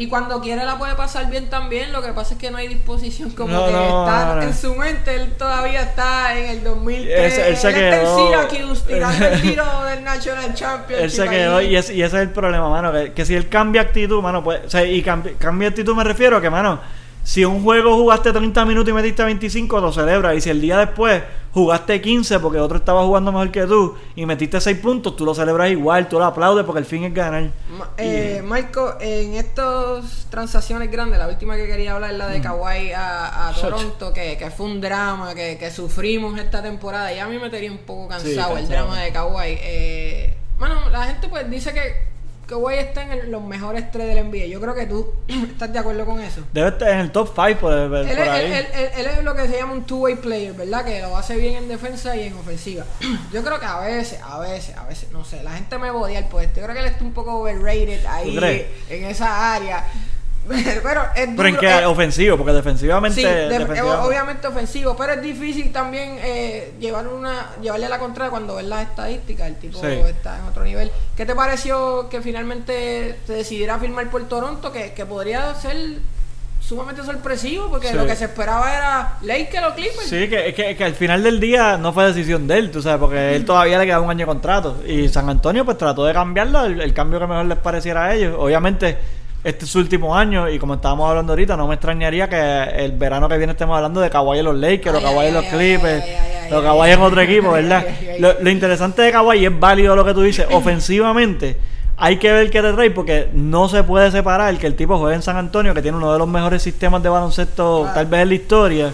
Y 0.00 0.06
cuando 0.08 0.40
quiere 0.40 0.64
la 0.64 0.78
puede 0.78 0.94
pasar 0.94 1.28
bien 1.28 1.50
también, 1.50 1.92
lo 1.92 2.00
que 2.00 2.14
pasa 2.14 2.32
es 2.32 2.40
que 2.40 2.50
no 2.50 2.56
hay 2.56 2.68
disposición 2.68 3.28
como 3.32 3.52
No, 3.52 3.66
que 3.66 3.72
no, 3.72 4.04
está 4.06 4.34
no. 4.36 4.42
en 4.42 4.54
su 4.54 4.74
mente, 4.74 5.14
él 5.14 5.34
todavía 5.36 5.82
está 5.82 6.38
en 6.38 6.46
el 6.50 6.64
2003, 6.64 7.38
Él- 7.38 7.44
él 7.48 7.56
se 7.58 7.68
en 7.68 7.74
quedó- 7.74 8.16
Syracuse 8.48 8.82
tirando 8.86 9.26
el 9.26 9.42
tiro 9.42 9.84
del 9.84 10.02
National 10.02 10.54
Championship 10.54 11.04
Él 11.04 11.10
se 11.10 11.28
quedó 11.28 11.60
y, 11.60 11.76
es- 11.76 11.90
y 11.90 12.02
ese 12.02 12.16
es 12.16 12.22
el 12.22 12.30
problema, 12.30 12.70
mano. 12.70 12.90
Que, 12.92 13.12
que 13.12 13.26
si 13.26 13.34
él 13.34 13.50
cambia 13.50 13.82
actitud, 13.82 14.22
mano, 14.22 14.42
pues. 14.42 14.60
O 14.64 14.70
sea, 14.70 14.84
y 14.86 15.02
cambi- 15.04 15.36
cambia 15.36 15.68
actitud 15.68 15.94
me 15.94 16.02
refiero 16.04 16.38
a 16.38 16.40
que, 16.40 16.48
mano, 16.48 16.80
Si 17.22 17.44
un 17.44 17.62
juego 17.62 17.96
jugaste 17.96 18.32
30 18.32 18.64
minutos 18.64 18.90
y 18.90 18.92
metiste 18.92 19.22
25, 19.22 19.80
lo 19.80 19.92
celebras. 19.92 20.34
Y 20.36 20.40
si 20.40 20.50
el 20.50 20.60
día 20.60 20.78
después 20.78 21.22
jugaste 21.52 22.00
15 22.00 22.40
porque 22.40 22.58
otro 22.58 22.78
estaba 22.78 23.04
jugando 23.04 23.30
mejor 23.30 23.50
que 23.50 23.66
tú 23.66 23.94
y 24.16 24.24
metiste 24.26 24.60
6 24.60 24.78
puntos, 24.78 25.16
tú 25.16 25.24
lo 25.24 25.34
celebras 25.34 25.70
igual, 25.70 26.08
tú 26.08 26.18
lo 26.18 26.24
aplaudes 26.24 26.64
porque 26.64 26.78
el 26.80 26.84
fin 26.86 27.04
es 27.04 27.12
ganar. 27.14 27.50
Ma- 27.78 27.90
eh, 27.98 28.42
Marco, 28.44 28.94
en 29.00 29.34
estas 29.34 30.26
transacciones 30.30 30.90
grandes, 30.90 31.18
la 31.18 31.28
última 31.28 31.56
que 31.56 31.66
quería 31.66 31.94
hablar 31.94 32.12
es 32.12 32.18
la 32.18 32.28
de 32.28 32.40
Kawhi 32.40 32.92
a. 32.96 33.52
Toronto, 33.60 34.12
que, 34.12 34.36
que 34.38 34.50
fue 34.50 34.66
un 34.66 34.80
drama, 34.80 35.34
que, 35.34 35.56
que 35.58 35.70
sufrimos 35.70 36.38
esta 36.38 36.62
temporada. 36.62 37.12
Y 37.12 37.18
a 37.18 37.26
mí 37.28 37.38
me 37.38 37.50
tenía 37.50 37.70
un 37.70 37.78
poco 37.78 38.08
cansado, 38.08 38.56
Sí, 38.56 38.62
el 38.62 38.68
drama 38.68 38.98
de 39.00 39.12
Kawhi. 39.12 39.58
Eh, 39.60 40.34
bueno, 40.58 40.88
la 40.90 41.04
gente 41.04 41.28
pues 41.28 41.48
dice 41.50 41.72
que 41.72 42.08
Kawhi 42.50 42.74
está 42.78 43.02
en 43.02 43.30
los 43.30 43.42
mejores 43.42 43.90
tres 43.92 44.12
del 44.14 44.26
NBA. 44.28 44.46
Yo 44.46 44.60
creo 44.60 44.74
que 44.74 44.86
tú 44.86 45.12
estás 45.28 45.72
de 45.72 45.78
acuerdo 45.78 46.04
con 46.04 46.20
eso. 46.20 46.42
Debe 46.52 46.68
estar 46.70 46.88
en 46.90 46.98
el 46.98 47.12
top 47.12 47.28
5 47.34 47.60
por, 47.60 47.88
por 47.88 47.96
Él, 47.98 48.18
ahí. 48.28 48.52
él- 48.52 48.66
él- 48.96 49.06
es 49.06 49.24
lo 49.24 49.34
que 49.34 49.46
se 49.48 49.56
llama 49.56 49.72
un 49.74 49.84
two-way 49.84 50.16
player, 50.16 50.52
¿verdad? 50.52 50.84
Que 50.84 51.00
lo 51.00 51.16
hace 51.16 51.36
bien 51.36 51.54
en 51.54 51.68
defensa 51.68 52.16
y 52.16 52.24
en 52.24 52.34
ofensiva. 52.34 52.84
Yo 53.32 53.42
creo 53.44 53.60
que 53.60 53.66
a 53.66 53.78
veces, 53.80 54.20
a 54.22 54.38
veces, 54.40 54.76
a 54.76 54.84
veces, 54.84 55.10
no 55.12 55.24
sé, 55.24 55.42
la 55.42 55.52
gente 55.52 55.78
me 55.78 55.90
odia 55.90 56.18
el 56.18 56.26
puesto. 56.26 56.58
Yo 56.60 56.66
creo 56.66 56.74
que 56.74 56.80
él 56.82 56.88
está 56.90 57.04
un 57.04 57.12
poco 57.12 57.34
overrated 57.40 58.04
ahí 58.06 58.34
en 58.88 59.04
esa 59.04 59.54
área. 59.54 59.84
Pero 60.48 60.60
es 60.68 60.80
Pero 60.82 61.02
en 61.14 61.36
duro, 61.36 61.58
qué 61.60 61.78
es- 61.80 61.86
ofensivo, 61.86 62.36
porque 62.36 62.52
defensivamente. 62.52 63.20
Sí, 63.20 63.26
def- 63.26 63.68
obviamente 64.02 64.46
ofensivo, 64.48 64.96
pero 64.96 65.12
es 65.12 65.22
difícil 65.22 65.70
también 65.72 66.18
eh, 66.22 66.72
llevar 66.80 67.06
una, 67.08 67.50
llevarle 67.62 67.86
a 67.86 67.88
la 67.90 67.98
contraria 67.98 68.30
cuando 68.30 68.56
ves 68.56 68.64
las 68.66 68.82
estadísticas, 68.88 69.46
el 69.46 69.56
tipo 69.56 69.78
Sí. 69.80 69.86
está 69.86 70.38
en 70.38 70.44
otro 70.46 70.64
nivel. 70.64 70.90
¿Qué 71.16 71.24
te 71.26 71.34
pareció 71.34 72.08
que 72.08 72.20
finalmente 72.20 73.16
se 73.26 73.32
decidiera 73.34 73.78
firmar 73.78 74.08
por 74.10 74.28
Toronto, 74.28 74.72
que, 74.72 74.92
que 74.92 75.06
podría 75.06 75.54
ser 75.54 75.76
sumamente 76.60 77.02
sorpresivo, 77.04 77.68
porque 77.68 77.88
Sí. 77.88 77.94
lo 77.96 78.06
que 78.06 78.14
se 78.16 78.24
esperaba 78.24 78.74
era 78.76 79.18
Lakers 79.22 79.66
o 79.66 79.74
Clippers? 79.74 80.08
Sí, 80.08 80.28
que, 80.28 80.76
al 80.84 80.94
final 80.94 81.22
del 81.22 81.38
día 81.40 81.76
no 81.76 81.92
fue 81.92 82.06
decisión 82.06 82.46
de 82.48 82.58
él, 82.58 82.70
tú 82.70 82.80
sabes, 82.82 82.98
porque 83.00 83.36
él 83.36 83.44
todavía 83.44 83.78
le 83.78 83.86
quedaba 83.86 84.02
un 84.04 84.10
año 84.10 84.20
de 84.20 84.26
contrato. 84.26 84.82
Y 84.86 85.08
San 85.08 85.28
Antonio 85.28 85.64
pues 85.64 85.78
trató 85.78 86.04
de 86.04 86.12
cambiarlo, 86.12 86.64
el, 86.64 86.80
el 86.80 86.92
cambio 86.94 87.18
que 87.20 87.26
mejor 87.26 87.46
les 87.46 87.58
pareciera 87.58 88.04
a 88.06 88.14
ellos. 88.14 88.36
Obviamente, 88.38 88.98
este 89.42 89.64
es 89.64 89.70
su 89.70 89.78
último 89.78 90.14
año 90.14 90.48
y 90.48 90.58
como 90.58 90.74
estábamos 90.74 91.08
hablando 91.08 91.32
ahorita, 91.32 91.56
no 91.56 91.66
me 91.66 91.74
extrañaría 91.74 92.28
que 92.28 92.84
el 92.84 92.92
verano 92.92 93.28
que 93.28 93.38
viene 93.38 93.52
estemos 93.52 93.76
hablando 93.76 94.00
de 94.00 94.10
Kawhi 94.10 94.38
en 94.38 94.44
los 94.44 94.56
Lakers, 94.56 94.98
o 94.98 95.02
Kawhi 95.02 95.26
en 95.26 95.34
los 95.34 95.44
Clippers, 95.46 96.04
o 96.52 96.62
Kawhi 96.62 96.90
en 96.90 97.00
otro 97.00 97.20
equipo, 97.20 97.52
¿verdad? 97.52 97.86
Lo, 98.18 98.40
lo 98.40 98.50
interesante 98.50 99.02
de 99.02 99.12
Kawhi 99.12 99.46
es 99.46 99.60
válido 99.60 99.96
lo 99.96 100.04
que 100.04 100.14
tú 100.14 100.22
dices, 100.22 100.46
ofensivamente 100.52 101.56
hay 102.02 102.16
que 102.16 102.32
ver 102.32 102.50
qué 102.50 102.62
te 102.62 102.72
trae 102.72 102.90
porque 102.90 103.28
no 103.34 103.68
se 103.68 103.84
puede 103.84 104.10
separar 104.10 104.56
que 104.56 104.66
el 104.66 104.74
tipo 104.74 104.96
juegue 104.96 105.16
en 105.16 105.22
San 105.22 105.36
Antonio, 105.36 105.74
que 105.74 105.82
tiene 105.82 105.98
uno 105.98 106.10
de 106.10 106.18
los 106.18 106.26
mejores 106.26 106.62
sistemas 106.62 107.02
de 107.02 107.10
baloncesto 107.10 107.90
tal 107.94 108.06
vez 108.06 108.22
en 108.22 108.28
la 108.30 108.34
historia, 108.34 108.92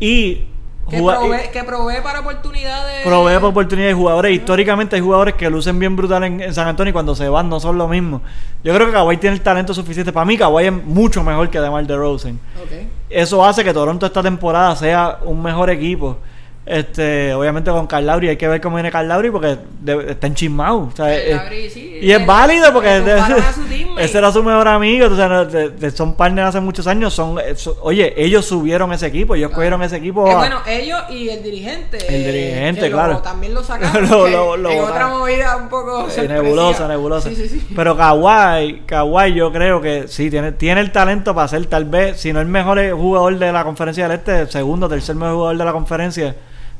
y 0.00 0.44
Que, 0.90 0.98
provee, 1.02 1.50
que 1.52 1.64
provee 1.64 2.02
para 2.02 2.20
oportunidades. 2.20 3.02
provee 3.04 3.34
por 3.38 3.50
oportunidades 3.50 3.94
de 3.94 4.00
jugadores. 4.00 4.32
Históricamente 4.32 4.96
hay 4.96 5.02
jugadores 5.02 5.34
que 5.34 5.48
lucen 5.48 5.78
bien 5.78 5.96
brutal 5.96 6.24
en, 6.24 6.40
en 6.42 6.52
San 6.54 6.68
Antonio 6.68 6.90
y 6.90 6.92
cuando 6.92 7.14
se 7.14 7.28
van 7.28 7.48
no 7.48 7.58
son 7.60 7.78
lo 7.78 7.88
mismo. 7.88 8.20
Yo 8.62 8.74
creo 8.74 8.86
que 8.88 8.92
Kawhi 8.92 9.16
tiene 9.16 9.36
el 9.36 9.42
talento 9.42 9.72
suficiente. 9.72 10.12
Para 10.12 10.26
mí, 10.26 10.36
Kawhi 10.36 10.66
es 10.66 10.72
mucho 10.72 11.22
mejor 11.22 11.48
que 11.50 11.58
DeMar 11.60 11.86
DeRozan. 11.86 12.38
Ok. 12.62 12.72
Eso 13.08 13.44
hace 13.44 13.64
que 13.64 13.72
Toronto 13.72 14.04
esta 14.06 14.22
temporada 14.22 14.76
sea 14.76 15.18
un 15.24 15.42
mejor 15.42 15.70
equipo. 15.70 16.18
Este, 16.66 17.34
obviamente 17.34 17.70
con 17.70 17.86
Carl 17.86 18.06
Lowry 18.06 18.30
hay 18.30 18.36
que 18.38 18.48
ver 18.48 18.58
cómo 18.58 18.76
viene 18.76 18.90
Carl 18.90 19.06
Lowry 19.06 19.30
porque 19.30 19.58
de- 19.82 20.12
está 20.12 20.26
enchismado. 20.26 20.78
o 20.80 20.92
sea, 20.96 21.14
sí. 21.70 21.98
y 22.00 22.10
es 22.10 22.24
válido 22.24 22.72
porque 22.72 22.88
ese 23.98 24.18
era 24.18 24.32
su 24.32 24.42
mejor 24.42 24.68
amigo. 24.68 25.06
o 25.06 25.16
sea, 25.16 25.28
no, 25.28 25.44
de- 25.44 25.70
de- 25.70 25.90
son 25.90 26.14
partners 26.14 26.48
hace 26.48 26.60
muchos 26.60 26.86
años. 26.86 27.12
Son, 27.14 27.38
eh, 27.38 27.54
so- 27.56 27.76
oye, 27.82 28.12
ellos 28.16 28.44
subieron 28.44 28.92
ese 28.92 29.06
equipo. 29.06 29.34
Ellos 29.34 29.48
Claro. 29.48 29.56
cogieron 29.56 29.82
ese 29.82 29.96
equipo. 29.96 30.28
Eh, 30.28 30.34
bueno, 30.34 30.58
ellos 30.66 31.00
y 31.10 31.28
el 31.28 31.42
dirigente. 31.42 31.98
El 32.08 32.24
dirigente, 32.32 32.80
que 32.82 32.90
lo- 32.90 32.96
claro. 32.96 33.18
también 33.18 33.54
lo 33.54 33.62
sacaron. 33.64 34.08
Lo- 34.08 34.24
que 34.24 34.30
lo- 34.30 34.56
lo 34.56 34.70
en 34.70 34.80
otra 34.80 35.08
movida 35.08 35.56
un 35.56 35.68
poco. 35.68 36.06
Eh, 36.16 36.28
nebulosa, 36.28 36.88
nebulosa. 36.88 37.28
Sí, 37.28 37.36
sí, 37.36 37.48
sí. 37.48 37.66
Pero 37.74 37.96
Kawhi, 37.96 38.82
Kawhi 38.86 39.34
yo 39.34 39.52
creo 39.52 39.80
que 39.80 40.08
sí, 40.08 40.30
tiene, 40.30 40.52
tiene 40.52 40.80
el 40.80 40.92
talento 40.92 41.34
para 41.34 41.48
ser 41.48 41.66
tal 41.66 41.84
vez, 41.84 42.20
si 42.20 42.32
no 42.32 42.40
el 42.40 42.46
mejor 42.48 42.78
jugador 42.92 43.38
de 43.38 43.52
la 43.52 43.64
conferencia 43.64 44.08
del 44.08 44.18
este, 44.18 44.46
segundo, 44.50 44.88
tercer 44.88 45.14
mejor 45.16 45.34
jugador 45.34 45.56
de 45.58 45.64
la 45.64 45.72
conferencia, 45.72 46.34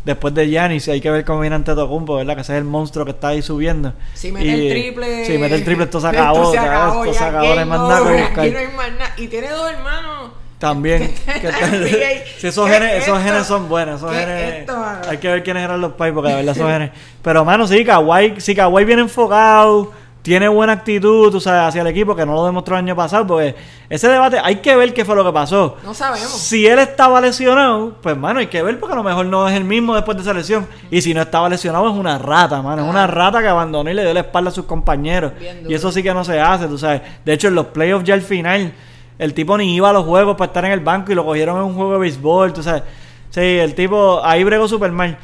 después 0.04 0.34
de 0.34 0.48
Giannis, 0.48 0.88
hay 0.88 1.00
que 1.00 1.10
ver 1.10 1.24
cómo 1.24 1.40
viene 1.40 1.56
ante 1.56 1.74
Tocumpo, 1.74 2.16
¿verdad? 2.16 2.34
Que 2.34 2.42
ese 2.42 2.52
es 2.52 2.58
el 2.58 2.64
monstruo 2.64 3.04
que 3.04 3.12
está 3.12 3.28
ahí 3.28 3.42
subiendo. 3.42 3.92
Si 4.14 4.30
mete 4.32 4.46
Y- 4.46 4.50
el 4.68 4.70
triple. 4.72 5.24
Si 5.24 5.38
mete 5.38 5.54
el 5.56 5.64
triple, 5.64 5.84
esto 5.84 6.00
se 6.00 6.06
esto 6.10 6.20
acabó. 6.22 6.50
se 6.50 6.56
¿sabes? 6.56 6.70
acabó, 6.70 7.04
Esto 7.04 7.12
ya, 7.14 7.18
se 7.18 7.24
acabó, 7.24 7.54
no 7.54 7.60
hay 7.60 7.66
más 7.66 7.78
nada 7.80 7.96
que 7.96 8.02
over, 8.02 8.20
buscar. 8.20 8.40
aquí 8.44 8.50
no 8.52 8.58
hay 8.58 8.66
más 8.68 8.92
nada. 8.92 9.10
Y 9.16 9.26
tiene 9.28 9.48
dos 9.48 9.70
hermanos. 9.70 10.30
También. 10.58 11.14
que 11.40 12.24
si 12.38 12.46
esos 12.46 12.66
¿Qué 12.66 12.72
genes, 12.74 12.92
es 12.92 13.02
esos 13.02 13.18
esto? 13.18 13.28
genes 13.30 13.46
son 13.46 13.68
buenos. 13.68 13.96
Esos 13.96 14.10
¿Qué 14.12 14.18
es 14.20 14.26
genes, 14.26 14.54
esto, 14.60 14.84
hay 15.08 15.18
que 15.18 15.28
ver 15.28 15.42
quiénes 15.42 15.62
eran 15.64 15.80
los 15.80 15.92
pais, 15.92 16.12
porque 16.14 16.30
de 16.30 16.36
verdad 16.36 16.54
esos 16.56 16.70
genes. 16.70 16.90
Pero, 17.22 17.44
mano, 17.44 17.66
sí, 17.66 17.84
Kawhi, 17.84 18.40
si 18.40 18.54
Kawhi 18.54 18.84
viene 18.84 19.02
enfocado, 19.02 19.92
tiene 20.24 20.48
buena 20.48 20.72
actitud, 20.72 21.30
tú 21.30 21.38
sabes, 21.38 21.68
hacia 21.68 21.82
el 21.82 21.86
equipo, 21.86 22.16
que 22.16 22.24
no 22.24 22.32
lo 22.32 22.46
demostró 22.46 22.76
el 22.76 22.78
año 22.82 22.96
pasado, 22.96 23.26
porque 23.26 23.54
ese 23.90 24.08
debate, 24.08 24.38
hay 24.42 24.56
que 24.56 24.74
ver 24.74 24.94
qué 24.94 25.04
fue 25.04 25.14
lo 25.14 25.22
que 25.22 25.30
pasó. 25.34 25.76
No 25.84 25.92
sabemos. 25.92 26.30
Si 26.30 26.66
él 26.66 26.78
estaba 26.78 27.20
lesionado, 27.20 27.98
pues, 28.00 28.16
mano, 28.16 28.40
hay 28.40 28.46
que 28.46 28.62
ver, 28.62 28.80
porque 28.80 28.94
a 28.94 28.96
lo 28.96 29.02
mejor 29.02 29.26
no 29.26 29.46
es 29.46 29.54
el 29.54 29.64
mismo 29.64 29.94
después 29.94 30.16
de 30.16 30.22
esa 30.22 30.32
lesión. 30.32 30.66
Y 30.90 31.02
si 31.02 31.12
no 31.12 31.20
estaba 31.20 31.46
lesionado, 31.50 31.90
es 31.90 31.94
una 31.94 32.16
rata, 32.16 32.62
mano. 32.62 32.84
Es 32.84 32.88
una 32.88 33.06
rata 33.06 33.42
que 33.42 33.48
abandonó 33.48 33.90
y 33.90 33.92
le 33.92 34.02
dio 34.02 34.14
la 34.14 34.20
espalda 34.20 34.48
a 34.48 34.54
sus 34.54 34.64
compañeros. 34.64 35.32
Y 35.68 35.74
eso 35.74 35.92
sí 35.92 36.02
que 36.02 36.14
no 36.14 36.24
se 36.24 36.40
hace, 36.40 36.68
tú 36.68 36.78
sabes. 36.78 37.02
De 37.22 37.34
hecho, 37.34 37.48
en 37.48 37.54
los 37.54 37.66
playoffs 37.66 38.06
ya 38.06 38.14
al 38.14 38.22
final, 38.22 38.72
el 39.18 39.34
tipo 39.34 39.58
ni 39.58 39.76
iba 39.76 39.90
a 39.90 39.92
los 39.92 40.06
juegos 40.06 40.38
para 40.38 40.46
estar 40.46 40.64
en 40.64 40.72
el 40.72 40.80
banco 40.80 41.12
y 41.12 41.14
lo 41.16 41.26
cogieron 41.26 41.58
en 41.58 41.64
un 41.64 41.74
juego 41.74 41.92
de 41.92 41.98
béisbol, 41.98 42.54
tú 42.54 42.62
sabes. 42.62 42.82
Sí, 43.28 43.42
el 43.42 43.74
tipo 43.74 44.24
ahí 44.24 44.42
bregó 44.42 44.68
súper 44.68 44.90
mal. 44.90 45.18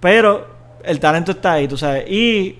Pero 0.00 0.48
el 0.82 0.98
talento 0.98 1.30
está 1.30 1.52
ahí, 1.52 1.68
tú 1.68 1.76
sabes. 1.76 2.10
Y 2.10 2.58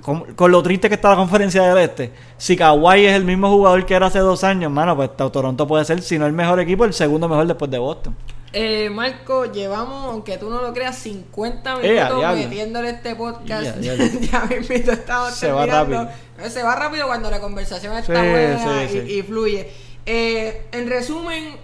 con, 0.00 0.34
con 0.34 0.50
lo 0.50 0.62
triste 0.62 0.88
que 0.88 0.94
está 0.96 1.10
la 1.10 1.16
conferencia 1.16 1.62
del 1.62 1.78
este, 1.78 2.12
si 2.36 2.56
Kawhi 2.56 3.06
es 3.06 3.14
el 3.14 3.24
mismo 3.24 3.50
jugador 3.50 3.84
que 3.86 3.94
era 3.94 4.06
hace 4.06 4.18
dos 4.20 4.44
años, 4.44 4.70
mano, 4.72 4.96
pues 4.96 5.16
to- 5.16 5.30
Toronto 5.30 5.66
puede 5.66 5.84
ser, 5.84 6.02
si 6.02 6.18
no 6.18 6.26
el 6.26 6.32
mejor 6.32 6.60
equipo, 6.60 6.84
el 6.84 6.92
segundo 6.94 7.28
mejor 7.28 7.46
después 7.46 7.70
de 7.70 7.78
Boston. 7.78 8.16
Eh, 8.52 8.88
Marco, 8.88 9.44
llevamos, 9.52 10.06
aunque 10.06 10.38
tú 10.38 10.48
no 10.48 10.62
lo 10.62 10.72
creas, 10.72 10.96
50 10.96 11.74
Eh, 11.82 11.92
minutos 11.92 12.18
diablo. 12.18 12.42
metiéndole 12.42 12.88
este 12.90 13.14
podcast. 13.14 13.62
Ya, 13.64 13.72
diablo. 13.74 14.04
ya 14.32 14.44
mismito 14.46 14.92
estamos 14.92 15.34
Se 15.34 15.52
va 15.52 15.66
rápido. 15.66 16.08
Eh, 16.42 16.48
Se 16.48 16.62
va 16.62 16.74
rápido 16.74 17.06
cuando 17.06 17.30
la 17.30 17.40
conversación 17.40 17.94
está 17.96 18.22
Sí, 18.22 18.28
buena 18.28 18.88
sí, 18.88 18.98
y, 19.06 19.18
y 19.18 19.22
fluye. 19.22 19.68
Eh, 20.06 20.66
en 20.72 20.88
resumen, 20.88 21.56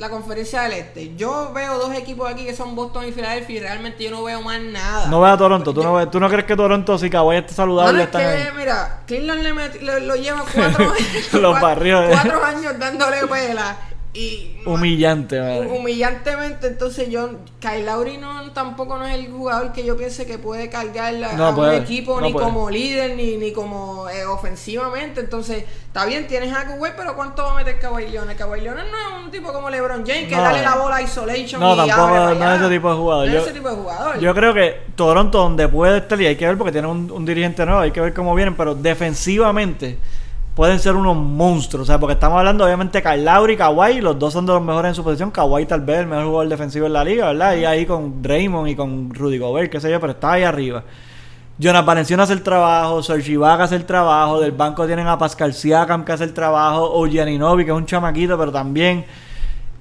la 0.00 0.08
conferencia 0.08 0.62
del 0.62 0.72
Este. 0.72 1.14
Yo 1.14 1.52
veo 1.54 1.78
dos 1.78 1.94
equipos 1.94 2.28
aquí 2.30 2.46
que 2.46 2.56
son 2.56 2.74
Boston 2.74 3.06
y 3.06 3.12
Filadelfia 3.12 3.56
y 3.56 3.60
realmente 3.60 4.02
yo 4.02 4.10
no 4.10 4.24
veo 4.24 4.40
más 4.40 4.58
nada. 4.60 5.06
No 5.08 5.20
ves 5.20 5.30
a 5.32 5.36
Toronto, 5.36 5.74
¿tú 5.74 5.82
no, 5.82 5.92
ves- 5.94 6.10
tú 6.10 6.18
no 6.18 6.28
crees 6.30 6.44
que 6.46 6.56
Toronto, 6.56 6.96
si 6.98 7.10
Kawhi 7.10 7.36
está 7.36 7.52
saludable, 7.52 8.06
Mano, 8.06 8.18
es 8.18 8.44
que, 8.46 8.52
mira, 8.56 9.02
Cleveland 9.06 9.42
le 9.42 9.52
met- 9.54 9.80
lo, 9.82 10.00
lo 10.00 10.16
lleva 10.16 10.42
cuatro 10.54 10.84
años. 10.90 11.32
Los 11.34 11.54
cua- 11.56 11.60
barrios, 11.60 12.04
eh. 12.06 12.08
Cuatro 12.12 12.42
años 12.44 12.78
dándole 12.78 13.26
pela. 13.26 13.76
Y 14.12 14.56
Humillante, 14.66 15.40
humillantemente, 15.68 16.66
entonces 16.66 17.08
yo, 17.10 17.30
Kyle 17.60 17.86
Lowry 17.86 18.16
no, 18.18 18.50
tampoco 18.50 18.98
no 18.98 19.06
es 19.06 19.14
el 19.14 19.30
jugador 19.30 19.72
que 19.72 19.84
yo 19.84 19.96
piense 19.96 20.26
que 20.26 20.36
puede 20.36 20.68
cargar 20.68 21.14
a, 21.22 21.32
No 21.34 21.46
a 21.46 21.54
puede, 21.54 21.76
un 21.76 21.82
equipo 21.84 22.20
no 22.20 22.26
ni 22.26 22.32
puede. 22.32 22.44
como 22.44 22.68
líder 22.70 23.14
ni, 23.14 23.36
ni 23.36 23.52
como 23.52 24.08
eh, 24.08 24.24
ofensivamente. 24.26 25.20
Entonces, 25.20 25.62
está 25.86 26.06
bien, 26.06 26.26
tienes 26.26 26.52
a 26.52 26.64
Kawhi, 26.64 26.90
pero 26.96 27.14
¿cuánto 27.14 27.44
va 27.44 27.52
a 27.52 27.54
meter 27.54 27.78
Kawhi 27.78 28.08
Leonard? 28.08 28.36
Kawhi 28.36 28.60
Leonard 28.62 28.86
no 28.90 28.96
es 29.18 29.24
un 29.24 29.30
tipo 29.30 29.52
como 29.52 29.70
LeBron 29.70 30.04
James 30.04 30.26
que 30.28 30.34
No. 30.34 30.42
dale 30.42 30.62
la 30.62 30.74
bola 30.74 30.96
a 30.96 31.02
isolation 31.02 31.60
No, 31.60 31.74
y 31.74 31.76
tampoco, 31.76 32.00
abre 32.02 32.36
no 32.40 32.52
es 32.52 32.60
ese 32.60 32.68
tipo 32.70 32.90
de 32.90 32.96
jugador. 32.96 33.26
No 33.28 33.32
Yo- 33.32 33.38
es 33.38 33.44
ese 33.44 33.54
tipo 33.54 33.68
de 33.70 33.76
jugador. 33.76 34.18
Yo 34.18 34.34
creo 34.34 34.54
que 34.54 34.80
Toronto, 34.96 35.38
donde 35.38 35.68
puede 35.68 35.98
estar, 35.98 36.20
y 36.20 36.26
hay 36.26 36.34
que 36.34 36.48
ver 36.48 36.58
porque 36.58 36.72
tiene 36.72 36.88
un, 36.88 37.12
un 37.12 37.24
dirigente 37.24 37.64
nuevo, 37.64 37.80
hay 37.82 37.92
que 37.92 38.00
ver 38.00 38.12
cómo 38.12 38.34
vienen, 38.34 38.56
pero 38.56 38.74
defensivamente 38.74 39.98
pueden 40.60 40.78
ser 40.78 40.94
unos 40.94 41.16
monstruos. 41.16 41.84
O 41.84 41.90
sea, 41.90 41.98
porque 41.98 42.12
estamos 42.12 42.38
hablando, 42.38 42.66
obviamente, 42.66 43.00
de 43.00 43.16
Lowry 43.16 43.54
y 43.54 43.56
Kawhi, 43.56 44.02
los 44.02 44.18
dos 44.18 44.34
son 44.34 44.44
de 44.44 44.52
los 44.52 44.62
mejores 44.62 44.90
en 44.90 44.94
su 44.94 45.02
posición. 45.02 45.30
Kawhi, 45.30 45.64
tal 45.64 45.80
vez, 45.80 46.00
el 46.00 46.06
mejor 46.06 46.26
jugador 46.26 46.48
defensivo 46.50 46.84
en 46.84 46.92
la 46.92 47.02
liga, 47.02 47.28
¿verdad? 47.28 47.56
Y 47.56 47.64
ahí 47.64 47.86
con 47.86 48.20
Draymond 48.20 48.68
y 48.68 48.76
con 48.76 49.08
Rudy 49.14 49.38
Gobert, 49.38 49.72
qué 49.72 49.80
sé 49.80 49.90
yo, 49.90 49.98
pero 49.98 50.12
está 50.12 50.32
ahí 50.32 50.42
arriba. 50.42 50.84
Jonas 51.56 51.86
Valenciano 51.86 52.24
hace 52.24 52.34
el 52.34 52.42
trabajo, 52.42 53.02
Serge 53.02 53.32
Ibaka 53.32 53.64
hace 53.64 53.76
el 53.76 53.86
trabajo, 53.86 54.38
del 54.38 54.52
banco 54.52 54.84
tienen 54.84 55.06
a 55.06 55.16
Pascal 55.16 55.54
Siakam 55.54 56.04
que 56.04 56.12
hace 56.12 56.24
el 56.24 56.34
trabajo, 56.34 56.90
o 56.92 57.06
Gianinovi 57.06 57.64
que 57.64 57.70
es 57.70 57.76
un 57.78 57.86
chamaquito, 57.86 58.36
pero 58.36 58.52
también 58.52 59.06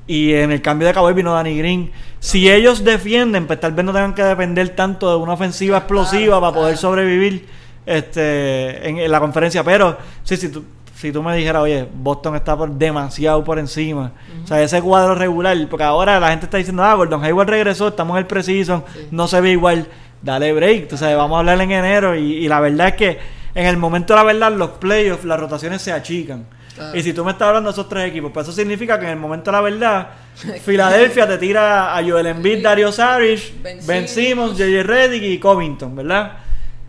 y 0.08 0.32
en 0.32 0.54
el 0.54 0.62
cambio 0.62 0.88
de 0.88 0.94
Kawhi 0.94 1.14
vino 1.14 1.34
Danny 1.34 1.58
Green. 1.58 1.92
Si 2.22 2.50
ellos 2.50 2.86
defienden, 2.86 3.48
pues 3.48 3.60
tal 3.60 3.74
vez 3.74 3.84
no 3.84 3.92
tengan 3.92 4.14
que 4.14 4.24
depender 4.24 4.70
tanto 4.70 5.10
de 5.10 5.18
una 5.18 5.34
ofensiva 5.34 5.80
explosiva 5.80 6.40
para 6.40 6.54
poder 6.54 6.78
sobrevivir 6.78 7.59
este 7.98 8.88
en, 8.88 8.98
en 9.00 9.12
la 9.12 9.20
conferencia. 9.20 9.64
Pero 9.64 9.98
sí, 10.24 10.38
si 10.38 10.50
tú, 10.50 10.64
si 10.96 11.12
tú 11.12 11.24
me 11.24 11.36
dijeras, 11.36 11.62
oye, 11.64 11.88
Boston 11.94 12.36
está 12.36 12.56
por 12.58 12.70
demasiado 12.72 13.44
por 13.44 13.58
encima. 13.60 14.12
O 14.44 14.48
sea, 14.48 14.62
ese 14.62 14.82
cuadro 14.82 15.16
regular, 15.16 15.58
porque 15.70 15.84
ahora 15.84 16.20
la 16.20 16.30
gente 16.30 16.46
está 16.46 16.58
diciendo, 16.58 16.84
ah, 16.84 16.94
Gordon 16.94 17.24
Hayward 17.24 17.50
regresó, 17.50 17.88
estamos 17.90 18.16
en 18.16 18.20
el 18.20 18.26
preciso, 18.28 18.84
Sí. 18.94 19.08
no 19.12 19.28
se 19.28 19.42
ve 19.42 19.52
igual. 19.52 19.88
Dale 20.22 20.52
break, 20.52 20.90
tú 20.90 20.98
sabes, 20.98 21.16
vamos 21.16 21.38
a 21.38 21.40
hablar 21.40 21.62
en 21.62 21.72
enero. 21.72 22.14
Y, 22.16 22.34
y 22.44 22.48
la 22.50 22.60
verdad 22.60 22.90
es 22.90 22.94
que 22.96 23.20
en 23.56 23.66
el 23.66 23.78
momento 23.78 24.14
de 24.14 24.18
la 24.18 24.24
verdad, 24.26 24.52
los 24.52 24.72
playoffs, 24.72 25.24
las 25.24 25.40
rotaciones 25.40 25.82
se 25.82 25.94
achican. 25.94 26.46
Claro. 26.76 26.98
Y 26.98 27.04
si 27.04 27.14
tú 27.14 27.24
me 27.26 27.32
estás 27.32 27.48
hablando 27.48 27.70
de 27.70 27.74
esos 27.74 27.88
tres 27.90 28.08
equipos, 28.10 28.32
pues 28.34 28.46
eso 28.48 28.56
significa 28.56 29.00
que 29.00 29.06
en 29.06 29.12
el 29.12 29.18
momento 29.18 29.50
de 29.52 29.58
la 29.58 29.62
verdad, 29.62 30.08
Filadelfia 30.66 31.28
te 31.28 31.38
tira 31.38 31.98
a 31.98 32.04
Joel 32.04 32.28
Embiid, 32.28 32.62
Dario 32.64 32.92
Saric, 32.92 33.62
Ben. 33.86 34.08
Simmons, 34.08 34.52
J.J. 34.58 34.84
Redick 34.84 35.24
y 35.24 35.40
Covington, 35.40 35.96
¿verdad? 35.96 36.34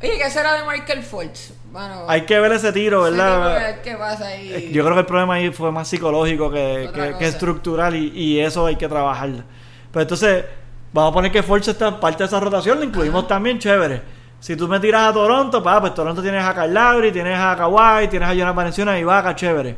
Oye, 0.02 0.18
¿qué 0.18 0.30
será 0.30 0.54
de 0.54 0.62
Michael 0.66 1.02
Fultz? 1.02 1.52
Bueno, 1.70 2.04
Hay 2.08 2.22
que 2.22 2.38
ver 2.40 2.52
ese 2.52 2.72
tiro, 2.72 3.02
¿verdad? 3.02 3.58
tipo 3.58 3.82
que- 3.82 3.90
¿Qué 3.90 3.96
pasa 3.96 4.26
ahí? 4.28 4.70
Yo 4.72 4.82
creo 4.82 4.94
que 4.94 5.00
el 5.00 5.06
problema 5.06 5.34
ahí 5.34 5.50
fue 5.50 5.70
más 5.70 5.88
psicológico 5.88 6.50
que, 6.50 6.88
que- 7.18 7.26
estructural 7.26 7.94
y, 7.94 8.08
y 8.14 8.40
eso 8.40 8.64
hay 8.66 8.76
que 8.76 8.88
trabajarlo. 8.88 9.42
Pero 9.92 10.02
entonces, 10.02 10.44
vamos 10.92 11.10
a 11.10 11.14
poner 11.14 11.30
que 11.30 11.42
Force 11.42 11.70
está 11.70 12.00
parte 12.00 12.22
de 12.22 12.28
esa 12.28 12.40
rotación, 12.40 12.78
lo 12.78 12.84
incluimos 12.84 13.28
también, 13.28 13.58
chévere. 13.58 14.00
Si 14.40 14.56
tú 14.56 14.66
me 14.68 14.80
tiras 14.80 15.10
a 15.10 15.12
Toronto, 15.12 15.62
pa, 15.62 15.80
pues 15.82 15.94
Toronto 15.94 16.22
tienes 16.22 16.42
a 16.42 16.66
Lowry, 16.66 17.12
tienes 17.12 17.38
a 17.38 17.54
Kawhi, 17.56 18.08
tienes 18.08 18.28
a 18.28 18.32
Jonas 18.34 18.54
Valenciana 18.54 18.98
y 18.98 19.04
Vaca, 19.04 19.34
chévere. 19.34 19.76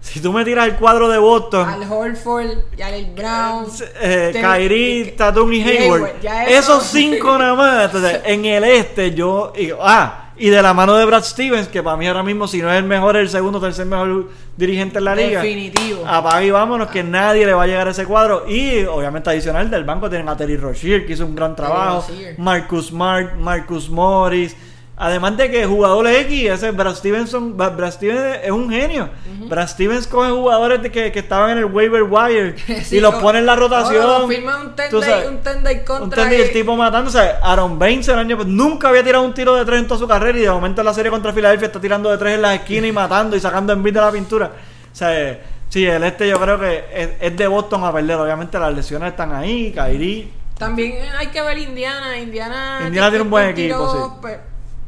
Si 0.00 0.20
tú 0.20 0.32
me 0.32 0.44
tiras 0.44 0.66
el 0.66 0.76
cuadro 0.76 1.08
de 1.08 1.18
Boston, 1.18 1.68
Al 1.68 1.82
Horford, 1.92 2.48
Jalen 2.76 3.14
Brown. 3.14 3.66
eh, 4.00 4.30
Kyrie, 4.40 4.98
y- 5.00 5.10
Tatum 5.12 5.52
y 5.52 5.56
y 5.58 5.62
Hayward. 5.62 5.96
Hayward, 6.04 6.20
ya 6.22 6.44
eso- 6.46 6.58
Esos 6.78 6.84
cinco 6.84 7.38
nada 7.38 7.54
más. 7.54 7.84
Entonces, 7.86 8.20
en 8.24 8.44
el 8.46 8.64
este, 8.64 9.14
yo. 9.14 9.52
y- 9.56 9.70
ah, 9.80 10.30
y 10.38 10.48
de 10.48 10.62
la 10.62 10.72
mano 10.72 10.94
de 10.96 11.04
Brad 11.04 11.22
Stevens, 11.22 11.68
que 11.68 11.82
para 11.82 11.98
mí 11.98 12.08
ahora 12.08 12.22
mismo, 12.22 12.48
si 12.48 12.62
no 12.62 12.72
es 12.72 12.78
el 12.78 12.84
mejor, 12.84 13.14
el 13.18 13.28
segundo 13.28 13.60
tercer 13.60 13.84
mejor 13.84 14.30
dirigente 14.56 14.96
en 14.98 15.04
la 15.04 15.14
liga. 15.14 15.42
Definitivo. 15.42 16.02
Apaga 16.06 16.42
y 16.42 16.50
vámonos, 16.50 16.88
que 16.88 17.04
nadie 17.04 17.44
le 17.44 17.52
va 17.52 17.64
a 17.64 17.66
llegar 17.66 17.86
a 17.86 17.90
ese 17.90 18.06
cuadro. 18.06 18.48
Y 18.48 18.84
obviamente, 18.84 19.28
adicional 19.28 19.70
del 19.70 19.84
banco, 19.84 20.08
tienen 20.08 20.30
a 20.30 20.36
Terry 20.38 20.56
Rozier, 20.56 21.04
que 21.06 21.12
hizo 21.12 21.26
un 21.26 21.36
gran 21.36 21.54
trabajo. 21.54 22.06
Marcus 22.38 22.86
Smart, 22.86 23.34
Marcus 23.34 23.90
Morris. 23.90 24.56
Además 25.02 25.34
de 25.38 25.50
que 25.50 25.64
jugadores 25.64 26.14
X, 26.26 26.50
ese 26.50 26.72
Brad 26.72 26.94
Stevenson, 26.94 27.56
Brad 27.56 27.90
Stevens 27.90 28.40
es 28.44 28.50
un 28.50 28.68
genio. 28.68 29.08
Brad 29.48 29.66
Stevens 29.66 30.06
coge 30.06 30.30
jugadores 30.30 30.82
de 30.82 30.92
que, 30.92 31.10
que 31.10 31.20
estaban 31.20 31.52
en 31.52 31.58
el 31.58 31.64
waiver 31.64 32.02
wire 32.02 32.54
Sí, 32.84 32.98
y 32.98 33.00
los 33.00 33.14
o- 33.14 33.18
pone 33.20 33.38
en 33.38 33.46
la 33.46 33.56
rotación. 33.56 34.04
o 34.24 34.28
firma 34.28 34.60
un 34.60 34.76
ten 34.76 34.90
day- 35.00 35.26
un 35.26 35.38
ten 35.38 35.62
day 35.64 35.76
un 35.78 35.84
contra 35.84 36.22
ten 36.24 36.30
day, 36.32 36.42
el 36.42 36.52
tipo 36.52 36.76
matándose. 36.76 37.18
Aaron 37.42 37.78
Baines 37.78 38.08
el 38.08 38.18
año 38.18 38.36
nunca 38.44 38.90
había 38.90 39.02
tirado 39.02 39.24
un 39.24 39.32
tiro 39.32 39.54
de 39.54 39.64
tres 39.64 39.80
en 39.80 39.88
toda 39.88 39.98
su 40.00 40.06
carrera 40.06 40.38
y 40.38 40.42
de 40.42 40.50
momento 40.50 40.82
en 40.82 40.84
la 40.86 40.92
serie 40.92 41.10
contra 41.10 41.32
Filadelfia 41.32 41.68
está 41.68 41.80
tirando 41.80 42.10
de 42.10 42.18
tres 42.18 42.34
en 42.34 42.42
las 42.42 42.56
esquinas 42.56 42.90
y 42.90 42.92
matando 42.92 43.36
y 43.36 43.40
sacando 43.40 43.72
en 43.72 43.82
de 43.82 43.92
la 43.92 44.12
pintura. 44.12 44.50
O 44.92 44.94
sea, 44.94 45.38
sí, 45.70 45.86
el 45.86 46.04
este 46.04 46.28
yo 46.28 46.38
creo 46.38 46.60
que 46.60 46.84
es, 46.92 47.08
es 47.20 47.36
de 47.38 47.46
Boston 47.46 47.84
a 47.84 47.90
perder. 47.92 48.16
Obviamente 48.18 48.58
las 48.58 48.74
lesiones 48.74 49.12
están 49.12 49.32
ahí, 49.32 49.72
Kyrie. 49.72 50.30
También 50.58 50.98
hay 51.18 51.28
que 51.28 51.40
ver 51.40 51.56
Indiana. 51.56 52.18
Indiana, 52.18 52.80
Indiana 52.86 53.08
tiene 53.08 53.22
un 53.22 53.30
buen 53.30 53.48
equipo, 53.48 54.20
sí. 54.22 54.28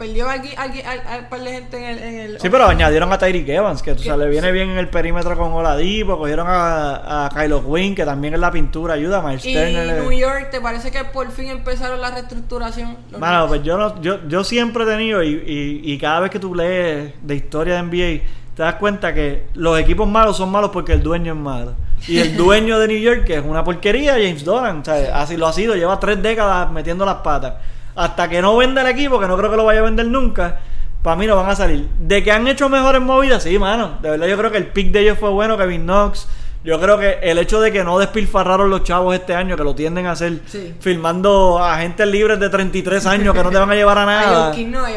Per- 0.03 0.09
Perdió 0.09 0.29
aquí, 0.29 0.51
al 0.57 1.29
par 1.29 1.41
de 1.41 1.51
gente 1.53 1.77
en 1.79 1.85
el. 1.85 1.99
En 2.03 2.19
el 2.21 2.41
Sí, 2.41 2.49
pero 2.51 2.67
añadieron 2.67 3.13
a 3.13 3.19
Tyreek 3.19 3.49
Evans, 3.49 3.83
que 3.83 3.93
o 3.93 3.99
sea, 3.99 4.15
Que- 4.15 4.19
le 4.19 4.29
viene 4.29 4.49
sí. 4.49 4.53
bien 4.53 4.71
en 4.71 4.79
el 4.79 4.89
perímetro 4.89 5.37
con 5.37 5.53
Oladipo, 5.53 6.19
cogieron 6.19 6.47
a, 6.49 7.27
a 7.27 7.29
Kylo 7.31 7.63
Quinn, 7.65 7.95
que 7.95 8.05
también 8.05 8.35
en 8.35 8.41
la 8.41 8.51
pintura 8.51 8.95
ayuda, 8.95 9.19
a 9.19 9.23
Miles 9.23 9.45
Y 9.47 9.55
Turner. 9.55 10.03
New 10.03 10.13
York, 10.13 10.49
¿te 10.51 10.61
parece 10.61 10.91
que 10.91 11.05
por 11.05 11.31
fin 11.31 11.49
empezaron 11.51 12.01
la 12.01 12.11
reestructuración? 12.11 12.97
Knicks. 13.11 13.21
pues 13.49 13.63
yo, 13.63 13.77
no, 13.79 14.01
yo, 14.03 14.19
yo 14.29 14.45
siempre 14.45 14.85
he 14.85 14.87
tenido, 14.87 15.23
y, 15.23 15.29
y, 15.47 15.93
y 15.93 15.99
cada 15.99 16.21
vez 16.21 16.31
que 16.31 16.39
tú 16.39 16.55
lees 16.55 17.13
de 17.23 17.35
historia 17.35 17.75
de 17.77 17.83
NBA, 17.83 18.25
te 18.57 18.63
das 18.63 18.75
cuenta 18.75 19.15
que 19.15 19.45
los 19.55 19.79
equipos 19.79 20.07
malos 20.09 20.37
son 20.37 20.51
malos 20.51 20.71
porque 20.73 20.93
el 20.93 21.03
dueño 21.03 21.33
es 21.33 21.39
malo. 21.39 21.75
Y 22.07 22.19
el 22.19 22.37
dueño 22.37 22.79
de 22.79 22.89
New 22.89 22.99
York, 22.99 23.25
que 23.25 23.37
es 23.37 23.45
una 23.45 23.63
porquería, 23.65 24.15
James 24.15 24.45
Dolan, 24.45 24.81
o 24.81 24.85
sea, 24.85 25.21
así 25.23 25.37
lo 25.37 25.47
ha 25.47 25.53
sido, 25.53 25.75
lleva 25.75 25.99
tres 26.01 26.21
décadas 26.21 26.71
metiendo 26.71 27.05
las 27.07 27.17
patas. 27.17 27.55
Hasta 27.95 28.29
que 28.29 28.41
no 28.41 28.57
venda 28.57 28.83
el 28.83 28.89
equipo, 28.89 29.21
que 29.21 29.27
no 29.27 29.37
creo 29.37 29.51
que 29.51 29.57
lo 29.57 29.65
vaya 29.65 29.81
a 29.81 29.85
vender 29.85 30.07
nunca, 30.07 30.61
para 31.03 31.17
mí 31.17 31.27
no 31.27 31.37
van 31.37 31.51
a 31.51 31.57
salir. 31.57 31.89
De 31.99 32.23
que 32.23 32.33
han 32.33 32.47
hecho 32.49 32.69
mejores 32.69 33.03
movidas, 33.03 33.43
sí, 33.43 33.59
mano. 33.59 33.99
De 34.01 34.11
verdad 34.11 34.27
yo 34.27 34.37
creo 34.39 34.51
que 34.51 34.59
el 34.59 34.67
pick 34.67 34.93
de 34.93 35.01
ellos 35.01 35.19
fue 35.19 35.31
bueno, 35.31 35.57
Kevin 35.59 35.83
Knox. 35.83 36.29
Yo 36.65 36.81
creo 36.81 36.97
que 36.97 37.19
el 37.23 37.39
hecho 37.39 37.61
de 37.61 37.73
que 37.73 37.83
no 37.83 37.99
despilfarraron 37.99 38.71
los 38.71 38.85
chavos 38.85 39.15
este 39.17 39.35
año, 39.35 39.57
que 39.57 39.65
lo 39.65 39.75
tienden 39.75 40.07
a 40.07 40.13
hacer, 40.13 40.43
Sí. 40.47 40.73
filmando 40.79 41.59
a 41.59 41.75
agentes 41.75 42.07
libres 42.07 42.39
de 42.39 42.49
33 42.49 43.05
años 43.07 43.35
que 43.35 43.43
no 43.43 43.51
te 43.51 43.59
van 43.59 43.71
a 43.71 43.75
llevar 43.75 43.99
a 43.99 44.07
nada. 44.07 44.53
A 44.53 44.57
no, 44.59 44.85
a 44.85 44.91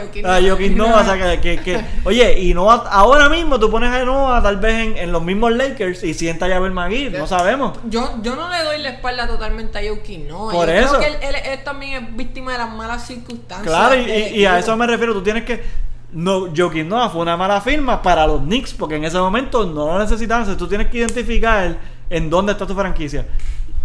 no. 0.69 0.95
O 0.95 1.03
sea, 1.03 1.17
que, 1.17 1.41
que- 1.41 1.63
que- 1.63 1.85
oye, 2.03 2.39
y 2.39 2.53
no 2.53 2.69
ahora 2.69 3.29
mismo 3.29 3.59
tú 3.59 3.71
pones 3.71 3.91
a 3.91 4.05
Noah 4.05 4.43
tal 4.43 4.57
vez 4.57 4.75
en, 4.75 4.97
en 4.97 5.11
los 5.11 5.23
mismos 5.23 5.53
Lakers 5.53 6.03
y 6.03 6.13
sienta 6.13 6.45
a 6.45 6.59
Magui, 6.59 7.09
no 7.09 7.25
sabemos. 7.25 7.79
Yo, 7.89 8.17
yo 8.21 8.35
no 8.35 8.47
le 8.49 8.61
doy 8.63 8.77
la 8.83 8.89
espalda 8.89 9.27
totalmente 9.27 9.79
a 9.79 9.89
Jokic, 9.89 10.27
no. 10.27 10.49
Por 10.49 10.67
yo 10.67 10.73
eso. 10.73 10.97
creo 10.97 10.99
que 10.99 11.07
él, 11.27 11.35
él- 11.35 11.41
él 11.51 11.63
también 11.63 12.03
es 12.03 12.15
víctima 12.15 12.51
de 12.51 12.59
las 12.59 12.71
malas 12.73 13.07
circunstancias. 13.07 13.67
Claro, 13.67 13.95
y, 13.95 14.05
de- 14.05 14.29
y- 14.29 14.39
y 14.41 14.45
a 14.45 14.59
eso 14.59 14.77
me 14.77 14.85
refiero, 14.85 15.13
tú 15.13 15.23
tienes 15.23 15.43
que 15.45 15.63
no, 16.11 16.47
Jokic 16.55 16.85
Noah 16.85 17.09
fue 17.09 17.21
una 17.21 17.35
mala 17.37 17.59
firma 17.61 18.01
para 18.01 18.25
los 18.27 18.41
Knicks 18.41 18.73
porque 18.73 18.95
en 18.95 19.05
ese 19.05 19.17
momento 19.17 19.65
no 19.65 19.87
lo 19.87 19.99
necesitaban, 19.99 20.43
Entonces, 20.43 20.57
tú 20.57 20.67
tienes 20.67 20.87
que 20.87 20.99
identificar 20.99 21.77
en 22.09 22.29
dónde 22.29 22.53
está 22.53 22.65
tu 22.65 22.73
franquicia. 22.75 23.25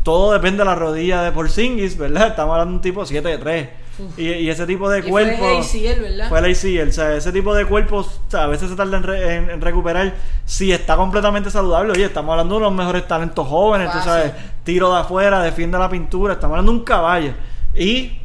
Todo 0.02 0.32
depende 0.32 0.58
de 0.58 0.64
la 0.64 0.74
rodilla 0.74 1.22
de 1.22 1.32
Porzingis, 1.32 1.96
¿verdad? 1.98 2.28
Estamos 2.28 2.52
hablando 2.52 2.70
de 2.72 2.76
un 2.76 2.82
tipo 2.82 3.04
7 3.04 3.28
de 3.28 3.38
3. 3.38 3.68
Y, 4.16 4.28
y 4.28 4.48
ese 4.48 4.64
tipo 4.66 4.88
de 4.88 5.00
y 5.00 5.02
fue 5.02 5.10
cuerpo 5.36 5.44
ACL, 5.58 6.00
¿verdad? 6.00 6.28
Fue 6.30 6.38
el 6.38 6.44
ACL, 6.46 6.88
o 6.88 6.92
sea, 6.92 7.14
ese 7.16 7.32
tipo 7.32 7.54
de 7.54 7.66
cuerpos 7.66 8.20
o 8.26 8.30
sea, 8.30 8.44
a 8.44 8.46
veces 8.46 8.70
se 8.70 8.76
tarda 8.76 8.96
en, 8.96 9.02
re- 9.02 9.34
en- 9.36 9.50
en 9.50 9.60
recuperar 9.60 10.14
si 10.46 10.72
está 10.72 10.96
completamente 10.96 11.50
saludable. 11.50 11.92
Oye, 11.92 12.04
estamos 12.06 12.30
hablando 12.32 12.54
de 12.54 12.60
los 12.62 12.72
mejores 12.72 13.06
talentos 13.06 13.46
jóvenes, 13.46 13.88
tú 13.88 13.98
Fácil. 13.98 14.10
sabes, 14.10 14.32
tiro 14.64 14.90
de 14.94 15.00
afuera, 15.00 15.42
defiende 15.42 15.78
la 15.78 15.90
pintura, 15.90 16.32
estamos 16.34 16.54
hablando 16.54 16.72
de 16.72 16.78
un 16.78 16.84
caballo. 16.84 17.32
Y 17.74 18.19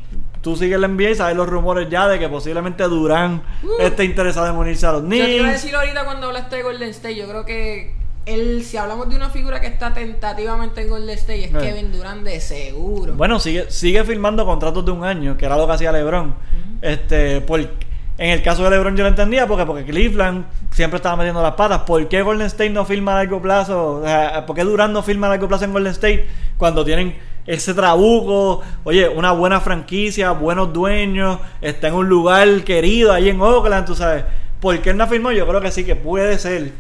tú 0.45 0.55
sigues 0.55 0.79
la 0.79 0.87
NBA 0.87 1.09
y 1.09 1.15
sabes 1.15 1.35
los 1.35 1.49
rumores 1.49 1.89
ya 1.89 2.07
de 2.07 2.19
que 2.19 2.29
posiblemente 2.29 2.83
Durán 2.83 3.41
Uh. 3.63 3.81
esté 3.81 4.05
interesado 4.05 4.47
en 4.47 4.55
unirse 4.55 4.85
a 4.85 4.91
los 4.91 5.01
Yo 5.01 5.09
te 5.09 5.15
iba 5.17 5.25
a 5.25 5.27
Knicks. 5.49 5.63
decir 5.63 5.75
ahorita 5.75 6.05
cuando 6.05 6.27
hablaste 6.27 6.57
de 6.57 6.61
Golden 6.63 6.89
State, 6.91 7.15
yo 7.15 7.27
creo 7.27 7.43
que 7.45 7.95
él, 8.27 8.63
si 8.63 8.77
hablamos 8.77 9.09
de 9.09 9.15
una 9.15 9.29
figura 9.31 9.59
que 9.59 9.65
está 9.67 9.93
tentativamente 9.93 10.81
en 10.81 10.89
Golden 10.89 11.15
State, 11.17 11.45
es 11.45 11.53
Eh. 11.53 11.57
Kevin 11.59 11.91
Durant 11.91 12.23
de 12.23 12.39
seguro. 12.39 13.13
Bueno, 13.15 13.39
sigue, 13.39 13.69
sigue 13.71 14.03
firmando 14.03 14.45
contratos 14.45 14.85
de 14.85 14.91
un 14.91 15.03
año, 15.03 15.35
que 15.35 15.45
era 15.45 15.57
lo 15.57 15.65
que 15.67 15.73
hacía 15.73 15.91
LeBron. 15.91 16.33
Este, 16.81 17.41
por, 17.41 17.59
en 17.59 18.29
el 18.29 18.41
caso 18.43 18.63
de 18.63 18.69
LeBron 18.69 18.95
yo 18.95 19.03
lo 19.03 19.09
entendía 19.09 19.47
porque 19.47 19.65
porque 19.65 19.83
Cleveland 19.83 20.45
siempre 20.71 20.97
estaba 20.97 21.15
metiendo 21.15 21.41
las 21.41 21.55
patas. 21.55 21.81
¿Por 21.81 22.07
qué 22.07 22.21
Golden 22.21 22.47
State 22.47 22.69
no 22.69 22.85
firma 22.85 23.13
a 23.13 23.15
largo 23.23 23.41
plazo? 23.41 23.97
O 23.97 24.03
sea, 24.03 24.45
¿Por 24.45 24.55
qué 24.55 24.63
Durant 24.63 24.93
no 24.93 25.01
firma 25.03 25.27
a 25.27 25.31
largo 25.31 25.47
plazo 25.47 25.65
en 25.65 25.73
Golden 25.73 25.91
State 25.91 26.27
cuando 26.57 26.85
tienen 26.85 27.15
ese 27.47 27.73
trabuco? 27.73 28.61
Oye, 28.83 29.07
una 29.09 29.31
buena 29.31 29.59
franquicia, 29.61 30.31
buenos 30.31 30.73
dueños, 30.73 31.39
está 31.61 31.87
en 31.89 31.93
un 31.95 32.09
lugar 32.09 32.63
querido 32.63 33.11
ahí 33.11 33.29
en 33.29 33.41
Oakland, 33.41 33.85
tú 33.85 33.95
sabes. 33.95 34.23
¿Por 34.59 34.79
qué 34.79 34.91
él 34.91 34.97
no 34.97 35.07
firmó? 35.07 35.31
Yo 35.31 35.47
creo 35.47 35.61
que 35.61 35.71
sí 35.71 35.83
que 35.83 35.95
puede 35.95 36.39
ser. 36.39 36.71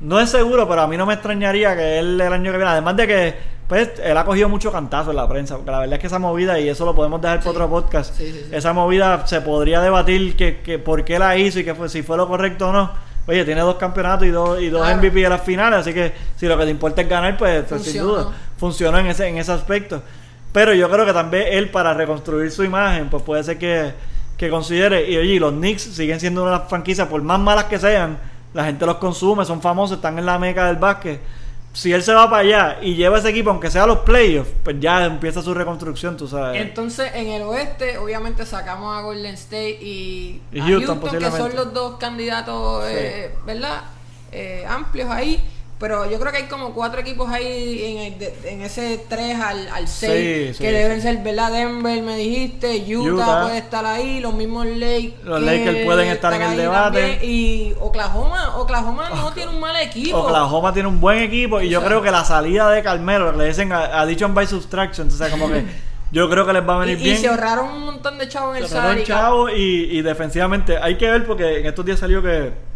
No 0.00 0.18
es 0.20 0.30
seguro, 0.30 0.68
pero 0.68 0.82
a 0.82 0.86
mí 0.86 0.96
no 0.96 1.06
me 1.06 1.14
extrañaría 1.14 1.76
que 1.76 1.98
él 1.98 2.20
el 2.20 2.32
año 2.32 2.50
que 2.52 2.56
viene, 2.58 2.70
además 2.72 2.96
de 2.96 3.06
que 3.06 3.34
pues 3.68 3.88
él 4.02 4.16
ha 4.16 4.24
cogido 4.24 4.48
mucho 4.48 4.72
cantazo 4.72 5.10
en 5.10 5.16
la 5.16 5.28
prensa, 5.28 5.54
porque 5.54 5.70
la 5.70 5.78
verdad 5.78 5.94
es 5.94 6.00
que 6.00 6.06
esa 6.08 6.18
movida, 6.18 6.58
y 6.58 6.68
eso 6.68 6.84
lo 6.84 6.92
podemos 6.92 7.20
dejar 7.20 7.38
para 7.38 7.50
Sí. 7.50 7.56
otro 7.56 7.70
podcast, 7.70 8.16
Sí, 8.16 8.26
sí, 8.32 8.40
sí. 8.48 8.56
esa 8.56 8.72
movida 8.72 9.24
se 9.28 9.40
podría 9.42 9.80
debatir 9.80 10.34
que, 10.36 10.58
que 10.60 10.80
por 10.80 11.04
qué 11.04 11.20
la 11.20 11.36
hizo 11.36 11.60
y 11.60 11.64
que 11.64 11.74
fue, 11.76 11.88
si 11.88 12.02
fue 12.02 12.16
lo 12.16 12.26
correcto 12.26 12.70
o 12.70 12.72
no. 12.72 12.90
Oye, 13.28 13.44
tiene 13.44 13.60
dos 13.60 13.76
campeonatos 13.76 14.26
y 14.26 14.30
dos, 14.30 14.60
y 14.60 14.70
dos 14.70 14.80
Claro. 14.82 14.96
MVP 14.96 15.20
de 15.20 15.28
las 15.28 15.42
finales, 15.42 15.78
así 15.80 15.94
que 15.94 16.12
si 16.34 16.46
lo 16.46 16.58
que 16.58 16.64
te 16.64 16.70
importa 16.70 17.02
es 17.02 17.08
ganar, 17.08 17.36
pues, 17.36 17.62
pues, 17.68 17.82
sin 17.84 18.02
duda, 18.02 18.26
funcionó 18.60 18.98
en 18.98 19.06
ese, 19.06 19.26
en 19.26 19.38
ese 19.38 19.50
aspecto. 19.50 20.02
Pero 20.52 20.74
yo 20.74 20.88
creo 20.90 21.06
que 21.06 21.12
también 21.12 21.46
él 21.50 21.70
para 21.70 21.94
reconstruir 21.94 22.50
su 22.52 22.62
imagen, 22.62 23.08
pues 23.08 23.22
puede 23.22 23.42
ser 23.42 23.58
que, 23.58 23.92
que 24.36 24.50
considere, 24.50 25.10
y 25.10 25.16
oye, 25.16 25.40
los 25.40 25.52
Knicks 25.52 25.82
siguen 25.82 26.20
siendo 26.20 26.44
una 26.44 26.60
franquicias, 26.60 27.08
por 27.08 27.22
más 27.22 27.40
malas 27.40 27.64
que 27.64 27.78
sean, 27.78 28.18
la 28.52 28.64
gente 28.64 28.84
los 28.84 28.96
consume, 28.96 29.44
son 29.44 29.62
famosos, 29.62 29.96
están 29.96 30.18
en 30.18 30.26
la 30.26 30.38
meca 30.38 30.66
del 30.66 30.76
básquet. 30.76 31.20
Si 31.72 31.92
él 31.92 32.02
se 32.02 32.12
va 32.12 32.28
para 32.28 32.42
allá 32.42 32.78
y 32.82 32.96
lleva 32.96 33.18
ese 33.18 33.28
equipo, 33.28 33.50
aunque 33.50 33.70
sea 33.70 33.84
a 33.84 33.86
los 33.86 34.00
playoffs, 34.00 34.50
pues 34.64 34.76
ya 34.80 35.04
empieza 35.04 35.40
su 35.40 35.54
reconstrucción, 35.54 36.16
tú 36.16 36.26
sabes. 36.26 36.60
Entonces, 36.60 37.12
en 37.14 37.28
el 37.28 37.42
oeste, 37.42 37.96
obviamente 37.98 38.44
sacamos 38.44 38.98
a 38.98 39.02
Golden 39.02 39.34
State 39.34 39.78
y, 39.80 40.42
Y 40.52 40.58
a 40.58 40.64
Houston, 40.64 41.00
que 41.00 41.30
son 41.30 41.54
los 41.54 41.72
dos 41.72 41.96
candidatos, 41.98 42.84
Sí. 42.86 42.92
eh, 42.92 43.30
¿verdad? 43.46 43.82
Eh, 44.32 44.64
amplios 44.68 45.08
ahí. 45.10 45.40
Pero 45.80 46.10
yo 46.10 46.20
creo 46.20 46.30
que 46.30 46.36
hay 46.38 46.46
como 46.46 46.74
cuatro 46.74 47.00
equipos 47.00 47.30
ahí 47.30 48.14
en, 48.20 48.46
en 48.52 48.60
ese 48.60 49.02
3 49.08 49.40
al, 49.40 49.66
al 49.68 49.88
6 49.88 50.48
Sí, 50.52 50.54
sí, 50.54 50.62
que 50.62 50.72
deben 50.72 50.98
sí. 51.00 51.06
ser, 51.08 51.18
¿verdad? 51.22 51.50
Denver, 51.50 52.02
me 52.02 52.16
dijiste, 52.18 52.84
Utah, 52.94 53.12
Utah. 53.14 53.42
puede 53.44 53.58
estar 53.58 53.86
ahí, 53.86 54.20
los 54.20 54.34
mismos 54.34 54.66
Lakers. 54.66 55.24
Los 55.24 55.40
Lakers 55.40 55.84
pueden 55.86 56.08
estar 56.08 56.34
en 56.34 56.42
el 56.42 56.56
debate. 56.58 57.00
también, 57.00 57.18
Y 57.22 57.72
Oklahoma, 57.80 58.58
Oklahoma 58.58 59.08
no 59.08 59.32
tiene 59.32 59.52
un 59.52 59.58
mal 59.60 59.74
equipo. 59.76 60.18
Oklahoma 60.18 60.72
tiene 60.74 60.86
un 60.88 61.00
buen 61.00 61.18
equipo 61.22 61.62
y 61.62 61.70
yo 61.70 61.80
sea- 61.80 61.88
creo 61.88 62.02
que 62.02 62.10
la 62.10 62.24
salida 62.26 62.70
de 62.70 62.82
Carmelo, 62.82 63.32
le 63.32 63.46
dicen 63.46 63.72
a- 63.72 64.02
addition 64.02 64.34
by 64.34 64.46
subtraction, 64.46 65.10
sea, 65.10 65.30
como 65.30 65.48
que 65.48 65.64
yo 66.12 66.28
creo 66.28 66.44
que 66.44 66.52
les 66.52 66.68
va 66.68 66.74
a 66.74 66.76
y, 66.76 66.80
venir 66.90 66.98
y 67.00 67.04
bien. 67.04 67.16
se 67.16 67.28
ahorraron 67.28 67.70
un 67.70 67.86
montón 67.86 68.18
de 68.18 68.28
chavos 68.28 68.54
en 68.54 68.64
el 68.64 68.68
Se 68.68 68.76
el 68.76 69.04
chavo 69.04 69.48
y, 69.48 69.88
y 69.96 70.02
defensivamente 70.02 70.76
hay 70.76 70.98
que 70.98 71.10
ver 71.10 71.24
porque 71.26 71.60
en 71.60 71.66
estos 71.66 71.86
días 71.86 71.98
salió 71.98 72.20
que 72.20 72.68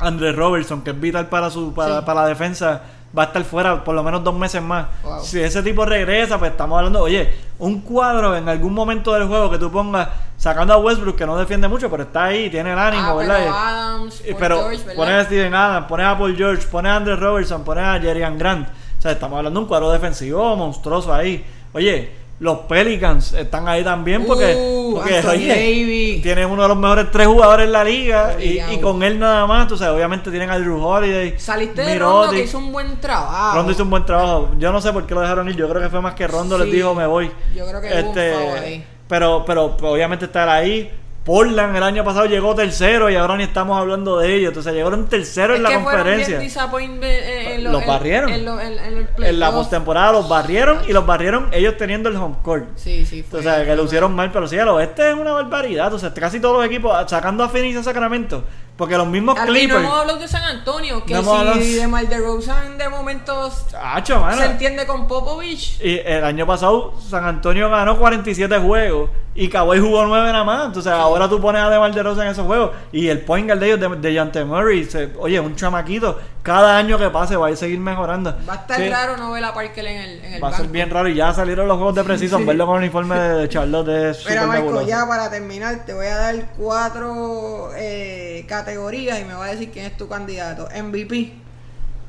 Andrés 0.00 0.34
Robertson, 0.36 0.82
que 0.82 0.90
es 0.90 1.00
vital 1.00 1.28
para 1.28 1.50
su 1.50 1.72
para, 1.74 2.00
Sí. 2.00 2.06
para 2.06 2.22
la 2.22 2.26
defensa, 2.28 2.82
va 3.16 3.24
a 3.24 3.26
estar 3.26 3.42
fuera 3.44 3.82
por 3.84 3.94
lo 3.94 4.02
menos 4.02 4.22
dos 4.24 4.34
meses 4.34 4.62
más. 4.62 4.86
Wow. 5.02 5.20
Si 5.22 5.40
ese 5.40 5.62
tipo 5.62 5.84
regresa, 5.84 6.38
pues 6.38 6.52
estamos 6.52 6.78
hablando, 6.78 7.00
oye, 7.02 7.32
un 7.58 7.80
cuadro 7.80 8.36
en 8.36 8.48
algún 8.48 8.72
momento 8.72 9.12
del 9.12 9.26
juego 9.26 9.50
que 9.50 9.58
tú 9.58 9.70
pongas 9.70 10.08
sacando 10.36 10.72
a 10.72 10.78
Westbrook 10.78 11.16
que 11.16 11.26
no 11.26 11.36
defiende 11.36 11.66
mucho, 11.68 11.90
pero 11.90 12.04
está 12.04 12.24
ahí, 12.24 12.48
tiene 12.50 12.72
el 12.72 12.78
ánimo, 12.78 13.02
Ah, 13.10 13.14
¿verdad? 13.14 13.36
pero 13.38 13.54
Adams, 13.54 14.14
Paul 14.22 14.36
pero 14.38 14.56
George, 14.60 14.78
¿verdad? 14.78 14.94
pones 14.96 15.14
a 15.14 15.24
Steven 15.24 15.54
Adams, 15.54 15.86
pones 15.86 16.06
a 16.06 16.18
Paul 16.18 16.36
George, 16.36 16.66
pones 16.68 16.92
a 16.92 16.96
Andre 16.96 17.16
Robertson, 17.16 17.64
pones 17.64 17.84
a 17.84 17.98
Jerian 18.00 18.38
Grant. 18.38 18.68
O 18.68 19.00
sea, 19.02 19.12
estamos 19.12 19.36
hablando 19.38 19.58
de 19.58 19.64
un 19.64 19.68
cuadro 19.68 19.90
defensivo 19.90 20.56
monstruoso 20.56 21.12
ahí. 21.12 21.44
Oye, 21.72 22.12
los 22.40 22.60
Pelicans 22.60 23.34
están 23.34 23.68
ahí 23.68 23.84
también 23.84 24.24
porque, 24.26 24.56
Uh, 24.56 24.94
porque 24.94 25.20
oye, 25.28 26.20
tienen 26.22 26.50
uno 26.50 26.62
de 26.62 26.68
los 26.68 26.76
mejores 26.78 27.10
tres 27.12 27.26
jugadores 27.26 27.66
en 27.66 27.72
la 27.72 27.84
liga 27.84 28.32
y, 28.40 28.48
Obligado. 28.48 28.72
y 28.72 28.78
con 28.80 29.02
él 29.02 29.18
nada 29.18 29.46
más, 29.46 29.68
tú 29.68 29.76
sabes, 29.76 29.94
obviamente 29.94 30.30
tienen 30.30 30.50
a 30.50 30.58
Drew 30.58 30.82
Holiday. 30.82 31.38
Saliste 31.38 31.82
de. 31.82 31.98
Rondo 31.98 32.32
que 32.32 32.40
hizo 32.44 32.58
un 32.58 32.72
buen 32.72 32.98
trabajo. 33.00 33.56
Rondo 33.56 33.72
hizo 33.72 33.82
un 33.82 33.90
buen 33.90 34.04
trabajo. 34.06 34.48
Yo 34.58 34.72
no 34.72 34.80
sé 34.80 34.92
por 34.92 35.06
qué 35.06 35.14
lo 35.14 35.20
dejaron 35.20 35.48
ir. 35.48 35.56
Yo 35.56 35.68
creo 35.68 35.82
que 35.82 35.90
fue 35.90 36.00
más 36.00 36.14
que 36.14 36.26
Rondo 36.26 36.56
les 36.58 36.72
dijo 36.72 36.94
me 36.94 37.06
voy. 37.06 37.30
Yo 37.54 37.66
creo 37.68 37.80
que 37.80 37.88
hubo 37.88 38.08
un 38.08 38.14
foul 38.14 38.58
ahí. 38.58 38.84
pero, 39.06 39.44
pero 39.46 39.76
pero 39.76 39.92
obviamente 39.92 40.24
estar 40.24 40.48
ahí. 40.48 40.90
Portland 41.24 41.76
el 41.76 41.82
año 41.82 42.02
pasado 42.02 42.24
llegó 42.26 42.54
tercero 42.54 43.10
y 43.10 43.14
ahora 43.16 43.36
ni 43.36 43.42
estamos 43.44 43.78
hablando 43.78 44.18
de 44.18 44.34
ellos. 44.34 44.48
Entonces 44.48 44.72
llegaron 44.72 45.06
tercero 45.06 45.54
en 45.54 45.62
la 45.62 45.68
que 45.68 45.74
conferencia. 45.76 46.38
bien 46.38 46.40
disappointment 46.48 47.04
en- 47.04 47.46
en 47.52 47.64
lo- 47.64 47.72
Los 47.72 47.82
en- 47.82 47.88
barrieron. 47.88 48.30
En, 48.30 48.44
lo- 48.44 48.58
en- 48.60 49.38
la 49.38 49.52
postemporada 49.52 50.12
los 50.12 50.28
barrieron 50.28 50.78
y 50.88 50.92
los 50.92 51.04
barrieron 51.04 51.48
ellos 51.52 51.76
teniendo 51.76 52.08
el 52.08 52.16
home 52.16 52.36
court. 52.42 52.68
Sí, 52.76 53.04
sí, 53.04 53.22
fue. 53.22 53.40
O 53.40 53.42
sea, 53.42 53.64
que 53.64 53.76
lo 53.76 53.84
hicieron 53.84 54.14
mal, 54.14 54.30
pero 54.32 54.48
sí, 54.48 54.56
el 54.56 54.68
oeste 54.68 55.10
es 55.10 55.14
una 55.14 55.32
barbaridad. 55.32 55.92
O 55.92 55.98
sea, 55.98 56.12
casi 56.14 56.40
todos 56.40 56.56
los 56.56 56.64
equipos, 56.66 56.92
sacando 57.08 57.44
a 57.44 57.48
Phoenix 57.50 57.74
y 57.76 57.78
a 57.78 57.82
Sacramento, 57.82 58.44
porque 58.80 58.96
los 58.96 59.06
mismos 59.06 59.36
Ah, 59.38 59.42
Y 59.44 59.46
no 59.46 59.52
Clippers. 59.52 59.78
hemos 59.80 59.94
hablado 60.00 60.18
de 60.18 60.26
San 60.26 60.42
Antonio, 60.42 61.04
que 61.04 61.14
No 61.14 61.20
hemos 61.20 61.38
hablado- 61.38 61.60
si 61.60 61.74
de 61.74 61.86
Mar 61.86 62.08
de 62.08 62.18
Rosen 62.18 62.78
de 62.78 62.88
momentos 62.88 63.66
mano. 63.72 64.36
se 64.36 64.44
entiende 64.46 64.86
con 64.86 65.06
Popovich. 65.06 65.78
Y 65.80 65.98
el 66.04 66.24
año 66.24 66.46
pasado 66.46 66.94
San 67.08 67.24
Antonio 67.24 67.70
ganó 67.70 67.96
47 67.98 68.58
juegos 68.58 69.10
y 69.34 69.48
Kawhi 69.48 69.78
jugó 69.78 70.04
9 70.06 70.32
nada 70.32 70.42
más. 70.44 70.66
Entonces 70.66 70.90
ahora 70.92 71.28
tú 71.28 71.40
pones 71.40 71.62
a 71.62 71.70
DeMar 71.70 71.94
DeRozan 71.94 72.26
en 72.26 72.32
esos 72.32 72.46
juegos 72.46 72.70
y 72.90 73.06
el 73.08 73.20
point 73.20 73.46
guard 73.46 73.60
de 73.60 73.66
ellos, 73.72 73.80
de, 73.80 73.88
de 74.08 74.16
Jante 74.16 74.44
Murray, 74.44 74.84
se- 74.84 75.12
oye, 75.18 75.38
un 75.38 75.54
chamaquito. 75.54 76.18
Cada 76.42 76.78
año 76.78 76.96
que 76.98 77.10
pase 77.10 77.36
va 77.36 77.48
a 77.48 77.56
seguir 77.56 77.78
mejorando. 77.78 78.34
Va 78.48 78.54
a 78.54 78.56
estar 78.56 78.76
Sí, 78.78 78.88
raro 78.88 79.16
no 79.18 79.30
ver 79.32 79.44
a 79.44 79.52
Parker 79.52 79.84
en 79.86 79.96
el, 80.00 80.24
en 80.24 80.32
el 80.34 80.42
Va 80.42 80.48
a 80.48 80.52
ser 80.52 80.60
banco. 80.62 80.72
bien 80.72 80.88
raro 80.90 81.08
y 81.08 81.14
ya 81.14 81.34
salieron 81.34 81.68
los 81.68 81.76
juegos 81.76 81.94
de 81.96 82.04
Precision. 82.04 82.40
Sí. 82.40 82.46
Verlo 82.46 82.64
con 82.66 82.76
el 82.76 82.82
uniforme 82.84 83.18
de 83.18 83.48
Charlotte 83.50 83.88
es 83.88 84.26
Mira, 84.28 84.46
Marco, 84.46 84.62
nebuloso. 84.64 84.86
ya 84.88 85.06
para 85.06 85.30
terminar, 85.30 85.84
te 85.84 85.92
voy 85.92 86.06
a 86.06 86.16
dar 86.16 86.46
cuatro 86.56 87.70
eh, 87.76 88.44
categorías 88.48 89.20
y 89.20 89.24
me 89.24 89.34
va 89.34 89.44
a 89.46 89.50
decir 89.50 89.70
quién 89.70 89.84
es 89.84 89.96
tu 89.98 90.08
candidato. 90.08 90.66
MVP, 90.82 91.34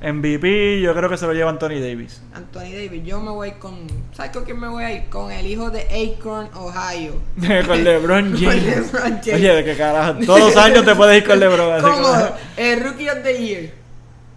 MVP 0.01 0.81
yo 0.81 0.95
creo 0.95 1.09
que 1.09 1.17
se 1.17 1.27
lo 1.27 1.33
lleva 1.33 1.49
Anthony 1.49 1.79
Davis. 1.81 2.21
Anthony 2.33 2.71
Davis. 2.73 3.03
Yo 3.03 3.19
me 3.19 3.31
voy 3.31 3.51
con. 3.53 3.85
¿Sabes 4.13 4.31
con 4.31 4.45
quién 4.45 4.59
me 4.59 4.67
voy 4.67 4.83
a 4.83 4.91
ir? 4.93 5.09
Con 5.09 5.31
el 5.31 5.45
hijo 5.45 5.69
de 5.69 5.81
Akron, 6.17 6.49
Ohio. 6.55 7.15
con 7.67 7.83
LeBron 7.83 8.31
Con 8.31 8.39
James. 8.41 8.63
LeBron 8.65 9.19
James. 9.23 9.33
Oye, 9.35 9.53
de 9.55 9.63
qué 9.65 9.75
carajo. 9.77 10.13
Todos 10.25 10.39
los 10.39 10.57
años 10.57 10.85
te 10.85 10.95
puedes 10.95 11.17
ir 11.21 11.27
con 11.27 11.39
LeBron. 11.39 11.81
como- 11.81 12.29
el 12.57 12.79
Rookie 12.83 13.09
of 13.09 13.21
the 13.23 13.37
Year. 13.37 13.80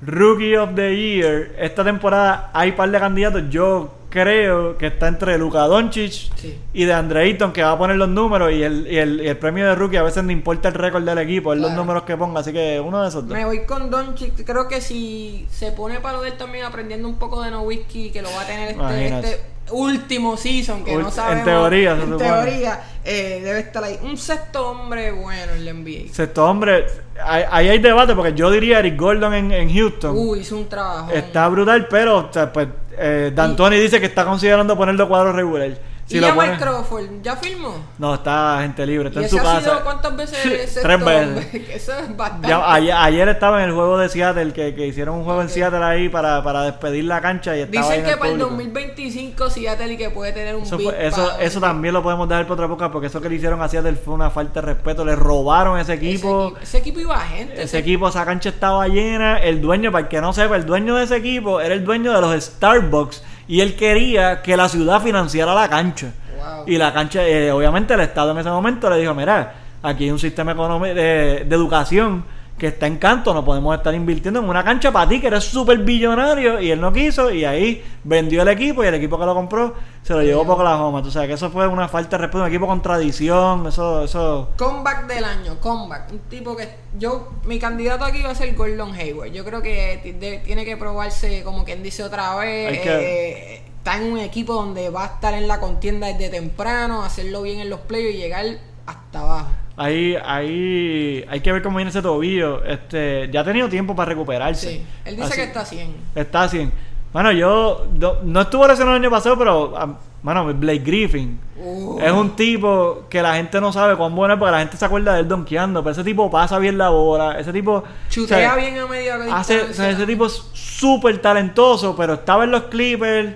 Rookie 0.07 0.57
of 0.57 0.75
the 0.75 0.95
Year. 0.95 1.55
Esta 1.59 1.85
temporada 1.85 2.51
hay 2.53 2.73
par 2.73 2.91
de 2.91 2.99
candidatos. 2.99 3.43
Yo 3.51 3.93
creo 4.15 4.79
que 4.79 4.87
está 4.87 5.09
entre 5.09 5.37
Luka 5.37 5.63
Doncic 5.67 6.13
Sí. 6.37 6.57
y 6.73 6.85
de 6.85 6.93
Andre 6.95 7.23
Ayton, 7.23 7.53
que 7.53 7.63
va 7.65 7.73
a 7.73 7.79
poner 7.79 7.97
los 7.97 8.09
números. 8.09 8.53
Y 8.53 8.63
el, 8.63 8.87
y 8.89 8.97
el, 8.99 9.21
y 9.21 9.27
el 9.29 9.37
premio 9.37 9.67
de 9.67 9.75
Rookie 9.75 9.97
a 9.97 10.03
veces 10.05 10.23
no 10.23 10.31
importa 10.31 10.69
el 10.69 10.75
récord 10.75 11.03
del 11.03 11.19
equipo, 11.19 11.53
es 11.53 11.59
los 11.61 11.73
números 11.73 12.05
que 12.05 12.17
ponga. 12.17 12.41
Así 12.41 12.53
que 12.53 12.81
uno 12.81 13.03
de 13.03 13.09
esos 13.09 13.27
dos. 13.27 13.37
Me 13.37 13.45
voy 13.45 13.65
con 13.67 13.91
Doncic. 13.91 14.45
Creo 14.47 14.69
que 14.69 14.81
si 14.81 15.47
se 15.51 15.73
pone 15.73 15.99
para 16.01 16.19
lo 16.19 16.23
de 16.23 16.31
él 16.31 16.37
también 16.37 16.65
aprendiendo 16.65 17.09
un 17.09 17.17
poco 17.19 17.43
de 17.43 17.51
no 17.51 17.63
whisky, 17.63 18.11
que 18.11 18.23
lo 18.23 18.31
va 18.31 18.43
a 18.43 18.47
tener 18.47 18.71
este, 18.71 19.07
este 19.09 19.41
último 19.73 20.37
season, 20.37 20.85
que 20.85 20.93
Ult- 20.93 21.01
no 21.03 21.09
en 21.09 21.13
sabemos. 21.13 21.45
teoría, 21.45 21.97
se 21.97 22.03
en 22.03 22.17
teoría, 22.19 22.81
eh, 23.05 23.41
debe 23.43 23.61
estar 23.61 23.83
ahí. 23.83 23.99
Un 24.03 24.17
sexto 24.17 24.69
hombre 24.71 25.11
bueno 25.13 25.53
en 25.55 25.65
la 25.65 25.73
NBA. 25.73 26.13
Sexto 26.13 26.45
hombre, 26.45 26.87
ahí 27.25 27.45
ahí 27.51 27.69
hay 27.71 27.79
debate 27.79 28.15
porque 28.15 28.35
yo 28.35 28.51
diría 28.51 28.79
Eric 28.81 28.99
Gordon 29.01 29.33
en, 29.35 29.53
en 29.53 29.75
Houston. 29.75 30.15
Uh, 30.17 30.37
hizo 30.37 30.57
un 30.57 30.69
trabajo. 30.69 31.11
Está 31.13 31.49
brutal, 31.49 31.87
pero 31.89 32.19
o 32.19 32.33
sea, 32.33 32.53
pues, 32.53 32.69
eh, 32.99 33.33
D'Antoni 33.35 33.79
dice 33.79 34.01
que 34.01 34.07
está 34.07 34.25
considerando 34.25 34.77
ponerlo 34.77 35.09
cuadro 35.09 35.33
regular. 35.33 35.71
Si 36.07 36.19
y 36.19 36.21
lo 36.21 36.27
ya 36.29 36.35
pone- 36.35 36.49
Mike 36.51 36.63
Crawford, 36.63 37.05
¿ya 37.23 37.35
firmó? 37.37 37.77
No, 37.99 38.15
está 38.15 38.59
gente 38.61 38.85
libre, 38.85 39.09
está 39.09 39.21
¿Y 39.21 39.23
en 39.23 39.27
ese 39.27 39.37
su 39.37 39.41
ha 39.41 39.45
casa. 39.55 39.61
sido 39.63 39.85
cuántas 39.85 40.17
veces 40.17 40.39
tres 40.83 41.05
veces. 41.05 41.69
Eso 41.71 41.93
es 41.99 42.15
bastante. 42.17 42.49
Ya, 42.49 42.73
ayer, 42.73 42.93
ayer 42.95 43.29
estaba 43.31 43.63
en 43.63 43.71
el 43.71 43.75
juego 43.75 43.97
de 43.97 44.09
Seattle, 44.11 44.53
que, 44.53 44.75
que 44.75 44.87
hicieron 44.87 45.17
un 45.17 45.25
juego 45.25 45.41
en. 45.41 45.49
Seattle 45.49 45.83
ahí 45.83 46.09
para, 46.11 46.43
para 46.45 46.63
despedir 46.65 47.05
la 47.05 47.21
cancha 47.23 47.57
y 47.57 47.61
estaba 47.61 47.87
Dicen 47.87 48.05
en 48.05 48.11
que 48.11 48.17
para 48.19 48.31
el 48.33 48.39
público. 48.39 48.51
2025 48.51 49.51
Seattle 49.51 49.93
y 49.93 49.97
que 49.97 50.11
puede 50.11 50.33
tener 50.33 50.55
un 50.57 50.65
Eso, 50.65 50.77
big 50.77 50.89
fue- 50.89 51.07
eso, 51.07 51.39
eso 51.39 51.61
también 51.61 51.95
lo 51.95 52.03
podemos 52.03 52.29
dejar 52.29 52.45
para 52.45 52.55
otra 52.55 52.67
época 52.67 52.91
porque 52.93 53.07
eso 53.07 53.21
que 53.23 53.29
le 53.31 53.37
hicieron 53.37 53.63
a 53.63 53.69
Seattle 53.69 53.95
fue 53.97 54.13
una 54.15 54.29
falta 54.31 54.61
de 54.61 54.67
respeto. 54.75 55.05
Le 55.07 55.17
robaron 55.17 55.79
ese 55.79 55.95
Ese 55.95 56.05
equipo. 56.07 56.53
ese 56.61 56.79
equipo 56.79 57.01
iba 57.01 57.19
gente. 57.21 57.63
Ese 57.63 57.79
equipo, 57.79 58.09
esa 58.09 58.25
cancha 58.27 58.51
estaba 58.51 58.87
llena. 58.89 59.39
El 59.39 59.61
dueño, 59.63 59.91
para 59.91 60.03
el 60.03 60.09
que 60.09 60.21
no 60.21 60.33
sepa, 60.35 60.57
el 60.57 60.67
dueño 60.67 60.97
de 60.97 61.05
ese 61.05 61.17
equipo 61.17 61.61
era 61.63 61.73
el 61.75 61.83
dueño 61.85 62.13
de 62.13 62.21
los 62.21 62.45
Starbucks. 62.45 63.23
Y 63.47 63.61
él 63.61 63.75
quería 63.77 64.43
que 64.43 64.57
la 64.57 64.69
ciudad 64.69 65.03
financiara 65.03 65.55
la 65.55 65.69
cancha. 65.69 66.13
Wow. 66.37 66.65
Y 66.67 66.79
la 66.79 66.93
cancha, 66.93 67.27
eh, 67.27 67.53
obviamente 67.53 67.95
el 67.95 68.01
Estado 68.01 68.33
en 68.33 68.39
ese 68.39 68.51
momento 68.51 68.89
le 68.91 68.99
dijo, 68.99 69.15
mira, 69.15 69.55
aquí 69.83 70.05
hay 70.05 70.11
un 70.11 70.19
sistema 70.19 70.53
económico 70.53 70.95
de, 70.95 71.45
de 71.47 71.55
educación 71.55 72.25
que 72.59 72.69
está 72.69 72.87
en 72.87 72.99
canto, 72.99 73.35
no 73.35 73.45
podemos 73.45 73.77
estar 73.77 73.93
invirtiendo 73.95 74.39
en 74.39 74.49
una 74.49 74.63
cancha 74.63 74.93
para 74.93 75.09
ti 75.09 75.21
que 75.21 75.27
eres 75.27 75.43
súper 75.43 75.79
billonario 75.79 76.61
y 76.61 76.71
él 76.71 76.81
no 76.81 76.93
quiso 76.93 77.31
y 77.33 77.45
ahí 77.45 77.83
vendió 78.05 78.43
el 78.43 78.49
equipo 78.49 78.85
y 78.85 78.87
el 78.87 78.95
equipo 78.95 79.19
que 79.19 79.27
lo 79.27 79.35
compró 79.35 79.75
se 80.05 80.13
lo 80.13 80.23
llevó 80.23 80.45
por 80.45 80.55
Oklahoma. 80.57 81.03
Tú 81.03 81.11
sabes 81.11 81.29
que 81.29 81.35
eso 81.35 81.51
fue 81.51 81.67
una 81.67 81.89
falta 81.89 82.17
de 82.17 82.23
respeto, 82.23 82.43
un 82.43 82.49
equipo 82.49 82.67
con 82.69 82.81
tradición, 82.81 83.67
eso, 83.67 84.05
eso... 84.05 84.51
Comeback 84.57 85.07
del 85.09 85.25
año, 85.25 85.57
comeback. 85.61 86.13
Un 86.13 86.19
tipo 86.29 86.55
que 86.57 86.69
yo, 86.97 87.33
mi 87.45 87.59
candidato 87.59 88.05
aquí 88.05 88.23
va 88.23 88.31
a 88.31 88.35
ser 88.37 88.55
Gordon 88.55 88.95
Hayward. 88.95 89.33
Yo 89.33 89.45
creo 89.45 89.61
que 89.61 90.41
tiene 90.45 90.65
que 90.65 90.77
probarse, 90.77 91.43
como 91.43 91.65
quien 91.65 91.83
dice 91.83 92.05
otra 92.05 92.37
vez. 92.37 92.81
Que- 92.81 93.55
eh, 93.57 93.63
está 93.79 93.97
en 93.97 94.13
un 94.13 94.19
equipo 94.19 94.55
donde 94.55 94.91
va 94.91 95.03
a 95.03 95.07
estar 95.07 95.35
en 95.35 95.49
la 95.49 95.59
contienda 95.59 96.07
desde 96.07 96.29
temprano, 96.31 97.03
hacerlo 97.03 97.43
bien 97.43 97.59
en 97.61 97.69
los 97.69 97.81
playoffs 97.81 98.15
y 98.15 98.19
llegar 98.19 98.47
hasta 98.87 99.21
abajo. 99.21 99.51
Ahí, 99.77 100.17
ahí 100.25 101.25
hay 101.29 101.41
que 101.41 101.53
ver 101.53 101.63
cómo 101.63 101.77
viene 101.77 101.91
ese 101.91 102.03
tobillo. 102.03 102.65
Este, 102.65 103.29
ya 103.33 103.41
ha 103.41 103.45
tenido 103.45 103.69
tiempo 103.69 103.95
para 103.97 104.11
recuperarse. 104.11 104.71
Sí. 104.71 104.87
Él 105.05 105.17
dice 105.17 105.27
Así- 105.29 105.37
que 105.37 105.43
está 105.45 105.65
100. 105.65 105.95
Está 106.15 106.43
así. 106.45 106.71
Bueno, 107.13 107.31
yo 107.33 107.87
no, 107.99 108.15
no 108.25 108.41
estuvo 108.41 108.67
lesionado 108.67 108.97
el 108.97 109.03
año 109.03 109.11
pasado, 109.11 109.39
pero 109.39 109.75
ah, 109.77 109.99
bueno, 110.23 110.53
Blake 110.55 110.83
Griffin 110.85 111.41
Uh. 111.57 111.99
es 112.01 112.11
un 112.11 112.35
tipo 112.35 113.05
que 113.09 113.23
la 113.23 113.37
gente 113.37 113.61
no 113.61 113.73
sabe 113.73 113.95
cuán 113.97 114.15
bueno 114.15 114.35
es 114.35 114.41
porque 114.41 114.51
la 114.53 114.59
gente 114.59 114.77
se 114.77 114.85
acuerda 114.85 115.15
de 115.15 115.21
él 115.21 115.29
donkeando, 115.29 115.83
pero 115.85 115.93
ese 115.93 116.03
tipo 116.03 116.29
pasa 116.31 116.59
bien 116.59 116.77
la 116.77 116.89
bola, 116.91 117.39
ese 117.39 117.53
tipo 117.53 117.85
Chutea 118.11 118.37
o 118.37 118.41
sea, 118.41 118.57
bien 118.57 118.77
a 118.79 118.87
media 118.89 119.15
hace, 119.15 119.55
o 119.55 119.59
distancia. 119.59 119.73
sea, 119.73 119.91
ese 119.91 120.05
tipo 120.05 120.27
es 120.27 120.33
súper 120.53 121.19
talentoso, 121.19 121.95
pero 121.97 122.15
estaba 122.15 122.43
en 122.45 122.51
los 122.51 122.65
Clippers, 122.65 123.35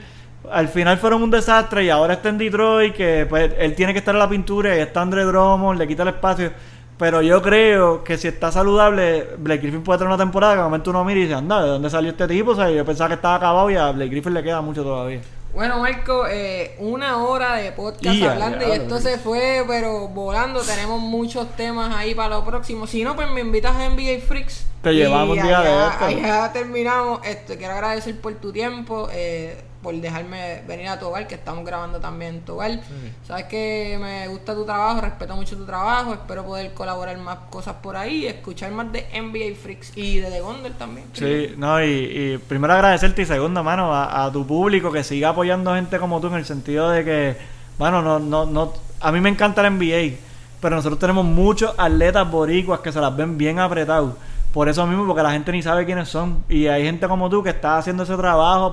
al 0.52 0.68
final 0.68 0.98
fueron 0.98 1.22
un 1.22 1.30
desastre 1.30 1.84
y 1.84 1.90
ahora 1.90 2.14
está 2.14 2.28
en 2.28 2.38
Detroit, 2.38 2.94
que 2.94 3.26
pues 3.28 3.52
él 3.58 3.74
tiene 3.74 3.92
que 3.92 3.98
estar 4.00 4.14
en 4.14 4.18
la 4.18 4.28
pintura 4.28 4.76
y 4.76 4.80
está 4.80 5.02
Andre 5.02 5.24
Drummond, 5.24 5.78
le 5.78 5.86
quita 5.88 6.02
el 6.02 6.08
espacio. 6.10 6.52
Pero 6.98 7.22
yo 7.22 7.40
creo 7.40 8.02
que 8.02 8.18
si 8.18 8.26
está 8.26 8.50
saludable, 8.50 9.28
Blake 9.38 9.62
Griffin 9.62 9.82
puede 9.84 9.98
tener 10.00 10.08
una 10.12 10.18
temporada 10.22 10.54
que 10.54 10.58
de 10.58 10.64
momento 10.64 10.90
uno 10.90 11.04
mira 11.04 11.20
y 11.20 11.22
dice, 11.22 11.34
anda, 11.34 11.62
¿de 11.62 11.68
dónde 11.68 11.88
salió 11.90 12.10
este 12.10 12.26
tipo? 12.26 12.50
O 12.50 12.56
sea, 12.56 12.68
yo 12.70 12.84
pensaba 12.84 13.08
que 13.08 13.14
estaba 13.14 13.36
acabado 13.36 13.70
y 13.70 13.76
a 13.76 13.92
Blake 13.92 14.10
Griffin 14.10 14.34
le 14.34 14.42
queda 14.42 14.60
mucho 14.60 14.82
todavía. 14.82 15.20
Bueno, 15.54 15.78
Marco, 15.78 16.26
eh, 16.28 16.74
una 16.78 17.18
hora 17.24 17.54
de 17.54 17.72
podcast 17.72 18.20
hablando 18.22 18.68
y 18.68 18.72
esto 18.72 18.98
se 18.98 19.16
fue, 19.18 19.64
pero 19.66 20.08
volando. 20.08 20.60
Tenemos 20.60 21.00
muchos 21.00 21.48
temas 21.56 21.94
ahí 21.94 22.14
para 22.14 22.30
lo 22.36 22.44
próximo. 22.44 22.86
Si 22.86 23.02
no, 23.04 23.14
pues 23.16 23.30
me 23.30 23.40
invitas 23.40 23.74
a 23.76 23.88
NBA 23.88 24.20
Freaks. 24.26 24.66
Te 24.82 24.92
llevamos 24.92 25.36
un 25.36 25.42
día 25.42 25.60
de 25.60 25.68
allá- 25.68 25.90
esto. 25.92 26.04
allá 26.04 26.52
terminamos. 26.52 27.20
Esto, 27.24 27.54
quiero 27.56 27.74
agradecer 27.74 28.20
por 28.20 28.34
tu 28.34 28.52
tiempo, 28.52 29.08
eh, 29.12 29.56
por 29.82 29.94
dejarme 29.94 30.62
venir 30.66 30.88
a 30.88 30.98
tu 30.98 31.06
hogar, 31.06 31.26
que 31.26 31.36
estamos 31.36 31.64
grabando 31.64 32.00
también 32.00 32.36
en 32.36 32.40
tu 32.42 32.54
hogar. 32.54 32.80
Sabes 33.26 33.44
que 33.44 33.98
me 34.00 34.26
gusta 34.28 34.54
tu 34.54 34.64
trabajo, 34.64 35.00
respeto 35.00 35.36
mucho 35.36 35.56
tu 35.56 35.64
trabajo. 35.64 36.14
Espero 36.14 36.44
poder 36.44 36.72
colaborar 36.74 37.16
más 37.18 37.38
cosas 37.50 37.76
por 37.82 37.96
ahí, 37.96 38.26
escuchar 38.26 38.72
más 38.72 38.90
de 38.92 39.06
NBA 39.14 39.56
Freaks 39.60 39.96
y 39.96 40.18
de 40.18 40.30
The 40.30 40.40
Gondel 40.40 40.72
también. 40.74 41.06
Sí, 41.12 41.54
no, 41.56 41.82
y, 41.82 41.88
y 41.88 42.38
primero 42.38 42.74
agradecerte 42.74 43.22
y 43.22 43.26
segundo, 43.26 43.62
mano, 43.62 43.94
a, 43.94 44.24
a 44.24 44.32
tu 44.32 44.46
público 44.46 44.90
que 44.90 45.04
siga 45.04 45.30
apoyando 45.30 45.74
gente 45.74 45.98
como 45.98 46.20
tú 46.20 46.26
en 46.28 46.34
el 46.34 46.44
sentido 46.44 46.90
de 46.90 47.04
que, 47.04 47.36
bueno, 47.78 48.02
no, 48.02 48.18
no, 48.18 48.46
no, 48.46 48.72
a 49.00 49.12
mí 49.12 49.20
me 49.20 49.28
encanta 49.28 49.66
el 49.66 49.74
NBA, 49.74 50.16
pero 50.60 50.76
nosotros 50.76 50.98
tenemos 50.98 51.24
muchos 51.24 51.72
atletas 51.78 52.28
boricuas 52.30 52.80
que 52.80 52.90
se 52.90 53.00
las 53.00 53.16
ven 53.16 53.38
bien 53.38 53.58
apretados. 53.58 54.14
Por 54.52 54.68
eso 54.68 54.86
mismo, 54.86 55.06
porque 55.06 55.22
la 55.22 55.30
gente 55.30 55.52
ni 55.52 55.62
sabe 55.62 55.84
quiénes 55.84 56.08
son. 56.08 56.42
Y 56.48 56.66
hay 56.66 56.82
gente 56.82 57.06
como 57.06 57.28
tú 57.28 57.42
que 57.42 57.50
está 57.50 57.78
haciendo 57.78 58.02
ese 58.02 58.16
trabajo 58.16 58.70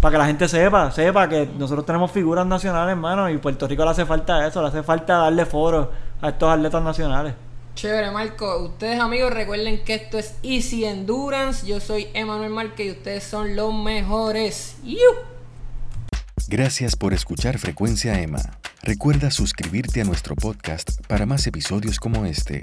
para 0.00 0.12
que 0.12 0.18
la 0.18 0.26
gente 0.26 0.48
sepa, 0.48 0.90
sepa 0.90 1.28
que 1.28 1.46
nosotros 1.58 1.84
tenemos 1.84 2.10
figuras 2.10 2.46
nacionales, 2.46 2.92
hermano, 2.92 3.28
y 3.28 3.36
Puerto 3.38 3.68
Rico 3.68 3.84
le 3.84 3.90
hace 3.90 4.06
falta 4.06 4.46
eso, 4.46 4.62
le 4.62 4.68
hace 4.68 4.82
falta 4.82 5.18
darle 5.18 5.44
foro 5.44 5.90
a 6.22 6.30
estos 6.30 6.50
atletas 6.50 6.82
nacionales. 6.82 7.34
Chévere, 7.74 8.10
Marco. 8.10 8.64
Ustedes, 8.64 8.98
amigos, 9.00 9.32
recuerden 9.32 9.84
que 9.84 9.94
esto 9.94 10.18
es 10.18 10.34
Easy 10.42 10.84
Endurance. 10.84 11.66
Yo 11.66 11.80
soy 11.80 12.08
Emanuel 12.14 12.50
Márquez 12.50 12.86
y 12.86 12.90
ustedes 12.90 13.24
son 13.24 13.56
los 13.56 13.72
mejores. 13.72 14.76
¡Yu! 14.84 14.96
Gracias 16.48 16.96
por 16.96 17.14
escuchar 17.14 17.58
Frecuencia 17.58 18.20
Emma. 18.20 18.40
Recuerda 18.82 19.30
suscribirte 19.30 20.00
a 20.00 20.04
nuestro 20.04 20.34
podcast 20.34 21.04
para 21.06 21.26
más 21.26 21.46
episodios 21.46 22.00
como 22.00 22.24
este. 22.24 22.62